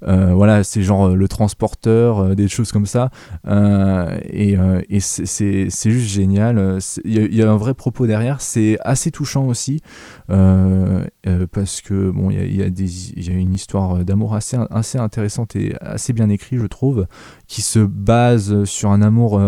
euh, 0.08 0.32
voilà, 0.34 0.64
c'est 0.64 0.82
genre 0.82 1.08
euh, 1.08 1.14
le 1.14 1.28
transporteur, 1.28 2.20
euh, 2.20 2.34
des 2.34 2.48
choses 2.48 2.72
comme 2.72 2.86
ça. 2.86 3.10
et, 3.46 4.56
c'est 5.00 5.90
juste 5.90 6.08
génial. 6.08 6.78
Il 7.04 7.34
y, 7.34 7.42
a 7.42 7.50
un 7.50 7.56
vrai 7.56 7.74
propos 7.74 8.06
derrière. 8.06 8.40
C'est 8.40 8.78
assez 8.80 9.10
touchant 9.10 9.46
aussi 9.46 9.82
parce 10.28 11.80
que 11.80 12.10
bon, 12.10 12.30
il 12.30 12.56
y 12.56 12.62
a, 12.62 12.66
y 12.66 13.30
a, 13.30 13.32
une 13.32 13.54
histoire 13.54 14.04
d'amour 14.04 14.34
assez, 14.34 14.56
assez 14.70 14.98
intéressante 14.98 15.56
et 15.56 15.74
assez 15.80 16.12
bien 16.12 16.28
écrite, 16.28 16.60
je 16.60 16.66
trouve, 16.66 17.06
qui 17.46 17.62
se 17.62 17.78
base 17.80 18.64
sur 18.64 18.90
un 18.90 19.02
amour 19.02 19.40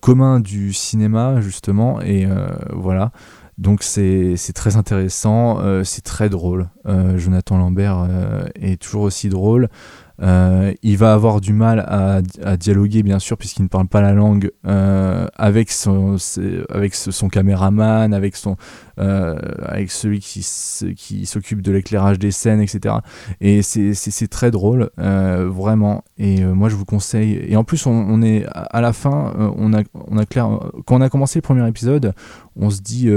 commun 0.00 0.40
du 0.40 0.72
cinéma 0.72 1.40
justement. 1.40 2.00
Et 2.00 2.26
voilà. 2.72 3.12
Donc 3.58 3.82
c'est 3.82 4.36
très 4.54 4.76
intéressant, 4.76 5.60
euh, 5.60 5.84
c'est 5.84 6.02
très 6.02 6.28
drôle. 6.28 6.68
Euh, 6.86 7.16
Jonathan 7.18 7.56
Lambert 7.56 7.98
euh, 7.98 8.46
est 8.56 8.80
toujours 8.80 9.02
aussi 9.02 9.28
drôle. 9.28 9.68
Euh, 10.22 10.72
il 10.82 10.96
va 10.96 11.12
avoir 11.12 11.40
du 11.40 11.52
mal 11.52 11.80
à, 11.80 12.56
dialoguer, 12.56 13.02
bien 13.02 13.18
sûr, 13.18 13.36
puisqu'il 13.36 13.62
ne 13.62 13.68
parle 13.68 13.88
pas 13.88 14.00
la 14.00 14.12
langue 14.12 14.50
euh, 14.66 15.26
avec, 15.34 15.70
son, 15.70 16.16
avec 16.68 16.94
son 16.94 17.28
caméraman, 17.28 18.14
avec, 18.14 18.36
son, 18.36 18.56
euh, 19.00 19.36
avec 19.64 19.90
celui 19.90 20.20
qui, 20.20 20.46
qui 20.96 21.26
s'occupe 21.26 21.62
de 21.62 21.72
l'éclairage 21.72 22.18
des 22.18 22.30
scènes, 22.30 22.60
etc. 22.60 22.96
Et 23.40 23.62
c'est 23.62 24.28
très 24.28 24.50
drôle, 24.50 24.90
vraiment. 24.96 26.04
Et 26.18 26.44
moi, 26.44 26.68
je 26.68 26.76
vous 26.76 26.84
conseille. 26.84 27.44
Et 27.48 27.56
en 27.56 27.64
plus, 27.64 27.86
on, 27.86 28.22
est 28.22 28.46
à 28.52 28.80
la 28.80 28.92
fin, 28.92 29.34
on 29.56 29.74
a, 29.74 29.82
on 29.94 30.16
a 30.16 30.26
clair, 30.26 30.48
quand 30.86 30.96
on 30.96 31.00
a 31.00 31.08
commencé 31.08 31.38
le 31.38 31.42
premier 31.42 31.66
épisode, 31.68 32.14
on 32.56 32.70
se 32.70 32.80
dit 32.80 33.10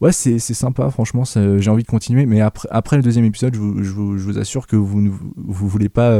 ouais 0.00 0.12
c'est 0.12 0.38
sympa 0.38 0.90
franchement 0.90 1.24
j'ai 1.24 1.70
envie 1.70 1.84
de 1.84 1.88
continuer 1.88 2.26
mais 2.26 2.42
après, 2.42 2.68
après 2.70 2.96
le 2.96 3.02
deuxième 3.02 3.24
épisode 3.24 3.54
je 3.54 3.58
vous, 3.58 3.82
je 3.82 3.90
vous, 4.24 4.38
assure 4.38 4.66
que 4.66 4.76
vous 4.76 5.00
ne 5.00 5.08
vous 5.08 5.68
voulez 5.68 5.88
pas 5.88 6.18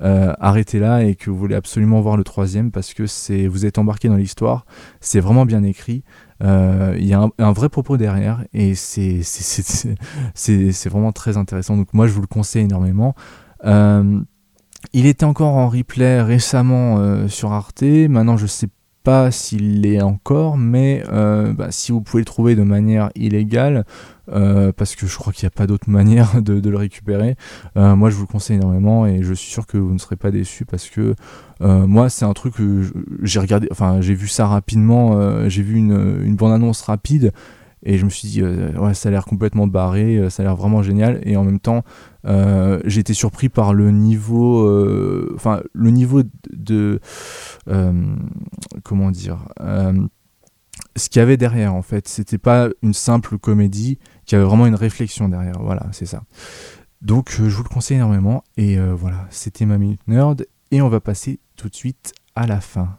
arrêtez 0.00 0.78
là 0.78 1.02
et 1.02 1.14
que 1.14 1.30
vous 1.30 1.38
voulez 1.38 1.54
absolument 1.54 2.00
voir 2.00 2.16
le 2.16 2.24
troisième 2.24 2.70
parce 2.70 2.94
que 2.94 3.06
c'est 3.06 3.46
vous 3.46 3.66
êtes 3.66 3.78
embarqué 3.78 4.08
dans 4.08 4.16
l'histoire, 4.16 4.66
c'est 5.00 5.20
vraiment 5.20 5.46
bien 5.46 5.62
écrit. 5.62 6.04
Euh, 6.42 6.94
il 6.98 7.06
y 7.06 7.14
a 7.14 7.28
un, 7.38 7.52
vrai 7.52 7.68
propos 7.68 7.96
derrière 7.96 8.44
et 8.52 8.74
c'est 8.74 9.22
vraiment 10.88 11.12
très 11.12 11.36
intéressant. 11.36 11.76
Donc 11.76 11.92
moi 11.92 12.06
je 12.06 12.12
vous 12.12 12.20
le 12.20 12.26
conseille 12.26 12.64
énormément. 12.64 13.14
il 13.64 15.06
était 15.06 15.24
encore 15.24 15.54
en 15.54 15.68
replay 15.68 16.22
récemment 16.22 17.28
sur 17.28 17.52
Arte. 17.52 17.82
Maintenant 17.82 18.36
je 18.36 18.46
sais 18.46 18.68
pas 19.08 19.30
s'il 19.30 19.80
l'est 19.80 20.02
encore, 20.02 20.58
mais 20.58 21.02
bah, 21.08 21.68
si 21.70 21.92
vous 21.92 22.02
pouvez 22.02 22.20
le 22.20 22.26
trouver 22.26 22.54
de 22.54 22.62
manière 22.62 23.10
illégale, 23.14 23.86
euh, 24.30 24.72
parce 24.72 24.94
que 24.94 25.06
je 25.06 25.16
crois 25.16 25.32
qu'il 25.32 25.46
n'y 25.46 25.48
a 25.48 25.56
pas 25.56 25.66
d'autre 25.66 25.88
manière 25.90 26.42
de, 26.42 26.68
le 26.68 26.76
récupérer. 26.76 27.36
Euh, 27.76 27.96
moi, 27.96 28.10
je 28.10 28.16
vous 28.16 28.22
le 28.22 28.26
conseille 28.26 28.56
énormément 28.56 29.06
et 29.06 29.22
je 29.22 29.32
suis 29.32 29.50
sûr 29.50 29.66
que 29.66 29.78
vous 29.78 29.92
ne 29.92 29.98
serez 29.98 30.16
pas 30.16 30.30
déçus 30.30 30.64
parce 30.64 30.88
que 30.88 31.14
euh, 31.60 31.86
moi, 31.86 32.10
c'est 32.10 32.24
un 32.24 32.32
truc 32.34 32.54
que 32.54 32.82
j'ai 33.22 33.40
regardé, 33.40 33.68
enfin, 33.70 34.00
j'ai 34.00 34.14
vu 34.14 34.28
ça 34.28 34.46
rapidement, 34.46 35.48
j'ai 35.48 35.62
vu 35.62 35.76
une, 35.76 36.20
une 36.24 36.36
bande-annonce 36.36 36.82
rapide 36.82 37.32
et 37.84 37.96
je 37.96 38.04
me 38.04 38.10
suis 38.10 38.28
dit, 38.28 38.42
ouais, 38.42 38.94
ça 38.94 39.08
a 39.08 39.12
l'air 39.12 39.24
complètement 39.24 39.66
barré, 39.66 40.28
ça 40.30 40.42
a 40.42 40.46
l'air 40.46 40.56
vraiment 40.56 40.82
génial 40.82 41.20
et 41.22 41.36
en 41.36 41.44
même 41.44 41.60
temps, 41.60 41.84
j'ai 42.84 43.00
été 43.00 43.14
surpris 43.14 43.48
par 43.48 43.74
le 43.74 43.90
niveau, 43.90 45.34
enfin, 45.34 45.62
le 45.72 45.90
niveau 45.90 46.22
de, 46.50 47.00
comment 48.84 49.10
dire 49.10 49.46
ce 50.96 51.08
qu'il 51.08 51.20
y 51.20 51.22
avait 51.22 51.36
derrière 51.36 51.74
en 51.74 51.82
fait. 51.82 52.08
C'était 52.08 52.38
pas 52.38 52.68
une 52.82 52.94
simple 52.94 53.38
comédie, 53.38 53.98
qui 54.26 54.34
avait 54.34 54.44
vraiment 54.44 54.66
une 54.66 54.74
réflexion 54.74 55.28
derrière. 55.28 55.58
Voilà, 55.60 55.86
c'est 55.92 56.06
ça. 56.06 56.22
Donc 57.00 57.36
euh, 57.40 57.48
je 57.48 57.56
vous 57.56 57.62
le 57.62 57.68
conseille 57.68 57.96
énormément. 57.96 58.44
Et 58.56 58.78
euh, 58.78 58.94
voilà, 58.94 59.26
c'était 59.30 59.64
ma 59.64 59.78
minute 59.78 60.00
nerd. 60.06 60.46
Et 60.70 60.82
on 60.82 60.88
va 60.88 61.00
passer 61.00 61.40
tout 61.56 61.68
de 61.68 61.74
suite 61.74 62.12
à 62.34 62.46
la 62.46 62.60
fin. 62.60 62.98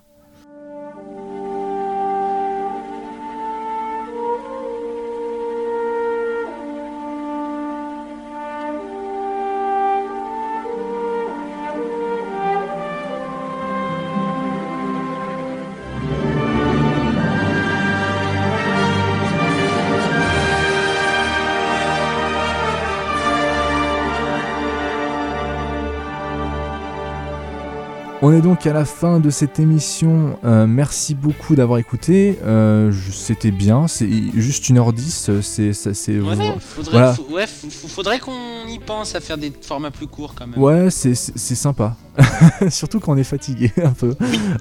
On 28.21 28.33
est 28.33 28.41
donc 28.41 28.67
à 28.67 28.73
la 28.73 28.83
fin 28.83 29.21
de 29.21 29.29
cette 29.29 29.59
émission. 29.59 30.37
Euh, 30.43 30.67
merci 30.67 31.15
beaucoup 31.15 31.55
d'avoir 31.55 31.79
écouté. 31.79 32.37
Euh, 32.43 32.91
c'était 33.11 33.51
bien. 33.51 33.87
C'est 33.87 34.09
juste 34.35 34.65
1h10. 34.65 35.41
C'est, 35.41 35.71
c'est, 35.73 36.19
ouais, 36.19 36.35
faudrait, 36.59 37.13
ouais, 37.29 37.45
faudrait 37.47 38.19
qu'on 38.19 38.67
y 38.67 38.77
pense 38.79 39.15
à 39.15 39.21
faire 39.21 39.37
des 39.37 39.53
formats 39.61 39.91
plus 39.91 40.07
courts 40.07 40.35
quand 40.35 40.47
même. 40.47 40.59
Ouais, 40.61 40.89
c'est, 40.91 41.15
sympa. 41.15 41.95
Surtout 42.69 42.99
quand 42.99 43.13
on 43.13 43.17
est 43.17 43.23
fatigué 43.23 43.71
un 43.83 43.91
peu. 43.91 44.15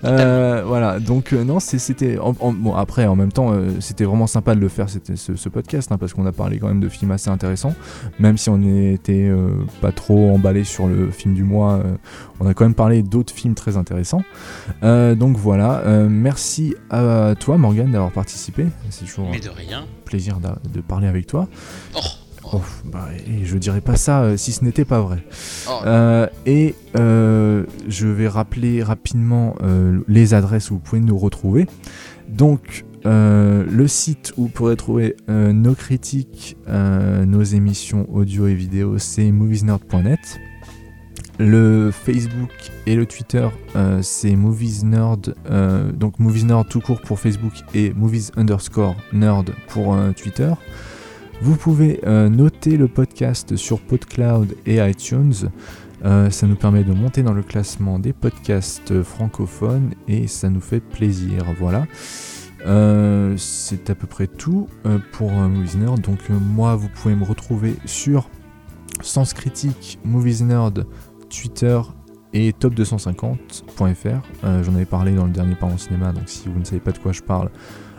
Euh, 0.04 0.62
voilà, 0.66 1.00
donc 1.00 1.32
euh, 1.32 1.44
non, 1.44 1.60
c'était. 1.60 2.16
bon, 2.16 2.74
après, 2.74 3.06
en 3.06 3.16
même 3.16 3.32
temps, 3.32 3.52
euh, 3.52 3.70
c'était 3.80 4.04
vraiment 4.04 4.26
sympa 4.26 4.54
de 4.54 4.60
le 4.60 4.68
faire, 4.68 4.88
c'était 4.88 5.16
ce, 5.16 5.48
podcast, 5.48 5.90
hein, 5.92 5.98
parce 5.98 6.12
qu'on 6.12 6.26
a 6.26 6.32
parlé 6.32 6.58
quand 6.58 6.68
même 6.68 6.80
de 6.80 6.88
films 6.88 7.10
assez 7.10 7.30
intéressants. 7.30 7.74
Même 8.18 8.36
si 8.36 8.50
on 8.50 8.58
n'était 8.58 9.30
pas 9.80 9.92
trop 9.92 10.30
emballé 10.30 10.64
sur 10.64 10.86
le 10.86 11.10
film 11.10 11.34
du 11.34 11.44
mois, 11.44 11.82
on 12.40 12.46
a 12.46 12.54
quand 12.54 12.64
même 12.64 12.74
parlé 12.74 13.02
d'autres 13.02 13.32
films 13.32 13.54
très 13.54 13.76
intéressants. 13.76 14.22
donc 14.82 15.36
voilà, 15.36 15.82
merci 16.08 16.74
à 16.90 17.34
toi, 17.38 17.56
Morgan, 17.56 17.90
d'avoir 17.90 18.12
participé. 18.12 18.66
C'est 18.90 19.04
toujours. 19.04 19.30
Mais 19.30 19.40
de 19.40 19.48
rien. 19.48 19.86
Plaisir 20.04 20.38
de, 20.40 20.80
parler 20.80 21.06
avec 21.06 21.26
toi. 21.26 21.48
Oh. 21.94 22.00
Oh, 22.52 22.62
bah, 22.84 23.08
et 23.26 23.44
je 23.44 23.58
dirais 23.58 23.80
pas 23.80 23.96
ça 23.96 24.22
euh, 24.22 24.36
si 24.36 24.52
ce 24.52 24.64
n'était 24.64 24.84
pas 24.84 25.00
vrai. 25.00 25.22
Oh. 25.68 25.80
Euh, 25.84 26.26
et 26.46 26.74
euh, 26.98 27.64
je 27.88 28.06
vais 28.06 28.28
rappeler 28.28 28.82
rapidement 28.82 29.56
les 30.06 30.34
adresses 30.34 30.70
où 30.70 30.74
vous 30.74 30.80
pouvez 30.80 31.00
nous 31.00 31.18
retrouver. 31.18 31.66
Donc, 32.28 32.84
le 33.04 33.86
site 33.86 34.32
où 34.36 34.42
vous 34.42 34.48
pourrez 34.48 34.76
trouver 34.76 35.16
nos 35.28 35.74
critiques, 35.74 36.56
nos 36.68 37.42
émissions 37.42 38.06
audio 38.12 38.46
et 38.46 38.54
vidéo, 38.54 38.98
c'est 38.98 39.30
moviesnerd.net. 39.30 40.40
Le 41.40 41.92
Facebook 41.92 42.50
et 42.86 42.96
le 42.96 43.06
Twitter, 43.06 43.48
c'est 44.02 44.34
moviesnerd, 44.36 45.34
donc 45.94 46.18
moviesnerd 46.18 46.68
tout 46.68 46.80
court 46.80 47.00
pour 47.00 47.18
Facebook 47.18 47.52
et 47.74 47.92
movies 47.94 48.30
underscore 48.36 48.96
nerd 49.12 49.50
pour 49.68 49.96
Twitter. 50.16 50.52
Vous 51.40 51.54
pouvez 51.54 52.00
euh, 52.04 52.28
noter 52.28 52.76
le 52.76 52.88
podcast 52.88 53.54
sur 53.54 53.80
PodCloud 53.80 54.56
et 54.66 54.78
iTunes. 54.78 55.34
Euh, 56.04 56.30
ça 56.30 56.48
nous 56.48 56.56
permet 56.56 56.82
de 56.82 56.92
monter 56.92 57.22
dans 57.22 57.32
le 57.32 57.42
classement 57.42 58.00
des 58.00 58.12
podcasts 58.12 59.04
francophones 59.04 59.94
et 60.08 60.26
ça 60.26 60.50
nous 60.50 60.60
fait 60.60 60.80
plaisir. 60.80 61.44
Voilà. 61.56 61.86
Euh, 62.66 63.34
c'est 63.36 63.88
à 63.88 63.94
peu 63.94 64.08
près 64.08 64.26
tout 64.26 64.66
pour 65.12 65.30
Movies 65.30 65.78
Nerd. 65.78 66.00
Donc 66.00 66.28
moi, 66.28 66.74
vous 66.74 66.88
pouvez 66.88 67.14
me 67.14 67.24
retrouver 67.24 67.76
sur 67.84 68.28
Sens 69.00 69.32
Critique, 69.32 70.00
Movies 70.04 70.42
Nerd, 70.42 70.86
Twitter 71.30 71.80
et 72.32 72.50
top250.fr. 72.50 74.22
J'en 74.42 74.74
avais 74.74 74.84
parlé 74.84 75.14
dans 75.14 75.24
le 75.24 75.32
dernier 75.32 75.54
Par 75.54 75.68
en 75.68 75.78
cinéma, 75.78 76.12
donc 76.12 76.28
si 76.28 76.48
vous 76.48 76.58
ne 76.58 76.64
savez 76.64 76.80
pas 76.80 76.90
de 76.90 76.98
quoi 76.98 77.12
je 77.12 77.22
parle, 77.22 77.48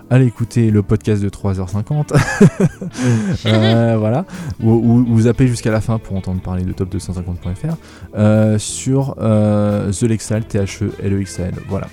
allez 0.10 0.26
écouter 0.26 0.72
le 0.72 0.82
podcast 0.82 1.22
de 1.22 1.30
3h50. 1.30 2.14
euh, 3.46 3.96
voilà. 3.98 4.26
Ou, 4.62 5.06
vous 5.08 5.22
zappez 5.22 5.48
jusqu'à 5.48 5.72
la 5.72 5.82
fin 5.82 6.00
pour 6.00 6.16
entendre 6.16 6.42
parler 6.42 6.64
de 6.64 6.74
top250.fr. 6.74 7.76
Euh, 8.16 8.58
sur 8.58 9.16
euh, 9.20 9.92
The 9.92 10.04
Lexal, 10.04 10.46
T-H-E-L-E-X-A-L. 10.46 11.54
Voilà. 11.68 11.88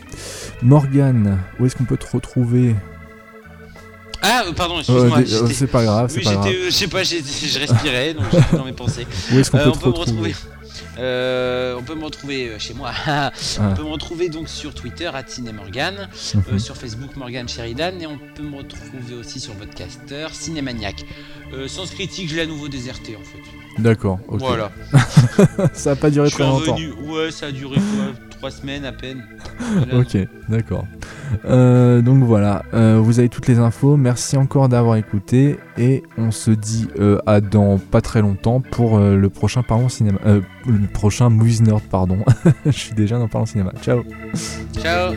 Morgan, 0.62 1.38
où 1.60 1.66
est-ce 1.66 1.76
qu'on 1.76 1.84
peut 1.84 1.97
te 1.97 2.10
retrouver? 2.10 2.74
Ah, 4.22 4.44
euh, 4.47 4.52
pardon, 4.52 4.78
excuse-moi. 4.78 5.22
c'est 5.52 5.66
pas 5.66 5.84
grave. 5.84 6.12
Oui, 6.16 6.22
je 6.24 6.70
sais 6.70 6.88
pas, 6.88 7.02
je 7.05 7.59
respirais, 7.59 8.14
donc 8.14 8.24
j'étais 8.32 8.56
dans 8.56 8.64
mes 8.64 8.72
pensées. 8.72 9.06
Où 9.32 9.38
est-ce 9.38 9.51
qu'on 9.51 9.59
peut, 9.59 9.72
te 9.72 9.98
retrouver 9.98 10.34
euh, 10.98 11.77
on 11.78 11.82
peut 11.82 11.94
me 11.94 12.05
retrouver 12.05 12.48
euh, 12.48 12.59
chez 12.59 12.74
moi. 12.74 12.93
Ah. 13.09 13.32
on 13.60 13.74
peut 13.74 13.82
me 13.82 13.89
retrouver 13.89 14.28
donc 14.28 14.48
sur 14.48 14.74
Twitter 14.74 15.06
à 15.06 15.23
Cinemorgan, 15.27 15.94
euh, 15.98 16.52
mhm. 16.52 16.59
sur 16.59 16.77
Facebook 16.77 17.16
Morgan 17.16 17.48
Sheridan 17.48 17.93
et 18.01 18.06
on 18.06 18.18
peut 18.18 18.43
me 18.43 18.56
retrouver 18.56 19.14
aussi 19.18 19.40
sur 19.40 19.55
Podcaster 19.55 20.27
Cinémaniac. 20.32 21.05
sans 21.66 21.86
critique, 21.86 22.28
je 22.28 22.36
l'ai 22.36 22.43
à 22.43 22.47
nouveau 22.47 22.68
déserté 22.68 23.16
en 23.16 23.20
fait. 23.20 23.82
D'accord. 23.82 24.18
Voilà. 24.28 24.70
ça 25.73 25.93
a 25.93 25.97
pas 25.97 26.10
duré 26.10 26.31
très 26.31 26.44
longtemps. 26.44 26.77
Ouais, 27.05 27.31
ça 27.31 27.47
a 27.47 27.52
duré 27.52 27.77
trois 28.31 28.51
semaines 28.51 28.85
à 28.85 28.93
peine. 28.93 29.24
ok, 29.93 30.18
d'accord. 30.48 30.86
Euh, 31.44 32.03
donc 32.03 32.23
voilà, 32.24 32.65
euh, 32.74 33.01
vous 33.03 33.19
avez 33.19 33.28
toutes 33.28 33.47
les 33.48 33.59
infos. 33.59 33.97
Merci 33.97 34.36
encore 34.36 34.69
d'avoir 34.69 34.97
écouté 34.97 35.59
et 35.78 36.03
on 36.19 36.31
se 36.31 36.51
dit 36.51 36.89
euh, 36.98 37.19
à 37.27 37.40
dans 37.40 37.78
pas 37.78 38.01
très 38.01 38.20
longtemps 38.20 38.61
pour 38.61 38.98
le 38.98 39.28
prochain 39.28 39.62
Parlons 39.62 39.89
Cinéma, 39.89 40.19
le 40.24 40.86
prochain 40.93 41.31
Movies 41.31 41.62
pardon. 41.90 42.19
Je 42.66 42.70
suis 42.70 42.94
déjà 42.94 43.19
dans 43.19 43.28
Parlons 43.28 43.47
Cinéma. 43.47 43.73
Ciao. 43.82 44.03
Ciao. 44.73 45.12